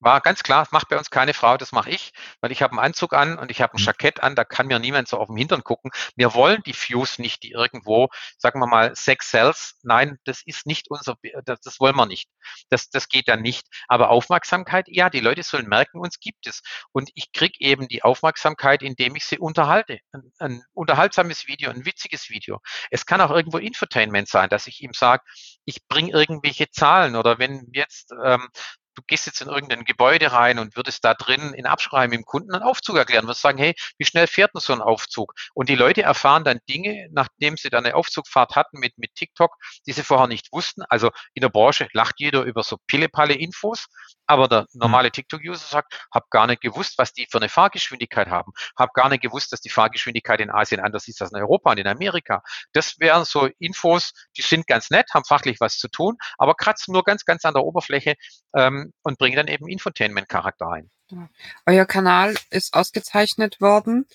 war 0.00 0.20
ganz 0.20 0.42
klar, 0.42 0.66
macht 0.70 0.88
bei 0.88 0.98
uns 0.98 1.10
keine 1.10 1.34
Frau, 1.34 1.56
das 1.56 1.72
mache 1.72 1.90
ich, 1.90 2.12
weil 2.40 2.52
ich 2.52 2.62
habe 2.62 2.72
einen 2.72 2.80
Anzug 2.80 3.14
an 3.14 3.38
und 3.38 3.50
ich 3.50 3.62
habe 3.62 3.74
ein 3.74 3.80
mhm. 3.80 3.86
Jackett 3.86 4.22
an, 4.22 4.34
da 4.34 4.44
kann 4.44 4.66
mir 4.66 4.78
niemand 4.78 5.08
so 5.08 5.18
auf 5.18 5.28
den 5.28 5.36
Hintern 5.36 5.64
gucken. 5.64 5.90
Wir 6.16 6.34
wollen 6.34 6.62
die 6.64 6.74
Views 6.74 7.18
nicht, 7.18 7.42
die 7.42 7.52
irgendwo, 7.52 8.08
sagen 8.38 8.60
wir 8.60 8.66
mal, 8.66 8.94
Sex 8.94 9.30
Cells. 9.30 9.78
Nein, 9.82 10.18
das 10.24 10.42
ist 10.44 10.66
nicht 10.66 10.90
unser, 10.90 11.16
das, 11.44 11.60
das 11.60 11.80
wollen 11.80 11.96
wir 11.96 12.06
nicht. 12.06 12.28
Das, 12.68 12.90
das 12.90 13.08
geht 13.08 13.28
dann 13.28 13.42
nicht. 13.42 13.66
Aber 13.88 14.10
Aufmerksamkeit, 14.10 14.86
ja, 14.88 15.10
die 15.10 15.20
Leute 15.20 15.42
sollen 15.42 15.68
merken, 15.68 15.98
uns 15.98 16.20
gibt 16.20 16.46
es. 16.46 16.62
Und 16.92 17.10
ich 17.14 17.32
kriege 17.32 17.56
eben 17.60 17.88
die 17.88 18.02
Aufmerksamkeit, 18.02 18.82
indem 18.82 19.16
ich 19.16 19.24
sie 19.24 19.38
unterhalte. 19.38 19.98
Ein, 20.12 20.32
ein 20.38 20.62
unterhaltsames 20.74 21.46
Video, 21.46 21.70
ein 21.70 21.84
witziges 21.84 22.28
Video. 22.28 22.60
Es 22.90 23.06
kann 23.06 23.20
auch 23.20 23.30
irgendwo 23.30 23.58
Infotainment 23.58 24.28
sein, 24.28 24.48
dass 24.48 24.66
ich 24.66 24.82
ihm 24.82 24.92
sage, 24.92 25.22
ich 25.64 25.86
bringe 25.88 26.12
irgendwelche 26.12 26.70
Zahlen 26.70 27.16
oder 27.16 27.38
wenn 27.38 27.68
jetzt 27.72 28.12
ähm, 28.24 28.48
du 28.96 29.02
gehst 29.06 29.26
jetzt 29.26 29.40
in 29.40 29.48
irgendein 29.48 29.84
Gebäude 29.84 30.32
rein 30.32 30.58
und 30.58 30.74
würdest 30.74 31.04
da 31.04 31.14
drin 31.14 31.52
in 31.54 31.66
Absprache 31.66 32.08
mit 32.08 32.18
dem 32.18 32.24
Kunden 32.24 32.52
einen 32.52 32.64
Aufzug 32.64 32.96
erklären, 32.96 33.26
würdest 33.26 33.42
sagen, 33.42 33.58
hey, 33.58 33.74
wie 33.98 34.04
schnell 34.04 34.26
fährt 34.26 34.54
denn 34.54 34.60
so 34.60 34.72
ein 34.72 34.80
Aufzug? 34.80 35.34
Und 35.54 35.68
die 35.68 35.74
Leute 35.74 36.02
erfahren 36.02 36.44
dann 36.44 36.58
Dinge, 36.68 37.08
nachdem 37.12 37.56
sie 37.56 37.70
dann 37.70 37.84
eine 37.84 37.94
Aufzugfahrt 37.94 38.56
hatten 38.56 38.78
mit, 38.78 38.96
mit 38.98 39.14
TikTok, 39.14 39.54
die 39.86 39.92
sie 39.92 40.02
vorher 40.02 40.26
nicht 40.26 40.52
wussten. 40.52 40.82
Also 40.88 41.10
in 41.34 41.42
der 41.42 41.50
Branche 41.50 41.88
lacht 41.92 42.16
jeder 42.18 42.42
über 42.42 42.62
so 42.62 42.78
Pille-Palle-Infos, 42.86 43.86
aber 44.26 44.48
der 44.48 44.60
hm. 44.60 44.66
normale 44.74 45.10
TikTok-User 45.10 45.66
sagt, 45.66 46.08
hab 46.12 46.30
gar 46.30 46.46
nicht 46.46 46.62
gewusst, 46.62 46.94
was 46.98 47.12
die 47.12 47.26
für 47.30 47.38
eine 47.38 47.48
Fahrgeschwindigkeit 47.48 48.28
haben, 48.28 48.52
hab 48.76 48.94
gar 48.94 49.08
nicht 49.08 49.22
gewusst, 49.22 49.52
dass 49.52 49.60
die 49.60 49.70
Fahrgeschwindigkeit 49.70 50.40
in 50.40 50.50
Asien 50.50 50.80
anders 50.80 51.06
ist 51.08 51.20
als 51.20 51.32
in 51.32 51.38
Europa 51.38 51.70
und 51.70 51.78
in 51.78 51.86
Amerika. 51.86 52.42
Das 52.72 52.98
wären 52.98 53.24
so 53.24 53.48
Infos, 53.58 54.12
die 54.36 54.42
sind 54.42 54.66
ganz 54.66 54.90
nett, 54.90 55.10
haben 55.12 55.24
fachlich 55.24 55.60
was 55.60 55.78
zu 55.78 55.88
tun, 55.88 56.16
aber 56.38 56.54
kratzen 56.54 56.92
nur 56.92 57.04
ganz, 57.04 57.24
ganz 57.24 57.44
an 57.44 57.54
der 57.54 57.64
Oberfläche 57.64 58.14
ähm, 58.56 58.85
und 59.02 59.18
bringen 59.18 59.36
dann 59.36 59.48
eben 59.48 59.68
Infotainment-Charakter 59.68 60.68
ein. 60.70 60.90
Ja. 61.10 61.28
Euer 61.66 61.84
Kanal 61.86 62.34
ist 62.50 62.74
ausgezeichnet 62.74 63.60
worden. 63.60 64.06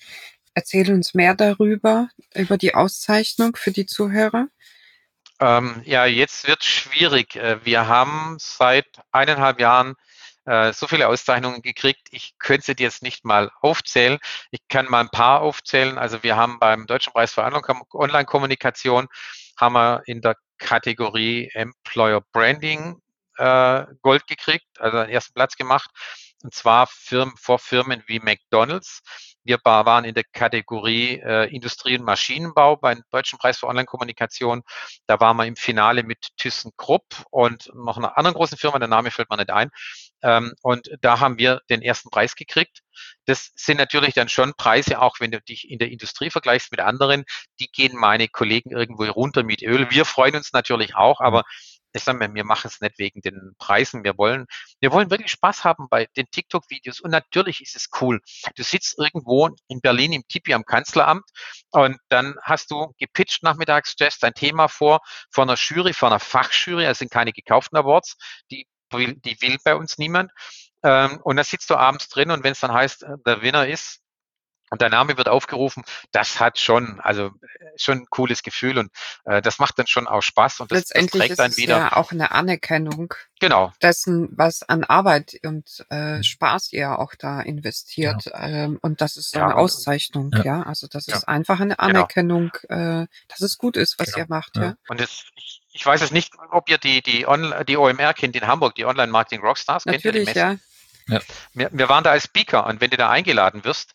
Erzähl 0.54 0.90
uns 0.92 1.14
mehr 1.14 1.34
darüber, 1.34 2.08
über 2.34 2.58
die 2.58 2.74
Auszeichnung 2.74 3.56
für 3.56 3.70
die 3.70 3.86
Zuhörer. 3.86 4.48
Ähm, 5.40 5.82
ja, 5.84 6.04
jetzt 6.04 6.46
wird 6.46 6.62
schwierig. 6.62 7.36
Äh, 7.36 7.64
wir 7.64 7.88
haben 7.88 8.36
seit 8.38 8.86
eineinhalb 9.10 9.58
Jahren 9.60 9.94
äh, 10.44 10.72
so 10.72 10.86
viele 10.86 11.08
Auszeichnungen 11.08 11.62
gekriegt. 11.62 12.08
Ich 12.10 12.34
könnte 12.38 12.66
sie 12.66 12.82
jetzt 12.82 13.02
nicht 13.02 13.24
mal 13.24 13.50
aufzählen. 13.60 14.18
Ich 14.50 14.60
kann 14.68 14.86
mal 14.86 15.00
ein 15.00 15.08
paar 15.08 15.40
aufzählen. 15.40 15.98
Also 15.98 16.22
wir 16.22 16.36
haben 16.36 16.58
beim 16.58 16.86
Deutschen 16.86 17.12
Preis 17.12 17.32
für 17.32 17.42
Online-Kommunikation 17.42 19.08
haben 19.56 19.74
wir 19.74 20.02
in 20.06 20.20
der 20.20 20.36
Kategorie 20.58 21.50
Employer 21.54 22.20
Branding 22.32 23.01
äh, 23.38 23.84
Gold 24.02 24.26
gekriegt, 24.26 24.66
also 24.78 24.98
den 24.98 25.10
ersten 25.10 25.34
Platz 25.34 25.56
gemacht. 25.56 25.90
Und 26.42 26.54
zwar 26.54 26.88
Firmen, 26.88 27.34
vor 27.36 27.58
Firmen 27.58 28.02
wie 28.06 28.18
McDonald's. 28.18 29.02
Wir 29.44 29.58
waren 29.64 30.04
in 30.04 30.14
der 30.14 30.24
Kategorie 30.24 31.20
äh, 31.20 31.54
Industrie- 31.54 31.98
und 31.98 32.04
Maschinenbau 32.04 32.76
beim 32.76 33.02
Deutschen 33.10 33.38
Preis 33.38 33.58
für 33.58 33.66
Online-Kommunikation. 33.68 34.62
Da 35.06 35.20
waren 35.20 35.36
wir 35.36 35.46
im 35.46 35.56
Finale 35.56 36.02
mit 36.02 36.28
ThyssenKrupp 36.36 37.24
und 37.30 37.70
noch 37.74 37.96
einer 37.96 38.16
anderen 38.18 38.34
großen 38.34 38.58
Firma, 38.58 38.78
der 38.78 38.88
Name 38.88 39.10
fällt 39.10 39.30
mir 39.30 39.36
nicht 39.36 39.50
ein. 39.50 39.70
Ähm, 40.22 40.52
und 40.62 40.90
da 41.00 41.20
haben 41.20 41.38
wir 41.38 41.60
den 41.70 41.82
ersten 41.82 42.10
Preis 42.10 42.36
gekriegt. 42.36 42.80
Das 43.26 43.52
sind 43.56 43.78
natürlich 43.78 44.14
dann 44.14 44.28
schon 44.28 44.54
Preise, 44.56 45.00
auch 45.00 45.18
wenn 45.18 45.30
du 45.30 45.40
dich 45.40 45.70
in 45.70 45.78
der 45.78 45.90
Industrie 45.90 46.30
vergleichst 46.30 46.70
mit 46.70 46.80
anderen, 46.80 47.24
die 47.60 47.68
gehen 47.68 47.96
meine 47.96 48.28
Kollegen 48.28 48.70
irgendwo 48.70 49.04
runter 49.04 49.42
mit 49.42 49.62
Öl. 49.62 49.90
Wir 49.90 50.04
freuen 50.04 50.36
uns 50.36 50.52
natürlich 50.52 50.94
auch, 50.94 51.20
aber 51.20 51.44
ich 51.92 52.04
sage 52.04 52.18
mal, 52.18 52.34
wir 52.34 52.44
machen 52.44 52.68
es 52.68 52.80
nicht 52.80 52.98
wegen 52.98 53.20
den 53.20 53.54
Preisen. 53.58 54.04
Wir 54.04 54.16
wollen, 54.16 54.46
wir 54.80 54.92
wollen 54.92 55.10
wirklich 55.10 55.30
Spaß 55.30 55.64
haben 55.64 55.88
bei 55.90 56.06
den 56.16 56.26
TikTok-Videos. 56.30 57.00
Und 57.00 57.10
natürlich 57.10 57.60
ist 57.60 57.76
es 57.76 57.88
cool. 58.00 58.20
Du 58.56 58.62
sitzt 58.62 58.98
irgendwo 58.98 59.50
in 59.68 59.80
Berlin 59.80 60.12
im 60.12 60.26
Tipi 60.28 60.54
am 60.54 60.64
Kanzleramt 60.64 61.24
und 61.70 61.98
dann 62.08 62.36
hast 62.42 62.70
du 62.70 62.92
gepitcht 62.98 63.42
nachmittags, 63.42 63.90
stellst 63.90 64.22
dein 64.22 64.34
Thema 64.34 64.68
vor, 64.68 65.00
von 65.30 65.48
einer 65.48 65.58
Jury, 65.58 65.92
von 65.92 66.08
einer 66.08 66.20
Fachjury. 66.20 66.84
Es 66.84 66.98
sind 66.98 67.10
keine 67.10 67.32
gekauften 67.32 67.78
Awards. 67.78 68.16
Die 68.50 68.66
will, 68.90 69.14
die 69.16 69.40
will 69.40 69.58
bei 69.64 69.74
uns 69.74 69.98
niemand. 69.98 70.30
Ähm, 70.84 71.20
und 71.22 71.36
dann 71.36 71.44
sitzt 71.44 71.70
du 71.70 71.76
abends 71.76 72.08
drin 72.08 72.30
und 72.30 72.42
wenn 72.42 72.52
es 72.52 72.60
dann 72.60 72.72
heißt, 72.72 73.04
äh, 73.04 73.16
der 73.24 73.42
Winner 73.42 73.68
ist 73.68 74.01
und 74.72 74.80
dein 74.80 74.90
Name 74.90 75.18
wird 75.18 75.28
aufgerufen, 75.28 75.84
das 76.12 76.40
hat 76.40 76.58
schon, 76.58 76.98
also 77.00 77.30
schon 77.76 77.98
ein 77.98 78.06
cooles 78.08 78.42
Gefühl 78.42 78.78
und 78.78 78.90
äh, 79.26 79.42
das 79.42 79.58
macht 79.58 79.78
dann 79.78 79.86
schon 79.86 80.06
auch 80.06 80.22
Spaß 80.22 80.60
und 80.60 80.72
das, 80.72 80.78
Letztendlich 80.78 81.28
das 81.28 81.36
trägt 81.36 81.38
dann 81.38 81.56
wieder. 81.58 81.76
ja 81.76 81.92
auch 81.92 82.10
eine 82.10 82.30
Anerkennung 82.30 83.12
genau. 83.38 83.70
dessen, 83.82 84.30
was 84.32 84.62
an 84.62 84.84
Arbeit 84.84 85.34
und 85.44 85.84
äh, 85.90 86.16
mhm. 86.16 86.22
Spaß 86.22 86.72
ihr 86.72 86.98
auch 86.98 87.14
da 87.18 87.42
investiert. 87.42 88.24
Ja. 88.24 88.46
Ähm, 88.46 88.78
und 88.80 89.02
das 89.02 89.18
ist 89.18 89.34
ja, 89.34 89.44
eine 89.44 89.56
Auszeichnung, 89.56 90.30
ja. 90.36 90.42
ja. 90.42 90.62
Also 90.62 90.86
das 90.86 91.06
ist 91.06 91.28
einfach 91.28 91.60
eine 91.60 91.76
genau. 91.76 91.88
Anerkennung, 91.88 92.52
genau. 92.66 93.02
äh, 93.02 93.06
dass 93.28 93.42
es 93.42 93.58
gut 93.58 93.76
ist, 93.76 93.98
was 93.98 94.12
genau. 94.12 94.24
ihr 94.24 94.26
macht, 94.30 94.56
ja. 94.56 94.74
Und 94.88 95.02
das, 95.02 95.26
ich, 95.36 95.60
ich 95.74 95.84
weiß 95.84 96.00
es 96.00 96.12
nicht, 96.12 96.32
ob 96.50 96.70
ihr 96.70 96.78
die, 96.78 97.02
die, 97.02 97.26
die 97.68 97.76
OMR 97.76 98.14
kennt 98.14 98.36
in 98.36 98.46
Hamburg, 98.46 98.74
die 98.76 98.86
Online 98.86 99.12
Marketing 99.12 99.42
Rockstars. 99.42 99.84
Natürlich, 99.84 100.32
ja. 100.32 100.56
Ja. 101.08 101.20
Wir, 101.52 101.68
wir 101.72 101.88
waren 101.90 102.04
da 102.04 102.12
als 102.12 102.24
Speaker 102.24 102.66
und 102.66 102.80
wenn 102.80 102.90
du 102.90 102.96
da 102.96 103.10
eingeladen 103.10 103.64
wirst, 103.64 103.94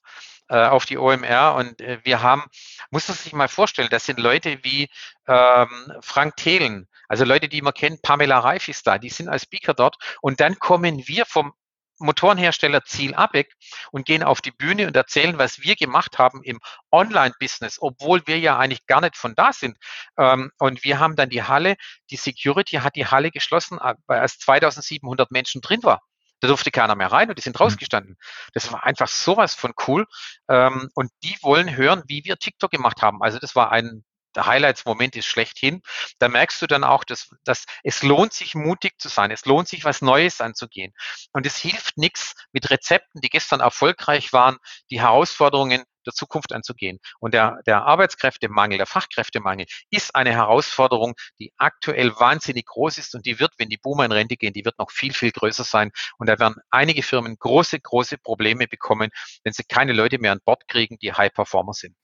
äh, 0.50 0.66
auf 0.66 0.86
die 0.86 0.98
OMR 0.98 1.56
und 1.56 1.82
äh, 1.82 2.00
wir 2.04 2.22
haben, 2.22 2.44
muss 2.92 3.08
man 3.08 3.18
sich 3.18 3.34
mal 3.34 3.48
vorstellen, 3.48 3.90
das 3.92 4.06
sind 4.06 4.20
Leute 4.20 4.60
wie 4.64 4.90
ähm, 5.28 5.94
Frank 6.02 6.38
Thelen, 6.38 6.88
also 7.08 7.26
Leute, 7.26 7.48
die 7.48 7.62
man 7.62 7.74
kennt, 7.74 8.02
Pamela 8.02 8.40
Reif 8.40 8.68
ist 8.68 8.86
da, 8.88 8.98
die 8.98 9.10
sind 9.10 9.30
als 9.30 9.44
Speaker 9.44 9.74
dort 9.74 9.96
und 10.22 10.40
dann 10.40 10.60
kommen 10.60 11.08
wir 11.08 11.26
vom 11.26 11.54
Motorenhersteller 12.00 12.84
Ziel 12.84 13.16
Abeck 13.16 13.54
und 13.92 14.06
gehen 14.06 14.24
auf 14.24 14.42
die 14.42 14.52
Bühne 14.52 14.88
und 14.88 14.96
erzählen, 14.96 15.38
was 15.38 15.62
wir 15.62 15.76
gemacht 15.76 16.20
haben 16.20 16.44
im 16.44 16.60
Online-Business, 16.92 17.78
obwohl 17.82 18.22
wir 18.28 18.40
ja 18.40 18.58
eigentlich 18.58 18.86
gar 18.86 19.02
nicht 19.02 19.18
von 19.18 19.34
da 19.36 19.54
sind. 19.54 19.78
Ähm, 20.18 20.52
und 20.60 20.84
wir 20.84 21.00
haben 21.00 21.16
dann 21.16 21.30
die 21.30 21.44
Halle, 21.44 21.76
die 22.12 22.18
Security 22.18 22.78
hat 22.78 22.96
die 22.96 23.08
Halle 23.08 23.32
geschlossen, 23.32 23.80
äh, 23.82 23.96
als 24.08 24.38
2700 24.40 25.32
Menschen 25.32 25.62
drin 25.62 25.84
war. 25.84 26.02
Da 26.40 26.48
durfte 26.48 26.72
keiner 26.72 26.96
mehr 26.96 27.12
rein 27.12 27.30
und 27.30 27.38
die 27.38 27.42
sind 27.42 27.56
mhm. 27.58 27.64
rausgestanden. 27.64 28.18
Das 28.54 28.72
war 28.72 28.86
einfach 28.86 29.08
sowas 29.08 29.56
von 29.56 29.74
cool. 29.88 30.06
Ähm, 30.50 30.90
und 30.94 31.12
die 31.24 31.36
wollen 31.42 31.76
hören, 31.76 32.04
wie 32.08 32.24
wir 32.24 32.38
TikTok 32.38 32.72
gemacht 32.72 33.02
haben. 33.02 33.22
Also 33.22 33.40
das 33.40 33.56
war 33.56 33.72
ein 33.72 34.04
der 34.36 34.46
Highlights-Moment 34.46 35.16
ist 35.16 35.26
schlechthin. 35.26 35.82
Da 36.20 36.28
merkst 36.28 36.62
du 36.62 36.68
dann 36.68 36.84
auch, 36.84 37.04
dass, 37.04 37.30
dass 37.44 37.66
es 37.84 38.04
lohnt 38.04 38.34
sich, 38.34 38.56
mutig 38.56 39.00
zu 39.00 39.10
sein. 39.10 39.32
Es 39.32 39.46
lohnt 39.46 39.68
sich, 39.68 39.84
was 39.84 40.02
Neues 40.02 40.42
anzugehen. 40.42 40.94
Und 41.34 41.46
es 41.46 41.58
hilft 41.58 41.98
nichts 41.98 42.36
mit 42.52 42.70
Rezepten, 42.70 43.22
die 43.22 43.30
gestern 43.30 43.60
erfolgreich 43.60 44.34
waren, 44.34 44.58
die 44.90 45.02
Herausforderungen 45.02 45.84
der 46.08 46.14
Zukunft 46.14 46.54
anzugehen. 46.54 47.00
Und 47.20 47.34
der, 47.34 47.60
der 47.68 47.84
Arbeitskräftemangel, 47.84 48.78
der 48.78 48.88
Fachkräftemangel 48.88 49.68
ist 49.92 50.16
eine 50.16 50.32
Herausforderung, 50.32 51.14
die 51.40 51.54
aktuell 51.58 52.16
wahnsinnig 52.20 52.66
groß 52.66 52.98
ist 52.98 53.14
und 53.14 53.26
die 53.26 53.40
wird, 53.40 53.54
wenn 53.58 53.70
die 53.70 53.78
Boomer 53.78 54.06
in 54.06 54.12
Rente 54.12 54.38
gehen, 54.38 54.54
die 54.54 54.66
wird 54.66 54.80
noch 54.80 54.90
viel, 54.90 55.14
viel 55.14 55.32
größer 55.32 55.64
sein. 55.64 55.92
Und 56.18 56.28
da 56.28 56.40
werden 56.40 56.56
einige 56.72 57.04
Firmen 57.04 57.38
große, 57.38 57.80
große 57.80 58.18
Probleme 58.18 58.68
bekommen, 58.68 59.12
wenn 59.44 59.54
sie 59.54 59.64
keine 59.64 59.94
Leute 59.94 60.18
mehr 60.18 60.32
an 60.32 60.40
Bord 60.44 60.68
kriegen, 60.68 60.98
die 60.98 61.14
High 61.14 61.34
Performer 61.34 61.74
sind. 61.74 61.96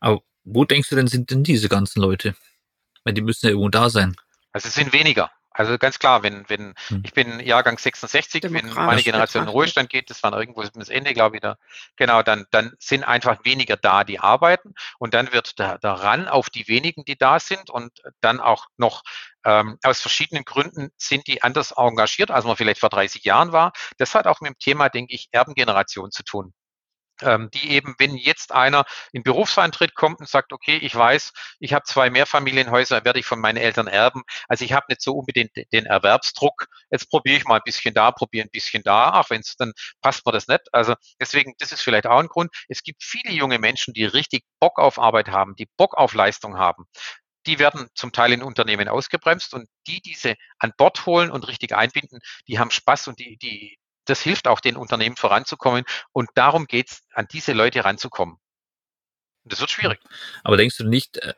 Aber 0.00 0.20
wo 0.44 0.64
denkst 0.64 0.88
du 0.88 0.96
denn, 0.96 1.06
sind 1.06 1.30
denn 1.30 1.44
diese 1.44 1.68
ganzen 1.68 2.00
Leute? 2.00 2.34
Weil 3.04 3.14
die 3.14 3.22
müssen 3.22 3.46
ja 3.46 3.50
irgendwo 3.50 3.68
da 3.68 3.90
sein. 3.90 4.14
Also 4.52 4.68
es 4.68 4.74
sind 4.74 4.92
weniger. 4.92 5.30
Also 5.54 5.76
ganz 5.76 5.98
klar, 5.98 6.22
wenn, 6.22 6.48
wenn, 6.48 6.74
hm. 6.88 7.02
ich 7.04 7.12
bin 7.12 7.40
Jahrgang 7.40 7.76
66, 7.76 8.44
wenn 8.44 8.72
meine 8.72 9.02
Generation 9.02 9.42
in 9.42 9.48
Ruhestand 9.50 9.90
geht, 9.90 10.08
das 10.08 10.22
war 10.22 10.32
irgendwo 10.38 10.62
das 10.62 10.88
Ende, 10.88 11.12
glaube 11.12 11.36
ich, 11.36 11.42
da, 11.42 11.56
genau, 11.96 12.22
dann, 12.22 12.46
dann 12.50 12.72
sind 12.78 13.04
einfach 13.04 13.44
weniger 13.44 13.76
da, 13.76 14.04
die 14.04 14.18
arbeiten 14.18 14.74
und 14.98 15.12
dann 15.12 15.32
wird 15.32 15.58
der, 15.58 15.78
der 15.78 15.92
Ran 15.92 16.26
auf 16.26 16.48
die 16.48 16.68
wenigen, 16.68 17.04
die 17.04 17.18
da 17.18 17.38
sind 17.38 17.68
und 17.68 17.92
dann 18.20 18.40
auch 18.40 18.66
noch 18.78 19.02
ähm, 19.44 19.78
aus 19.82 20.00
verschiedenen 20.00 20.44
Gründen 20.44 20.90
sind 20.96 21.26
die 21.26 21.42
anders 21.42 21.72
engagiert, 21.76 22.30
als 22.30 22.46
man 22.46 22.56
vielleicht 22.56 22.80
vor 22.80 22.90
30 22.90 23.22
Jahren 23.24 23.52
war. 23.52 23.72
Das 23.98 24.14
hat 24.14 24.26
auch 24.26 24.40
mit 24.40 24.52
dem 24.52 24.58
Thema, 24.58 24.88
denke 24.88 25.14
ich, 25.14 25.28
Erbengeneration 25.32 26.12
zu 26.12 26.22
tun 26.22 26.54
die 27.22 27.70
eben, 27.70 27.94
wenn 27.98 28.16
jetzt 28.16 28.52
einer 28.52 28.84
in 29.12 29.22
Berufseintritt 29.22 29.94
kommt 29.94 30.20
und 30.20 30.28
sagt, 30.28 30.52
okay, 30.52 30.76
ich 30.76 30.94
weiß, 30.94 31.32
ich 31.60 31.72
habe 31.72 31.84
zwei 31.84 32.10
Mehrfamilienhäuser, 32.10 33.04
werde 33.04 33.18
ich 33.18 33.26
von 33.26 33.40
meinen 33.40 33.56
Eltern 33.56 33.86
erben. 33.86 34.22
Also 34.48 34.64
ich 34.64 34.72
habe 34.72 34.86
nicht 34.88 35.02
so 35.02 35.12
unbedingt 35.14 35.52
den 35.72 35.86
Erwerbsdruck. 35.86 36.66
Jetzt 36.90 37.10
probiere 37.10 37.36
ich 37.36 37.44
mal 37.44 37.56
ein 37.56 37.62
bisschen 37.64 37.94
da, 37.94 38.10
probiere 38.10 38.46
ein 38.46 38.50
bisschen 38.50 38.82
da. 38.82 39.10
Ach, 39.12 39.30
wenn 39.30 39.40
es 39.40 39.56
dann 39.56 39.72
passt 40.00 40.26
mir 40.26 40.32
das 40.32 40.48
nicht. 40.48 40.62
Also 40.72 40.94
deswegen, 41.20 41.54
das 41.58 41.72
ist 41.72 41.82
vielleicht 41.82 42.06
auch 42.06 42.18
ein 42.18 42.28
Grund. 42.28 42.50
Es 42.68 42.82
gibt 42.82 43.02
viele 43.02 43.32
junge 43.32 43.58
Menschen, 43.58 43.94
die 43.94 44.04
richtig 44.04 44.44
Bock 44.60 44.78
auf 44.78 44.98
Arbeit 44.98 45.28
haben, 45.28 45.54
die 45.56 45.68
Bock 45.76 45.96
auf 45.96 46.14
Leistung 46.14 46.58
haben 46.58 46.86
die 47.46 47.58
werden 47.58 47.88
zum 47.94 48.12
Teil 48.12 48.32
in 48.32 48.42
Unternehmen 48.42 48.88
ausgebremst 48.88 49.54
und 49.54 49.68
die 49.86 50.00
diese 50.00 50.36
an 50.58 50.72
Bord 50.76 51.06
holen 51.06 51.30
und 51.30 51.48
richtig 51.48 51.74
einbinden, 51.74 52.20
die 52.46 52.58
haben 52.58 52.70
Spaß 52.70 53.08
und 53.08 53.18
die, 53.18 53.36
die, 53.36 53.76
das 54.04 54.20
hilft 54.20 54.48
auch 54.48 54.60
den 54.60 54.76
Unternehmen 54.76 55.16
voranzukommen. 55.16 55.84
Und 56.12 56.30
darum 56.34 56.66
geht 56.66 56.90
es, 56.90 57.02
an 57.12 57.26
diese 57.30 57.52
Leute 57.52 57.84
ranzukommen. 57.84 58.36
Und 59.44 59.52
das 59.52 59.60
wird 59.60 59.70
schwierig. 59.70 60.00
Aber 60.44 60.56
denkst 60.56 60.76
du 60.76 60.84
nicht, 60.84 61.18
äh, 61.18 61.34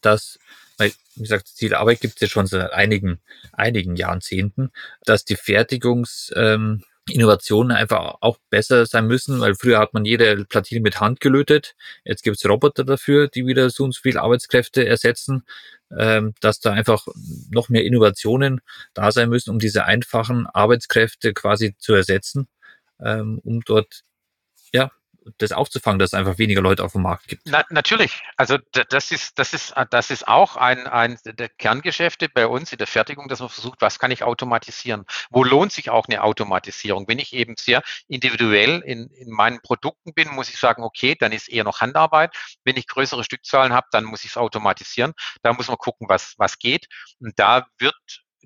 dass, 0.00 0.38
weil, 0.76 0.92
wie 1.16 1.22
gesagt, 1.22 1.48
Zielarbeit 1.48 2.00
gibt 2.00 2.14
es 2.14 2.20
ja 2.20 2.28
schon 2.28 2.46
seit 2.46 2.72
einigen, 2.72 3.20
einigen 3.52 3.96
Jahrzehnten, 3.96 4.70
dass 5.04 5.24
die 5.24 5.36
Fertigungs, 5.36 6.32
ähm, 6.36 6.84
Innovationen 7.10 7.76
einfach 7.76 8.16
auch 8.20 8.38
besser 8.50 8.86
sein 8.86 9.06
müssen, 9.06 9.40
weil 9.40 9.54
früher 9.54 9.78
hat 9.78 9.94
man 9.94 10.04
jede 10.04 10.44
Platine 10.44 10.80
mit 10.80 11.00
Hand 11.00 11.20
gelötet. 11.20 11.74
Jetzt 12.04 12.22
gibt 12.22 12.36
es 12.36 12.48
Roboter 12.48 12.84
dafür, 12.84 13.28
die 13.28 13.46
wieder 13.46 13.70
so 13.70 13.84
und 13.84 13.94
so 13.94 14.00
viel 14.00 14.18
Arbeitskräfte 14.18 14.86
ersetzen, 14.86 15.44
ähm, 15.96 16.34
dass 16.40 16.60
da 16.60 16.72
einfach 16.72 17.06
noch 17.50 17.68
mehr 17.68 17.84
Innovationen 17.84 18.60
da 18.94 19.12
sein 19.12 19.28
müssen, 19.28 19.50
um 19.50 19.58
diese 19.58 19.84
einfachen 19.84 20.46
Arbeitskräfte 20.46 21.32
quasi 21.34 21.74
zu 21.78 21.94
ersetzen, 21.94 22.48
ähm, 23.00 23.40
um 23.44 23.60
dort 23.62 24.02
ja 24.72 24.90
das 25.38 25.52
aufzufangen, 25.52 25.98
dass 25.98 26.10
es 26.10 26.14
einfach 26.14 26.38
weniger 26.38 26.60
Leute 26.60 26.84
auf 26.84 26.92
dem 26.92 27.02
Markt 27.02 27.28
gibt. 27.28 27.42
Na, 27.46 27.64
natürlich. 27.70 28.22
Also 28.36 28.58
das 28.72 29.10
ist, 29.12 29.38
das 29.38 29.52
ist, 29.52 29.74
das 29.90 30.10
ist 30.10 30.26
auch 30.26 30.56
ein, 30.56 30.86
ein 30.86 31.18
der 31.24 31.48
Kerngeschäfte 31.48 32.28
bei 32.28 32.46
uns 32.46 32.72
in 32.72 32.78
der 32.78 32.86
Fertigung, 32.86 33.28
dass 33.28 33.40
man 33.40 33.48
versucht, 33.48 33.80
was 33.80 33.98
kann 33.98 34.10
ich 34.10 34.22
automatisieren? 34.22 35.04
Wo 35.30 35.44
lohnt 35.44 35.72
sich 35.72 35.90
auch 35.90 36.06
eine 36.08 36.22
Automatisierung? 36.22 37.06
Wenn 37.08 37.18
ich 37.18 37.32
eben 37.32 37.54
sehr 37.58 37.82
individuell 38.08 38.80
in, 38.80 39.08
in 39.10 39.30
meinen 39.30 39.60
Produkten 39.60 40.14
bin, 40.14 40.28
muss 40.30 40.48
ich 40.48 40.58
sagen, 40.58 40.82
okay, 40.82 41.14
dann 41.18 41.32
ist 41.32 41.48
eher 41.48 41.64
noch 41.64 41.80
Handarbeit. 41.80 42.34
Wenn 42.64 42.76
ich 42.76 42.86
größere 42.86 43.24
Stückzahlen 43.24 43.72
habe, 43.72 43.86
dann 43.90 44.04
muss 44.04 44.24
ich 44.24 44.30
es 44.30 44.36
automatisieren. 44.36 45.12
Da 45.42 45.52
muss 45.52 45.68
man 45.68 45.76
gucken, 45.76 46.08
was, 46.08 46.34
was 46.38 46.58
geht. 46.58 46.86
Und 47.20 47.38
da 47.38 47.66
wird 47.78 47.94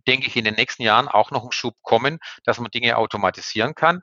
denke 0.06 0.26
ich, 0.26 0.36
in 0.36 0.44
den 0.44 0.54
nächsten 0.54 0.82
Jahren 0.82 1.08
auch 1.08 1.30
noch 1.30 1.44
ein 1.44 1.52
Schub 1.52 1.76
kommen, 1.82 2.18
dass 2.44 2.58
man 2.58 2.70
Dinge 2.70 2.96
automatisieren 2.96 3.74
kann. 3.74 4.02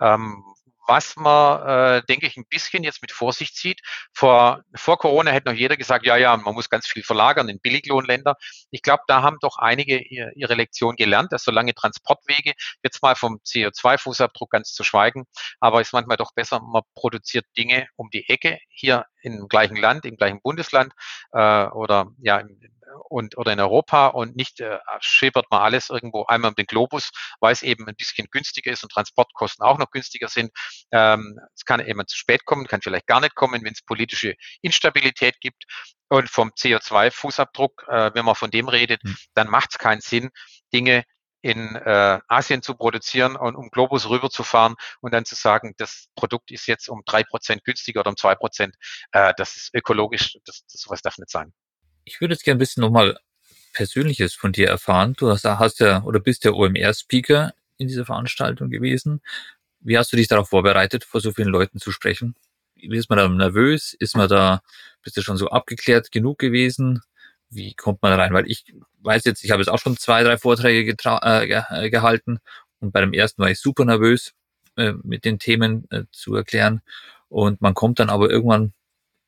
Ähm, 0.00 0.44
was 0.88 1.16
man, 1.16 1.98
äh, 1.98 2.02
denke 2.08 2.26
ich, 2.26 2.36
ein 2.36 2.46
bisschen 2.48 2.82
jetzt 2.82 3.02
mit 3.02 3.12
Vorsicht 3.12 3.56
sieht. 3.56 3.80
Vor, 4.12 4.62
vor 4.74 4.98
Corona 4.98 5.30
hätte 5.30 5.50
noch 5.50 5.56
jeder 5.56 5.76
gesagt, 5.76 6.06
ja, 6.06 6.16
ja, 6.16 6.36
man 6.36 6.54
muss 6.54 6.70
ganz 6.70 6.86
viel 6.86 7.02
verlagern 7.02 7.48
in 7.48 7.60
Billiglohnländer. 7.60 8.36
Ich 8.70 8.82
glaube, 8.82 9.02
da 9.06 9.22
haben 9.22 9.36
doch 9.40 9.58
einige 9.58 9.98
ihre 9.98 10.54
Lektion 10.54 10.96
gelernt, 10.96 11.32
dass 11.32 11.44
solange 11.44 11.74
Transportwege, 11.74 12.54
jetzt 12.82 13.02
mal 13.02 13.14
vom 13.14 13.40
CO2-Fußabdruck 13.44 14.48
ganz 14.50 14.72
zu 14.72 14.82
schweigen, 14.82 15.26
aber 15.60 15.82
ist 15.82 15.92
manchmal 15.92 16.16
doch 16.16 16.32
besser, 16.34 16.60
man 16.60 16.82
produziert 16.94 17.44
Dinge 17.56 17.86
um 17.96 18.08
die 18.10 18.28
Ecke 18.28 18.58
hier 18.70 19.04
im 19.22 19.48
gleichen 19.48 19.76
Land, 19.76 20.04
im 20.04 20.16
gleichen 20.16 20.40
Bundesland 20.42 20.92
äh, 21.32 21.66
oder 21.66 22.10
ja, 22.18 22.42
und 23.08 23.36
oder 23.36 23.52
in 23.52 23.60
Europa 23.60 24.08
und 24.08 24.36
nicht 24.36 24.60
äh, 24.60 24.78
schippert 25.00 25.46
man 25.50 25.62
alles 25.62 25.90
irgendwo 25.90 26.24
einmal 26.26 26.50
um 26.50 26.54
den 26.54 26.66
Globus, 26.66 27.10
weil 27.40 27.52
es 27.52 27.62
eben 27.62 27.86
ein 27.86 27.96
bisschen 27.96 28.28
günstiger 28.30 28.72
ist 28.72 28.82
und 28.82 28.92
Transportkosten 28.92 29.64
auch 29.64 29.78
noch 29.78 29.90
günstiger 29.90 30.28
sind. 30.28 30.50
Ähm, 30.92 31.38
es 31.54 31.64
kann 31.64 31.80
eben 31.80 32.06
zu 32.06 32.16
spät 32.16 32.44
kommen, 32.44 32.66
kann 32.66 32.82
vielleicht 32.82 33.06
gar 33.06 33.20
nicht 33.20 33.34
kommen, 33.34 33.64
wenn 33.64 33.72
es 33.72 33.82
politische 33.82 34.34
Instabilität 34.62 35.40
gibt. 35.40 35.64
Und 36.10 36.30
vom 36.30 36.50
CO2-Fußabdruck, 36.50 37.86
äh, 37.88 38.14
wenn 38.14 38.24
man 38.24 38.34
von 38.34 38.50
dem 38.50 38.68
redet, 38.68 39.04
mhm. 39.04 39.16
dann 39.34 39.48
macht 39.48 39.70
es 39.72 39.78
keinen 39.78 40.00
Sinn, 40.00 40.30
Dinge 40.72 41.04
in 41.40 41.76
äh, 41.76 42.18
Asien 42.26 42.62
zu 42.62 42.74
produzieren 42.74 43.36
und 43.36 43.54
um 43.54 43.70
Globus 43.70 44.08
rüberzufahren 44.08 44.74
und 45.00 45.14
dann 45.14 45.24
zu 45.24 45.34
sagen, 45.34 45.74
das 45.76 46.08
Produkt 46.14 46.50
ist 46.50 46.66
jetzt 46.66 46.88
um 46.88 47.02
drei 47.04 47.22
Prozent 47.22 47.64
günstiger 47.64 48.00
oder 48.00 48.10
um 48.10 48.16
zwei 48.16 48.34
Prozent. 48.34 48.74
Äh, 49.12 49.32
das 49.36 49.56
ist 49.56 49.74
ökologisch, 49.74 50.38
das, 50.44 50.64
das 50.70 50.80
sowas 50.80 51.02
darf 51.02 51.18
nicht 51.18 51.30
sein. 51.30 51.52
Ich 52.04 52.20
würde 52.20 52.34
jetzt 52.34 52.44
gerne 52.44 52.56
ein 52.56 52.58
bisschen 52.58 52.80
nochmal 52.80 53.18
Persönliches 53.72 54.34
von 54.34 54.52
dir 54.52 54.68
erfahren. 54.68 55.14
Du 55.16 55.30
hast, 55.30 55.44
hast 55.44 55.80
ja 55.80 56.02
oder 56.02 56.20
bist 56.20 56.44
ja 56.44 56.52
OMR-Speaker 56.52 57.52
in 57.76 57.88
dieser 57.88 58.04
Veranstaltung 58.04 58.70
gewesen. 58.70 59.22
Wie 59.80 59.96
hast 59.96 60.12
du 60.12 60.16
dich 60.16 60.26
darauf 60.26 60.48
vorbereitet, 60.48 61.04
vor 61.04 61.20
so 61.20 61.32
vielen 61.32 61.48
Leuten 61.48 61.78
zu 61.78 61.92
sprechen? 61.92 62.34
Wie 62.74 62.96
ist 62.96 63.10
man 63.10 63.18
da 63.18 63.28
nervös? 63.28 63.94
Ist 63.94 64.16
man 64.16 64.28
da, 64.28 64.62
bist 65.02 65.16
du 65.16 65.22
schon 65.22 65.36
so 65.36 65.50
abgeklärt 65.50 66.10
genug 66.10 66.38
gewesen? 66.38 67.02
Wie 67.50 67.74
kommt 67.74 68.02
man 68.02 68.12
rein? 68.12 68.32
Weil 68.32 68.50
ich 68.50 68.64
weiß 69.00 69.24
jetzt, 69.24 69.44
ich 69.44 69.50
habe 69.50 69.62
jetzt 69.62 69.68
auch 69.68 69.78
schon 69.78 69.96
zwei, 69.96 70.22
drei 70.22 70.38
Vorträge 70.38 70.94
äh, 71.04 71.48
äh, 71.48 71.90
gehalten 71.90 72.38
und 72.80 72.92
bei 72.92 73.00
dem 73.00 73.12
ersten 73.12 73.42
war 73.42 73.50
ich 73.50 73.60
super 73.60 73.84
nervös, 73.84 74.34
äh, 74.76 74.92
mit 75.02 75.24
den 75.24 75.38
Themen 75.38 75.86
äh, 75.90 76.04
zu 76.12 76.34
erklären. 76.34 76.82
Und 77.28 77.60
man 77.60 77.74
kommt 77.74 77.98
dann 77.98 78.10
aber 78.10 78.30
irgendwann 78.30 78.72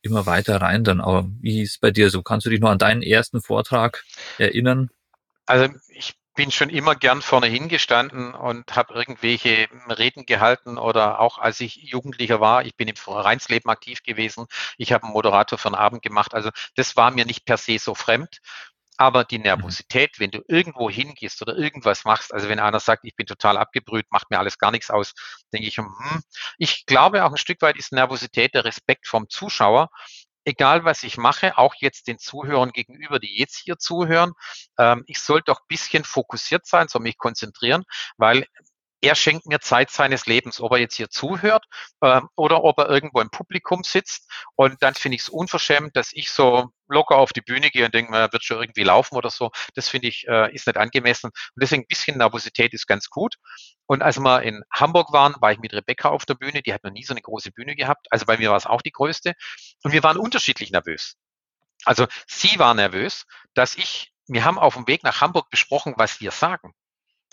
immer 0.03 0.27
weiter 0.27 0.61
rein 0.61 0.85
dann. 0.85 1.01
Aber 1.01 1.29
wie 1.41 1.63
ist 1.63 1.73
es 1.73 1.79
bei 1.79 1.91
dir 1.91 2.11
so? 2.11 2.23
Kannst 2.23 2.47
du 2.47 2.51
dich 2.51 2.61
noch 2.61 2.71
an 2.71 2.79
deinen 2.79 3.03
ersten 3.03 3.41
Vortrag 3.41 4.05
erinnern? 4.39 4.91
Also 5.47 5.75
ich 5.89 6.15
bin 6.35 6.51
schon 6.51 6.71
immer 6.71 6.95
gern 6.95 7.23
vorne 7.23 7.47
hingestanden 7.47 8.35
und 8.35 8.77
habe 8.77 8.95
irgendwelche 8.95 9.69
Reden 9.89 10.27
gehalten 10.27 10.79
oder 10.79 11.21
auch 11.21 11.39
als 11.39 11.61
ich 11.61 11.77
Jugendlicher 11.77 12.41
war, 12.41 12.65
ich 12.65 12.77
bin 12.77 12.89
im 12.89 12.97
Vereinsleben 12.97 13.71
aktiv 13.71 14.03
gewesen, 14.03 14.47
ich 14.79 14.93
habe 14.93 15.05
einen 15.05 15.13
Moderator 15.13 15.59
für 15.59 15.69
einen 15.69 15.75
Abend 15.75 16.03
gemacht. 16.03 16.35
Also 16.35 16.51
das 16.77 16.97
war 16.97 17.11
mir 17.11 17.25
nicht 17.27 17.45
per 17.45 17.57
se 17.57 17.79
so 17.79 17.95
fremd. 17.95 18.41
Aber 18.97 19.25
die 19.25 19.39
mhm. 19.39 19.45
Nervosität, 19.45 20.21
wenn 20.21 20.31
du 20.31 20.43
irgendwo 20.47 20.91
hingehst 20.91 21.41
oder 21.41 21.57
irgendwas 21.57 22.05
machst, 22.05 22.35
also 22.35 22.51
wenn 22.51 22.61
einer 22.61 22.81
sagt, 22.81 23.07
ich 23.07 23.17
bin 23.17 23.25
total 23.27 23.57
abgebrüht, 23.57 24.05
macht 24.11 24.31
mir 24.31 24.39
alles 24.39 24.59
gar 24.59 24.71
nichts 24.71 24.91
aus, 24.91 25.15
denke 25.55 25.67
ich, 25.69 25.79
hm, 25.79 26.23
ich 26.59 26.85
glaube 26.85 27.25
auch 27.25 27.31
ein 27.31 27.39
Stück 27.39 27.63
weit 27.63 27.79
ist 27.79 27.93
Nervosität 27.93 28.55
der 28.55 28.67
Respekt 28.67 29.07
vom 29.07 29.31
Zuschauer. 29.31 29.89
Egal 30.45 30.85
was 30.85 31.03
ich 31.03 31.17
mache, 31.19 31.59
auch 31.59 31.75
jetzt 31.79 32.07
den 32.07 32.19
Zuhörern 32.19 32.71
gegenüber, 32.71 33.19
die 33.19 33.39
jetzt 33.39 33.57
hier 33.57 33.79
zuhören, 33.79 34.33
ähm, 34.79 35.05
ich 35.07 35.21
soll 35.21 35.43
doch 35.43 35.61
bisschen 35.69 36.05
fokussiert 36.05 36.67
sein, 36.67 36.89
soll 36.89 37.03
mich 37.03 37.19
konzentrieren, 37.19 37.85
weil 38.17 38.47
er 39.01 39.15
schenkt 39.15 39.47
mir 39.47 39.61
Zeit 39.61 39.91
seines 39.91 40.27
Lebens, 40.27 40.61
ob 40.61 40.73
er 40.73 40.79
jetzt 40.79 40.95
hier 40.95 41.09
zuhört 41.09 41.65
äh, 42.01 42.21
oder 42.37 42.65
ob 42.65 42.79
er 42.79 42.89
irgendwo 42.89 43.21
im 43.21 43.31
Publikum 43.31 43.83
sitzt. 43.83 44.31
Und 44.57 44.83
dann 44.83 44.95
finde 44.95 45.17
ich 45.17 45.23
es 45.23 45.29
unverschämt, 45.29 45.97
dass 45.97 46.13
ich 46.13 46.31
so 46.31 46.71
locker 46.89 47.17
auf 47.17 47.33
die 47.33 47.41
Bühne 47.41 47.71
gehe 47.71 47.85
und 47.87 47.95
denke, 47.95 48.11
man 48.11 48.33
wird 48.33 48.45
schon 48.45 48.61
irgendwie 48.61 48.83
laufen 48.83 49.17
oder 49.17 49.31
so. 49.31 49.51
Das 49.75 49.89
finde 49.89 50.09
ich 50.09 50.27
äh, 50.29 50.55
ist 50.55 50.67
nicht 50.67 50.77
angemessen. 50.77 51.27
Und 51.29 51.63
deswegen 51.63 51.83
ein 51.83 51.89
bisschen 51.89 52.19
Nervosität 52.19 52.75
ist 52.75 52.87
ganz 52.87 53.09
gut. 53.09 53.37
Und 53.87 54.03
als 54.03 54.19
wir 54.19 54.43
in 54.43 54.63
Hamburg 54.73 55.13
waren, 55.13 55.35
war 55.41 55.53
ich 55.53 55.59
mit 55.59 55.73
Rebecca 55.73 56.11
auf 56.11 56.27
der 56.27 56.35
Bühne. 56.35 56.63
Die 56.63 56.75
hat 56.75 56.85
noch 56.85 56.93
nie 56.93 57.05
so 57.05 57.15
eine 57.15 57.23
große 57.23 57.53
Bühne 57.53 57.77
gehabt. 57.77 58.07
Also 58.11 58.27
bei 58.27 58.37
mir 58.37 58.51
war 58.51 58.57
es 58.57 58.67
auch 58.67 58.83
die 58.83 58.93
größte. 58.93 59.35
Und 59.83 59.93
wir 59.93 60.03
waren 60.03 60.19
unterschiedlich 60.19 60.71
nervös. 60.73 61.17
Also 61.85 62.07
sie 62.27 62.59
war 62.59 62.75
nervös, 62.75 63.25
dass 63.55 63.77
ich, 63.77 64.13
wir 64.27 64.45
haben 64.45 64.59
auf 64.59 64.75
dem 64.75 64.87
Weg 64.87 65.03
nach 65.03 65.21
Hamburg 65.21 65.49
besprochen, 65.51 65.95
was 65.97 66.21
wir 66.21 66.31
sagen. 66.31 66.75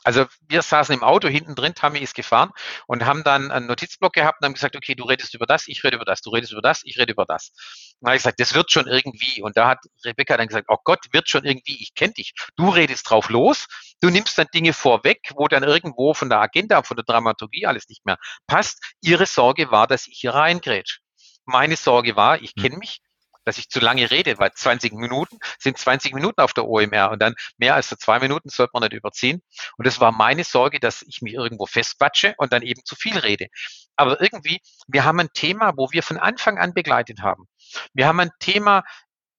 Also 0.08 0.26
wir 0.48 0.62
saßen 0.62 0.96
im 0.96 1.04
Auto 1.04 1.28
hinten 1.28 1.54
drin, 1.54 1.76
Tammy 1.76 2.00
ist 2.00 2.16
gefahren 2.16 2.52
und 2.86 3.06
haben 3.06 3.26
dann 3.26 3.52
einen 3.52 3.68
Notizblock 3.68 4.14
gehabt 4.14 4.38
und 4.40 4.46
haben 4.46 4.54
gesagt, 4.54 4.78
okay, 4.78 4.96
du 4.96 5.04
redest 5.04 5.34
über 5.36 5.46
das, 5.46 5.68
ich 5.68 5.84
rede 5.84 5.98
über 5.98 6.06
das, 6.06 6.22
du 6.22 6.30
redest 6.30 6.54
über 6.54 6.62
das, 6.62 6.80
ich 6.86 6.98
rede 6.98 7.12
über 7.12 7.26
das. 7.26 7.50
Und 7.50 8.04
dann 8.04 8.12
habe 8.12 8.16
ich 8.16 8.22
gesagt, 8.22 8.40
das 8.40 8.54
wird 8.54 8.72
schon 8.72 8.88
irgendwie. 8.88 9.42
Und 9.42 9.58
da 9.58 9.68
hat 9.68 9.80
Rebecca 10.06 10.38
dann 10.38 10.48
gesagt, 10.48 10.68
oh 10.70 10.78
Gott, 10.82 11.00
wird 11.12 11.28
schon 11.28 11.44
irgendwie, 11.44 11.76
ich 11.82 11.94
kenne 11.94 12.14
dich. 12.14 12.32
Du 12.56 12.70
redest 12.70 13.10
drauf 13.10 13.28
los, 13.28 13.68
du 14.00 14.10
nimmst 14.10 14.38
dann 14.38 14.48
Dinge 14.54 14.72
vorweg, 14.72 15.20
wo 15.36 15.50
dann 15.50 15.64
irgendwo 15.64 16.14
von 16.14 16.30
der 16.30 16.40
Agenda, 16.40 16.84
von 16.84 16.96
der 16.96 17.04
Dramaturgie 17.04 17.66
alles 17.66 17.90
nicht 17.90 18.06
mehr 18.06 18.18
passt. 18.48 18.82
Ihre 19.02 19.26
Sorge 19.26 19.72
war, 19.72 19.88
dass 19.88 20.08
ich 20.08 20.20
hier 20.22 20.34
reingrätsch. 20.34 21.02
Meine 21.44 21.76
Sorge 21.76 22.16
war, 22.16 22.42
ich 22.42 22.54
hm. 22.56 22.64
kenne 22.64 22.78
mich, 22.78 23.02
dass 23.48 23.58
ich 23.58 23.70
zu 23.70 23.80
lange 23.80 24.12
rede, 24.12 24.38
weil 24.40 24.52
20 24.52 24.92
Minuten 24.94 25.38
sind 25.58 25.78
20 25.78 26.14
Minuten 26.14 26.42
auf 26.42 26.54
der 26.54 26.68
OMR 26.68 27.12
und 27.12 27.22
dann 27.22 27.34
mehr 27.58 27.76
als 27.76 27.88
zwei 27.88 28.20
Minuten 28.20 28.50
sollte 28.50 28.72
man 28.74 28.84
nicht 28.84 28.94
überziehen. 28.94 29.42
Und 29.78 29.88
das 29.88 30.02
war 30.02 30.12
meine 30.12 30.44
Sorge, 30.44 30.82
dass 30.82 31.02
ich 31.04 31.22
mich 31.22 31.34
irgendwo 31.34 31.66
festquatsche 31.66 32.36
und 32.38 32.52
dann 32.52 32.62
eben 32.62 32.84
zu 32.84 32.98
viel 32.98 33.18
rede. 33.18 33.48
Aber 33.96 34.20
irgendwie, 34.20 34.60
wir 34.88 35.06
haben 35.06 35.22
ein 35.22 35.30
Thema, 35.34 35.74
wo 35.78 35.88
wir 35.92 36.04
von 36.04 36.18
Anfang 36.18 36.58
an 36.58 36.74
begleitet 36.74 37.22
haben. 37.22 37.48
Wir 37.94 38.06
haben 38.06 38.20
ein 38.20 38.32
Thema, 38.40 38.84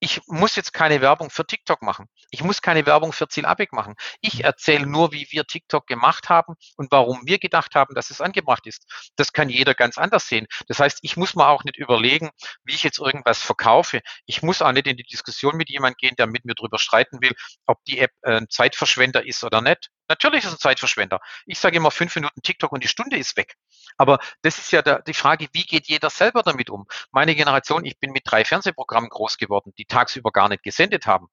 ich 0.01 0.21
muss 0.27 0.57
jetzt 0.57 0.73
keine 0.73 1.01
Werbung 1.01 1.31
für 1.31 1.47
TikTok 1.47 1.83
machen. 1.83 2.07
Ich 2.31 2.45
muss 2.45 2.63
keine 2.63 2.87
Werbung 2.87 3.13
für 3.13 3.29
Zielabig 3.29 3.73
machen. 3.73 3.95
Ich 4.21 4.45
erzähle 4.45 4.87
nur, 4.87 5.13
wie 5.13 5.27
wir 5.31 5.45
TikTok 5.45 5.87
gemacht 5.87 6.29
haben 6.29 6.55
und 6.77 6.91
warum 6.93 7.23
wir 7.25 7.39
gedacht 7.39 7.75
haben, 7.75 7.95
dass 7.95 8.11
es 8.11 8.21
angebracht 8.21 8.67
ist. 8.67 8.87
Das 9.17 9.33
kann 9.33 9.49
jeder 9.49 9.75
ganz 9.75 9.99
anders 9.99 10.29
sehen. 10.29 10.47
Das 10.69 10.79
heißt, 10.79 10.99
ich 11.03 11.17
muss 11.17 11.35
mir 11.35 11.49
auch 11.49 11.65
nicht 11.65 11.77
überlegen, 11.77 12.31
wie 12.65 12.75
ich 12.75 12.85
jetzt 12.85 12.99
irgendwas 12.99 13.43
verkaufe. 13.43 14.01
Ich 14.27 14.43
muss 14.43 14.63
auch 14.63 14.73
nicht 14.73 14.87
in 14.87 14.97
die 14.97 15.03
Diskussion 15.03 15.57
mit 15.57 15.71
jemandem 15.71 15.97
gehen, 15.99 16.17
der 16.17 16.27
mit 16.27 16.45
mir 16.45 16.55
darüber 16.55 16.79
streiten 16.79 17.21
will, 17.21 17.35
ob 17.67 17.83
die 17.85 17.99
App 17.99 18.13
ein 18.23 18.49
Zeitverschwender 18.49 19.27
ist 19.27 19.43
oder 19.45 19.61
nicht. 19.61 19.91
Natürlich 20.09 20.45
ist 20.45 20.49
es 20.49 20.55
ein 20.55 20.61
Zeitverschwender. 20.61 21.21
Ich 21.47 21.59
sage 21.59 21.77
immer 21.77 21.91
fünf 21.91 22.15
Minuten 22.15 22.43
TikTok 22.43 22.73
und 22.73 22.83
die 22.83 22.89
Stunde 22.89 23.17
ist 23.17 23.37
weg. 23.37 23.57
Aber 23.97 24.19
das 24.43 24.59
ist 24.59 24.73
ja 24.73 24.83
der, 24.83 25.03
die 25.03 25.15
Frage, 25.15 25.49
wie 25.53 25.65
geht 25.65 25.87
jeder 25.87 26.11
selber 26.11 26.43
damit 26.43 26.71
um? 26.71 26.87
Meine 27.11 27.35
Generation, 27.35 27.85
ich 27.85 27.99
bin 27.99 28.13
mit 28.13 28.23
drei 28.25 28.45
Fernsehprogrammen 28.45 29.11
groß 29.11 29.37
geworden, 29.37 29.73
die 29.77 29.85
tagsüber 29.85 30.31
gar 30.31 30.49
nicht 30.49 30.63
gesendet 30.63 31.07
haben. 31.07 31.29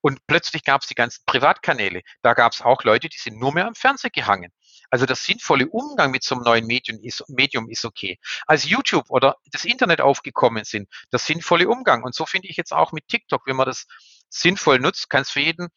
Und 0.00 0.26
plötzlich 0.26 0.64
gab 0.64 0.82
es 0.82 0.88
die 0.88 0.94
ganzen 0.94 1.22
Privatkanäle. 1.26 2.02
Da 2.22 2.34
gab 2.34 2.52
es 2.52 2.62
auch 2.62 2.84
Leute, 2.84 3.08
die 3.08 3.18
sind 3.18 3.38
nur 3.38 3.52
mehr 3.52 3.66
am 3.66 3.74
Fernsehen 3.74 4.12
gehangen. 4.12 4.52
Also 4.90 5.06
das 5.06 5.24
sinnvolle 5.24 5.68
Umgang 5.68 6.10
mit 6.10 6.22
so 6.22 6.34
einem 6.34 6.44
neuen 6.44 6.66
Medium 6.66 7.00
ist, 7.02 7.24
Medium 7.28 7.68
ist 7.70 7.84
okay. 7.84 8.18
Als 8.46 8.68
YouTube 8.68 9.06
oder 9.08 9.36
das 9.50 9.64
Internet 9.64 10.00
aufgekommen 10.02 10.64
sind, 10.64 10.88
das 11.10 11.24
sinnvolle 11.24 11.68
Umgang. 11.68 12.02
Und 12.02 12.14
so 12.14 12.26
finde 12.26 12.48
ich 12.48 12.56
jetzt 12.56 12.72
auch 12.72 12.92
mit 12.92 13.08
TikTok, 13.08 13.46
wenn 13.46 13.56
man 13.56 13.66
das 13.66 13.86
sinnvoll 14.28 14.78
nutzt, 14.78 15.08
kann 15.08 15.22
es 15.22 15.30
für 15.30 15.40
jeden 15.40 15.68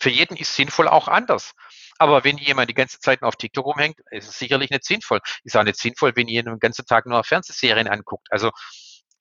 für 0.00 0.10
jeden 0.10 0.36
ist 0.36 0.54
sinnvoll 0.54 0.88
auch 0.88 1.08
anders. 1.08 1.52
Aber 1.98 2.24
wenn 2.24 2.38
jemand 2.38 2.70
die 2.70 2.74
ganze 2.74 2.98
Zeit 2.98 3.20
nur 3.20 3.28
auf 3.28 3.36
TikTok 3.36 3.66
rumhängt, 3.66 3.98
ist 4.10 4.28
es 4.28 4.38
sicherlich 4.38 4.70
nicht 4.70 4.84
sinnvoll. 4.84 5.20
Ist 5.44 5.56
auch 5.56 5.62
nicht 5.62 5.78
sinnvoll, 5.78 6.12
wenn 6.16 6.28
jemand 6.28 6.56
den 6.56 6.60
ganzen 6.60 6.86
Tag 6.86 7.06
nur 7.06 7.22
Fernsehserien 7.22 7.88
anguckt. 7.88 8.26
Also 8.30 8.50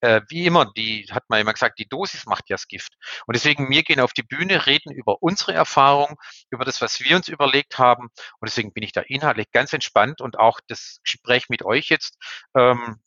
äh, 0.04 0.22
wie 0.28 0.46
immer, 0.46 0.66
die 0.76 1.08
hat 1.12 1.24
man 1.30 1.40
immer 1.40 1.54
gesagt, 1.54 1.80
die 1.80 1.88
Dosis 1.88 2.26
macht 2.26 2.50
ja 2.50 2.56
das 2.56 2.68
Gift. 2.68 2.94
Und 3.26 3.36
deswegen, 3.36 3.70
wir 3.70 3.84
gehen 3.84 4.02
auf 4.02 4.12
die 4.12 4.24
Bühne, 4.24 4.66
reden 4.66 4.92
über 4.92 5.24
unsere 5.24 5.54
Erfahrung, 5.54 6.18
über 6.50 6.66
das, 6.66 6.82
was 6.82 7.00
wir 7.00 7.16
uns 7.16 7.30
überlegt 7.30 7.78
haben. 7.80 8.10
Und 8.40 8.50
deswegen 8.50 8.74
bin 8.74 8.84
ich 8.84 8.92
da 8.92 9.02
inhaltlich 9.02 9.50
ganz 9.52 9.72
entspannt 9.72 10.20
und 10.20 10.38
auch 10.38 10.60
das 10.68 11.00
Gespräch 11.04 11.48
mit 11.48 11.64
euch 11.64 11.88
jetzt 11.88 12.18
ähm, 12.54 13.00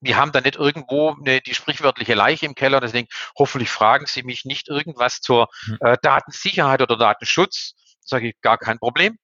wir 0.00 0.16
haben 0.16 0.32
da 0.32 0.40
nicht 0.40 0.56
irgendwo 0.56 1.14
eine, 1.14 1.40
die 1.40 1.54
sprichwörtliche 1.54 2.14
Leiche 2.14 2.46
im 2.46 2.54
Keller. 2.54 2.80
Deswegen 2.80 3.08
hoffentlich 3.36 3.70
fragen 3.70 4.06
Sie 4.06 4.22
mich 4.22 4.44
nicht 4.44 4.68
irgendwas 4.68 5.20
zur 5.20 5.48
hm. 5.64 5.78
äh, 5.80 5.96
Datensicherheit 6.02 6.82
oder 6.82 6.96
Datenschutz. 6.96 7.74
Sage 8.00 8.28
ich 8.28 8.40
gar 8.40 8.58
kein 8.58 8.78
Problem. 8.78 9.18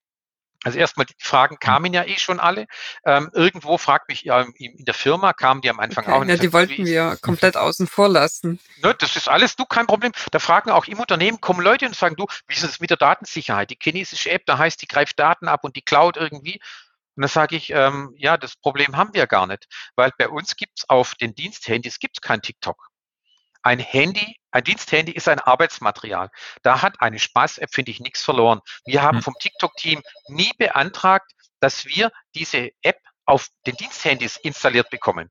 Also 0.64 0.78
erstmal, 0.78 1.04
die 1.04 1.14
Fragen 1.18 1.56
hm. 1.56 1.60
kamen 1.60 1.92
ja 1.92 2.04
eh 2.04 2.18
schon 2.18 2.40
alle. 2.40 2.66
Ähm, 3.04 3.30
irgendwo 3.34 3.76
fragt 3.76 4.08
mich 4.08 4.22
ja 4.22 4.40
in 4.56 4.84
der 4.84 4.94
Firma, 4.94 5.32
kamen 5.32 5.60
die 5.60 5.70
am 5.70 5.78
Anfang 5.78 6.04
okay, 6.04 6.14
auch. 6.14 6.24
Ja, 6.24 6.36
die 6.36 6.52
wollten 6.52 6.86
wir 6.86 7.18
komplett 7.20 7.56
außen 7.56 7.86
vor 7.86 8.08
lassen. 8.08 8.58
Ne, 8.82 8.94
das 8.98 9.16
ist 9.16 9.28
alles, 9.28 9.56
du, 9.56 9.66
kein 9.66 9.86
Problem. 9.86 10.12
Da 10.30 10.38
fragen 10.38 10.70
auch 10.70 10.86
im 10.86 10.98
Unternehmen, 10.98 11.40
kommen 11.40 11.60
Leute 11.60 11.86
und 11.86 11.94
sagen, 11.94 12.16
du, 12.16 12.26
wie 12.48 12.54
ist 12.54 12.64
es 12.64 12.80
mit 12.80 12.90
der 12.90 12.96
Datensicherheit? 12.96 13.70
Die 13.70 13.78
chinesische 13.80 14.30
App, 14.30 14.46
da 14.46 14.56
heißt, 14.56 14.80
die 14.80 14.86
greift 14.86 15.18
Daten 15.18 15.48
ab 15.48 15.64
und 15.64 15.76
die 15.76 15.82
Cloud 15.82 16.16
irgendwie. 16.16 16.60
Und 17.16 17.22
da 17.22 17.28
sage 17.28 17.56
ich, 17.56 17.70
ähm, 17.70 18.14
ja, 18.16 18.36
das 18.36 18.56
Problem 18.56 18.96
haben 18.96 19.14
wir 19.14 19.26
gar 19.26 19.46
nicht, 19.46 19.66
weil 19.96 20.10
bei 20.18 20.28
uns 20.28 20.56
gibt's 20.56 20.88
auf 20.88 21.14
den 21.14 21.34
Diensthandys 21.34 21.98
gibt's 21.98 22.20
kein 22.20 22.42
TikTok. 22.42 22.88
Ein 23.62 23.78
Handy, 23.78 24.36
ein 24.50 24.64
Diensthandy 24.64 25.12
ist 25.12 25.28
ein 25.28 25.40
Arbeitsmaterial. 25.40 26.28
Da 26.62 26.82
hat 26.82 27.00
eine 27.00 27.18
Spaß-App, 27.18 27.72
finde 27.72 27.92
ich, 27.92 28.00
nichts 28.00 28.22
verloren. 28.22 28.60
Wir 28.84 29.02
haben 29.02 29.18
hm. 29.18 29.22
vom 29.22 29.34
TikTok-Team 29.40 30.02
nie 30.28 30.52
beantragt, 30.58 31.32
dass 31.60 31.86
wir 31.86 32.10
diese 32.34 32.70
App 32.82 32.98
auf 33.24 33.48
den 33.66 33.76
Diensthandys 33.76 34.36
installiert 34.36 34.90
bekommen. 34.90 35.30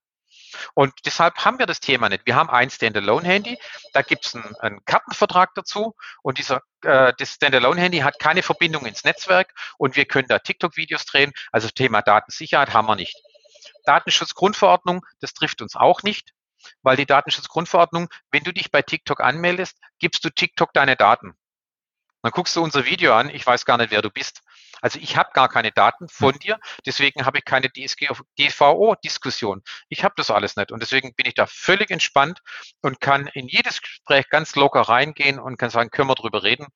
Und 0.74 0.94
deshalb 1.06 1.46
haben 1.46 1.60
wir 1.60 1.66
das 1.66 1.80
Thema 1.80 2.10
nicht. 2.10 2.26
Wir 2.26 2.36
haben 2.36 2.50
ein 2.50 2.70
Standalone-Handy, 2.70 3.58
da 3.94 4.02
gibt 4.02 4.26
es 4.26 4.36
einen, 4.36 4.56
einen, 4.58 4.86
Kartenvertrag 4.86 5.54
dazu 5.56 5.96
und 6.22 6.38
dieser 6.38 6.62
äh, 6.82 7.14
das 7.18 7.34
Standalone-Handy 7.34 8.00
hat 8.00 8.20
keine 8.20 8.44
Verbindung 8.44 8.86
ins 8.86 9.04
Netzwerk 9.04 9.54
und 9.78 9.96
wir 9.96 10.06
können 10.06 10.28
da 10.28 10.40
TikTok-Videos 10.40 11.06
drehen. 11.06 11.32
Also 11.52 11.70
Thema 11.70 12.02
Datensicherheit 12.02 12.74
haben 12.74 12.88
wir 12.88 12.96
nicht. 12.96 13.16
Datenschutzgrundverordnung, 13.86 15.06
das 15.20 15.34
trifft 15.34 15.62
uns 15.62 15.76
auch 15.76 16.04
nicht, 16.04 16.34
weil 16.82 16.98
die 16.98 17.06
Datenschutzgrundverordnung, 17.06 18.10
wenn 18.32 18.44
du 18.44 18.54
dich 18.54 18.72
bei 18.72 18.82
TikTok 18.82 19.22
anmeldest, 19.22 19.78
gibst 20.00 20.24
du 20.24 20.30
TikTok 20.30 20.74
deine 20.74 20.96
Daten. 20.96 21.36
Dann 22.22 22.32
guckst 22.32 22.56
du 22.56 22.64
unser 22.64 22.86
Video 22.86 23.14
an, 23.14 23.30
ich 23.30 23.46
weiß 23.46 23.66
gar 23.66 23.78
nicht, 23.78 23.92
wer 23.92 24.02
du 24.02 24.10
bist. 24.10 24.43
Also 24.84 25.00
ich 25.00 25.16
habe 25.16 25.30
gar 25.34 25.48
keine 25.48 25.72
Daten 25.72 26.10
von 26.10 26.34
hm. 26.34 26.40
dir, 26.40 26.60
deswegen 26.86 27.26
habe 27.26 27.38
ich 27.38 27.46
keine 27.46 27.72
DSGVO-Diskussion. 27.72 29.64
Ich 29.88 30.04
habe 30.04 30.14
das 30.18 30.30
alles 30.30 30.58
nicht 30.58 30.74
und 30.74 30.82
deswegen 30.82 31.16
bin 31.16 31.26
ich 31.26 31.36
da 31.36 31.48
völlig 31.48 31.90
entspannt 31.90 32.42
und 32.82 33.00
kann 33.00 33.28
in 33.28 33.48
jedes 33.48 33.82
Gespräch 33.82 34.28
ganz 34.30 34.56
locker 34.56 34.82
reingehen 34.82 35.40
und 35.40 35.58
kann 35.58 35.70
sagen, 35.70 35.90
können 35.90 36.10
wir 36.10 36.16
drüber 36.16 36.44
reden. 36.44 36.68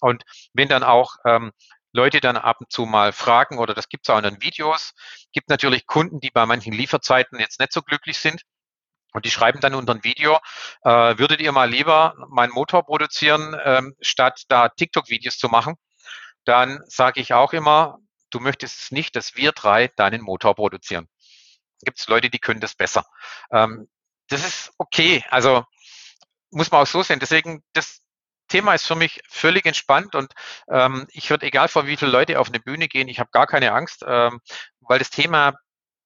Und 0.00 0.22
wenn 0.52 0.68
dann 0.68 0.84
auch 0.84 1.16
ähm, 1.26 1.50
Leute 1.92 2.20
dann 2.20 2.36
ab 2.36 2.58
und 2.60 2.70
zu 2.70 2.86
mal 2.86 3.12
fragen, 3.12 3.58
oder 3.58 3.74
das 3.74 3.88
gibt 3.88 4.06
es 4.06 4.14
auch 4.14 4.18
in 4.18 4.24
den 4.24 4.40
Videos, 4.40 4.92
gibt 5.32 5.48
natürlich 5.48 5.84
Kunden, 5.86 6.20
die 6.20 6.30
bei 6.30 6.46
manchen 6.46 6.72
Lieferzeiten 6.72 7.40
jetzt 7.40 7.58
nicht 7.58 7.72
so 7.72 7.82
glücklich 7.82 8.18
sind. 8.18 8.42
Und 9.14 9.24
die 9.24 9.32
schreiben 9.32 9.58
dann 9.58 9.74
unter 9.74 9.94
ein 9.94 10.04
Video, 10.04 10.38
äh, 10.82 11.18
würdet 11.18 11.40
ihr 11.40 11.50
mal 11.50 11.68
lieber 11.68 12.14
meinen 12.28 12.52
Motor 12.52 12.84
produzieren, 12.84 13.56
ähm, 13.64 13.96
statt 14.00 14.42
da 14.46 14.68
TikTok-Videos 14.68 15.38
zu 15.38 15.48
machen? 15.48 15.74
Dann 16.48 16.80
sage 16.86 17.20
ich 17.20 17.34
auch 17.34 17.52
immer, 17.52 17.98
du 18.30 18.40
möchtest 18.40 18.78
es 18.78 18.90
nicht, 18.90 19.14
dass 19.16 19.36
wir 19.36 19.52
drei 19.52 19.88
deinen 19.88 20.22
Motor 20.22 20.54
produzieren. 20.54 21.08
Gibt 21.82 22.00
es 22.00 22.08
Leute, 22.08 22.30
die 22.30 22.38
können 22.38 22.60
das 22.60 22.74
besser. 22.74 23.06
Ähm, 23.52 23.88
das 24.28 24.44
ist 24.46 24.72
okay. 24.78 25.24
Also 25.30 25.64
muss 26.50 26.70
man 26.70 26.82
auch 26.82 26.86
so 26.86 27.02
sehen. 27.02 27.20
Deswegen, 27.20 27.62
das 27.74 28.00
Thema 28.48 28.74
ist 28.74 28.86
für 28.86 28.94
mich 28.94 29.20
völlig 29.28 29.66
entspannt 29.66 30.14
und 30.14 30.32
ähm, 30.70 31.06
ich 31.10 31.28
würde, 31.28 31.46
egal 31.46 31.68
vor 31.68 31.86
wie 31.86 31.96
viele 31.96 32.10
Leute 32.10 32.40
auf 32.40 32.48
eine 32.48 32.60
Bühne 32.60 32.88
gehen, 32.88 33.08
ich 33.08 33.20
habe 33.20 33.30
gar 33.30 33.46
keine 33.46 33.72
Angst, 33.72 34.02
ähm, 34.06 34.40
weil 34.80 34.98
das 34.98 35.10
Thema 35.10 35.52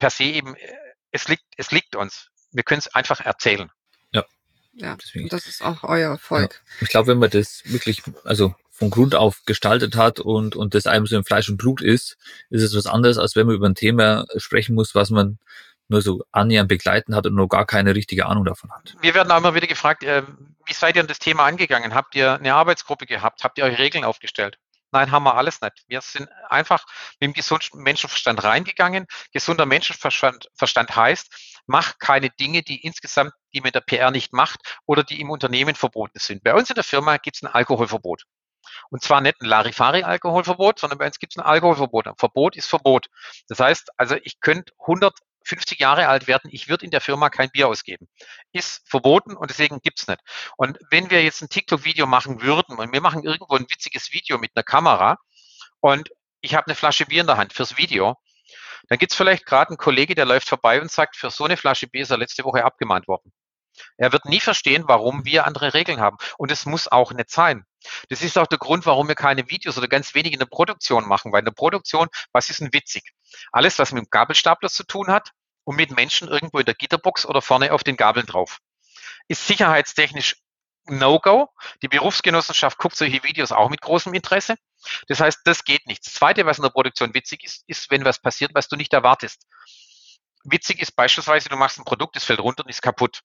per 0.01 0.11
se 0.11 0.24
eben, 0.24 0.57
äh, 0.57 0.76
es 1.12 1.28
liegt, 1.28 1.45
es 1.57 1.70
liegt 1.70 1.95
uns. 1.95 2.30
Wir 2.51 2.64
können 2.64 2.80
es 2.80 2.93
einfach 2.93 3.20
erzählen. 3.20 3.70
Ja. 4.11 4.24
Ja, 4.72 4.97
Deswegen. 4.97 5.28
das 5.28 5.47
ist 5.47 5.62
auch 5.62 5.84
euer 5.84 6.11
Erfolg. 6.11 6.62
Ja. 6.64 6.82
Ich 6.82 6.88
glaube, 6.88 7.09
wenn 7.09 7.18
man 7.18 7.30
das 7.30 7.62
wirklich, 7.64 8.03
also 8.24 8.57
von 8.82 8.90
Grund 8.90 9.14
auf 9.14 9.44
gestaltet 9.46 9.94
hat 9.94 10.18
und, 10.18 10.56
und 10.56 10.74
das 10.74 10.88
einem 10.88 11.06
so 11.06 11.16
in 11.16 11.22
Fleisch 11.22 11.48
und 11.48 11.56
Blut 11.56 11.80
ist, 11.80 12.16
ist 12.50 12.64
es 12.64 12.76
was 12.76 12.86
anderes, 12.86 13.16
als 13.16 13.36
wenn 13.36 13.46
man 13.46 13.54
über 13.54 13.68
ein 13.68 13.76
Thema 13.76 14.26
sprechen 14.38 14.74
muss, 14.74 14.96
was 14.96 15.10
man 15.10 15.38
nur 15.86 16.02
so 16.02 16.24
annähernd 16.32 16.68
begleiten 16.68 17.14
hat 17.14 17.26
und 17.26 17.36
nur 17.36 17.48
gar 17.48 17.64
keine 17.64 17.94
richtige 17.94 18.26
Ahnung 18.26 18.44
davon 18.44 18.72
hat. 18.72 18.96
Wir 19.00 19.14
werden 19.14 19.30
auch 19.30 19.36
immer 19.36 19.54
wieder 19.54 19.68
gefragt, 19.68 20.02
äh, 20.02 20.24
wie 20.66 20.72
seid 20.72 20.96
ihr 20.96 21.02
an 21.02 21.06
das 21.06 21.20
Thema 21.20 21.44
angegangen? 21.44 21.94
Habt 21.94 22.16
ihr 22.16 22.34
eine 22.34 22.54
Arbeitsgruppe 22.54 23.06
gehabt? 23.06 23.44
Habt 23.44 23.56
ihr 23.58 23.64
eure 23.64 23.78
Regeln 23.78 24.02
aufgestellt? 24.02 24.58
Nein, 24.90 25.12
haben 25.12 25.22
wir 25.22 25.36
alles 25.36 25.60
nicht. 25.60 25.84
Wir 25.86 26.00
sind 26.00 26.28
einfach 26.48 26.84
mit 27.20 27.28
dem 27.28 27.34
gesunden 27.34 27.82
Menschenverstand 27.82 28.42
reingegangen. 28.42 29.06
Gesunder 29.32 29.64
Menschenverstand 29.64 30.48
Verstand 30.54 30.96
heißt, 30.96 31.62
mach 31.66 31.98
keine 32.00 32.30
Dinge, 32.30 32.62
die 32.62 32.84
insgesamt, 32.84 33.32
die 33.54 33.58
in 33.58 33.70
der 33.70 33.80
PR 33.80 34.10
nicht 34.10 34.32
macht 34.32 34.58
oder 34.86 35.04
die 35.04 35.20
im 35.20 35.30
Unternehmen 35.30 35.76
verboten 35.76 36.18
sind. 36.18 36.42
Bei 36.42 36.52
uns 36.54 36.68
in 36.68 36.74
der 36.74 36.82
Firma 36.82 37.18
gibt 37.18 37.36
es 37.36 37.42
ein 37.42 37.46
Alkoholverbot. 37.46 38.24
Und 38.90 39.02
zwar 39.02 39.20
nicht 39.20 39.40
ein 39.40 39.46
Larifari-Alkoholverbot, 39.46 40.78
sondern 40.78 40.98
bei 40.98 41.06
uns 41.06 41.18
gibt 41.18 41.32
es 41.32 41.38
ein 41.38 41.44
Alkoholverbot. 41.44 42.06
Ein 42.06 42.16
Verbot 42.16 42.56
ist 42.56 42.66
Verbot. 42.66 43.08
Das 43.48 43.60
heißt, 43.60 43.90
also 43.96 44.16
ich 44.22 44.40
könnte 44.40 44.72
150 44.80 45.78
Jahre 45.78 46.08
alt 46.08 46.26
werden, 46.26 46.48
ich 46.52 46.68
würde 46.68 46.84
in 46.84 46.90
der 46.90 47.00
Firma 47.00 47.30
kein 47.30 47.50
Bier 47.50 47.68
ausgeben. 47.68 48.08
Ist 48.52 48.82
verboten 48.88 49.36
und 49.36 49.50
deswegen 49.50 49.80
gibt's 49.80 50.06
nicht. 50.06 50.20
Und 50.56 50.78
wenn 50.90 51.10
wir 51.10 51.22
jetzt 51.22 51.42
ein 51.42 51.48
TikTok-Video 51.48 52.06
machen 52.06 52.42
würden 52.42 52.78
und 52.78 52.92
wir 52.92 53.00
machen 53.00 53.22
irgendwo 53.22 53.56
ein 53.56 53.66
witziges 53.68 54.12
Video 54.12 54.38
mit 54.38 54.52
einer 54.54 54.64
Kamera 54.64 55.18
und 55.80 56.10
ich 56.40 56.54
habe 56.54 56.66
eine 56.66 56.74
Flasche 56.74 57.06
Bier 57.06 57.20
in 57.20 57.26
der 57.26 57.36
Hand 57.36 57.52
fürs 57.52 57.76
Video, 57.76 58.16
dann 58.88 58.98
gibt's 58.98 59.14
vielleicht 59.14 59.46
gerade 59.46 59.70
einen 59.70 59.78
Kollege, 59.78 60.14
der 60.14 60.24
läuft 60.24 60.48
vorbei 60.48 60.80
und 60.80 60.90
sagt, 60.90 61.16
für 61.16 61.30
so 61.30 61.44
eine 61.44 61.56
Flasche 61.56 61.86
Bier 61.86 62.02
ist 62.02 62.10
er 62.10 62.18
letzte 62.18 62.44
Woche 62.44 62.64
abgemahnt 62.64 63.06
worden. 63.08 63.32
Er 63.96 64.12
wird 64.12 64.24
nie 64.24 64.40
verstehen, 64.40 64.84
warum 64.86 65.24
wir 65.24 65.46
andere 65.46 65.74
Regeln 65.74 66.00
haben. 66.00 66.16
Und 66.38 66.50
es 66.50 66.66
muss 66.66 66.88
auch 66.88 67.12
nicht 67.12 67.30
sein. 67.30 67.64
Das 68.08 68.22
ist 68.22 68.38
auch 68.38 68.46
der 68.46 68.58
Grund, 68.58 68.86
warum 68.86 69.08
wir 69.08 69.14
keine 69.14 69.48
Videos 69.48 69.78
oder 69.78 69.88
ganz 69.88 70.14
wenig 70.14 70.32
in 70.32 70.38
der 70.38 70.46
Produktion 70.46 71.06
machen. 71.06 71.32
Weil 71.32 71.40
in 71.40 71.46
der 71.46 71.52
Produktion, 71.52 72.08
was 72.32 72.50
ist 72.50 72.60
denn 72.60 72.72
witzig? 72.72 73.02
Alles, 73.50 73.78
was 73.78 73.92
mit 73.92 74.04
dem 74.04 74.10
Gabelstapler 74.10 74.68
zu 74.68 74.84
tun 74.84 75.08
hat 75.08 75.30
und 75.64 75.76
mit 75.76 75.90
Menschen 75.90 76.28
irgendwo 76.28 76.58
in 76.58 76.66
der 76.66 76.74
Gitterbox 76.74 77.26
oder 77.26 77.42
vorne 77.42 77.72
auf 77.72 77.84
den 77.84 77.96
Gabeln 77.96 78.26
drauf. 78.26 78.58
Ist 79.28 79.46
sicherheitstechnisch 79.46 80.36
No-Go. 80.86 81.48
Die 81.82 81.88
Berufsgenossenschaft 81.88 82.78
guckt 82.78 82.96
solche 82.96 83.22
Videos 83.22 83.52
auch 83.52 83.68
mit 83.68 83.80
großem 83.80 84.12
Interesse. 84.14 84.56
Das 85.06 85.20
heißt, 85.20 85.40
das 85.44 85.64
geht 85.64 85.86
nicht. 85.86 86.04
Das 86.04 86.14
Zweite, 86.14 86.44
was 86.44 86.58
in 86.58 86.62
der 86.62 86.70
Produktion 86.70 87.14
witzig 87.14 87.44
ist, 87.44 87.64
ist, 87.68 87.90
wenn 87.90 88.04
was 88.04 88.20
passiert, 88.20 88.52
was 88.54 88.68
du 88.68 88.76
nicht 88.76 88.92
erwartest. 88.92 89.46
Witzig 90.44 90.80
ist 90.80 90.92
beispielsweise, 90.96 91.48
du 91.48 91.56
machst 91.56 91.78
ein 91.78 91.84
Produkt, 91.84 92.16
es 92.16 92.24
fällt 92.24 92.40
runter 92.40 92.64
und 92.64 92.70
ist 92.70 92.82
kaputt. 92.82 93.22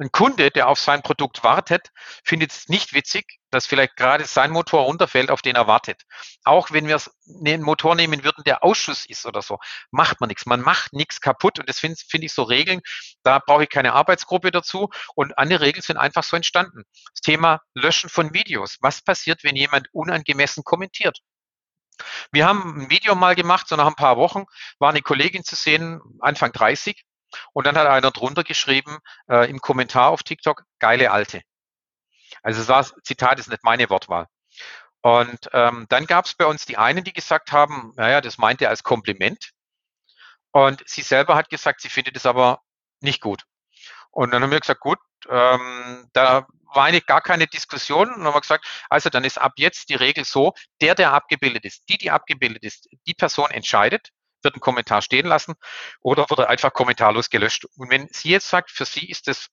Ein 0.00 0.10
Kunde, 0.12 0.50
der 0.50 0.68
auf 0.68 0.80
sein 0.80 1.02
Produkt 1.02 1.44
wartet, 1.44 1.90
findet 2.24 2.52
es 2.52 2.68
nicht 2.70 2.94
witzig, 2.94 3.38
dass 3.50 3.66
vielleicht 3.66 3.96
gerade 3.96 4.24
sein 4.24 4.50
Motor 4.50 4.84
runterfällt, 4.84 5.30
auf 5.30 5.42
den 5.42 5.56
er 5.56 5.66
wartet. 5.66 6.04
Auch 6.42 6.70
wenn 6.70 6.88
wir 6.88 6.98
einen 7.44 7.60
Motor 7.60 7.94
nehmen 7.96 8.24
würden, 8.24 8.42
der 8.44 8.64
Ausschuss 8.64 9.04
ist 9.04 9.26
oder 9.26 9.42
so, 9.42 9.58
macht 9.90 10.18
man 10.22 10.28
nichts. 10.28 10.46
Man 10.46 10.62
macht 10.62 10.94
nichts 10.94 11.20
kaputt 11.20 11.58
und 11.58 11.68
das 11.68 11.78
finde 11.78 11.98
find 12.08 12.24
ich 12.24 12.32
so 12.32 12.44
Regeln, 12.44 12.80
da 13.24 13.40
brauche 13.40 13.64
ich 13.64 13.68
keine 13.68 13.92
Arbeitsgruppe 13.92 14.50
dazu 14.50 14.88
und 15.14 15.36
andere 15.36 15.60
Regeln 15.60 15.82
sind 15.82 15.98
einfach 15.98 16.24
so 16.24 16.34
entstanden. 16.34 16.84
Das 17.12 17.20
Thema 17.20 17.60
Löschen 17.74 18.08
von 18.08 18.32
Videos. 18.32 18.78
Was 18.80 19.02
passiert, 19.02 19.44
wenn 19.44 19.54
jemand 19.54 19.88
unangemessen 19.92 20.64
kommentiert? 20.64 21.18
Wir 22.32 22.46
haben 22.46 22.84
ein 22.84 22.90
Video 22.90 23.14
mal 23.14 23.34
gemacht, 23.34 23.68
so 23.68 23.76
nach 23.76 23.86
ein 23.86 23.96
paar 23.96 24.16
Wochen 24.16 24.46
war 24.78 24.88
eine 24.88 25.02
Kollegin 25.02 25.44
zu 25.44 25.56
sehen, 25.56 26.00
Anfang 26.20 26.52
30, 26.52 27.04
und 27.52 27.66
dann 27.66 27.76
hat 27.76 27.86
einer 27.86 28.10
drunter 28.10 28.44
geschrieben, 28.44 28.98
äh, 29.28 29.48
im 29.48 29.60
Kommentar 29.60 30.10
auf 30.10 30.22
TikTok, 30.22 30.64
geile 30.78 31.10
Alte. 31.10 31.42
Also 32.42 32.64
das 32.64 32.94
Zitat 33.04 33.38
ist 33.38 33.48
nicht 33.48 33.64
meine 33.64 33.90
Wortwahl. 33.90 34.26
Und 35.02 35.48
ähm, 35.52 35.86
dann 35.88 36.06
gab 36.06 36.26
es 36.26 36.34
bei 36.34 36.46
uns 36.46 36.66
die 36.66 36.76
einen, 36.76 37.04
die 37.04 37.12
gesagt 37.12 37.52
haben, 37.52 37.92
naja, 37.96 38.20
das 38.20 38.38
meint 38.38 38.60
er 38.60 38.68
als 38.68 38.82
Kompliment. 38.82 39.50
Und 40.52 40.82
sie 40.86 41.02
selber 41.02 41.36
hat 41.36 41.48
gesagt, 41.48 41.80
sie 41.80 41.88
findet 41.88 42.16
es 42.16 42.26
aber 42.26 42.60
nicht 43.00 43.20
gut. 43.20 43.44
Und 44.10 44.32
dann 44.32 44.42
haben 44.42 44.50
wir 44.50 44.60
gesagt, 44.60 44.80
gut, 44.80 44.98
ähm, 45.28 46.08
da 46.12 46.46
war 46.74 46.84
eigentlich 46.84 47.06
gar 47.06 47.20
keine 47.20 47.46
Diskussion 47.46 48.12
und 48.12 48.24
haben 48.24 48.34
wir 48.34 48.40
gesagt, 48.40 48.66
also 48.88 49.10
dann 49.10 49.24
ist 49.24 49.38
ab 49.38 49.52
jetzt 49.56 49.88
die 49.88 49.94
Regel 49.94 50.24
so, 50.24 50.52
der, 50.80 50.94
der 50.94 51.12
abgebildet 51.12 51.64
ist, 51.64 51.88
die, 51.88 51.98
die 51.98 52.10
abgebildet 52.10 52.64
ist, 52.64 52.88
die 53.06 53.14
Person 53.14 53.50
entscheidet, 53.50 54.10
wird 54.42 54.56
ein 54.56 54.60
Kommentar 54.60 55.02
stehen 55.02 55.26
lassen 55.26 55.54
oder 56.00 56.26
wird 56.28 56.40
er 56.40 56.48
einfach 56.48 56.72
kommentarlos 56.72 57.30
gelöscht. 57.30 57.66
Und 57.76 57.90
wenn 57.90 58.08
sie 58.10 58.30
jetzt 58.30 58.48
sagt, 58.48 58.70
für 58.70 58.84
sie 58.84 59.08
ist 59.08 59.28
das 59.28 59.48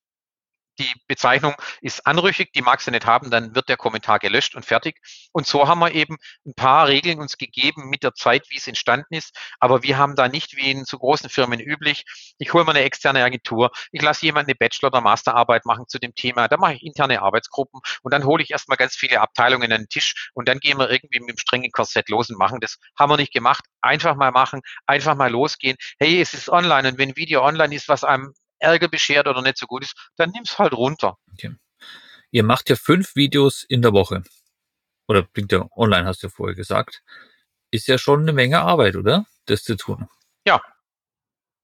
die 0.79 0.93
Bezeichnung 1.07 1.55
ist 1.81 2.05
anrüchig, 2.05 2.51
die 2.53 2.61
mag 2.61 2.81
sie 2.81 2.91
nicht 2.91 3.05
haben, 3.05 3.29
dann 3.29 3.55
wird 3.55 3.69
der 3.69 3.77
Kommentar 3.77 4.19
gelöscht 4.19 4.55
und 4.55 4.65
fertig. 4.65 4.99
Und 5.31 5.47
so 5.47 5.67
haben 5.67 5.79
wir 5.79 5.91
eben 5.91 6.17
ein 6.45 6.53
paar 6.53 6.87
Regeln 6.87 7.19
uns 7.19 7.37
gegeben 7.37 7.89
mit 7.89 8.03
der 8.03 8.13
Zeit, 8.13 8.49
wie 8.49 8.57
es 8.57 8.67
entstanden 8.67 9.13
ist. 9.13 9.35
Aber 9.59 9.83
wir 9.83 9.97
haben 9.97 10.15
da 10.15 10.27
nicht 10.27 10.55
wie 10.55 10.71
in 10.71 10.85
zu 10.85 10.97
großen 10.99 11.29
Firmen 11.29 11.59
üblich, 11.59 12.05
ich 12.37 12.53
hole 12.53 12.65
mir 12.65 12.71
eine 12.71 12.81
externe 12.81 13.23
Agentur, 13.23 13.71
ich 13.91 14.01
lasse 14.01 14.25
jemand 14.25 14.47
eine 14.47 14.55
Bachelor- 14.55 14.89
oder 14.89 15.01
Masterarbeit 15.01 15.65
machen 15.65 15.85
zu 15.87 15.99
dem 15.99 16.13
Thema, 16.15 16.47
da 16.47 16.57
mache 16.57 16.75
ich 16.75 16.83
interne 16.83 17.21
Arbeitsgruppen 17.21 17.81
und 18.03 18.13
dann 18.13 18.25
hole 18.25 18.43
ich 18.43 18.51
erstmal 18.51 18.77
ganz 18.77 18.95
viele 18.95 19.21
Abteilungen 19.21 19.71
an 19.71 19.81
den 19.81 19.89
Tisch 19.89 20.31
und 20.33 20.47
dann 20.47 20.59
gehen 20.59 20.77
wir 20.77 20.89
irgendwie 20.89 21.19
mit 21.19 21.29
dem 21.29 21.37
strengen 21.37 21.71
Korsett 21.71 22.09
los 22.09 22.29
und 22.29 22.37
machen 22.37 22.59
das. 22.59 22.77
Haben 22.97 23.11
wir 23.11 23.17
nicht 23.17 23.33
gemacht. 23.33 23.65
Einfach 23.81 24.15
mal 24.15 24.31
machen, 24.31 24.61
einfach 24.85 25.15
mal 25.15 25.31
losgehen. 25.31 25.77
Hey, 25.99 26.21
es 26.21 26.33
ist 26.33 26.49
online 26.49 26.89
und 26.89 26.97
wenn 26.97 27.15
Video 27.15 27.43
online 27.43 27.75
ist, 27.75 27.87
was 27.87 28.03
einem 28.03 28.33
Ärger 28.59 28.87
beschert 28.87 29.27
oder 29.27 29.41
nicht 29.41 29.57
so 29.57 29.67
gut 29.67 29.83
ist, 29.83 29.95
dann 30.15 30.31
nimm's 30.31 30.57
halt 30.59 30.73
runter. 30.73 31.17
Okay. 31.33 31.55
Ihr 32.31 32.43
macht 32.43 32.69
ja 32.69 32.75
fünf 32.75 33.15
Videos 33.15 33.63
in 33.63 33.81
der 33.81 33.93
Woche. 33.93 34.23
Oder 35.07 35.23
bringt 35.23 35.51
ja 35.51 35.65
online, 35.75 36.05
hast 36.05 36.23
du 36.23 36.27
ja 36.27 36.33
vorher 36.35 36.55
gesagt. 36.55 37.01
Ist 37.71 37.87
ja 37.87 37.97
schon 37.97 38.21
eine 38.21 38.33
Menge 38.33 38.61
Arbeit, 38.61 38.95
oder? 38.95 39.25
Das 39.45 39.63
zu 39.63 39.75
tun. 39.75 40.07
Ja. 40.45 40.61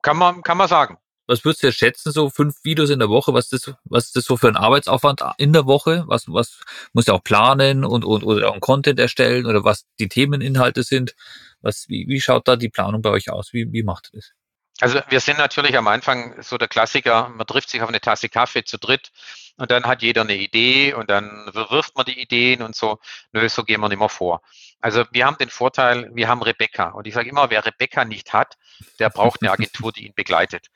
Kann 0.01 0.17
man, 0.17 0.41
kann 0.43 0.57
man 0.57 0.67
sagen. 0.67 0.97
Was 1.25 1.45
würdest 1.45 1.63
du 1.63 1.67
jetzt 1.67 1.77
schätzen, 1.77 2.11
so 2.11 2.29
fünf 2.29 2.63
Videos 2.65 2.89
in 2.89 2.99
der 2.99 3.07
Woche? 3.07 3.33
Was 3.33 3.51
ist 3.51 3.67
das, 3.67 3.75
was 3.85 4.05
ist 4.07 4.15
das 4.17 4.25
so 4.25 4.35
für 4.35 4.49
ein 4.49 4.57
Arbeitsaufwand 4.57 5.21
in 5.37 5.53
der 5.53 5.65
Woche? 5.65 6.03
Was, 6.07 6.27
was 6.27 6.59
muss 6.91 7.05
ja 7.05 7.13
auch 7.13 7.23
planen 7.23 7.85
und, 7.85 8.03
und 8.03 8.23
oder 8.23 8.51
auch 8.51 8.59
Content 8.59 8.99
erstellen 8.99 9.45
oder 9.45 9.63
was 9.63 9.85
die 9.99 10.09
Themeninhalte 10.09 10.83
sind? 10.83 11.15
Was, 11.61 11.87
wie, 11.87 12.07
wie 12.09 12.19
schaut 12.19 12.47
da 12.47 12.57
die 12.57 12.69
Planung 12.69 13.01
bei 13.01 13.09
euch 13.09 13.31
aus? 13.31 13.53
Wie, 13.53 13.71
wie 13.71 13.83
macht 13.83 14.09
ihr 14.11 14.19
das? 14.19 14.31
Also 14.79 14.99
wir 15.07 15.19
sind 15.19 15.37
natürlich 15.37 15.77
am 15.77 15.87
Anfang 15.87 16.41
so 16.41 16.57
der 16.57 16.67
Klassiker, 16.67 17.29
man 17.29 17.45
trifft 17.45 17.69
sich 17.69 17.81
auf 17.81 17.89
eine 17.89 18.01
Tasse 18.01 18.27
Kaffee 18.27 18.63
zu 18.63 18.77
dritt 18.77 19.11
und 19.57 19.69
dann 19.69 19.85
hat 19.85 20.01
jeder 20.01 20.21
eine 20.21 20.35
Idee 20.35 20.93
und 20.93 21.09
dann 21.11 21.47
wirft 21.53 21.95
man 21.95 22.05
die 22.05 22.19
Ideen 22.19 22.63
und 22.63 22.75
so. 22.75 22.97
Nö, 23.31 23.47
so 23.49 23.63
gehen 23.63 23.81
wir 23.81 23.89
nicht 23.89 23.99
mehr 23.99 24.09
vor. 24.09 24.41
Also 24.79 25.05
wir 25.11 25.25
haben 25.25 25.37
den 25.37 25.49
Vorteil, 25.49 26.09
wir 26.13 26.27
haben 26.27 26.41
Rebecca 26.41 26.89
und 26.89 27.05
ich 27.05 27.13
sage 27.13 27.29
immer, 27.29 27.49
wer 27.51 27.65
Rebecca 27.65 28.03
nicht 28.03 28.33
hat, 28.33 28.57
der 28.99 29.09
braucht 29.09 29.41
eine 29.41 29.51
Agentur, 29.51 29.91
die 29.91 30.07
ihn 30.07 30.13
begleitet. 30.15 30.67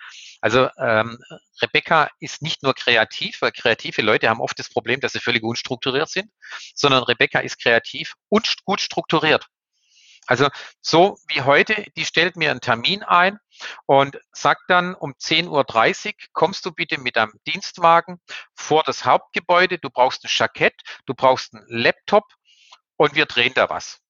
Also 0.41 0.69
ähm, 0.77 1.17
Rebecca 1.61 2.09
ist 2.19 2.43
nicht 2.43 2.61
nur 2.61 2.75
kreativ, 2.75 3.41
weil 3.41 3.51
kreative 3.51 4.03
Leute 4.03 4.29
haben 4.29 4.39
oft 4.39 4.59
das 4.59 4.69
Problem, 4.69 4.99
dass 4.99 5.13
sie 5.13 5.19
völlig 5.19 5.43
unstrukturiert 5.43 6.09
sind, 6.09 6.29
sondern 6.75 7.03
Rebecca 7.03 7.39
ist 7.39 7.59
kreativ 7.59 8.13
und 8.29 8.63
gut 8.63 8.79
strukturiert. 8.79 9.47
Also 10.27 10.49
so 10.81 11.17
wie 11.29 11.41
heute, 11.41 11.85
die 11.95 12.05
stellt 12.05 12.35
mir 12.35 12.51
einen 12.51 12.61
Termin 12.61 13.01
ein 13.03 13.39
und 13.85 14.19
sagt 14.33 14.63
dann 14.67 14.93
um 14.93 15.13
10.30 15.13 16.07
Uhr, 16.07 16.13
kommst 16.33 16.65
du 16.65 16.71
bitte 16.71 16.99
mit 16.99 17.17
einem 17.17 17.33
Dienstwagen 17.47 18.19
vor 18.53 18.83
das 18.83 19.05
Hauptgebäude, 19.05 19.79
du 19.79 19.89
brauchst 19.89 20.25
ein 20.25 20.29
Jackett, 20.29 20.75
du 21.05 21.15
brauchst 21.15 21.53
einen 21.53 21.65
Laptop 21.67 22.25
und 22.97 23.15
wir 23.15 23.25
drehen 23.25 23.53
da 23.55 23.69
was. 23.69 24.01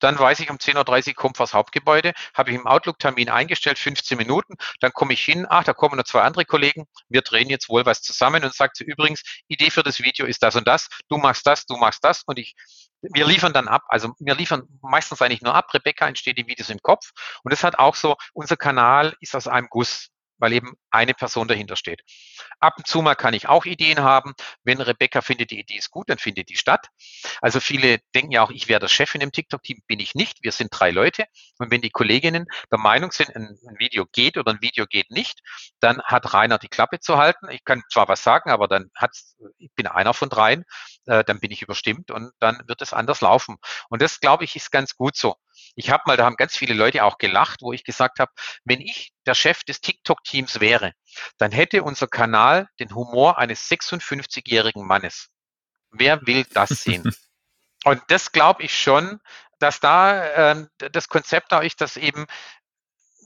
Dann 0.00 0.18
weiß 0.18 0.40
ich, 0.40 0.50
um 0.50 0.56
10.30 0.56 1.08
Uhr 1.08 1.14
kommt 1.14 1.36
vors 1.38 1.54
Hauptgebäude, 1.54 2.12
habe 2.34 2.50
ich 2.50 2.56
im 2.56 2.66
Outlook-Termin 2.66 3.30
eingestellt, 3.30 3.78
15 3.78 4.18
Minuten, 4.18 4.56
dann 4.80 4.92
komme 4.92 5.14
ich 5.14 5.24
hin, 5.24 5.46
ach, 5.48 5.64
da 5.64 5.72
kommen 5.72 5.96
noch 5.96 6.04
zwei 6.04 6.20
andere 6.20 6.44
Kollegen, 6.44 6.86
wir 7.08 7.22
drehen 7.22 7.48
jetzt 7.48 7.68
wohl 7.70 7.86
was 7.86 8.02
zusammen 8.02 8.44
und 8.44 8.54
sagt 8.54 8.76
sie 8.76 8.84
übrigens, 8.84 9.22
Idee 9.48 9.70
für 9.70 9.82
das 9.82 10.00
Video 10.00 10.26
ist 10.26 10.42
das 10.42 10.54
und 10.54 10.68
das, 10.68 10.88
du 11.08 11.16
machst 11.16 11.46
das, 11.46 11.64
du 11.64 11.76
machst 11.76 12.04
das 12.04 12.24
und 12.26 12.38
ich, 12.38 12.54
wir 13.02 13.26
liefern 13.26 13.52
dann 13.52 13.68
ab, 13.68 13.82
also 13.88 14.14
wir 14.18 14.34
liefern 14.34 14.62
meistens 14.82 15.20
eigentlich 15.22 15.42
nur 15.42 15.54
ab, 15.54 15.72
Rebecca 15.72 16.06
entsteht 16.06 16.38
die 16.38 16.46
Videos 16.46 16.70
im 16.70 16.80
Kopf. 16.80 17.12
Und 17.42 17.52
das 17.52 17.64
hat 17.64 17.78
auch 17.78 17.94
so, 17.94 18.16
unser 18.32 18.56
Kanal 18.56 19.14
ist 19.20 19.36
aus 19.36 19.48
einem 19.48 19.68
Guss 19.70 20.10
weil 20.38 20.52
eben 20.52 20.74
eine 20.90 21.14
Person 21.14 21.48
dahinter 21.48 21.76
steht. 21.76 22.02
Ab 22.60 22.74
und 22.78 22.86
zu 22.86 23.02
mal 23.02 23.14
kann 23.14 23.34
ich 23.34 23.48
auch 23.48 23.64
Ideen 23.64 24.00
haben. 24.00 24.34
Wenn 24.64 24.80
Rebecca 24.80 25.20
findet, 25.20 25.50
die 25.50 25.60
Idee 25.60 25.76
ist 25.76 25.90
gut, 25.90 26.08
dann 26.08 26.18
findet 26.18 26.48
die 26.48 26.56
statt. 26.56 26.88
Also 27.40 27.60
viele 27.60 27.98
denken 28.14 28.32
ja 28.32 28.42
auch, 28.42 28.50
ich 28.50 28.68
wäre 28.68 28.80
der 28.80 28.88
Chef 28.88 29.14
in 29.14 29.20
dem 29.20 29.32
TikTok-Team. 29.32 29.80
Bin 29.86 30.00
ich 30.00 30.14
nicht. 30.14 30.42
Wir 30.42 30.52
sind 30.52 30.68
drei 30.70 30.90
Leute. 30.90 31.24
Und 31.58 31.70
wenn 31.70 31.80
die 31.80 31.90
Kolleginnen 31.90 32.46
der 32.70 32.78
Meinung 32.78 33.12
sind, 33.12 33.34
ein, 33.34 33.58
Video 33.78 34.06
geht 34.06 34.38
oder 34.38 34.52
ein 34.52 34.62
Video 34.62 34.86
geht 34.86 35.10
nicht, 35.10 35.40
dann 35.80 36.02
hat 36.02 36.32
Rainer 36.32 36.58
die 36.58 36.68
Klappe 36.68 37.00
zu 37.00 37.18
halten. 37.18 37.48
Ich 37.50 37.64
kann 37.64 37.82
zwar 37.92 38.08
was 38.08 38.22
sagen, 38.22 38.50
aber 38.50 38.68
dann 38.68 38.90
hat, 38.94 39.10
ich 39.58 39.70
bin 39.74 39.86
einer 39.86 40.14
von 40.14 40.28
dreien, 40.28 40.64
äh, 41.06 41.24
dann 41.24 41.40
bin 41.40 41.50
ich 41.50 41.62
überstimmt 41.62 42.10
und 42.10 42.32
dann 42.38 42.62
wird 42.66 42.82
es 42.82 42.92
anders 42.92 43.20
laufen. 43.20 43.56
Und 43.88 44.02
das, 44.02 44.20
glaube 44.20 44.44
ich, 44.44 44.56
ist 44.56 44.70
ganz 44.70 44.96
gut 44.96 45.16
so. 45.16 45.36
Ich 45.76 45.90
habe 45.90 46.02
mal, 46.06 46.16
da 46.16 46.24
haben 46.24 46.36
ganz 46.36 46.56
viele 46.56 46.74
Leute 46.74 47.04
auch 47.04 47.18
gelacht, 47.18 47.60
wo 47.62 47.72
ich 47.72 47.84
gesagt 47.84 48.18
habe, 48.18 48.32
wenn 48.64 48.80
ich 48.80 49.12
der 49.26 49.34
Chef 49.34 49.62
des 49.62 49.80
TikTok-Teams 49.80 50.58
wäre, 50.58 50.92
dann 51.38 51.52
hätte 51.52 51.82
unser 51.82 52.08
Kanal 52.08 52.66
den 52.80 52.94
Humor 52.94 53.38
eines 53.38 53.70
56-jährigen 53.70 54.86
Mannes. 54.86 55.28
Wer 55.90 56.26
will 56.26 56.44
das 56.52 56.70
sehen? 56.70 57.04
Und 57.84 58.02
das 58.08 58.32
glaube 58.32 58.62
ich 58.62 58.76
schon, 58.76 59.20
dass 59.58 59.78
da 59.78 60.52
äh, 60.52 60.66
das 60.92 61.08
Konzept 61.08 61.52
da 61.52 61.60
ist, 61.60 61.80
dass 61.80 61.96
eben 61.96 62.26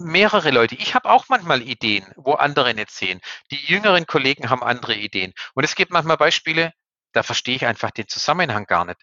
mehrere 0.01 0.51
Leute. 0.51 0.75
Ich 0.75 0.95
habe 0.95 1.11
auch 1.11 1.29
manchmal 1.29 1.63
Ideen, 1.63 2.13
wo 2.17 2.33
andere 2.35 2.75
nicht 2.75 2.91
sehen. 2.91 3.21
Die 3.51 3.65
jüngeren 3.65 4.07
Kollegen 4.07 4.51
haben 4.51 4.63
andere 4.63 4.95
Ideen. 4.95 5.33
Und 5.55 5.65
es 5.65 5.75
gibt 5.75 5.93
manchmal 5.93 6.17
Beispiele, 6.17 6.73
da 7.13 7.23
verstehe 7.23 7.57
ich 7.57 7.67
einfach 7.67 7.91
den 7.91 8.09
Zusammenhang 8.09 8.67
gar 8.67 8.85
nicht. 8.85 9.01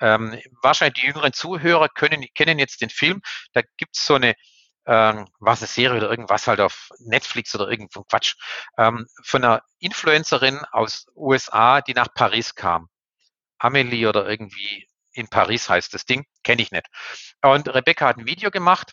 Ähm, 0.00 0.40
wahrscheinlich 0.62 1.00
die 1.00 1.06
jüngeren 1.06 1.32
Zuhörer 1.32 1.88
können, 1.88 2.24
kennen 2.34 2.58
jetzt 2.58 2.80
den 2.80 2.90
Film. 2.90 3.22
Da 3.52 3.62
gibt 3.76 3.96
es 3.96 4.06
so 4.06 4.14
eine, 4.14 4.34
ähm, 4.86 5.26
was 5.40 5.60
eine 5.60 5.68
Serie 5.68 5.98
oder 5.98 6.10
irgendwas 6.10 6.46
halt 6.46 6.60
auf 6.60 6.88
Netflix 7.00 7.54
oder 7.54 7.68
irgendwo 7.68 8.04
Quatsch, 8.04 8.34
ähm, 8.78 9.06
von 9.24 9.44
einer 9.44 9.62
Influencerin 9.78 10.64
aus 10.72 11.06
USA, 11.14 11.80
die 11.80 11.94
nach 11.94 12.12
Paris 12.14 12.54
kam. 12.54 12.88
Amelie 13.58 14.06
oder 14.06 14.28
irgendwie 14.28 14.88
in 15.12 15.28
Paris 15.28 15.68
heißt 15.68 15.92
das 15.92 16.06
Ding, 16.06 16.24
kenne 16.44 16.62
ich 16.62 16.70
nicht. 16.70 16.86
Und 17.42 17.68
Rebecca 17.68 18.06
hat 18.06 18.16
ein 18.16 18.26
Video 18.26 18.50
gemacht 18.50 18.92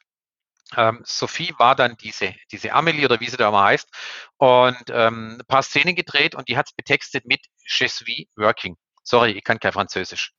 ähm, 0.76 1.02
Sophie 1.06 1.54
war 1.58 1.76
dann 1.76 1.96
diese, 1.98 2.36
diese 2.52 2.74
Amelie 2.74 3.06
oder 3.06 3.20
wie 3.20 3.30
sie 3.30 3.38
da 3.38 3.52
mal 3.52 3.66
heißt 3.66 3.90
und 4.38 4.84
ähm, 4.90 5.38
ein 5.40 5.46
paar 5.48 5.64
Szenen 5.64 5.96
gedreht 5.96 6.36
und 6.36 6.50
die 6.50 6.58
hat 6.58 6.68
es 6.68 6.74
betextet 6.74 7.26
mit 7.26 7.46
Je 7.66 7.88
suis 7.88 8.28
working. 8.36 8.76
Sorry, 9.04 9.32
ich 9.32 9.44
kann 9.44 9.60
kein 9.60 9.72
Französisch. 9.72 10.34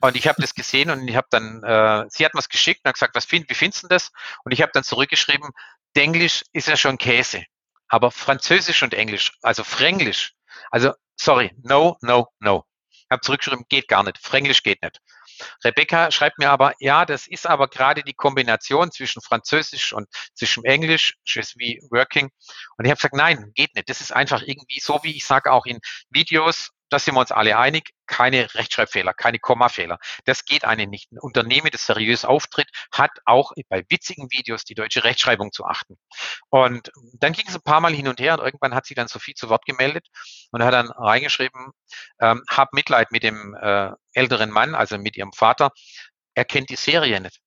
Und 0.00 0.16
ich 0.16 0.28
habe 0.28 0.40
das 0.40 0.54
gesehen 0.54 0.90
und 0.90 1.06
ich 1.08 1.16
habe 1.16 1.28
dann, 1.30 1.62
äh, 1.62 2.06
sie 2.08 2.24
hat 2.24 2.34
mir 2.34 2.40
es 2.40 2.48
geschickt 2.48 2.80
und 2.84 2.88
hat 2.88 2.94
gesagt, 2.94 3.14
was 3.14 3.24
find, 3.24 3.48
wie 3.48 3.54
findest 3.54 3.84
du 3.84 3.88
das? 3.88 4.10
Und 4.44 4.52
ich 4.52 4.62
habe 4.62 4.72
dann 4.74 4.84
zurückgeschrieben, 4.84 5.50
Englisch 5.94 6.42
ist 6.52 6.68
ja 6.68 6.76
schon 6.76 6.98
Käse, 6.98 7.44
aber 7.88 8.10
Französisch 8.10 8.82
und 8.82 8.94
Englisch, 8.94 9.32
also 9.42 9.64
Fränglisch, 9.64 10.34
also 10.70 10.92
sorry, 11.16 11.52
no, 11.62 11.96
no, 12.02 12.28
no. 12.40 12.64
Ich 12.90 13.06
habe 13.10 13.20
zurückgeschrieben, 13.20 13.64
geht 13.68 13.88
gar 13.88 14.02
nicht, 14.02 14.18
Fränglisch 14.18 14.62
geht 14.62 14.82
nicht. 14.82 15.00
Rebecca 15.64 16.10
schreibt 16.10 16.38
mir 16.38 16.50
aber, 16.50 16.74
ja, 16.78 17.04
das 17.04 17.26
ist 17.26 17.46
aber 17.46 17.68
gerade 17.68 18.02
die 18.02 18.14
Kombination 18.14 18.90
zwischen 18.92 19.22
Französisch 19.22 19.92
und 19.92 20.08
zwischen 20.34 20.64
Englisch, 20.64 21.14
je 21.24 21.42
suis 21.42 21.82
working. 21.90 22.30
Und 22.76 22.84
ich 22.84 22.90
habe 22.90 22.96
gesagt, 22.96 23.14
nein, 23.14 23.52
geht 23.54 23.74
nicht. 23.74 23.88
Das 23.88 24.00
ist 24.00 24.12
einfach 24.12 24.42
irgendwie 24.42 24.80
so, 24.80 25.00
wie 25.02 25.16
ich 25.16 25.24
sage 25.24 25.52
auch 25.52 25.66
in 25.66 25.80
Videos, 26.10 26.70
da 26.90 26.98
sind 26.98 27.14
wir 27.14 27.20
uns 27.20 27.32
alle 27.32 27.58
einig, 27.58 27.90
keine 28.06 28.52
Rechtschreibfehler, 28.54 29.14
keine 29.14 29.38
Kommafehler. 29.38 29.98
Das 30.24 30.44
geht 30.44 30.64
einem 30.64 30.90
nicht. 30.90 31.10
Ein 31.12 31.18
Unternehmen, 31.18 31.70
das 31.72 31.86
seriös 31.86 32.24
auftritt, 32.24 32.68
hat 32.92 33.10
auch 33.24 33.52
bei 33.68 33.84
witzigen 33.88 34.30
Videos 34.30 34.64
die 34.64 34.74
deutsche 34.74 35.04
Rechtschreibung 35.04 35.52
zu 35.52 35.64
achten. 35.64 35.96
Und 36.50 36.90
dann 37.14 37.32
ging 37.32 37.46
es 37.48 37.54
ein 37.54 37.62
paar 37.62 37.80
Mal 37.80 37.94
hin 37.94 38.08
und 38.08 38.20
her 38.20 38.34
und 38.34 38.44
irgendwann 38.44 38.74
hat 38.74 38.86
sie 38.86 38.94
dann 38.94 39.08
Sophie 39.08 39.34
zu 39.34 39.48
Wort 39.48 39.64
gemeldet 39.64 40.06
und 40.50 40.62
hat 40.62 40.74
dann 40.74 40.90
reingeschrieben, 40.90 41.70
ähm, 42.20 42.42
hab 42.48 42.72
Mitleid 42.72 43.10
mit 43.10 43.22
dem 43.22 43.56
äh, 43.60 43.90
älteren 44.12 44.50
Mann, 44.50 44.74
also 44.74 44.98
mit 44.98 45.16
ihrem 45.16 45.32
Vater. 45.32 45.70
Er 46.34 46.44
kennt 46.44 46.70
die 46.70 46.76
Serie 46.76 47.20
nicht. 47.20 47.40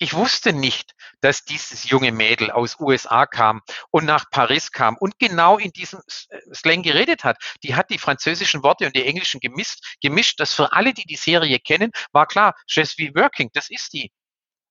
Ich 0.00 0.14
wusste 0.14 0.52
nicht, 0.52 0.94
dass 1.20 1.44
dieses 1.44 1.88
junge 1.88 2.12
Mädel 2.12 2.52
aus 2.52 2.78
USA 2.78 3.26
kam 3.26 3.62
und 3.90 4.04
nach 4.04 4.30
Paris 4.30 4.70
kam 4.70 4.96
und 4.96 5.18
genau 5.18 5.58
in 5.58 5.72
diesem 5.72 6.00
äh, 6.28 6.54
Slang 6.54 6.82
geredet 6.82 7.24
hat. 7.24 7.36
Die 7.64 7.74
hat 7.74 7.90
die 7.90 7.98
französischen 7.98 8.62
Worte 8.62 8.86
und 8.86 8.94
die 8.94 9.04
englischen 9.04 9.40
gemischt, 9.40 9.96
gemischt. 10.00 10.38
Das 10.38 10.54
für 10.54 10.72
alle, 10.72 10.94
die 10.94 11.04
die 11.04 11.16
Serie 11.16 11.58
kennen, 11.58 11.90
war 12.12 12.26
klar, 12.26 12.54
je 12.68 12.84
suis 12.84 13.12
working, 13.14 13.50
das 13.52 13.70
ist 13.70 13.92
die. 13.92 14.12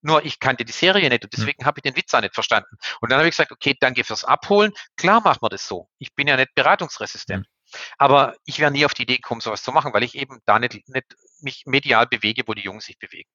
Nur 0.01 0.23
ich 0.23 0.39
kannte 0.39 0.63
die 0.63 0.71
Serie 0.71 1.09
nicht 1.09 1.25
und 1.25 1.33
hm. 1.33 1.39
deswegen 1.39 1.65
habe 1.65 1.79
ich 1.79 1.83
den 1.83 1.97
Witz 1.97 2.13
auch 2.13 2.21
nicht 2.21 2.33
verstanden. 2.33 2.77
Und 3.01 3.11
dann 3.11 3.19
habe 3.19 3.27
ich 3.27 3.33
gesagt, 3.33 3.51
okay, 3.51 3.75
danke 3.77 4.05
fürs 4.05 4.23
Abholen. 4.23 4.71
Klar 4.95 5.21
machen 5.21 5.39
wir 5.41 5.49
das 5.49 5.67
so. 5.67 5.89
Ich 5.97 6.15
bin 6.15 6.27
ja 6.27 6.37
nicht 6.37 6.55
beratungsresistent. 6.55 7.45
Hm. 7.45 7.53
Aber 7.97 8.35
ich 8.45 8.59
wäre 8.59 8.71
nie 8.71 8.85
auf 8.85 8.93
die 8.93 9.03
Idee 9.03 9.17
gekommen, 9.17 9.41
sowas 9.41 9.61
zu 9.61 9.73
machen, 9.73 9.91
weil 9.93 10.03
ich 10.03 10.15
eben 10.15 10.39
da 10.45 10.57
nicht, 10.59 10.87
nicht 10.87 11.15
mich 11.41 11.63
medial 11.65 12.07
bewege, 12.07 12.43
wo 12.45 12.53
die 12.53 12.61
Jungs 12.61 12.85
sich 12.85 12.97
bewegen. 12.97 13.29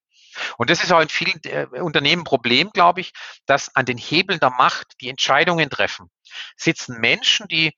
Und 0.59 0.71
das 0.71 0.83
ist 0.83 0.93
auch 0.93 1.01
in 1.01 1.09
vielen 1.09 1.41
äh, 1.45 1.67
Unternehmen 1.81 2.23
ein 2.23 2.25
Problem, 2.25 2.71
glaube 2.71 3.01
ich, 3.01 3.13
dass 3.47 3.75
an 3.75 3.87
den 3.87 3.99
Hebeln 3.99 4.41
der 4.41 4.51
Macht 4.51 5.01
die 5.01 5.09
Entscheidungen 5.09 5.71
treffen, 5.71 6.11
sitzen 6.57 7.01
Menschen, 7.01 7.49
die 7.49 7.73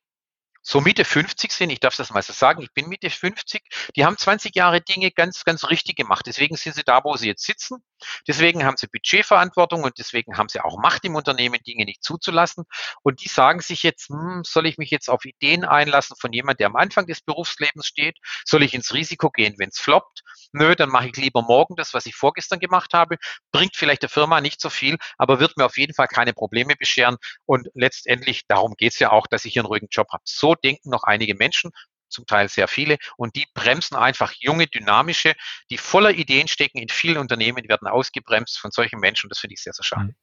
so 0.67 0.81
Mitte 0.81 1.05
50 1.05 1.53
sind, 1.53 1.69
ich 1.69 1.79
darf 1.79 1.95
das 1.95 2.11
mal 2.11 2.23
so 2.23 2.33
sagen, 2.33 2.63
ich 2.63 2.73
bin 2.73 2.89
Mitte 2.89 3.11
50, 3.11 3.63
die 3.95 4.05
haben 4.05 4.17
20 4.17 4.57
Jahre 4.57 4.81
Dinge 4.81 5.11
ganz, 5.11 5.45
ganz 5.45 5.69
richtig 5.69 5.97
gemacht. 5.97 6.25
Deswegen 6.27 6.57
sind 6.57 6.75
sie 6.75 6.83
da, 6.83 7.05
wo 7.05 7.17
sie 7.17 7.29
jetzt 7.29 7.45
sitzen. 7.45 7.85
Deswegen 8.27 8.65
haben 8.65 8.79
sie 8.79 8.87
Budgetverantwortung 8.87 9.85
und 9.85 9.99
deswegen 9.99 10.39
haben 10.39 10.49
sie 10.49 10.65
auch 10.65 10.79
Macht 10.79 11.05
im 11.05 11.17
Unternehmen, 11.17 11.61
Dinge 11.67 11.85
nicht 11.85 12.03
zuzulassen. 12.03 12.65
Und 13.03 13.23
die 13.23 13.29
sagen 13.29 13.61
sich 13.61 13.83
jetzt, 13.83 14.09
hm, 14.09 14.43
soll 14.45 14.67
ich 14.67 14.79
mich 14.79 14.91
jetzt 14.91 15.11
auf 15.11 15.27
Ideen 15.27 15.67
einlassen 15.67 16.17
von 16.19 16.33
jemand, 16.33 16.61
der 16.61 16.69
am 16.69 16.77
Anfang 16.77 17.07
des 17.07 17.21
Berufslebens 17.21 17.87
steht? 17.87 18.17
Soll 18.47 18.63
ich 18.63 18.73
ins 18.73 18.95
Risiko 18.95 19.31
gehen, 19.31 19.57
wenn 19.59 19.69
es 19.69 19.79
floppt? 19.79 20.23
Nö, 20.55 20.77
dann 20.77 20.89
mache 20.89 21.09
ich 21.09 21.17
lieber 21.17 21.43
morgen 21.43 21.75
das, 21.75 21.95
was 21.95 22.07
ich 22.07 22.15
vorgestern 22.15 22.61
gemacht 22.61 22.95
habe. 22.95 23.17
Bringt 23.51 23.75
vielleicht 23.75 24.03
der 24.03 24.09
Firma 24.09 24.41
nicht 24.41 24.61
so 24.61 24.71
viel, 24.71 24.99
aber 25.19 25.41
wird 25.41 25.57
mir 25.57 25.67
auf 25.67 25.77
jeden 25.77 25.95
Fall 25.95 26.07
keine 26.07 26.33
Probleme 26.33 26.77
bescheren. 26.77 27.17
Und 27.45 27.67
letztendlich, 27.75 28.47
darum 28.47 28.75
geht 28.77 28.93
es 28.93 29.01
ja 29.01 29.11
auch, 29.11 29.27
dass 29.27 29.45
ich 29.45 29.55
hier 29.55 29.63
einen 29.63 29.67
ruhigen 29.67 29.89
Job 29.91 30.07
habe. 30.13 30.23
So 30.25 30.55
denken 30.55 30.91
noch 30.91 31.03
einige 31.03 31.35
Menschen, 31.35 31.73
zum 32.09 32.25
Teil 32.27 32.49
sehr 32.49 32.69
viele, 32.69 32.99
und 33.17 33.35
die 33.35 33.47
bremsen 33.55 33.97
einfach 33.97 34.33
junge, 34.39 34.69
dynamische, 34.69 35.35
die 35.71 35.79
voller 35.79 36.13
Ideen 36.13 36.47
stecken 36.47 36.79
in 36.79 36.89
vielen 36.89 37.19
Unternehmen, 37.19 37.69
werden 37.69 37.89
ausgebremst 37.89 38.61
von 38.61 38.71
solchen 38.71 39.01
Menschen. 39.01 39.29
Das 39.29 39.41
finde 39.41 39.55
ich 39.55 39.63
sehr, 39.63 39.73
sehr 39.73 39.85
schade. 39.85 40.05
Mhm. 40.05 40.15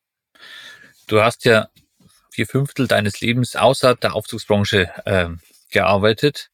Du 1.07 1.21
hast 1.21 1.43
ja 1.43 1.67
vier 2.31 2.47
Fünftel 2.47 2.87
deines 2.87 3.19
Lebens 3.19 3.57
außerhalb 3.57 3.99
der 3.99 4.13
Aufzugsbranche 4.13 4.93
äh, 5.03 5.27
gearbeitet. 5.71 6.51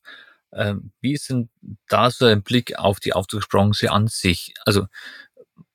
Ähm, 0.54 0.92
wie 1.02 1.14
ist 1.14 1.30
denn 1.30 1.50
da 1.88 2.10
so 2.10 2.26
ein 2.26 2.44
Blick 2.44 2.78
auf 2.78 3.00
die 3.00 3.14
Aufzugsbranche 3.14 3.92
an 3.92 4.08
sich? 4.08 4.54
Also 4.66 4.88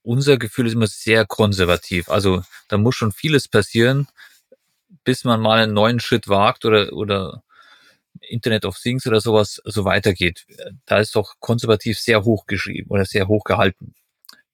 unser 0.03 0.37
Gefühl 0.37 0.66
ist 0.66 0.73
immer 0.73 0.87
sehr 0.87 1.27
konservativ. 1.27 2.09
Also 2.09 2.43
da 2.68 2.79
muss 2.79 2.95
schon 2.97 3.12
vieles 3.12 3.49
passieren, 3.49 4.09
bis 5.05 5.25
man 5.25 5.41
mal 5.41 5.62
einen 5.62 5.75
neuen 5.75 6.01
Schritt 6.01 6.29
wagt 6.29 6.64
oder, 6.64 6.93
oder 6.93 7.43
Internet 8.20 8.64
of 8.64 8.79
Things 8.79 9.07
oder 9.07 9.20
sowas 9.20 9.61
so 9.64 9.85
weitergeht. 9.85 10.47
Da 10.87 10.99
ist 10.99 11.14
doch 11.16 11.35
konservativ 11.41 11.99
sehr 11.99 12.25
hoch 12.25 12.47
geschrieben 12.47 12.91
oder 12.91 13.05
sehr 13.05 13.29
hoch 13.29 13.45
gehalten. 13.45 13.95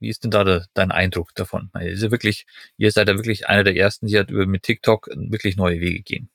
Wie 0.01 0.09
ist 0.09 0.23
denn 0.23 0.31
da 0.31 0.45
der, 0.45 0.67
dein 0.75 0.93
Eindruck 0.93 1.35
davon? 1.35 1.71
Ist 1.81 2.03
ja 2.03 2.11
wirklich, 2.11 2.47
ihr 2.77 2.93
seid 2.93 3.09
ja 3.09 3.17
wirklich 3.17 3.49
einer 3.49 3.65
der 3.65 3.77
ersten, 3.77 4.07
die 4.07 4.17
halt 4.17 4.31
über 4.31 4.47
mit 4.47 4.63
TikTok 4.63 5.09
wirklich 5.09 5.57
neue 5.57 5.81
Wege 5.81 6.03
gehen. 6.03 6.31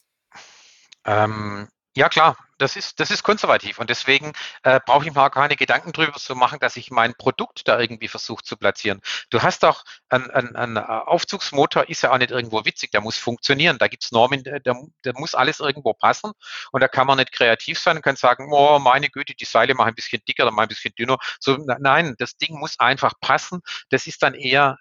Ähm, 1.06 1.68
ja 1.96 2.10
klar, 2.10 2.38
das 2.58 2.76
ist, 2.76 3.00
das 3.00 3.12
ist 3.12 3.24
konservativ 3.24 3.80
und 3.80 3.90
deswegen 3.90 4.34
äh, 4.64 4.80
brauche 4.86 5.06
ich 5.06 5.14
mir 5.14 5.22
auch 5.22 5.32
keine 5.32 5.56
Gedanken 5.56 5.92
drüber 5.92 6.14
zu 6.14 6.36
machen, 6.36 6.60
dass 6.60 6.78
ich 6.78 6.92
mein 6.92 7.14
Produkt 7.16 7.68
da 7.68 7.80
irgendwie 7.80 8.08
versuche 8.08 8.44
zu 8.44 8.58
platzieren. 8.58 9.02
Du 9.30 9.42
hast 9.42 9.66
auch 9.66 9.84
ein, 10.10 10.30
ein, 10.32 10.56
ein 10.56 10.78
Aufzugsmotor, 10.78 11.90
ist 11.90 12.04
ja 12.04 12.12
auch 12.12 12.18
nicht 12.18 12.32
irgendwo 12.32 12.66
witzig, 12.66 12.92
der 12.92 13.02
muss 13.02 13.18
funktionieren. 13.18 13.78
Da 13.78 13.88
gibt's 13.88 14.12
Normen, 14.12 14.44
der, 14.44 14.60
der 14.60 15.14
muss 15.16 15.36
alles 15.36 15.60
irgendwo 15.60 15.94
passen 15.94 16.32
und 16.72 16.82
da 16.82 16.88
kann 16.88 17.08
man 17.08 17.18
nicht 17.18 17.32
kreativ 17.32 17.80
sein 17.80 17.98
und 17.98 18.04
kann 18.04 18.16
sagen, 18.16 18.48
oh 18.52 18.80
meine 18.80 19.10
Güte, 19.10 19.36
die 19.36 19.46
Seile 19.46 19.76
machen 19.76 19.90
ein 19.90 19.96
bisschen 19.96 20.22
dicker 20.28 20.44
oder 20.44 20.52
mal 20.52 20.64
ein 20.64 20.70
bisschen 20.70 20.94
dünner. 20.98 21.18
So, 21.40 21.58
nein, 21.58 22.16
das 22.18 22.38
Ding 22.38 22.58
muss 22.60 22.80
einfach 22.80 23.14
passen. 23.20 23.62
Das 23.90 24.08
ist 24.08 24.24
dann 24.24 24.34
eher 24.34 24.78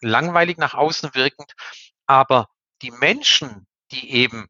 langweilig 0.00 0.58
nach 0.58 0.74
außen 0.74 1.14
wirkend, 1.14 1.52
aber 2.06 2.48
die 2.82 2.90
Menschen, 2.90 3.66
die 3.92 4.12
eben 4.14 4.48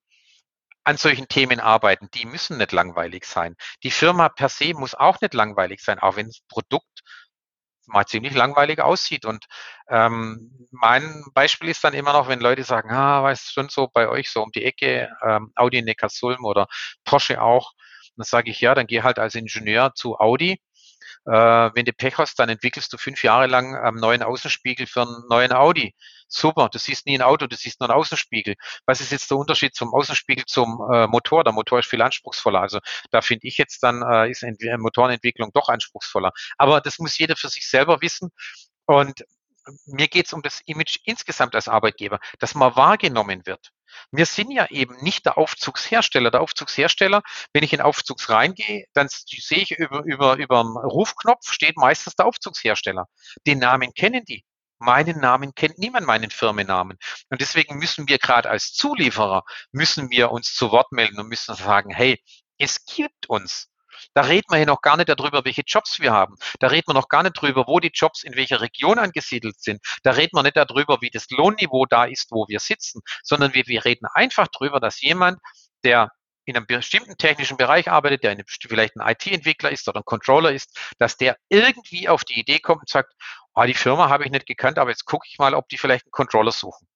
an 0.84 0.96
solchen 0.96 1.28
Themen 1.28 1.60
arbeiten, 1.60 2.08
die 2.14 2.26
müssen 2.26 2.58
nicht 2.58 2.72
langweilig 2.72 3.24
sein. 3.24 3.56
Die 3.82 3.90
Firma 3.90 4.28
per 4.28 4.48
se 4.48 4.74
muss 4.74 4.94
auch 4.94 5.20
nicht 5.20 5.34
langweilig 5.34 5.80
sein, 5.82 5.98
auch 5.98 6.16
wenn 6.16 6.26
das 6.26 6.40
Produkt 6.48 7.02
mal 7.86 8.06
ziemlich 8.06 8.34
langweilig 8.34 8.80
aussieht. 8.80 9.24
Und 9.24 9.44
ähm, 9.88 10.68
mein 10.70 11.24
Beispiel 11.34 11.68
ist 11.68 11.84
dann 11.84 11.94
immer 11.94 12.12
noch, 12.12 12.28
wenn 12.28 12.40
Leute 12.40 12.64
sagen, 12.64 12.90
ah, 12.90 13.22
weißt 13.22 13.48
du, 13.48 13.52
schon 13.52 13.68
so 13.68 13.88
bei 13.92 14.08
euch 14.08 14.30
so 14.30 14.42
um 14.42 14.50
die 14.52 14.64
Ecke, 14.64 15.10
ähm, 15.22 15.52
Audi 15.56 15.82
Neckarsulm 15.82 16.44
oder 16.44 16.66
Porsche 17.04 17.42
auch, 17.42 17.72
dann 18.16 18.24
sage 18.24 18.50
ich, 18.50 18.60
ja, 18.60 18.74
dann 18.74 18.86
geh 18.86 19.02
halt 19.02 19.18
als 19.18 19.34
Ingenieur 19.34 19.94
zu 19.94 20.18
Audi 20.18 20.60
wenn 21.30 21.84
du 21.84 21.92
Pech 21.92 22.18
hast, 22.18 22.38
dann 22.38 22.48
entwickelst 22.48 22.92
du 22.92 22.98
fünf 22.98 23.22
Jahre 23.22 23.46
lang 23.46 23.76
einen 23.76 23.98
neuen 23.98 24.22
Außenspiegel 24.22 24.86
für 24.86 25.02
einen 25.02 25.28
neuen 25.28 25.52
Audi. 25.52 25.94
Super, 26.28 26.68
du 26.68 26.78
siehst 26.78 27.06
nie 27.06 27.18
ein 27.18 27.22
Auto, 27.22 27.46
du 27.46 27.56
siehst 27.56 27.80
nur 27.80 27.90
einen 27.90 27.98
Außenspiegel. 27.98 28.54
Was 28.86 29.00
ist 29.00 29.12
jetzt 29.12 29.30
der 29.30 29.38
Unterschied 29.38 29.74
zum 29.74 29.92
Außenspiegel 29.92 30.44
zum 30.46 30.80
äh, 30.92 31.06
Motor? 31.06 31.44
Der 31.44 31.52
Motor 31.52 31.80
ist 31.80 31.88
viel 31.88 32.02
anspruchsvoller. 32.02 32.60
Also 32.60 32.78
da 33.10 33.20
finde 33.20 33.48
ich 33.48 33.58
jetzt 33.58 33.82
dann, 33.82 34.02
äh, 34.02 34.30
ist 34.30 34.42
Ent 34.42 34.60
Motorenentwicklung 34.78 35.50
doch 35.52 35.68
anspruchsvoller. 35.68 36.32
Aber 36.58 36.80
das 36.80 36.98
muss 36.98 37.18
jeder 37.18 37.36
für 37.36 37.48
sich 37.48 37.68
selber 37.68 38.00
wissen. 38.00 38.30
Und 38.86 39.24
mir 39.86 40.08
geht 40.08 40.26
es 40.26 40.32
um 40.32 40.42
das 40.42 40.60
Image 40.66 40.98
insgesamt 41.04 41.54
als 41.54 41.68
Arbeitgeber, 41.68 42.20
dass 42.38 42.54
man 42.54 42.76
wahrgenommen 42.76 43.46
wird. 43.46 43.70
Wir 44.12 44.26
sind 44.26 44.50
ja 44.50 44.66
eben 44.70 44.96
nicht 45.02 45.26
der 45.26 45.38
Aufzugshersteller. 45.38 46.30
Der 46.30 46.40
Aufzugshersteller, 46.40 47.22
wenn 47.52 47.64
ich 47.64 47.72
in 47.72 47.80
Aufzugs 47.80 48.28
reingehe, 48.28 48.84
dann 48.94 49.08
sehe 49.10 49.58
ich 49.58 49.72
über, 49.72 50.02
über, 50.04 50.36
über 50.36 50.62
dem 50.62 50.76
Rufknopf 50.76 51.50
steht 51.52 51.76
meistens 51.76 52.14
der 52.14 52.26
Aufzugshersteller. 52.26 53.06
Den 53.46 53.58
Namen 53.58 53.92
kennen 53.94 54.24
die. 54.24 54.44
Meinen 54.78 55.20
Namen 55.20 55.54
kennt 55.54 55.78
niemand 55.78 56.06
meinen 56.06 56.30
Firmennamen. 56.30 56.96
Und 57.28 57.40
deswegen 57.40 57.76
müssen 57.76 58.08
wir 58.08 58.18
gerade 58.18 58.48
als 58.48 58.72
Zulieferer, 58.72 59.42
müssen 59.72 60.10
wir 60.10 60.30
uns 60.30 60.54
zu 60.54 60.70
Wort 60.70 60.90
melden 60.92 61.20
und 61.20 61.28
müssen 61.28 61.54
sagen, 61.54 61.90
hey, 61.90 62.22
es 62.56 62.84
gibt 62.86 63.28
uns. 63.28 63.69
Da 64.14 64.22
reden 64.22 64.46
wir 64.50 64.56
hier 64.56 64.66
noch 64.66 64.82
gar 64.82 64.96
nicht 64.96 65.08
darüber, 65.08 65.44
welche 65.44 65.62
Jobs 65.66 66.00
wir 66.00 66.12
haben. 66.12 66.36
Da 66.58 66.68
reden 66.68 66.88
wir 66.88 66.94
noch 66.94 67.08
gar 67.08 67.22
nicht 67.22 67.36
darüber, 67.36 67.66
wo 67.66 67.80
die 67.80 67.90
Jobs 67.92 68.22
in 68.22 68.36
welcher 68.36 68.60
Region 68.60 68.98
angesiedelt 68.98 69.60
sind. 69.60 69.80
Da 70.02 70.12
reden 70.12 70.36
wir 70.36 70.42
nicht 70.42 70.56
darüber, 70.56 70.98
wie 71.00 71.10
das 71.10 71.28
Lohnniveau 71.30 71.86
da 71.86 72.04
ist, 72.04 72.30
wo 72.30 72.46
wir 72.48 72.60
sitzen, 72.60 73.00
sondern 73.22 73.54
wir, 73.54 73.66
wir 73.66 73.84
reden 73.84 74.06
einfach 74.14 74.48
darüber, 74.48 74.80
dass 74.80 75.00
jemand, 75.00 75.38
der 75.84 76.10
in 76.44 76.56
einem 76.56 76.66
bestimmten 76.66 77.16
technischen 77.16 77.56
Bereich 77.56 77.90
arbeitet, 77.90 78.24
der 78.24 78.36
vielleicht 78.46 78.96
ein 78.96 79.08
IT-Entwickler 79.08 79.70
ist 79.70 79.88
oder 79.88 80.00
ein 80.00 80.04
Controller 80.04 80.52
ist, 80.52 80.78
dass 80.98 81.16
der 81.16 81.36
irgendwie 81.48 82.08
auf 82.08 82.24
die 82.24 82.40
Idee 82.40 82.58
kommt 82.58 82.80
und 82.80 82.88
sagt, 82.88 83.12
oh, 83.54 83.62
die 83.64 83.74
Firma 83.74 84.08
habe 84.08 84.24
ich 84.24 84.30
nicht 84.30 84.46
gekannt, 84.46 84.78
aber 84.78 84.90
jetzt 84.90 85.04
gucke 85.04 85.26
ich 85.30 85.38
mal, 85.38 85.54
ob 85.54 85.68
die 85.68 85.78
vielleicht 85.78 86.06
einen 86.06 86.12
Controller 86.12 86.52
suchen. 86.52 86.88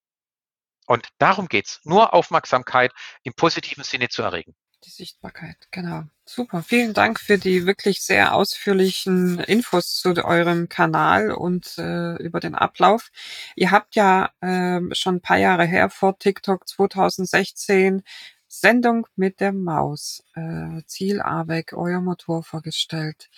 Und 0.86 1.08
darum 1.18 1.48
geht's, 1.48 1.80
nur 1.84 2.12
Aufmerksamkeit 2.12 2.92
im 3.22 3.34
positiven 3.34 3.84
Sinne 3.84 4.08
zu 4.08 4.22
erregen. 4.22 4.54
Die 4.84 4.90
Sichtbarkeit, 4.90 5.56
genau. 5.70 6.04
Super. 6.26 6.62
Vielen 6.62 6.92
Dank 6.92 7.18
für 7.18 7.38
die 7.38 7.64
wirklich 7.64 8.02
sehr 8.02 8.34
ausführlichen 8.34 9.38
Infos 9.40 9.96
zu 9.96 10.10
eurem 10.24 10.68
Kanal 10.68 11.30
und 11.32 11.78
äh, 11.78 12.16
über 12.16 12.40
den 12.40 12.54
Ablauf. 12.54 13.10
Ihr 13.56 13.70
habt 13.70 13.94
ja 13.94 14.30
äh, 14.40 14.80
schon 14.92 15.16
ein 15.16 15.20
paar 15.20 15.38
Jahre 15.38 15.64
her 15.64 15.88
vor 15.88 16.18
TikTok 16.18 16.68
2016 16.68 18.02
Sendung 18.46 19.06
mit 19.16 19.40
der 19.40 19.52
Maus, 19.52 20.22
äh, 20.34 20.82
Ziel 20.86 21.20
AWEC, 21.20 21.72
euer 21.72 22.00
Motor 22.00 22.42
vorgestellt. 22.44 23.28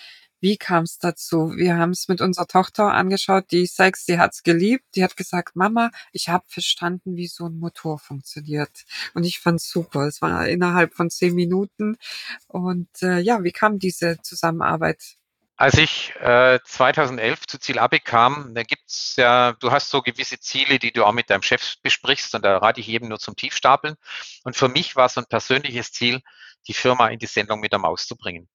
Wie 0.47 0.59
kam 0.59 0.85
es 0.85 0.99
dazu? 0.99 1.55
Wir 1.57 1.77
haben 1.77 1.91
es 1.91 2.07
mit 2.07 2.21
unserer 2.21 2.47
Tochter 2.47 2.93
angeschaut, 2.93 3.47
die 3.51 3.67
sechs, 3.67 4.05
die 4.05 4.17
hat's 4.17 4.45
geliebt. 4.45 4.85
Die 4.95 5.03
hat 5.03 5.17
gesagt, 5.17 5.57
Mama, 5.57 5.91
ich 6.13 6.29
habe 6.29 6.45
verstanden, 6.47 7.17
wie 7.17 7.27
so 7.27 7.47
ein 7.47 7.59
Motor 7.59 7.99
funktioniert. 7.99 8.85
Und 9.15 9.25
ich 9.25 9.41
fand's 9.41 9.69
super. 9.69 10.07
Es 10.07 10.23
war 10.23 10.47
innerhalb 10.47 10.95
von 10.95 11.11
zehn 11.11 11.35
Minuten. 11.35 11.99
Und 12.47 12.87
äh, 13.03 13.19
ja, 13.19 13.43
wie 13.43 13.51
kam 13.51 13.81
diese 13.81 14.23
Zusammenarbeit? 14.23 15.17
Als 15.57 15.79
ich 15.79 16.15
äh, 16.21 16.61
2011 16.65 17.49
zu 17.49 17.59
Ziel 17.59 17.81
AB 17.81 18.05
kam, 18.05 18.55
da 18.55 18.63
gibt's 18.63 19.17
ja, 19.17 19.55
du 19.55 19.73
hast 19.73 19.91
so 19.91 20.01
gewisse 20.01 20.39
Ziele, 20.39 20.79
die 20.79 20.93
du 20.93 21.05
auch 21.05 21.13
mit 21.13 21.29
deinem 21.29 21.43
Chef 21.43 21.75
besprichst 21.83 22.37
und 22.37 22.45
da 22.45 22.59
rate 22.59 22.79
ich 22.79 22.87
jedem 22.87 23.09
nur 23.09 23.19
zum 23.19 23.35
Tiefstapeln. 23.35 23.97
Und 24.45 24.55
für 24.55 24.69
mich 24.69 24.95
war 24.95 25.09
so 25.09 25.21
ein 25.21 25.27
persönliches 25.27 25.91
Ziel, 25.91 26.23
die 26.69 26.75
Firma 26.75 27.09
in 27.09 27.19
die 27.19 27.27
Sendung 27.27 27.59
mit 27.59 27.73
der 27.73 27.81
Maus 27.81 28.07
zu 28.07 28.15
bringen. 28.15 28.49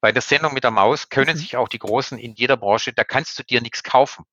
Bei 0.00 0.12
der 0.12 0.22
Sendung 0.22 0.54
mit 0.54 0.64
der 0.64 0.70
Maus 0.70 1.08
können 1.08 1.36
mhm. 1.36 1.40
sich 1.40 1.56
auch 1.56 1.68
die 1.68 1.78
Großen 1.78 2.18
in 2.18 2.34
jeder 2.34 2.56
Branche, 2.56 2.92
da 2.92 3.04
kannst 3.04 3.38
du 3.38 3.42
dir 3.42 3.60
nichts 3.60 3.82
kaufen. 3.82 4.24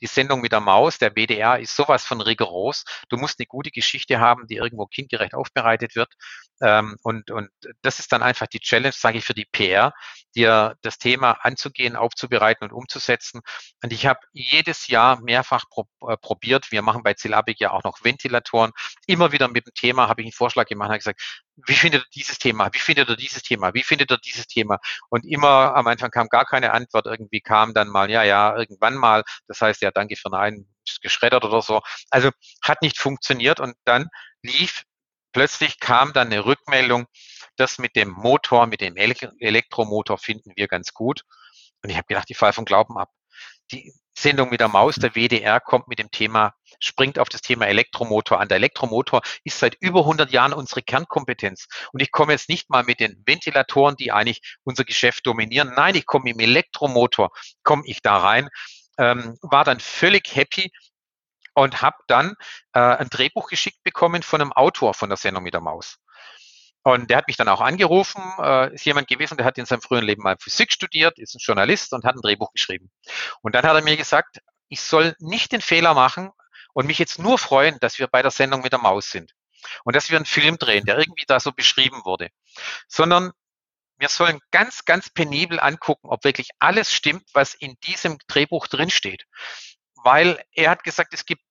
Die 0.00 0.06
Sendung 0.06 0.40
mit 0.40 0.52
der 0.52 0.60
Maus, 0.60 0.98
der 0.98 1.10
BDR, 1.10 1.58
ist 1.58 1.76
sowas 1.76 2.04
von 2.04 2.20
rigoros. 2.20 2.84
Du 3.08 3.16
musst 3.16 3.38
eine 3.38 3.46
gute 3.46 3.70
Geschichte 3.70 4.20
haben, 4.20 4.46
die 4.46 4.56
irgendwo 4.56 4.86
kindgerecht 4.86 5.34
aufbereitet 5.34 5.96
wird. 5.96 6.12
Ähm, 6.60 6.96
und, 7.02 7.30
und 7.30 7.50
das 7.82 7.98
ist 7.98 8.12
dann 8.12 8.22
einfach 8.22 8.46
die 8.46 8.60
Challenge, 8.60 8.92
sage 8.92 9.18
ich, 9.18 9.24
für 9.24 9.34
die 9.34 9.46
PR, 9.46 9.92
dir 10.34 10.76
das 10.82 10.98
Thema 10.98 11.32
anzugehen, 11.42 11.96
aufzubereiten 11.96 12.64
und 12.64 12.72
umzusetzen. 12.72 13.40
Und 13.82 13.92
ich 13.92 14.06
habe 14.06 14.20
jedes 14.32 14.88
Jahr 14.88 15.20
mehrfach 15.20 15.64
pro, 15.70 15.86
äh, 16.08 16.16
probiert. 16.16 16.70
Wir 16.70 16.82
machen 16.82 17.02
bei 17.02 17.14
Zilabik 17.14 17.60
ja 17.60 17.70
auch 17.72 17.84
noch 17.84 18.04
Ventilatoren. 18.04 18.72
Immer 19.06 19.32
wieder 19.32 19.48
mit 19.48 19.66
dem 19.66 19.74
Thema 19.74 20.08
habe 20.08 20.22
ich 20.22 20.26
einen 20.26 20.32
Vorschlag 20.32 20.66
gemacht 20.66 20.88
und 20.88 20.92
habe 20.92 20.98
gesagt, 20.98 21.20
wie 21.66 21.74
findet 21.74 22.02
ihr 22.02 22.08
dieses 22.14 22.38
Thema? 22.38 22.70
Wie 22.72 22.78
findet 22.78 23.08
ihr 23.08 23.16
dieses 23.16 23.42
Thema? 23.42 23.74
Wie 23.74 23.82
findet 23.82 24.10
ihr 24.10 24.18
dieses 24.18 24.46
Thema? 24.46 24.78
Und 25.08 25.24
immer 25.24 25.74
am 25.74 25.86
Anfang 25.86 26.10
kam 26.10 26.28
gar 26.28 26.44
keine 26.44 26.72
Antwort. 26.72 27.06
Irgendwie 27.06 27.40
kam 27.40 27.74
dann 27.74 27.88
mal, 27.88 28.10
ja, 28.10 28.22
ja, 28.22 28.56
irgendwann 28.56 28.94
mal. 28.94 29.24
Das 29.46 29.60
heißt, 29.60 29.82
ja, 29.82 29.90
danke 29.90 30.16
für 30.16 30.30
Nein, 30.30 30.66
ist 30.86 31.02
geschreddert 31.02 31.44
oder 31.44 31.62
so. 31.62 31.82
Also 32.10 32.30
hat 32.62 32.82
nicht 32.82 32.98
funktioniert 32.98 33.60
und 33.60 33.74
dann 33.84 34.08
lief 34.42 34.84
plötzlich 35.32 35.80
kam 35.80 36.12
dann 36.12 36.28
eine 36.28 36.44
Rückmeldung, 36.44 37.06
das 37.60 37.78
mit 37.78 37.96
dem 37.96 38.10
Motor, 38.10 38.66
mit 38.66 38.80
dem 38.80 38.96
Elektromotor 38.96 40.18
finden 40.18 40.52
wir 40.56 40.68
ganz 40.68 40.92
gut. 40.92 41.22
Und 41.82 41.90
ich 41.90 41.96
habe 41.96 42.06
gedacht, 42.06 42.28
die 42.28 42.34
Fall 42.34 42.52
vom 42.52 42.64
Glauben 42.64 42.98
ab. 42.98 43.10
Die 43.72 43.92
Sendung 44.18 44.50
mit 44.50 44.60
der 44.60 44.68
Maus, 44.68 44.96
der 44.96 45.14
WDR, 45.14 45.60
kommt 45.60 45.88
mit 45.88 45.98
dem 45.98 46.10
Thema, 46.10 46.52
springt 46.80 47.18
auf 47.18 47.28
das 47.28 47.40
Thema 47.40 47.66
Elektromotor 47.66 48.40
an. 48.40 48.48
Der 48.48 48.56
Elektromotor 48.56 49.22
ist 49.44 49.58
seit 49.58 49.76
über 49.80 50.00
100 50.00 50.30
Jahren 50.30 50.52
unsere 50.52 50.82
Kernkompetenz. 50.82 51.68
Und 51.92 52.02
ich 52.02 52.10
komme 52.10 52.32
jetzt 52.32 52.48
nicht 52.48 52.68
mal 52.68 52.82
mit 52.82 53.00
den 53.00 53.22
Ventilatoren, 53.24 53.96
die 53.96 54.12
eigentlich 54.12 54.40
unser 54.64 54.84
Geschäft 54.84 55.26
dominieren. 55.26 55.72
Nein, 55.74 55.94
ich 55.94 56.06
komme 56.06 56.30
im 56.30 56.40
Elektromotor, 56.40 57.30
komme 57.62 57.82
ich 57.86 58.02
da 58.02 58.18
rein. 58.18 58.48
Ähm, 58.98 59.38
war 59.40 59.64
dann 59.64 59.80
völlig 59.80 60.34
happy, 60.34 60.70
und 61.54 61.82
habe 61.82 61.96
dann 62.06 62.34
äh, 62.72 62.80
ein 62.80 63.08
Drehbuch 63.08 63.48
geschickt 63.48 63.82
bekommen 63.82 64.22
von 64.22 64.40
einem 64.40 64.52
Autor 64.52 64.94
von 64.94 65.08
der 65.08 65.16
Sendung 65.16 65.42
mit 65.42 65.54
der 65.54 65.60
Maus. 65.60 65.98
Und 66.82 67.10
der 67.10 67.18
hat 67.18 67.26
mich 67.28 67.36
dann 67.36 67.48
auch 67.48 67.60
angerufen, 67.60 68.22
äh, 68.38 68.74
ist 68.74 68.86
jemand 68.86 69.08
gewesen, 69.08 69.36
der 69.36 69.44
hat 69.44 69.58
in 69.58 69.66
seinem 69.66 69.82
früheren 69.82 70.06
Leben 70.06 70.22
mal 70.22 70.36
Physik 70.40 70.72
studiert, 70.72 71.18
ist 71.18 71.34
ein 71.34 71.40
Journalist 71.40 71.92
und 71.92 72.04
hat 72.04 72.14
ein 72.14 72.22
Drehbuch 72.22 72.52
geschrieben. 72.52 72.90
Und 73.42 73.54
dann 73.54 73.64
hat 73.64 73.74
er 73.74 73.82
mir 73.82 73.96
gesagt, 73.96 74.38
ich 74.68 74.80
soll 74.80 75.14
nicht 75.18 75.52
den 75.52 75.60
Fehler 75.60 75.94
machen 75.94 76.30
und 76.72 76.86
mich 76.86 76.98
jetzt 76.98 77.18
nur 77.18 77.38
freuen, 77.38 77.78
dass 77.80 77.98
wir 77.98 78.06
bei 78.06 78.22
der 78.22 78.30
Sendung 78.30 78.62
mit 78.62 78.72
der 78.72 78.78
Maus 78.78 79.10
sind. 79.10 79.32
Und 79.84 79.94
dass 79.94 80.08
wir 80.08 80.16
einen 80.16 80.24
Film 80.24 80.56
drehen, 80.56 80.86
der 80.86 80.96
irgendwie 80.96 81.24
da 81.26 81.38
so 81.38 81.52
beschrieben 81.52 82.00
wurde. 82.04 82.28
Sondern 82.88 83.32
wir 83.98 84.08
sollen 84.08 84.40
ganz, 84.50 84.86
ganz 84.86 85.10
penibel 85.10 85.60
angucken, 85.60 86.08
ob 86.08 86.24
wirklich 86.24 86.48
alles 86.58 86.92
stimmt, 86.92 87.24
was 87.34 87.52
in 87.52 87.76
diesem 87.84 88.16
Drehbuch 88.26 88.66
drinsteht. 88.66 89.24
Weil 90.02 90.42
er 90.52 90.70
hat 90.70 90.82
gesagt, 90.82 91.12
es 91.12 91.26
gibt 91.26 91.42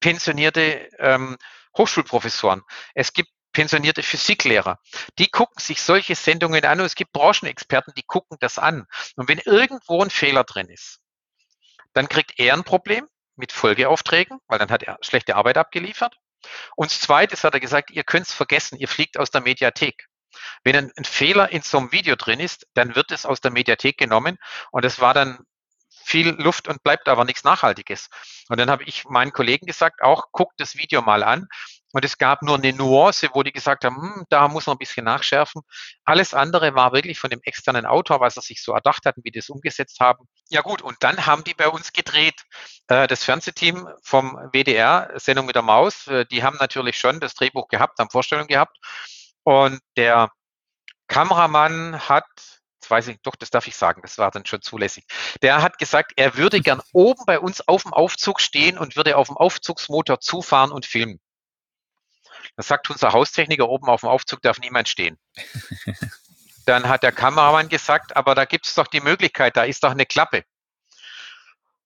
pensionierte 0.00 0.88
ähm, 0.98 1.36
Hochschulprofessoren. 1.76 2.62
Es 2.94 3.12
gibt 3.12 3.30
pensionierte 3.54 4.02
Physiklehrer. 4.02 4.78
Die 5.18 5.30
gucken 5.30 5.58
sich 5.58 5.80
solche 5.80 6.14
Sendungen 6.14 6.64
an 6.66 6.80
und 6.80 6.86
es 6.86 6.94
gibt 6.94 7.12
Branchenexperten, 7.12 7.94
die 7.96 8.02
gucken 8.02 8.36
das 8.40 8.58
an. 8.58 8.86
Und 9.16 9.28
wenn 9.28 9.38
irgendwo 9.38 10.02
ein 10.02 10.10
Fehler 10.10 10.44
drin 10.44 10.68
ist, 10.68 11.00
dann 11.94 12.08
kriegt 12.08 12.38
er 12.38 12.52
ein 12.52 12.64
Problem 12.64 13.08
mit 13.36 13.52
Folgeaufträgen, 13.52 14.38
weil 14.48 14.58
dann 14.58 14.70
hat 14.70 14.82
er 14.82 14.98
schlechte 15.00 15.36
Arbeit 15.36 15.56
abgeliefert. 15.56 16.18
Und 16.76 16.90
das 16.90 17.00
Zweite 17.00 17.40
hat 17.42 17.54
er 17.54 17.60
gesagt, 17.60 17.90
ihr 17.90 18.04
könnt 18.04 18.26
es 18.26 18.34
vergessen, 18.34 18.78
ihr 18.78 18.88
fliegt 18.88 19.18
aus 19.18 19.30
der 19.30 19.40
Mediathek. 19.40 20.06
Wenn 20.62 20.76
ein, 20.76 20.92
ein, 20.96 21.04
Fehler 21.04 21.50
in 21.50 21.62
so 21.62 21.78
einem 21.78 21.92
Video 21.92 22.16
drin 22.16 22.40
ist, 22.40 22.66
dann 22.74 22.96
wird 22.96 23.12
es 23.12 23.24
aus 23.24 23.40
der 23.40 23.52
Mediathek 23.52 23.96
genommen 23.96 24.36
und 24.72 24.84
es 24.84 25.00
war 25.00 25.14
dann 25.14 25.38
viel 26.04 26.28
Luft 26.30 26.68
und 26.68 26.82
bleibt 26.82 27.08
aber 27.08 27.24
nichts 27.24 27.44
Nachhaltiges. 27.44 28.10
Und 28.48 28.58
dann 28.58 28.70
habe 28.70 28.84
ich 28.84 29.04
meinen 29.04 29.32
Kollegen 29.32 29.66
gesagt, 29.66 30.02
auch 30.02 30.32
guckt 30.32 30.54
das 30.58 30.76
Video 30.76 31.02
mal 31.02 31.22
an. 31.22 31.48
Und 31.94 32.04
es 32.04 32.18
gab 32.18 32.42
nur 32.42 32.56
eine 32.56 32.72
Nuance, 32.72 33.28
wo 33.34 33.44
die 33.44 33.52
gesagt 33.52 33.84
haben, 33.84 33.96
hm, 33.96 34.24
da 34.28 34.48
muss 34.48 34.66
man 34.66 34.74
ein 34.74 34.78
bisschen 34.78 35.04
nachschärfen. 35.04 35.62
Alles 36.04 36.34
andere 36.34 36.74
war 36.74 36.92
wirklich 36.92 37.20
von 37.20 37.30
dem 37.30 37.38
externen 37.44 37.86
Autor, 37.86 38.18
was 38.18 38.34
er 38.36 38.42
sich 38.42 38.64
so 38.64 38.72
erdacht 38.72 39.06
hat 39.06 39.16
und 39.16 39.24
wie 39.24 39.30
die 39.30 39.38
das 39.38 39.48
umgesetzt 39.48 40.00
haben. 40.00 40.26
Ja 40.48 40.62
gut, 40.62 40.82
und 40.82 40.96
dann 41.04 41.24
haben 41.24 41.44
die 41.44 41.54
bei 41.54 41.68
uns 41.68 41.92
gedreht. 41.92 42.42
Äh, 42.88 43.06
das 43.06 43.22
Fernsehteam 43.22 43.88
vom 44.02 44.36
WDR, 44.52 45.12
Sendung 45.14 45.46
mit 45.46 45.54
der 45.54 45.62
Maus, 45.62 46.08
äh, 46.08 46.26
die 46.26 46.42
haben 46.42 46.56
natürlich 46.58 46.98
schon 46.98 47.20
das 47.20 47.34
Drehbuch 47.34 47.68
gehabt, 47.68 48.00
haben 48.00 48.10
Vorstellung 48.10 48.48
gehabt. 48.48 48.76
Und 49.44 49.78
der 49.96 50.30
Kameramann 51.06 52.08
hat 52.08 52.24
das 52.84 52.90
weiß 52.90 53.08
ich, 53.08 53.18
doch, 53.22 53.34
das 53.34 53.48
darf 53.48 53.66
ich 53.66 53.76
sagen, 53.76 54.02
das 54.02 54.18
war 54.18 54.30
dann 54.30 54.44
schon 54.44 54.60
zulässig. 54.60 55.06
Der 55.40 55.62
hat 55.62 55.78
gesagt, 55.78 56.12
er 56.16 56.36
würde 56.36 56.60
gern 56.60 56.82
oben 56.92 57.24
bei 57.24 57.40
uns 57.40 57.66
auf 57.66 57.84
dem 57.84 57.94
Aufzug 57.94 58.42
stehen 58.42 58.76
und 58.76 58.94
würde 58.94 59.16
auf 59.16 59.28
dem 59.28 59.38
Aufzugsmotor 59.38 60.20
zufahren 60.20 60.70
und 60.70 60.84
filmen. 60.84 61.18
Das 62.56 62.68
sagt 62.68 62.90
unser 62.90 63.12
Haustechniker, 63.12 63.68
oben 63.68 63.88
auf 63.88 64.00
dem 64.00 64.08
Aufzug 64.10 64.42
darf 64.42 64.58
niemand 64.58 64.88
stehen. 64.88 65.18
Dann 66.66 66.88
hat 66.88 67.02
der 67.02 67.12
Kameramann 67.12 67.68
gesagt, 67.68 68.16
aber 68.16 68.34
da 68.34 68.44
gibt 68.46 68.66
es 68.66 68.74
doch 68.74 68.86
die 68.86 69.00
Möglichkeit, 69.00 69.56
da 69.56 69.64
ist 69.64 69.84
doch 69.84 69.90
eine 69.90 70.06
Klappe. 70.06 70.44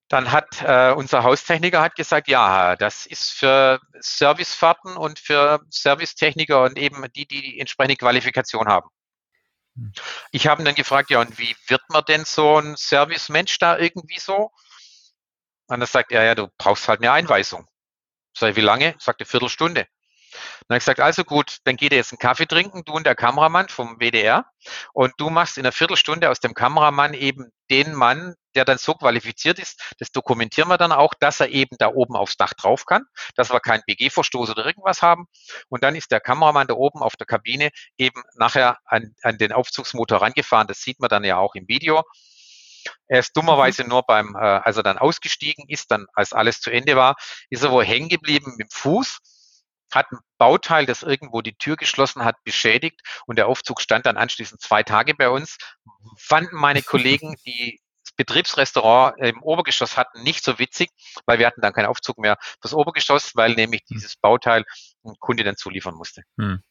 Dann 0.09 0.33
hat 0.33 0.63
äh, 0.63 0.93
unser 0.93 1.23
Haustechniker 1.23 1.83
hat 1.83 1.95
gesagt, 1.95 2.29
ja, 2.29 2.77
das 2.77 3.05
ist 3.05 3.31
für 3.33 3.81
Servicefahrten 4.01 4.97
und 4.97 5.19
für 5.19 5.61
Servicetechniker 5.69 6.63
und 6.63 6.79
eben 6.79 7.05
die, 7.15 7.27
die 7.27 7.43
die 7.43 7.61
entsprechende 7.61 7.97
Qualifikation 7.97 8.69
haben. 8.69 8.89
Ich 10.33 10.47
habe 10.47 10.63
ihn 10.63 10.65
dann 10.65 10.75
gefragt, 10.75 11.11
ja, 11.11 11.21
und 11.21 11.39
wie 11.39 11.55
wird 11.67 11.83
man 11.89 12.05
denn 12.05 12.25
so 12.25 12.59
ein 12.59 12.75
Servicemensch 12.77 13.59
da 13.59 13.79
irgendwie 13.79 14.19
so? 14.19 14.51
Und 15.67 15.81
dann 15.81 15.87
sagt 15.87 16.11
er, 16.11 16.25
ja, 16.25 16.35
du 16.35 16.49
brauchst 16.59 16.89
halt 16.89 17.01
eine 17.01 17.13
Einweisung. 17.13 17.69
Sag 18.37 18.51
ich, 18.51 18.57
wie 18.57 18.63
lange? 18.63 18.97
Sagt 18.99 19.21
er, 19.21 19.27
Viertelstunde. 19.27 19.87
Dann 20.66 20.74
habe 20.74 20.78
ich 20.78 20.84
gesagt, 20.84 21.01
also 21.01 21.24
gut, 21.24 21.59
dann 21.64 21.76
geht 21.76 21.93
er 21.93 21.99
jetzt 21.99 22.12
einen 22.12 22.18
Kaffee 22.18 22.47
trinken, 22.47 22.84
du 22.84 22.93
und 22.93 23.07
der 23.07 23.14
Kameramann 23.14 23.68
vom 23.68 23.99
WDR. 23.99 24.47
Und 24.93 25.14
du 25.18 25.30
machst 25.30 25.59
in 25.59 25.64
einer 25.64 25.72
Viertelstunde 25.72 26.30
aus 26.30 26.41
dem 26.41 26.55
Kameramann 26.55 27.14
eben 27.14 27.51
den 27.70 27.95
Mann, 27.95 28.34
der 28.55 28.64
dann 28.64 28.78
so 28.78 28.95
qualifiziert 28.95 29.59
ist. 29.59 29.95
Das 29.99 30.11
dokumentieren 30.11 30.68
wir 30.68 30.78
dann 30.78 30.93
auch, 30.93 31.14
dass 31.14 31.41
er 31.41 31.49
eben 31.51 31.76
da 31.78 31.89
oben 31.89 32.16
aufs 32.16 32.36
Dach 32.36 32.55
drauf 32.55 32.86
kann, 32.86 33.05
dass 33.36 33.51
wir 33.51 33.61
keinen 33.61 33.82
BG-Verstoß 33.86 34.51
oder 34.51 34.64
irgendwas 34.64 35.03
haben. 35.03 35.26
Und 35.68 35.84
dann 35.84 35.95
ist 35.95 36.11
der 36.11 36.20
Kameramann 36.20 36.66
da 36.66 36.74
oben 36.74 37.01
auf 37.01 37.16
der 37.16 37.26
Kabine 37.26 37.70
eben 37.99 38.22
nachher 38.34 38.78
an, 38.84 39.14
an 39.22 39.39
den 39.39 39.53
Aufzugsmotor 39.53 40.22
rangefahren. 40.22 40.66
Das 40.66 40.80
sieht 40.80 41.01
man 41.01 41.09
dann 41.09 41.24
ja 41.24 41.36
auch 41.39 41.55
im 41.55 41.68
Video. 41.68 42.03
Er 43.07 43.20
ist 43.20 43.36
dummerweise 43.36 43.84
mhm. 43.84 43.91
nur 43.91 44.03
beim, 44.03 44.34
äh, 44.34 44.39
als 44.39 44.76
er 44.76 44.82
dann 44.82 44.99
ausgestiegen 44.99 45.64
ist, 45.68 45.91
dann 45.91 46.07
als 46.14 46.32
alles 46.32 46.61
zu 46.61 46.70
Ende 46.70 46.97
war, 46.97 47.16
ist 47.51 47.62
er 47.62 47.70
wohl 47.70 47.84
hängen 47.84 48.09
geblieben 48.09 48.53
mit 48.57 48.68
dem 48.68 48.70
Fuß 48.70 49.18
hat 49.93 50.11
ein 50.12 50.18
Bauteil, 50.39 50.86
das 50.86 51.03
irgendwo 51.03 51.43
die 51.43 51.57
Tür 51.57 51.76
geschlossen 51.76 52.24
hat, 52.24 52.36
beschädigt 52.45 53.01
und 53.26 53.36
der 53.36 53.49
Aufzug 53.49 53.80
stand 53.80 54.07
dann 54.07 54.16
anschließend 54.16 54.61
zwei 54.61 54.82
Tage 54.82 55.14
bei 55.14 55.28
uns. 55.28 55.59
Fanden 56.16 56.57
meine 56.57 56.82
Kollegen, 56.82 57.36
die 57.47 57.80
das 58.05 58.12
Betriebsrestaurant 58.16 59.18
im 59.18 59.43
Obergeschoss 59.43 59.97
hatten, 59.97 60.22
nicht 60.22 60.45
so 60.45 60.59
witzig, 60.59 60.91
weil 61.26 61.39
wir 61.39 61.47
hatten 61.47 61.61
dann 61.61 61.72
keinen 61.72 61.86
Aufzug 61.86 62.18
mehr 62.18 62.39
fürs 62.61 62.74
Obergeschoss, 62.74 63.32
weil 63.34 63.55
nämlich 63.55 63.82
hm. 63.82 63.97
dieses 63.97 64.16
Bauteil 64.16 64.64
ein 65.05 65.14
Kunde 65.18 65.45
dann 65.45 65.57
zuliefern 65.57 65.95
musste. 65.95 66.22
Hm. 66.39 66.62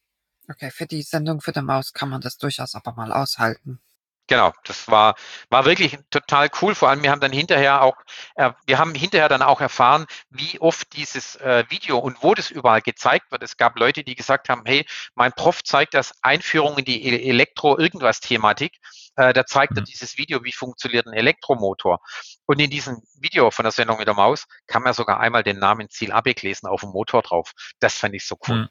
Okay, 0.50 0.72
für 0.72 0.86
die 0.86 1.02
Sendung 1.02 1.42
für 1.42 1.52
die 1.52 1.62
Maus 1.62 1.94
kann 1.94 2.10
man 2.10 2.22
das 2.22 2.38
durchaus 2.38 2.74
aber 2.76 2.94
mal 2.94 3.12
aushalten. 3.12 3.82
Genau, 4.28 4.52
das 4.66 4.90
war, 4.90 5.16
war 5.50 5.64
wirklich 5.64 5.98
total 6.10 6.50
cool. 6.62 6.76
Vor 6.76 6.90
allem, 6.90 7.02
wir 7.02 7.12
haben 7.12 7.22
dann 7.22 7.32
hinterher 7.32 7.82
auch, 7.82 7.96
äh, 8.36 8.52
wir 8.66 8.78
haben 8.78 8.94
hinterher 8.94 9.30
dann 9.30 9.42
auch 9.42 9.62
erfahren, 9.62 10.06
wie 10.30 10.60
oft 10.60 10.94
dieses 10.98 11.38
äh, 11.38 11.64
Video 11.70 11.98
und 11.98 12.22
wo 12.24 12.36
das 12.36 12.52
überall 12.52 12.82
gezeigt 12.82 13.32
wird. 13.32 13.42
Es 13.42 13.56
gab 13.56 13.80
Leute, 13.80 14.04
die 14.04 14.16
gesagt 14.16 14.50
haben, 14.50 14.64
hey, 14.66 14.86
mein 15.16 15.32
Prof 15.32 15.64
zeigt 15.64 15.94
das 15.94 16.14
Einführung 16.22 16.78
in 16.78 16.84
die 16.84 17.06
e-, 17.06 17.30
Elektro-Irgendwas-Thematik. 17.30 18.78
Äh, 19.16 19.32
da 19.32 19.46
zeigt 19.46 19.72
mhm. 19.72 19.80
er 19.80 19.84
dieses 19.84 20.18
Video, 20.18 20.44
wie 20.44 20.52
funktioniert 20.52 21.08
ein 21.08 21.14
Elektromotor. 21.14 22.02
Und 22.46 22.60
in 22.60 22.70
diesem 22.70 23.02
Video 23.22 23.50
von 23.50 23.64
der 23.64 23.72
Sendung 23.72 23.98
mit 23.98 24.08
der 24.08 24.14
Maus 24.14 24.46
kann 24.68 24.84
man 24.84 24.94
sogar 24.94 25.22
einmal 25.22 25.44
den 25.44 25.58
Namen 25.58 25.90
Ziel 25.90 26.12
Abeck 26.12 26.42
lesen 26.42 26.68
auf 26.68 26.82
dem 26.82 26.90
Motor 26.90 27.22
drauf. 27.22 27.54
Das 27.80 27.96
fand 27.96 28.14
ich 28.14 28.28
so 28.28 28.36
cool. 28.48 28.64
Mhm. 28.64 28.70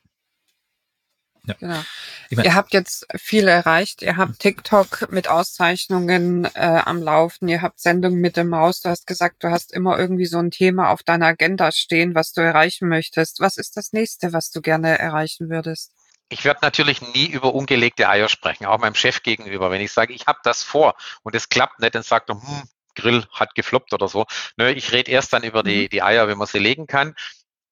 Ja. 1.47 1.55
Genau. 1.61 1.81
Ich 2.29 2.37
mein, 2.37 2.47
ihr 2.47 2.55
habt 2.55 2.73
jetzt 2.73 3.07
viel 3.17 3.47
erreicht. 3.49 4.03
Ihr 4.03 4.17
habt 4.17 4.41
TikTok 4.41 5.11
mit 5.11 5.29
Auszeichnungen 5.29 6.45
äh, 6.55 6.83
am 6.85 7.01
Laufen. 7.01 7.49
Ihr 7.49 7.63
habt 7.63 7.81
Sendungen 7.81 8.21
mit 8.21 8.37
dem 8.37 8.49
Maus. 8.49 8.81
Du 8.81 8.89
hast 8.89 9.07
gesagt, 9.07 9.45
du 9.45 9.51
hast 9.51 9.73
immer 9.73 9.99
irgendwie 9.99 10.27
so 10.27 10.39
ein 10.39 10.51
Thema 10.51 10.91
auf 10.91 11.03
deiner 11.03 11.27
Agenda 11.27 11.71
stehen, 11.73 12.15
was 12.15 12.33
du 12.33 12.41
erreichen 12.41 12.89
möchtest. 12.89 13.41
Was 13.41 13.57
ist 13.57 13.77
das 13.77 13.93
nächste, 13.93 14.33
was 14.33 14.51
du 14.51 14.61
gerne 14.61 14.99
erreichen 14.99 15.49
würdest? 15.49 15.93
Ich 16.29 16.45
werde 16.45 16.61
natürlich 16.63 17.01
nie 17.15 17.27
über 17.27 17.55
ungelegte 17.55 18.09
Eier 18.09 18.29
sprechen, 18.29 18.67
auch 18.67 18.79
meinem 18.79 18.97
Chef 18.97 19.23
gegenüber. 19.23 19.71
Wenn 19.71 19.81
ich 19.81 19.93
sage, 19.93 20.13
ich 20.13 20.27
habe 20.27 20.41
das 20.43 20.65
vor 20.65 20.97
und 21.23 21.37
es 21.37 21.49
klappt 21.49 21.79
nicht, 21.79 21.95
dann 21.95 22.03
sagt 22.03 22.31
er, 22.31 22.43
hm, 22.43 22.63
Grill 22.97 23.25
hat 23.31 23.55
gefloppt 23.55 23.93
oder 23.93 24.09
so. 24.09 24.27
Nö, 24.57 24.69
ich 24.71 24.91
rede 24.91 25.11
erst 25.13 25.33
dann 25.33 25.45
über 25.45 25.63
die, 25.63 25.85
mhm. 25.85 25.89
die 25.91 26.03
Eier, 26.03 26.27
wenn 26.27 26.39
man 26.39 26.49
sie 26.49 26.59
legen 26.59 26.89
kann. 26.89 27.15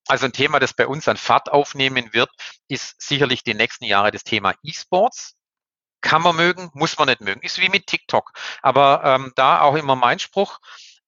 Also 0.09 0.26
ein 0.26 0.32
Thema, 0.32 0.61
das 0.61 0.74
bei 0.74 0.86
uns 0.86 1.09
an 1.09 1.16
Fahrt 1.16 1.50
aufnehmen 1.50 2.12
wird, 2.12 2.30
ist 2.68 3.00
sicherlich 3.00 3.42
die 3.42 3.55
nächsten 3.55 3.84
Jahre 3.84 4.11
das 4.11 4.24
Thema 4.24 4.55
E-Sports. 4.62 5.34
Kann 6.00 6.22
man 6.22 6.36
mögen, 6.36 6.70
muss 6.74 6.98
man 6.98 7.09
nicht 7.09 7.22
mögen. 7.22 7.40
Ist 7.40 7.61
wie 7.61 7.70
mit 7.70 7.86
TikTok. 7.86 8.32
Aber 8.61 9.02
ähm, 9.05 9.32
da 9.36 9.62
auch 9.62 9.74
immer 9.74 9.96
mein 9.96 10.18
Spruch, 10.18 10.59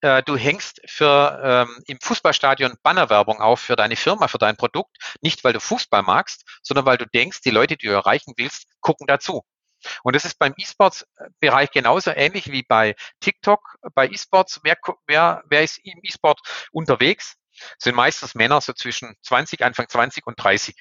äh, 0.01 0.23
du 0.23 0.37
hängst 0.37 0.81
für 0.87 1.41
ähm, 1.43 1.83
im 1.87 1.99
Fußballstadion 2.01 2.77
Bannerwerbung 2.83 3.41
auf 3.41 3.61
für 3.61 3.77
deine 3.77 3.97
Firma, 3.97 4.29
für 4.29 4.39
dein 4.39 4.57
Produkt, 4.57 4.97
nicht 5.21 5.45
weil 5.45 5.53
du 5.53 5.61
Fußball 5.61 6.03
magst, 6.03 6.45
sondern 6.63 6.87
weil 6.87 6.97
du 6.97 7.07
denkst, 7.07 7.41
die 7.43 7.51
Leute, 7.51 7.77
die 7.77 7.87
du 7.87 7.93
erreichen 7.93 8.33
willst, 8.37 8.67
gucken 8.81 9.07
dazu. 9.07 9.45
Und 10.03 10.17
das 10.17 10.25
ist 10.25 10.39
beim 10.39 10.55
E-Sports-Bereich 10.57 11.71
genauso 11.71 12.11
ähnlich 12.11 12.51
wie 12.51 12.63
bei 12.63 12.95
TikTok. 13.21 13.61
Bei 13.95 14.09
E-Sports, 14.09 14.61
wer, 14.63 14.77
wer, 15.07 15.43
wer 15.47 15.63
ist 15.63 15.79
im 15.85 16.01
E-Sport 16.03 16.41
unterwegs? 16.73 17.37
Sind 17.79 17.95
meistens 17.95 18.35
Männer 18.35 18.61
so 18.61 18.73
zwischen 18.73 19.15
20, 19.23 19.63
Anfang 19.63 19.89
20 19.89 20.27
und 20.27 20.35
30. 20.43 20.77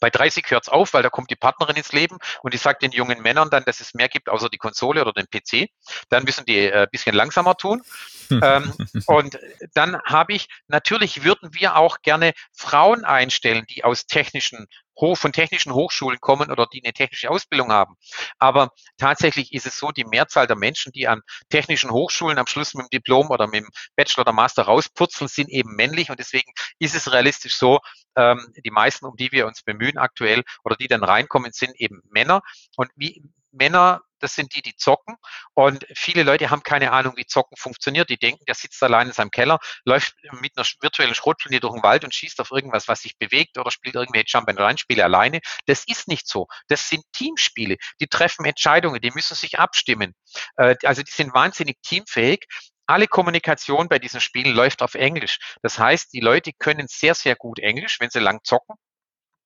Bei 0.00 0.10
30 0.10 0.50
hört 0.50 0.64
es 0.64 0.68
auf, 0.68 0.94
weil 0.94 1.02
da 1.02 1.10
kommt 1.10 1.30
die 1.30 1.36
Partnerin 1.36 1.76
ins 1.76 1.92
Leben 1.92 2.18
und 2.42 2.54
die 2.54 2.58
sagt 2.58 2.82
den 2.82 2.92
jungen 2.92 3.20
Männern 3.22 3.50
dann, 3.50 3.64
dass 3.64 3.80
es 3.80 3.94
mehr 3.94 4.08
gibt 4.08 4.28
außer 4.28 4.48
die 4.48 4.58
Konsole 4.58 5.00
oder 5.00 5.12
den 5.12 5.26
PC. 5.26 5.68
Dann 6.08 6.24
müssen 6.24 6.44
die 6.46 6.58
ein 6.58 6.84
äh, 6.84 6.86
bisschen 6.90 7.14
langsamer 7.14 7.56
tun. 7.56 7.82
ähm, 8.30 8.72
und 9.06 9.38
dann 9.74 10.00
habe 10.02 10.32
ich, 10.32 10.48
natürlich 10.68 11.22
würden 11.22 11.54
wir 11.54 11.76
auch 11.76 11.98
gerne 12.02 12.32
Frauen 12.52 13.04
einstellen, 13.04 13.66
die 13.68 13.84
aus 13.84 14.06
technischen 14.06 14.66
von 14.96 15.32
technischen 15.32 15.72
Hochschulen 15.74 16.20
kommen 16.20 16.50
oder 16.50 16.66
die 16.66 16.82
eine 16.84 16.92
technische 16.92 17.30
Ausbildung 17.30 17.72
haben. 17.72 17.96
Aber 18.38 18.70
tatsächlich 18.98 19.52
ist 19.52 19.66
es 19.66 19.78
so, 19.78 19.90
die 19.90 20.04
Mehrzahl 20.04 20.46
der 20.46 20.56
Menschen, 20.56 20.92
die 20.92 21.08
an 21.08 21.22
technischen 21.48 21.90
Hochschulen 21.90 22.38
am 22.38 22.46
Schluss 22.46 22.74
mit 22.74 22.86
dem 22.86 22.90
Diplom 22.90 23.30
oder 23.30 23.46
mit 23.46 23.62
dem 23.62 23.68
Bachelor 23.96 24.22
oder 24.22 24.32
Master 24.32 24.62
rauspurzeln, 24.64 25.28
sind 25.28 25.48
eben 25.50 25.74
männlich. 25.74 26.10
Und 26.10 26.18
deswegen 26.18 26.52
ist 26.78 26.94
es 26.94 27.12
realistisch 27.12 27.56
so, 27.56 27.80
ähm, 28.16 28.52
die 28.64 28.70
meisten, 28.70 29.06
um 29.06 29.16
die 29.16 29.32
wir 29.32 29.46
uns 29.46 29.62
bemühen 29.62 29.98
aktuell 29.98 30.42
oder 30.64 30.76
die 30.76 30.88
dann 30.88 31.04
reinkommen, 31.04 31.52
sind 31.52 31.78
eben 31.80 32.02
Männer. 32.10 32.42
Und 32.76 32.90
wie 32.96 33.22
Männer 33.54 34.02
das 34.24 34.34
sind 34.34 34.54
die, 34.54 34.62
die 34.62 34.74
zocken. 34.74 35.16
Und 35.52 35.86
viele 35.94 36.22
Leute 36.22 36.48
haben 36.48 36.62
keine 36.62 36.92
Ahnung, 36.92 37.12
wie 37.16 37.26
Zocken 37.26 37.58
funktioniert. 37.58 38.08
Die 38.08 38.16
denken, 38.16 38.42
der 38.46 38.54
sitzt 38.54 38.82
allein 38.82 39.08
in 39.08 39.12
seinem 39.12 39.30
Keller, 39.30 39.58
läuft 39.84 40.14
mit 40.40 40.56
einer 40.56 40.66
virtuellen 40.80 41.14
Schrotflinte 41.14 41.60
durch 41.60 41.74
den 41.74 41.82
Wald 41.82 42.04
und 42.04 42.14
schießt 42.14 42.40
auf 42.40 42.50
irgendwas, 42.50 42.88
was 42.88 43.02
sich 43.02 43.18
bewegt 43.18 43.58
oder 43.58 43.70
spielt 43.70 43.96
irgendwelche 43.96 44.26
Jump-and-Run-Spiele 44.28 45.04
alleine. 45.04 45.40
Das 45.66 45.84
ist 45.86 46.08
nicht 46.08 46.26
so. 46.26 46.46
Das 46.68 46.88
sind 46.88 47.04
Teamspiele. 47.12 47.76
Die 48.00 48.06
treffen 48.06 48.46
Entscheidungen, 48.46 49.00
die 49.00 49.10
müssen 49.10 49.34
sich 49.34 49.58
abstimmen. 49.58 50.14
Äh, 50.56 50.76
also 50.84 51.02
die 51.02 51.12
sind 51.12 51.34
wahnsinnig 51.34 51.76
teamfähig. 51.82 52.46
Alle 52.86 53.08
Kommunikation 53.08 53.90
bei 53.90 53.98
diesen 53.98 54.22
Spielen 54.22 54.54
läuft 54.54 54.80
auf 54.80 54.94
Englisch. 54.94 55.38
Das 55.62 55.78
heißt, 55.78 56.14
die 56.14 56.20
Leute 56.20 56.52
können 56.58 56.86
sehr, 56.88 57.14
sehr 57.14 57.36
gut 57.36 57.58
Englisch, 57.58 58.00
wenn 58.00 58.08
sie 58.08 58.20
lang 58.20 58.40
zocken. 58.42 58.76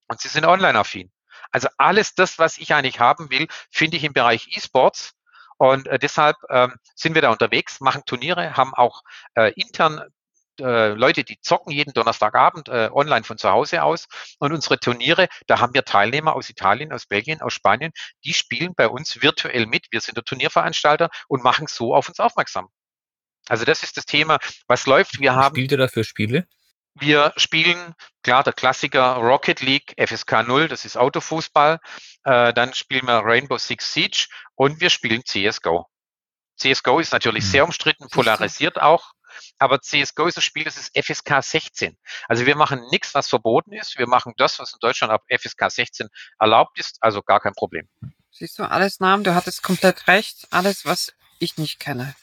Und 0.07 0.21
sie 0.21 0.29
sind 0.29 0.45
online-affin. 0.45 1.11
Also 1.51 1.69
alles 1.77 2.15
das, 2.15 2.39
was 2.39 2.59
ich 2.59 2.75
eigentlich 2.75 3.01
haben 3.01 3.31
will, 3.31 3.47
finde 3.71 3.97
ich 3.97 4.05
im 4.05 4.13
Bereich 4.13 4.49
E-Sports. 4.57 5.15
Und 5.57 5.89
äh, 5.89 5.99
deshalb 5.99 6.37
ähm, 6.51 6.75
sind 6.95 7.15
wir 7.15 7.23
da 7.23 7.31
unterwegs, 7.31 7.81
machen 7.81 8.03
Turniere, 8.07 8.57
haben 8.57 8.75
auch 8.75 9.03
äh, 9.35 9.53
intern 9.55 10.03
äh, 10.61 10.89
Leute, 10.89 11.25
die 11.25 11.41
zocken 11.41 11.73
jeden 11.73 11.93
Donnerstagabend 11.93 12.69
äh, 12.69 12.91
online 12.93 13.25
von 13.25 13.39
zu 13.39 13.51
Hause 13.51 13.83
aus. 13.83 14.07
Und 14.39 14.53
unsere 14.53 14.79
Turniere, 14.79 15.29
da 15.47 15.61
haben 15.61 15.75
wir 15.75 15.85
Teilnehmer 15.85 16.35
aus 16.35 16.49
Italien, 16.51 16.93
aus 16.93 17.07
Belgien, 17.07 17.41
aus 17.41 17.55
Spanien, 17.55 17.93
die 18.25 18.35
spielen 18.35 18.75
bei 18.77 18.89
uns 18.89 19.23
virtuell 19.23 19.67
mit. 19.67 19.87
Wir 19.91 20.01
sind 20.01 20.17
der 20.17 20.25
Turnierveranstalter 20.25 21.11
und 21.29 21.43
machen 21.43 21.67
so 21.67 21.95
auf 21.95 22.09
uns 22.09 22.21
aufmerksam. 22.21 22.69
Also 23.49 23.65
das 23.65 23.83
ist 23.83 23.97
das 23.97 24.05
Thema, 24.05 24.39
was 24.67 24.87
läuft. 24.87 25.21
Wir 25.21 25.35
haben. 25.35 25.55
Spielt 25.55 25.73
ihr 25.73 25.79
dafür 25.79 26.05
Spiele? 26.05 26.47
Wir 27.01 27.33
spielen, 27.37 27.95
klar, 28.23 28.43
der 28.43 28.53
Klassiker 28.53 29.15
Rocket 29.15 29.61
League, 29.61 29.95
FSK 29.99 30.47
0, 30.47 30.69
das 30.69 30.85
ist 30.85 30.97
Autofußball. 30.97 31.79
Äh, 32.25 32.53
dann 32.53 32.75
spielen 32.75 33.07
wir 33.07 33.23
Rainbow 33.25 33.59
Six 33.59 33.93
Siege 33.93 34.27
und 34.55 34.81
wir 34.81 34.91
spielen 34.91 35.25
CSGO. 35.25 35.87
CSGO 36.57 36.99
ist 36.99 37.13
natürlich 37.13 37.45
mhm. 37.45 37.49
sehr 37.49 37.65
umstritten, 37.65 38.09
polarisiert 38.09 38.81
auch. 38.81 39.13
Aber 39.59 39.81
CSGO 39.81 40.27
ist 40.27 40.39
ein 40.39 40.43
Spiel, 40.43 40.65
das 40.65 40.77
ist 40.77 40.97
FSK 40.97 41.43
16. 41.43 41.97
Also 42.27 42.47
wir 42.47 42.57
machen 42.57 42.83
nichts, 42.91 43.15
was 43.15 43.29
verboten 43.29 43.73
ist. 43.73 43.99
Wir 43.99 44.09
machen 44.09 44.35
das, 44.37 44.59
was 44.59 44.73
in 44.73 44.79
Deutschland 44.81 45.13
ab 45.13 45.23
FSK 45.29 45.71
16 45.71 46.09
erlaubt 46.39 46.79
ist. 46.79 46.99
Also 47.01 47.23
gar 47.23 47.41
kein 47.41 47.55
Problem. 47.55 47.89
Siehst 48.31 48.59
du, 48.59 48.65
alles 48.65 49.01
Namen, 49.01 49.25
du 49.25 49.35
hattest 49.35 49.63
komplett 49.63 50.07
recht. 50.07 50.47
Alles, 50.51 50.85
was 50.85 51.13
ich 51.39 51.57
nicht 51.57 51.81
kenne. 51.81 52.15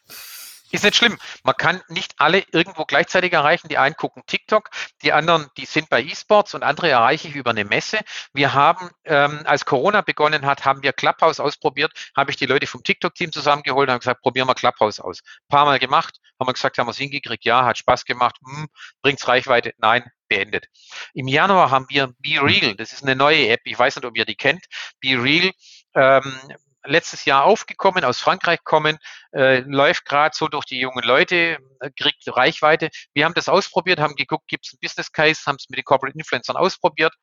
Ist 0.72 0.84
nicht 0.84 0.96
schlimm. 0.96 1.18
Man 1.44 1.56
kann 1.56 1.82
nicht 1.90 2.16
alle 2.18 2.44
irgendwo 2.52 2.86
gleichzeitig 2.86 3.34
erreichen. 3.34 3.68
Die 3.68 3.78
einen 3.78 3.96
gucken 3.96 4.24
TikTok, 4.26 4.70
die 5.04 5.14
anderen, 5.14 5.48
die 5.58 5.66
sind 5.66 5.90
bei 5.90 6.02
E-Sports 6.02 6.54
und 6.56 6.64
andere 6.64 6.90
erreiche 6.90 7.28
ich 7.28 7.36
über 7.36 7.52
eine 7.52 7.66
Messe. 7.66 8.00
Wir 8.34 8.54
haben, 8.54 8.90
ähm, 9.06 9.42
als 9.46 9.66
Corona 9.66 10.02
begonnen 10.02 10.46
hat, 10.46 10.66
haben 10.66 10.82
wir 10.84 10.92
Clubhouse 10.92 11.40
ausprobiert, 11.40 11.92
habe 12.16 12.32
ich 12.32 12.38
die 12.38 12.46
Leute 12.46 12.68
vom 12.68 12.84
TikTok-Team 12.84 13.32
zusammengeholt 13.32 13.88
und 13.88 13.94
habe 13.94 14.00
gesagt, 14.00 14.22
probieren 14.22 14.48
wir 14.48 14.56
Clubhouse 14.56 15.00
aus. 15.00 15.22
Ein 15.22 15.48
paar 15.50 15.66
Mal 15.66 15.80
gemacht, 15.80 16.20
haben 16.40 16.48
wir 16.48 16.54
gesagt, 16.54 16.78
haben 16.78 16.88
wir 16.88 16.92
es 16.92 16.98
hingekriegt, 16.98 17.46
ja, 17.46 17.64
hat 17.66 17.78
Spaß 17.78 18.06
gemacht, 18.06 18.36
hm, 18.44 18.68
bringt's 19.02 19.28
Reichweite, 19.28 19.74
nein, 19.78 20.04
beendet. 20.28 20.68
Im 21.14 21.28
Januar 21.28 21.70
haben 21.72 21.86
wir 21.90 22.08
Be 22.20 22.42
Real, 22.42 22.76
das 22.76 22.92
ist 22.92 23.04
eine 23.04 23.16
neue 23.16 23.50
App, 23.50 23.62
ich 23.66 23.78
weiß 23.78 23.96
nicht, 23.96 24.06
ob 24.06 24.18
ihr 24.18 24.26
die 24.26 24.36
kennt. 24.36 24.66
Be 25.00 25.22
Real 25.22 25.52
ähm, 25.96 26.38
letztes 26.86 27.26
Jahr 27.26 27.44
aufgekommen, 27.44 28.04
aus 28.04 28.20
Frankreich 28.20 28.64
kommen, 28.64 28.98
äh, 29.34 29.60
läuft 29.60 30.06
gerade 30.06 30.36
so 30.36 30.48
durch 30.48 30.66
die 30.66 30.80
jungen 30.80 31.04
Leute, 31.04 31.58
äh, 31.80 31.90
kriegt 31.98 32.24
Reichweite. 32.28 32.90
Wir 33.14 33.26
haben 33.26 33.34
das 33.34 33.50
ausprobiert, 33.50 34.00
haben 34.00 34.16
geguckt, 34.16 34.48
gibt 34.48 34.66
es 34.66 34.74
einen 34.74 34.80
Business 34.82 35.12
Case, 35.12 35.42
haben 35.46 35.58
es 35.60 35.70
mit 35.70 35.78
den 35.78 35.86
Corporate 35.86 36.18
Influencern 36.18 36.58
ausprobiert. 36.58 37.14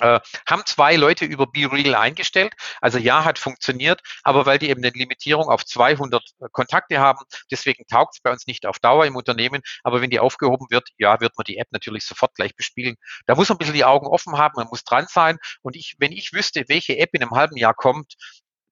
Äh, 0.00 0.20
haben 0.48 0.62
zwei 0.64 0.96
Leute 0.96 1.26
über 1.26 1.46
BeReal 1.46 1.94
eingestellt. 1.94 2.54
Also 2.80 2.98
ja, 2.98 3.24
hat 3.24 3.38
funktioniert, 3.38 4.00
aber 4.22 4.46
weil 4.46 4.58
die 4.58 4.70
eben 4.70 4.82
eine 4.82 4.92
Limitierung 4.94 5.48
auf 5.48 5.64
200 5.66 6.22
äh, 6.22 6.46
Kontakte 6.52 7.00
haben, 7.00 7.20
deswegen 7.50 7.84
taugt 7.86 8.14
es 8.14 8.20
bei 8.22 8.30
uns 8.30 8.46
nicht 8.46 8.64
auf 8.66 8.78
Dauer 8.78 9.04
im 9.04 9.16
Unternehmen. 9.16 9.60
Aber 9.84 10.00
wenn 10.00 10.08
die 10.10 10.20
aufgehoben 10.20 10.66
wird, 10.70 10.88
ja, 10.96 11.20
wird 11.20 11.36
man 11.36 11.44
die 11.44 11.58
App 11.58 11.68
natürlich 11.70 12.06
sofort 12.06 12.34
gleich 12.34 12.56
bespielen. 12.56 12.96
Da 13.26 13.34
muss 13.34 13.50
man 13.50 13.56
ein 13.56 13.58
bisschen 13.58 13.74
die 13.74 13.84
Augen 13.84 14.06
offen 14.06 14.38
haben, 14.38 14.54
man 14.56 14.68
muss 14.68 14.84
dran 14.84 15.06
sein. 15.06 15.38
Und 15.60 15.76
ich, 15.76 15.96
wenn 15.98 16.12
ich 16.12 16.32
wüsste, 16.32 16.64
welche 16.68 16.96
App 16.98 17.10
in 17.12 17.22
einem 17.22 17.32
halben 17.32 17.56
Jahr 17.58 17.74
kommt, 17.74 18.14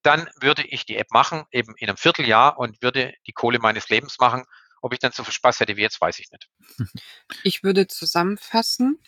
dann 0.02 0.28
würde 0.40 0.62
ich 0.66 0.86
die 0.86 0.96
App 0.96 1.10
machen, 1.10 1.44
eben 1.50 1.74
in 1.76 1.88
einem 1.88 1.96
Vierteljahr 1.96 2.58
und 2.58 2.82
würde 2.82 3.14
die 3.26 3.32
Kohle 3.32 3.58
meines 3.58 3.88
Lebens 3.88 4.18
machen. 4.18 4.44
Ob 4.80 4.92
ich 4.92 5.00
dann 5.00 5.12
so 5.12 5.24
viel 5.24 5.32
Spaß 5.32 5.60
hätte 5.60 5.76
wie 5.76 5.82
jetzt, 5.82 6.00
weiß 6.00 6.18
ich 6.18 6.30
nicht. 6.30 6.48
Ich 7.42 7.62
würde 7.62 7.86
zusammenfassen, 7.88 8.98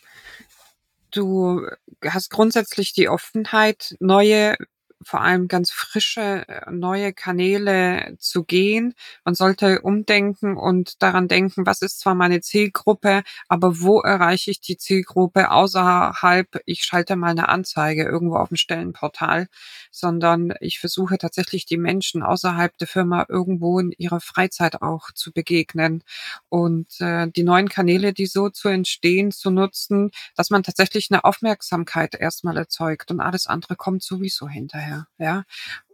du 1.11 1.67
hast 2.05 2.29
grundsätzlich 2.29 2.93
die 2.93 3.09
Offenheit, 3.09 3.95
neue 3.99 4.57
vor 5.03 5.21
allem 5.21 5.47
ganz 5.47 5.71
frische 5.71 6.47
äh, 6.47 6.71
neue 6.71 7.13
Kanäle 7.13 8.15
zu 8.19 8.43
gehen. 8.43 8.93
Man 9.25 9.35
sollte 9.35 9.81
umdenken 9.81 10.57
und 10.57 11.01
daran 11.01 11.27
denken, 11.27 11.65
was 11.65 11.81
ist 11.81 11.99
zwar 11.99 12.15
meine 12.15 12.41
Zielgruppe, 12.41 13.23
aber 13.47 13.81
wo 13.81 14.01
erreiche 14.01 14.51
ich 14.51 14.61
die 14.61 14.77
Zielgruppe 14.77 15.51
außerhalb, 15.51 16.61
ich 16.65 16.83
schalte 16.83 17.15
mal 17.15 17.31
eine 17.31 17.49
Anzeige 17.49 18.03
irgendwo 18.03 18.35
auf 18.35 18.49
dem 18.49 18.57
Stellenportal, 18.57 19.47
sondern 19.91 20.53
ich 20.59 20.79
versuche 20.79 21.17
tatsächlich 21.17 21.65
die 21.65 21.77
Menschen 21.77 22.23
außerhalb 22.23 22.77
der 22.77 22.87
Firma 22.87 23.25
irgendwo 23.29 23.79
in 23.79 23.91
ihrer 23.97 24.21
Freizeit 24.21 24.81
auch 24.81 25.11
zu 25.13 25.31
begegnen 25.31 26.03
und 26.49 26.99
äh, 26.99 27.27
die 27.29 27.43
neuen 27.43 27.69
Kanäle, 27.69 28.13
die 28.13 28.25
so 28.25 28.49
zu 28.49 28.67
entstehen, 28.69 29.31
zu 29.31 29.49
nutzen, 29.51 30.11
dass 30.35 30.49
man 30.49 30.63
tatsächlich 30.63 31.09
eine 31.11 31.23
Aufmerksamkeit 31.23 32.15
erstmal 32.15 32.57
erzeugt 32.57 33.11
und 33.11 33.19
alles 33.19 33.47
andere 33.47 33.75
kommt 33.75 34.03
sowieso 34.03 34.47
hinterher 34.47 34.90
daher, 34.91 35.07
ja. 35.17 35.43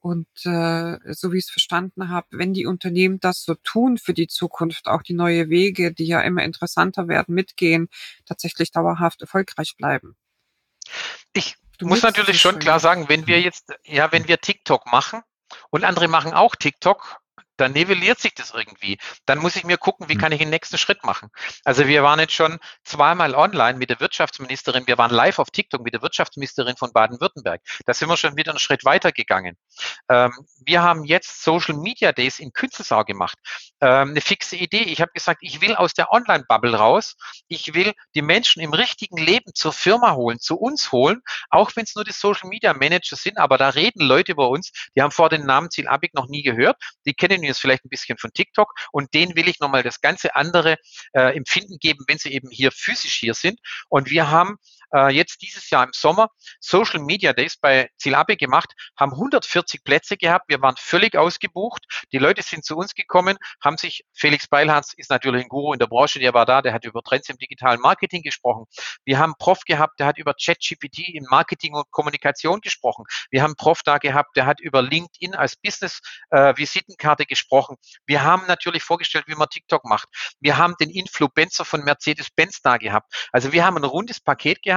Und 0.01 0.27
äh, 0.45 1.13
so 1.13 1.31
wie 1.31 1.37
ich 1.37 1.45
es 1.45 1.49
verstanden 1.49 2.09
habe, 2.09 2.27
wenn 2.31 2.53
die 2.53 2.65
Unternehmen 2.65 3.19
das 3.19 3.43
so 3.43 3.55
tun 3.55 3.97
für 3.97 4.13
die 4.13 4.27
Zukunft, 4.27 4.87
auch 4.87 5.01
die 5.01 5.13
neue 5.13 5.49
Wege, 5.49 5.93
die 5.93 6.05
ja 6.05 6.21
immer 6.21 6.43
interessanter 6.43 7.07
werden, 7.07 7.35
mitgehen, 7.35 7.89
tatsächlich 8.25 8.71
dauerhaft 8.71 9.21
erfolgreich 9.21 9.75
bleiben. 9.77 10.15
Ich 11.33 11.55
du 11.77 11.87
muss 11.87 12.01
natürlich 12.01 12.41
schon 12.41 12.59
klar 12.59 12.79
sagen, 12.79 13.09
wenn 13.09 13.27
wir 13.27 13.41
jetzt, 13.41 13.73
ja, 13.83 14.11
wenn 14.11 14.27
wir 14.27 14.39
TikTok 14.39 14.91
machen 14.91 15.21
und 15.69 15.83
andere 15.83 16.07
machen 16.07 16.33
auch 16.33 16.55
TikTok, 16.55 17.19
dann 17.57 17.73
nivelliert 17.73 18.19
sich 18.19 18.33
das 18.33 18.51
irgendwie. 18.51 18.97
Dann 19.25 19.39
muss 19.39 19.55
ich 19.55 19.63
mir 19.63 19.77
gucken, 19.77 20.07
wie 20.09 20.13
hm. 20.13 20.21
kann 20.21 20.31
ich 20.31 20.39
den 20.39 20.49
nächsten 20.49 20.77
Schritt 20.77 21.03
machen. 21.03 21.29
Also 21.63 21.87
wir 21.87 22.03
waren 22.03 22.19
jetzt 22.19 22.33
schon 22.33 22.59
zweimal 22.83 23.35
online 23.35 23.77
mit 23.77 23.89
der 23.89 23.99
Wirtschaftsministerin, 23.99 24.87
wir 24.87 24.97
waren 24.97 25.11
live 25.11 25.39
auf 25.39 25.49
TikTok 25.51 25.83
mit 25.83 25.93
der 25.93 26.01
Wirtschaftsministerin 26.01 26.77
von 26.77 26.93
Baden-Württemberg. 26.93 27.61
Da 27.85 27.93
sind 27.93 28.09
wir 28.09 28.17
schon 28.17 28.37
wieder 28.37 28.51
einen 28.51 28.59
Schritt 28.59 28.85
weiter 28.85 29.11
gegangen. 29.11 29.57
Ähm, 30.09 30.31
wir 30.65 30.81
haben 30.81 31.03
jetzt 31.03 31.43
Social 31.43 31.75
Media 31.75 32.11
Days 32.11 32.39
in 32.39 32.51
Künzelsau 32.51 33.03
gemacht. 33.03 33.37
Ähm, 33.81 34.09
eine 34.09 34.21
fixe 34.21 34.55
Idee. 34.55 34.83
Ich 34.83 35.01
habe 35.01 35.11
gesagt, 35.13 35.39
ich 35.41 35.61
will 35.61 35.75
aus 35.75 35.93
der 35.93 36.11
Online-Bubble 36.11 36.75
raus. 36.75 37.15
Ich 37.47 37.73
will 37.73 37.93
die 38.15 38.21
Menschen 38.21 38.61
im 38.61 38.73
richtigen 38.73 39.17
Leben 39.17 39.53
zur 39.53 39.73
Firma 39.73 40.13
holen, 40.13 40.39
zu 40.39 40.57
uns 40.57 40.91
holen, 40.91 41.21
auch 41.49 41.71
wenn 41.75 41.83
es 41.83 41.95
nur 41.95 42.03
die 42.03 42.11
Social 42.11 42.49
Media 42.49 42.73
Manager 42.73 43.15
sind, 43.15 43.37
aber 43.37 43.57
da 43.57 43.69
reden 43.69 44.01
Leute 44.01 44.31
über 44.31 44.49
uns, 44.49 44.71
die 44.95 45.01
haben 45.01 45.11
vor 45.11 45.29
den 45.29 45.45
Namen 45.45 45.69
Ziel 45.69 45.87
Abig 45.87 46.13
noch 46.13 46.27
nie 46.27 46.43
gehört, 46.43 46.77
die 47.05 47.13
kennen 47.13 47.43
jetzt 47.43 47.59
vielleicht 47.59 47.85
ein 47.85 47.89
bisschen 47.89 48.17
von 48.17 48.31
TikTok 48.33 48.73
und 48.91 49.13
denen 49.13 49.35
will 49.35 49.47
ich 49.47 49.59
nochmal 49.59 49.83
das 49.83 50.01
ganze 50.01 50.35
andere 50.35 50.77
äh, 51.13 51.35
Empfinden 51.35 51.77
geben, 51.79 52.03
wenn 52.07 52.17
sie 52.17 52.33
eben 52.33 52.49
hier 52.49 52.71
physisch 52.71 53.15
hier 53.15 53.33
sind. 53.33 53.59
Und 53.89 54.09
wir 54.09 54.29
haben 54.29 54.57
äh, 54.93 55.09
jetzt 55.09 55.41
dieses 55.41 55.69
Jahr 55.69 55.83
im 55.83 55.91
Sommer 55.93 56.29
Social 56.59 56.99
Media 56.99 57.33
Days 57.33 57.57
bei 57.57 57.89
Zielabe 57.97 58.37
gemacht, 58.37 58.73
haben 58.97 59.11
140 59.13 59.83
Plätze 59.83 60.17
gehabt. 60.17 60.45
Wir 60.47 60.61
waren 60.61 60.75
völlig 60.77 61.15
ausgebucht. 61.17 61.83
Die 62.11 62.17
Leute 62.17 62.41
sind 62.41 62.65
zu 62.65 62.75
uns 62.77 62.93
gekommen, 62.93 63.37
haben 63.63 63.77
sich, 63.77 64.03
Felix 64.13 64.47
Beilharz 64.47 64.93
ist 64.95 65.09
natürlich 65.09 65.43
ein 65.43 65.49
Guru 65.49 65.73
in 65.73 65.79
der 65.79 65.87
Branche, 65.87 66.19
der 66.19 66.33
war 66.33 66.45
da, 66.45 66.61
der 66.61 66.73
hat 66.73 66.85
über 66.85 67.01
Trends 67.01 67.29
im 67.29 67.37
digitalen 67.37 67.81
Marketing 67.81 68.21
gesprochen. 68.21 68.65
Wir 69.05 69.19
haben 69.19 69.33
Prof 69.37 69.61
gehabt, 69.65 69.99
der 69.99 70.07
hat 70.07 70.17
über 70.17 70.33
ChatGPT 70.33 70.99
in 71.13 71.25
Marketing 71.29 71.73
und 71.73 71.89
Kommunikation 71.91 72.61
gesprochen. 72.61 73.05
Wir 73.29 73.43
haben 73.43 73.55
Prof 73.55 73.81
da 73.83 73.97
gehabt, 73.97 74.35
der 74.35 74.45
hat 74.45 74.59
über 74.59 74.81
LinkedIn 74.81 75.35
als 75.35 75.55
Business-Visitenkarte 75.57 77.23
äh, 77.23 77.25
gesprochen. 77.25 77.75
Wir 78.05 78.23
haben 78.23 78.43
natürlich 78.47 78.83
vorgestellt, 78.83 79.25
wie 79.27 79.35
man 79.35 79.49
TikTok 79.49 79.85
macht. 79.85 80.07
Wir 80.39 80.57
haben 80.57 80.75
den 80.79 80.89
Influencer 80.89 81.65
von 81.65 81.83
Mercedes-Benz 81.83 82.61
da 82.61 82.77
gehabt. 82.77 83.13
Also 83.31 83.51
wir 83.51 83.65
haben 83.65 83.77
ein 83.77 83.83
rundes 83.83 84.19
Paket 84.19 84.61
gehabt 84.61 84.76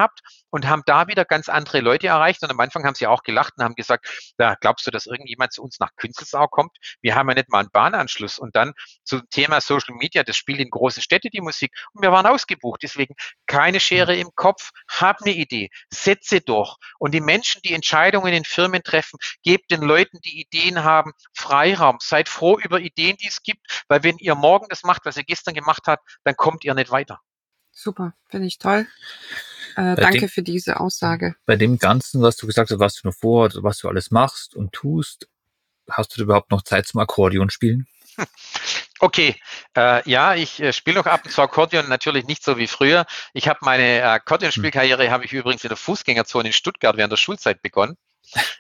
und 0.51 0.68
haben 0.68 0.82
da 0.86 1.06
wieder 1.09 1.24
ganz 1.24 1.48
andere 1.48 1.81
Leute 1.81 2.09
erreicht. 2.09 2.43
Und 2.43 2.51
am 2.51 2.60
Anfang 2.60 2.85
haben 2.85 2.94
sie 2.94 3.06
auch 3.06 3.22
gelacht 3.22 3.55
und 3.56 3.64
haben 3.64 3.74
gesagt, 3.74 4.32
da 4.36 4.55
glaubst 4.55 4.86
du, 4.86 4.90
dass 4.90 5.06
irgendjemand 5.06 5.52
zu 5.52 5.62
uns 5.62 5.78
nach 5.81 5.90
Künzelsau 5.97 6.47
kommt? 6.48 6.77
Wir 7.01 7.14
haben 7.14 7.28
ja 7.28 7.35
nicht 7.35 7.48
mal 7.48 7.60
einen 7.60 7.70
Bahnanschluss. 7.70 8.39
Und 8.39 8.56
dann 8.56 8.72
zum 9.05 9.28
Thema 9.31 9.60
Social 9.60 9.94
Media, 9.97 10.22
das 10.22 10.36
spielt 10.36 10.60
in 10.60 10.70
großen 10.70 11.02
Städten 11.02 11.31
die 11.32 11.40
Musik. 11.40 11.72
Und 11.93 12.02
wir 12.02 12.12
waren 12.12 12.27
ausgebucht. 12.27 12.82
Deswegen 12.82 13.14
keine 13.47 13.81
Schere 13.81 14.16
im 14.16 14.31
Kopf, 14.35 14.70
hab 14.89 15.22
eine 15.22 15.35
Idee, 15.35 15.70
setze 15.93 16.40
durch. 16.40 16.77
Und 16.98 17.12
die 17.12 17.20
Menschen, 17.20 17.62
die 17.62 17.74
Entscheidungen 17.74 18.32
in 18.32 18.44
Firmen 18.44 18.82
treffen, 18.82 19.18
gebt 19.43 19.70
den 19.70 19.82
Leuten, 19.82 20.18
die 20.24 20.40
Ideen 20.40 20.85
haben, 20.85 21.12
Freiraum. 21.35 21.98
Seid 22.01 22.28
froh 22.28 22.59
über 22.59 22.81
Ideen, 22.81 23.16
die 23.16 23.28
es 23.28 23.43
gibt, 23.43 23.85
weil 23.89 24.02
wenn 24.02 24.18
ihr 24.18 24.35
morgen 24.35 24.66
das 24.68 24.82
macht, 24.82 25.05
was 25.05 25.16
ihr 25.16 25.24
gestern 25.24 25.55
gemacht 25.55 25.82
habt, 25.86 26.18
dann 26.24 26.36
kommt 26.36 26.64
ihr 26.64 26.74
nicht 26.74 26.90
weiter. 26.90 27.20
Super, 27.72 28.14
finde 28.28 28.47
ich 28.47 28.59
toll. 28.59 28.86
Äh, 29.76 29.97
danke 29.97 30.20
dem, 30.20 30.28
für 30.28 30.42
diese 30.42 30.80
Aussage. 30.80 31.34
Bei 31.47 31.56
dem 31.56 31.78
Ganzen, 31.78 32.22
was 32.22 32.36
du 32.36 32.47
gesagt 32.47 32.70
hast, 32.70 32.78
was 32.78 32.94
du 32.94 33.09
noch 33.09 33.14
vor, 33.14 33.51
was 33.56 33.78
du 33.78 33.88
alles 33.88 34.10
machst 34.10 34.55
und 34.55 34.72
tust, 34.72 35.28
hast 35.88 36.16
du 36.16 36.22
überhaupt 36.22 36.51
noch 36.51 36.62
Zeit 36.62 36.86
zum 36.86 37.01
Akkordeon 37.01 37.51
spielen? 37.51 37.86
Okay, 39.02 39.34
äh, 39.78 40.06
ja, 40.09 40.34
ich 40.34 40.60
äh, 40.60 40.74
spiele 40.74 40.97
noch 40.97 41.06
ab 41.06 41.22
und 41.24 41.30
zu 41.30 41.40
Akkordeon, 41.40 41.88
natürlich 41.88 42.26
nicht 42.26 42.44
so 42.44 42.59
wie 42.59 42.66
früher. 42.66 43.06
Ich 43.32 43.48
habe 43.48 43.60
meine 43.62 44.05
Akkordeonspielkarriere, 44.05 45.10
habe 45.10 45.24
ich 45.24 45.32
übrigens 45.32 45.64
in 45.64 45.68
der 45.68 45.78
Fußgängerzone 45.78 46.48
in 46.48 46.52
Stuttgart 46.52 46.98
während 46.98 47.10
der 47.10 47.16
Schulzeit 47.16 47.62
begonnen. 47.62 47.97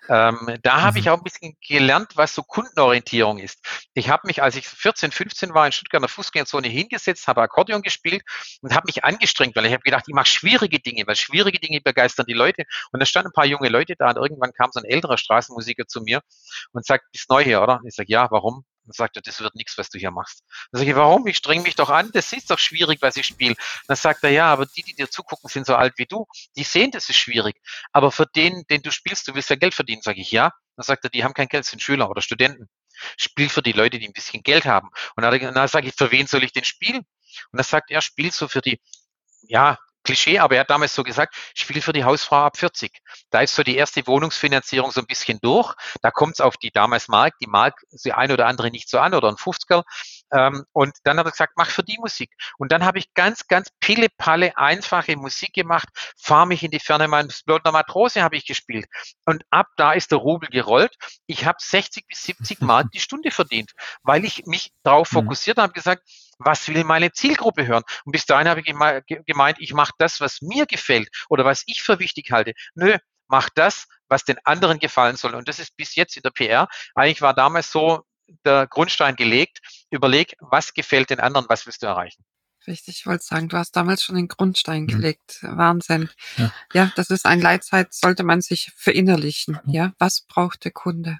Ähm, 0.08 0.58
da 0.62 0.82
habe 0.82 0.98
ich 0.98 1.04
mhm. 1.06 1.12
auch 1.12 1.16
ein 1.18 1.22
bisschen 1.22 1.56
gelernt, 1.66 2.12
was 2.16 2.34
so 2.34 2.42
Kundenorientierung 2.42 3.38
ist. 3.38 3.64
Ich 3.94 4.08
habe 4.08 4.26
mich, 4.26 4.42
als 4.42 4.56
ich 4.56 4.66
14, 4.66 5.12
15 5.12 5.54
war, 5.54 5.66
in 5.66 5.72
Stuttgart 5.72 6.00
in 6.00 6.02
der 6.02 6.08
Fußgängerzone 6.08 6.68
hingesetzt, 6.68 7.28
habe 7.28 7.42
Akkordeon 7.42 7.82
gespielt 7.82 8.22
und 8.62 8.74
habe 8.74 8.86
mich 8.86 9.04
angestrengt, 9.04 9.54
weil 9.54 9.66
ich 9.66 9.72
habe 9.72 9.82
gedacht, 9.82 10.04
ich 10.08 10.14
mache 10.14 10.26
schwierige 10.26 10.80
Dinge, 10.80 11.06
weil 11.06 11.14
schwierige 11.14 11.60
Dinge 11.60 11.80
begeistern 11.80 12.26
die 12.26 12.34
Leute. 12.34 12.64
Und 12.92 13.00
da 13.00 13.06
standen 13.06 13.28
ein 13.28 13.32
paar 13.32 13.46
junge 13.46 13.68
Leute 13.68 13.94
da 13.96 14.08
und 14.10 14.16
irgendwann 14.16 14.52
kam 14.52 14.70
so 14.72 14.80
ein 14.80 14.86
älterer 14.86 15.18
Straßenmusiker 15.18 15.86
zu 15.86 16.00
mir 16.00 16.20
und 16.72 16.84
sagt, 16.84 17.04
bist 17.12 17.30
neu 17.30 17.44
hier, 17.44 17.62
oder? 17.62 17.78
Und 17.80 17.86
ich 17.86 17.94
sage, 17.94 18.10
ja, 18.10 18.28
warum? 18.30 18.64
Dann 18.90 18.96
sagt 18.96 19.14
er, 19.14 19.22
das 19.22 19.40
wird 19.40 19.54
nichts, 19.54 19.78
was 19.78 19.88
du 19.88 20.00
hier 20.00 20.10
machst. 20.10 20.42
Dann 20.72 20.80
sage 20.80 20.90
ich, 20.90 20.96
warum? 20.96 21.24
Ich 21.28 21.36
streng 21.36 21.62
mich 21.62 21.76
doch 21.76 21.90
an, 21.90 22.10
das 22.12 22.32
ist 22.32 22.50
doch 22.50 22.58
schwierig, 22.58 23.00
was 23.02 23.16
ich 23.16 23.24
spiele. 23.24 23.54
Dann 23.86 23.96
sagt 23.96 24.24
er, 24.24 24.30
ja, 24.30 24.46
aber 24.46 24.66
die, 24.66 24.82
die 24.82 24.94
dir 24.94 25.08
zugucken, 25.08 25.48
sind 25.48 25.64
so 25.64 25.76
alt 25.76 25.94
wie 25.96 26.06
du. 26.06 26.26
Die 26.56 26.64
sehen, 26.64 26.90
das 26.90 27.08
ist 27.08 27.16
schwierig. 27.16 27.54
Aber 27.92 28.10
für 28.10 28.26
den, 28.26 28.64
den 28.68 28.82
du 28.82 28.90
spielst, 28.90 29.28
du 29.28 29.34
willst 29.36 29.48
ja 29.48 29.54
Geld 29.54 29.74
verdienen, 29.74 30.02
sage 30.02 30.20
ich, 30.20 30.32
ja. 30.32 30.50
Dann 30.74 30.84
sagt 30.84 31.04
er, 31.04 31.10
die 31.10 31.22
haben 31.22 31.34
kein 31.34 31.46
Geld, 31.46 31.64
sind 31.66 31.80
Schüler 31.80 32.10
oder 32.10 32.20
Studenten. 32.20 32.68
Spiel 33.16 33.48
für 33.48 33.62
die 33.62 33.72
Leute, 33.72 34.00
die 34.00 34.08
ein 34.08 34.12
bisschen 34.12 34.42
Geld 34.42 34.64
haben. 34.64 34.90
Und 35.14 35.22
dann, 35.22 35.38
dann 35.38 35.68
sage 35.68 35.86
ich, 35.86 35.94
für 35.94 36.10
wen 36.10 36.26
soll 36.26 36.42
ich 36.42 36.52
denn 36.52 36.64
spielen? 36.64 36.98
Und 36.98 37.06
dann 37.52 37.64
sagt 37.64 37.92
er, 37.92 38.00
spiel 38.00 38.32
so 38.32 38.48
für 38.48 38.60
die, 38.60 38.80
ja, 39.42 39.78
Klischee, 40.10 40.40
aber 40.40 40.56
er 40.56 40.62
hat 40.62 40.70
damals 40.70 40.92
so 40.92 41.04
gesagt, 41.04 41.36
ich 41.54 41.60
spiele 41.60 41.80
für 41.80 41.92
die 41.92 42.02
Hausfrau 42.02 42.38
ab 42.38 42.56
40. 42.56 43.00
Da 43.30 43.42
ist 43.42 43.54
so 43.54 43.62
die 43.62 43.76
erste 43.76 44.04
Wohnungsfinanzierung 44.08 44.90
so 44.90 45.00
ein 45.00 45.06
bisschen 45.06 45.38
durch. 45.40 45.74
Da 46.02 46.10
kommt 46.10 46.34
es 46.34 46.40
auf 46.40 46.56
die 46.56 46.72
damals 46.72 47.06
Mark, 47.06 47.34
die 47.40 47.46
Mark, 47.46 47.84
die 48.04 48.12
ein 48.12 48.32
oder 48.32 48.46
andere 48.46 48.72
nicht 48.72 48.88
so 48.88 48.98
an 48.98 49.14
oder 49.14 49.28
ein 49.28 49.36
50er. 49.36 49.84
Ähm, 50.32 50.64
und 50.72 50.96
dann 51.04 51.18
hat 51.18 51.26
er 51.26 51.32
gesagt, 51.32 51.54
mach 51.56 51.68
für 51.68 51.82
die 51.82 51.98
Musik. 51.98 52.30
Und 52.58 52.72
dann 52.72 52.84
habe 52.84 52.98
ich 52.98 53.12
ganz, 53.14 53.46
ganz 53.46 53.70
pille-palle, 53.80 54.56
einfache 54.56 55.16
Musik 55.16 55.52
gemacht, 55.52 55.88
fahr 56.16 56.46
mich 56.46 56.62
in 56.62 56.70
die 56.70 56.80
Ferne, 56.80 57.08
mein 57.08 57.28
Blödner 57.46 57.72
Matrose 57.72 58.22
habe 58.22 58.36
ich 58.36 58.46
gespielt. 58.46 58.86
Und 59.24 59.44
ab 59.50 59.68
da 59.76 59.92
ist 59.92 60.10
der 60.10 60.18
Rubel 60.18 60.48
gerollt. 60.48 60.94
Ich 61.26 61.44
habe 61.44 61.58
60 61.60 62.06
bis 62.06 62.22
70 62.24 62.60
Mark 62.60 62.90
die 62.92 63.00
Stunde 63.00 63.30
verdient, 63.30 63.72
weil 64.02 64.24
ich 64.24 64.46
mich 64.46 64.72
darauf 64.82 65.10
mhm. 65.12 65.16
fokussiert 65.16 65.58
habe, 65.58 65.72
gesagt, 65.72 66.02
was 66.38 66.68
will 66.68 66.84
meine 66.84 67.12
Zielgruppe 67.12 67.66
hören? 67.66 67.82
Und 68.04 68.12
bis 68.12 68.24
dahin 68.24 68.48
habe 68.48 68.60
ich 68.60 68.74
gemeint, 69.26 69.56
ich 69.60 69.74
mache 69.74 69.92
das, 69.98 70.20
was 70.20 70.40
mir 70.40 70.66
gefällt 70.66 71.08
oder 71.28 71.44
was 71.44 71.64
ich 71.66 71.82
für 71.82 71.98
wichtig 71.98 72.32
halte. 72.32 72.54
Nö, 72.74 72.96
mach 73.28 73.48
das, 73.54 73.86
was 74.08 74.24
den 74.24 74.38
anderen 74.44 74.78
gefallen 74.78 75.16
soll. 75.16 75.34
Und 75.34 75.48
das 75.48 75.58
ist 75.58 75.76
bis 75.76 75.94
jetzt 75.94 76.16
in 76.16 76.22
der 76.22 76.30
PR. 76.30 76.68
Eigentlich 76.94 77.22
war 77.22 77.34
damals 77.34 77.70
so 77.70 78.04
der 78.44 78.66
Grundstein 78.66 79.16
gelegt. 79.16 79.60
Überleg, 79.90 80.36
was 80.40 80.74
gefällt 80.74 81.10
den 81.10 81.20
anderen, 81.20 81.46
was 81.48 81.66
willst 81.66 81.82
du 81.82 81.86
erreichen? 81.86 82.24
Richtig, 82.66 82.98
ich 82.98 83.06
wollte 83.06 83.24
sagen, 83.24 83.48
du 83.48 83.56
hast 83.56 83.74
damals 83.74 84.02
schon 84.02 84.16
den 84.16 84.28
Grundstein 84.28 84.82
mhm. 84.82 84.88
gelegt. 84.88 85.38
Wahnsinn. 85.42 86.10
Ja. 86.36 86.52
ja. 86.74 86.92
das 86.94 87.10
ist 87.10 87.24
ein 87.24 87.40
Leitzeit, 87.40 87.94
sollte 87.94 88.22
man 88.22 88.42
sich 88.42 88.72
verinnerlichen. 88.76 89.58
Mhm. 89.64 89.72
Ja, 89.72 89.92
was 89.98 90.22
braucht 90.22 90.64
der 90.64 90.72
Kunde? 90.72 91.18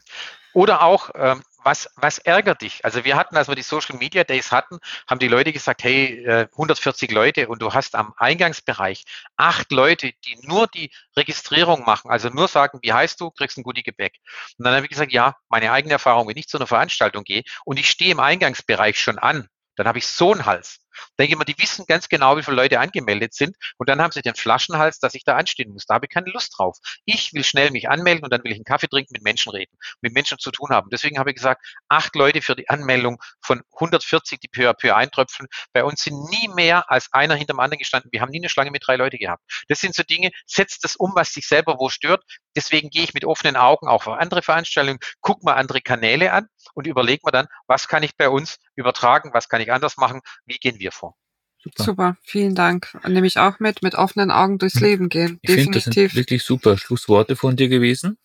Oder 0.53 0.83
auch, 0.83 1.11
ähm, 1.15 1.43
was, 1.65 1.89
was 1.97 2.19
ärgert 2.19 2.63
dich? 2.63 2.85
Also 2.85 3.05
wir 3.05 3.17
hatten, 3.17 3.37
als 3.37 3.49
wir 3.49 3.55
die 3.55 3.63
Social 3.63 3.97
Media 3.97 4.25
Days 4.25 4.53
hatten, 4.53 4.79
haben 5.09 5.19
die 5.19 5.29
Leute 5.29 5.53
gesagt, 5.53 5.85
hey, 5.85 6.25
140 6.27 7.11
äh, 7.11 7.15
Leute 7.15 7.49
und 7.49 7.63
du 7.63 7.73
hast 7.73 7.95
am 7.95 8.15
Eingangsbereich 8.17 9.05
acht 9.37 9.73
Leute, 9.73 10.13
die 10.25 10.39
nur 10.43 10.67
die 10.69 10.91
Registrierung 11.17 11.85
machen, 11.85 12.11
also 12.11 12.29
nur 12.29 12.49
sagen, 12.49 12.79
wie 12.83 12.93
heißt 12.93 13.21
du, 13.21 13.31
kriegst 13.31 13.59
ein 13.59 13.63
Goodie 13.63 13.83
Gebäck. 13.83 14.15
Und 14.59 14.65
dann 14.65 14.75
habe 14.75 14.87
ich 14.87 14.91
gesagt, 14.91 15.13
ja, 15.13 15.37
meine 15.49 15.73
eigene 15.73 15.93
Erfahrung, 15.95 16.29
wenn 16.29 16.37
ich 16.37 16.49
zu 16.49 16.59
einer 16.59 16.67
Veranstaltung 16.67 17.25
gehe 17.25 17.43
und 17.65 17.79
ich 17.79 17.91
stehe 17.91 18.13
im 18.13 18.21
Eingangsbereich 18.21 18.99
schon 18.99 19.19
an, 19.19 19.49
dann 19.77 19.87
habe 19.87 19.99
ich 19.99 20.07
so 20.07 20.33
einen 20.33 20.47
Hals 20.47 20.81
denke 21.19 21.37
mal, 21.37 21.45
die 21.45 21.59
wissen 21.59 21.85
ganz 21.87 22.09
genau, 22.09 22.37
wie 22.37 22.43
viele 22.43 22.57
Leute 22.57 22.81
angemeldet 22.81 23.35
sind 23.35 23.57
und 23.79 23.89
dann 23.89 24.01
haben 24.01 24.13
sie 24.13 24.23
den 24.23 24.35
Flaschenhals, 24.35 24.99
dass 24.99 25.15
ich 25.15 25.25
da 25.25 25.37
anstehen 25.37 25.73
muss. 25.73 25.87
Da 25.87 25.95
habe 25.95 26.07
ich 26.07 26.11
keine 26.11 26.31
Lust 26.31 26.55
drauf. 26.57 26.77
Ich 27.05 27.33
will 27.33 27.45
schnell 27.45 27.71
mich 27.71 27.89
anmelden 27.89 28.25
und 28.25 28.33
dann 28.33 28.43
will 28.45 28.53
ich 28.53 28.59
einen 28.59 28.65
Kaffee 28.65 28.89
trinken, 28.89 29.13
mit 29.13 29.23
Menschen 29.23 29.51
reden, 29.51 29.73
mit 30.01 30.13
Menschen 30.13 30.39
zu 30.39 30.51
tun 30.51 30.71
haben. 30.71 30.89
Deswegen 30.91 31.19
habe 31.19 31.31
ich 31.31 31.37
gesagt, 31.37 31.65
acht 31.89 32.15
Leute 32.15 32.43
für 32.43 32.57
die 32.57 32.69
Anmeldung 32.69 33.19
von 33.43 33.63
140, 33.75 34.41
die 34.41 34.49
peu 34.49 34.69
à 34.69 34.75
peu 34.75 34.95
eintröpfeln. 34.95 35.49
Bei 35.73 35.85
uns 35.85 36.03
sind 36.03 36.17
nie 36.31 36.49
mehr 36.49 36.91
als 36.91 37.13
einer 37.13 37.35
hinter 37.35 37.55
dem 37.55 37.61
anderen 37.61 37.79
gestanden. 37.79 38.11
Wir 38.13 38.21
haben 38.21 38.31
nie 38.31 38.41
eine 38.41 38.49
Schlange 38.49 38.71
mit 38.71 38.87
drei 38.87 38.97
Leuten 38.97 39.19
gehabt. 39.19 39.43
Das 39.69 39.81
sind 39.81 39.95
so 39.95 40.03
Dinge, 40.03 40.31
setzt 40.47 40.85
das 40.85 40.97
um, 40.97 41.13
was 41.15 41.33
sich 41.33 41.47
selber 41.47 41.77
wo 41.79 41.89
stört. 41.89 42.23
Deswegen 42.57 42.91
gehe 42.91 43.05
ich 43.05 43.15
mit 43.15 43.25
offenen 43.25 43.57
Augen 43.57 43.89
auch 43.89 44.07
auf 44.07 44.19
andere 44.19 44.43
Veranstaltungen, 44.43 44.99
guck 45.21 45.43
mal 45.43 45.55
andere 45.55 45.81
Kanäle 45.81 46.33
an 46.33 46.49
und 46.75 46.87
überlege 46.87 47.23
mir 47.25 47.33
dann, 47.33 47.47
was 47.67 47.89
kann 47.89 48.03
ich 48.03 48.17
bei 48.17 48.29
uns 48.29 48.59
übertragen, 48.75 49.31
was 49.33 49.49
kann 49.49 49.61
ich 49.61 49.73
anders 49.73 49.97
machen, 49.97 50.21
wie 50.47 50.59
gehen 50.59 50.80
wir 50.81 50.93
vor. 50.93 51.17
Super. 51.63 51.85
super, 51.85 52.17
vielen 52.23 52.55
Dank. 52.55 52.99
Und 53.05 53.13
nehme 53.13 53.27
ich 53.27 53.39
auch 53.39 53.61
mit, 53.61 53.83
mit 53.83 53.95
offenen 53.95 54.31
Augen 54.31 54.59
durchs. 54.59 54.81
Leben 54.81 55.11
gehen. 55.11 55.39
Ich 55.43 55.53
finde, 55.53 55.73
das 55.79 55.85
sind 55.85 56.15
wirklich 56.15 56.43
super 56.43 56.79
Schlussworte 56.79 57.37
von 57.37 57.55
dir 57.55 57.69
gewesen. 57.69 58.19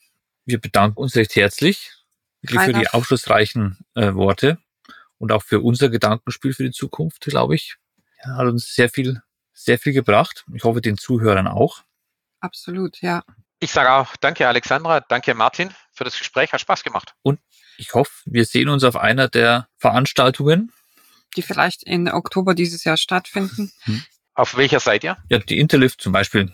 Wir 0.45 0.60
bedanken 0.60 0.99
uns 0.99 1.15
recht 1.15 1.36
herzlich 1.36 1.91
wirklich 2.52 2.76
für 2.76 2.80
die 2.80 2.90
aufschlussreichen 2.90 3.77
äh, 3.95 4.14
Worte 4.14 4.57
und 5.18 5.32
auch 5.32 5.44
für 5.44 5.61
unser 5.61 5.90
Gedankenspiel 5.90 6.53
für 6.53 6.64
die 6.64 6.72
Zukunft, 6.72 7.22
glaube 7.22 7.56
ich. 7.56 7.76
Ja, 8.23 8.38
hat 8.38 8.48
uns 8.48 8.73
sehr 8.73 8.90
viel, 8.90 9.22
sehr 9.53 9.80
viel 9.80 9.94
gebracht. 9.94 10.45
Ich 10.53 10.64
hoffe, 10.64 10.82
den 10.82 10.98
Zuhörern 10.98 11.48
auch. 11.48 11.84
Absolut, 12.40 13.02
ja. 13.02 13.23
Ich 13.60 13.72
sage 13.72 13.91
auch 13.91 14.15
danke, 14.18 14.48
Alexandra, 14.48 14.99
danke, 14.99 15.34
Martin, 15.34 15.72
für 15.94 16.03
das 16.03 16.18
Gespräch. 16.18 16.52
Hat 16.53 16.61
Spaß 16.61 16.84
gemacht. 16.84 17.14
Und 17.22 17.40
ich 17.77 17.94
hoffe, 17.94 18.11
wir 18.26 18.45
sehen 18.45 18.69
uns 18.69 18.84
auf 18.84 18.95
einer 18.95 19.27
der 19.27 19.68
Veranstaltungen. 19.77 20.72
Die 21.36 21.41
vielleicht 21.41 21.84
in 21.84 22.10
Oktober 22.10 22.56
dieses 22.56 22.84
Jahr 22.84 22.98
stattfinden. 22.98 23.72
Hm. 23.84 24.03
Auf 24.34 24.57
welcher 24.57 24.80
seid 24.80 25.03
ihr? 25.03 25.18
Ja, 25.30 25.40
die 25.40 25.60
Interlift 25.60 26.02
zum 26.02 26.12
Beispiel 26.12 26.53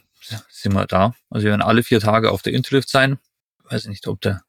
sind 0.49 0.74
wir 0.74 0.86
da. 0.86 1.16
Also 1.30 1.45
wir 1.45 1.52
werden 1.52 1.62
alle 1.62 1.84
vier 1.84 1.99
Tage 1.99 2.32
auf 2.32 2.41
der 2.41 2.53
Interlift 2.53 2.90
sein. 2.90 3.18
Ich 3.66 3.72
weiß 3.72 3.86
nicht, 3.86 4.08
ob 4.08 4.22
der 4.22 4.44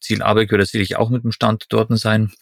Ziel 0.00 0.22
Abeck 0.22 0.50
wird 0.50 0.66
sicherlich 0.66 0.96
auch 0.96 1.10
mit 1.10 1.22
dem 1.22 1.32
Stand 1.32 1.66
dort 1.68 1.96
sein. 1.98 2.32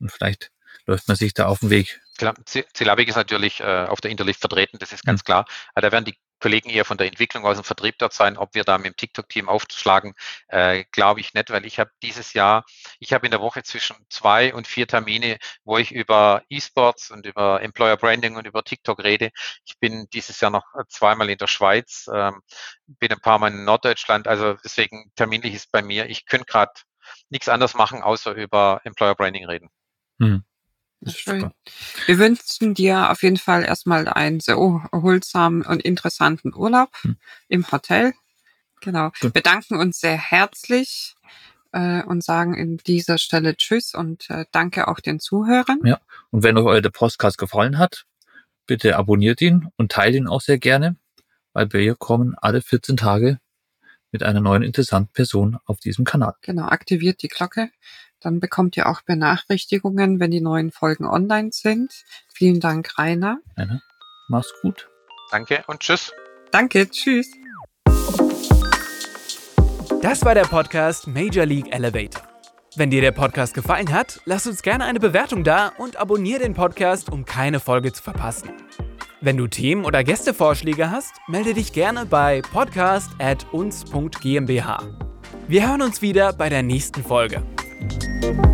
Und 0.00 0.10
vielleicht 0.10 0.50
läuft 0.86 1.08
man 1.08 1.16
sich 1.16 1.34
da 1.34 1.46
auf 1.46 1.60
den 1.60 1.70
Weg. 1.70 2.00
Klar, 2.16 2.34
Ziel 2.44 2.88
Abeck 2.88 3.08
ist 3.08 3.16
natürlich 3.16 3.60
äh, 3.60 3.86
auf 3.86 4.00
der 4.00 4.10
Interlift 4.10 4.40
vertreten, 4.40 4.78
das 4.78 4.92
ist 4.92 5.04
ganz 5.04 5.20
hm. 5.20 5.24
klar. 5.24 5.46
Aber 5.74 5.82
da 5.82 5.92
werden 5.92 6.04
die 6.04 6.16
Kollegen 6.42 6.70
eher 6.70 6.84
von 6.84 6.98
der 6.98 7.06
Entwicklung 7.06 7.44
aus 7.46 7.56
dem 7.56 7.64
Vertrieb 7.64 7.98
dort 7.98 8.12
sein. 8.12 8.36
Ob 8.36 8.54
wir 8.54 8.64
da 8.64 8.76
mit 8.76 8.86
dem 8.86 8.96
TikTok-Team 8.96 9.48
aufschlagen, 9.48 10.14
äh, 10.48 10.84
glaube 10.90 11.20
ich 11.20 11.34
nicht, 11.34 11.50
weil 11.50 11.64
ich 11.64 11.78
habe 11.78 11.90
dieses 12.02 12.32
Jahr, 12.32 12.64
ich 12.98 13.12
habe 13.12 13.26
in 13.26 13.30
der 13.30 13.40
Woche 13.40 13.62
zwischen 13.62 13.96
zwei 14.08 14.52
und 14.52 14.66
vier 14.66 14.88
Termine, 14.88 15.38
wo 15.64 15.78
ich 15.78 15.92
über 15.92 16.42
E-Sports 16.48 17.12
und 17.12 17.26
über 17.26 17.62
Employer 17.62 17.96
Branding 17.96 18.36
und 18.36 18.46
über 18.46 18.64
TikTok 18.64 19.04
rede. 19.04 19.30
Ich 19.64 19.78
bin 19.78 20.08
dieses 20.12 20.40
Jahr 20.40 20.50
noch 20.50 20.64
zweimal 20.88 21.30
in 21.30 21.38
der 21.38 21.46
Schweiz, 21.46 22.08
ähm, 22.12 22.42
bin 22.86 23.12
ein 23.12 23.20
paar 23.20 23.38
Mal 23.38 23.52
in 23.52 23.64
Norddeutschland, 23.64 24.26
also 24.26 24.54
deswegen 24.64 25.12
terminlich 25.14 25.54
ist 25.54 25.70
bei 25.70 25.82
mir, 25.82 26.06
ich 26.10 26.26
könnte 26.26 26.46
gerade 26.46 26.72
nichts 27.30 27.48
anderes 27.48 27.74
machen, 27.74 28.02
außer 28.02 28.32
über 28.32 28.80
Employer 28.84 29.14
Branding 29.14 29.46
reden. 29.46 29.70
Hm. 30.20 30.44
Schön. 31.06 31.50
Wir 32.06 32.18
wünschen 32.18 32.74
dir 32.74 33.10
auf 33.10 33.22
jeden 33.22 33.36
Fall 33.36 33.64
erstmal 33.64 34.08
einen 34.08 34.40
sehr 34.40 34.56
erholsamen 34.56 35.62
und 35.62 35.82
interessanten 35.82 36.54
Urlaub 36.54 36.90
hm. 37.02 37.16
im 37.48 37.70
Hotel. 37.70 38.12
Genau. 38.80 39.10
Wir 39.20 39.42
danken 39.42 39.76
uns 39.76 40.00
sehr 40.00 40.16
herzlich 40.16 41.14
äh, 41.72 42.02
und 42.02 42.22
sagen 42.22 42.54
in 42.54 42.76
dieser 42.78 43.18
Stelle 43.18 43.56
Tschüss 43.56 43.94
und 43.94 44.28
äh, 44.30 44.44
danke 44.52 44.88
auch 44.88 45.00
den 45.00 45.20
Zuhörern. 45.20 45.80
Ja. 45.84 46.00
Und 46.30 46.42
wenn 46.42 46.56
euch 46.56 46.82
der 46.82 46.90
Podcast 46.90 47.38
gefallen 47.38 47.78
hat, 47.78 48.04
bitte 48.66 48.96
abonniert 48.96 49.40
ihn 49.40 49.68
und 49.76 49.92
teilt 49.92 50.14
ihn 50.14 50.28
auch 50.28 50.40
sehr 50.40 50.58
gerne, 50.58 50.96
weil 51.52 51.72
wir 51.72 51.94
kommen 51.94 52.34
alle 52.40 52.62
14 52.62 52.96
Tage 52.96 53.38
mit 54.12 54.22
einer 54.22 54.40
neuen 54.40 54.62
interessanten 54.62 55.12
Person 55.12 55.58
auf 55.64 55.80
diesem 55.80 56.04
Kanal. 56.04 56.34
Genau, 56.42 56.66
aktiviert 56.66 57.22
die 57.22 57.28
Glocke. 57.28 57.70
Dann 58.22 58.40
bekommt 58.40 58.76
ihr 58.76 58.88
auch 58.88 59.02
Benachrichtigungen, 59.02 60.20
wenn 60.20 60.30
die 60.30 60.40
neuen 60.40 60.70
Folgen 60.70 61.06
online 61.06 61.50
sind. 61.52 61.92
Vielen 62.32 62.60
Dank, 62.60 62.98
Rainer. 62.98 63.38
Rainer, 63.56 63.82
mach's 64.28 64.52
gut. 64.62 64.88
Danke 65.30 65.64
und 65.66 65.80
tschüss. 65.80 66.12
Danke, 66.50 66.88
tschüss. 66.88 67.30
Das 70.02 70.24
war 70.24 70.34
der 70.34 70.42
Podcast 70.42 71.06
Major 71.06 71.46
League 71.46 71.74
Elevator. 71.74 72.22
Wenn 72.74 72.90
dir 72.90 73.02
der 73.02 73.12
Podcast 73.12 73.54
gefallen 73.54 73.92
hat, 73.92 74.20
lass 74.24 74.46
uns 74.46 74.62
gerne 74.62 74.84
eine 74.84 74.98
Bewertung 74.98 75.44
da 75.44 75.68
und 75.78 75.96
abonniere 75.96 76.40
den 76.40 76.54
Podcast, 76.54 77.10
um 77.10 77.24
keine 77.24 77.60
Folge 77.60 77.92
zu 77.92 78.02
verpassen. 78.02 78.50
Wenn 79.20 79.36
du 79.36 79.46
Themen 79.46 79.84
oder 79.84 80.02
Gästevorschläge 80.02 80.90
hast, 80.90 81.12
melde 81.28 81.54
dich 81.54 81.72
gerne 81.72 82.04
bei 82.06 82.42
podcast@uns.gmbH. 82.42 84.82
Wir 85.46 85.68
hören 85.68 85.82
uns 85.82 86.02
wieder 86.02 86.32
bei 86.32 86.48
der 86.48 86.62
nächsten 86.62 87.04
Folge. 87.04 87.44
Bye. 87.82 88.51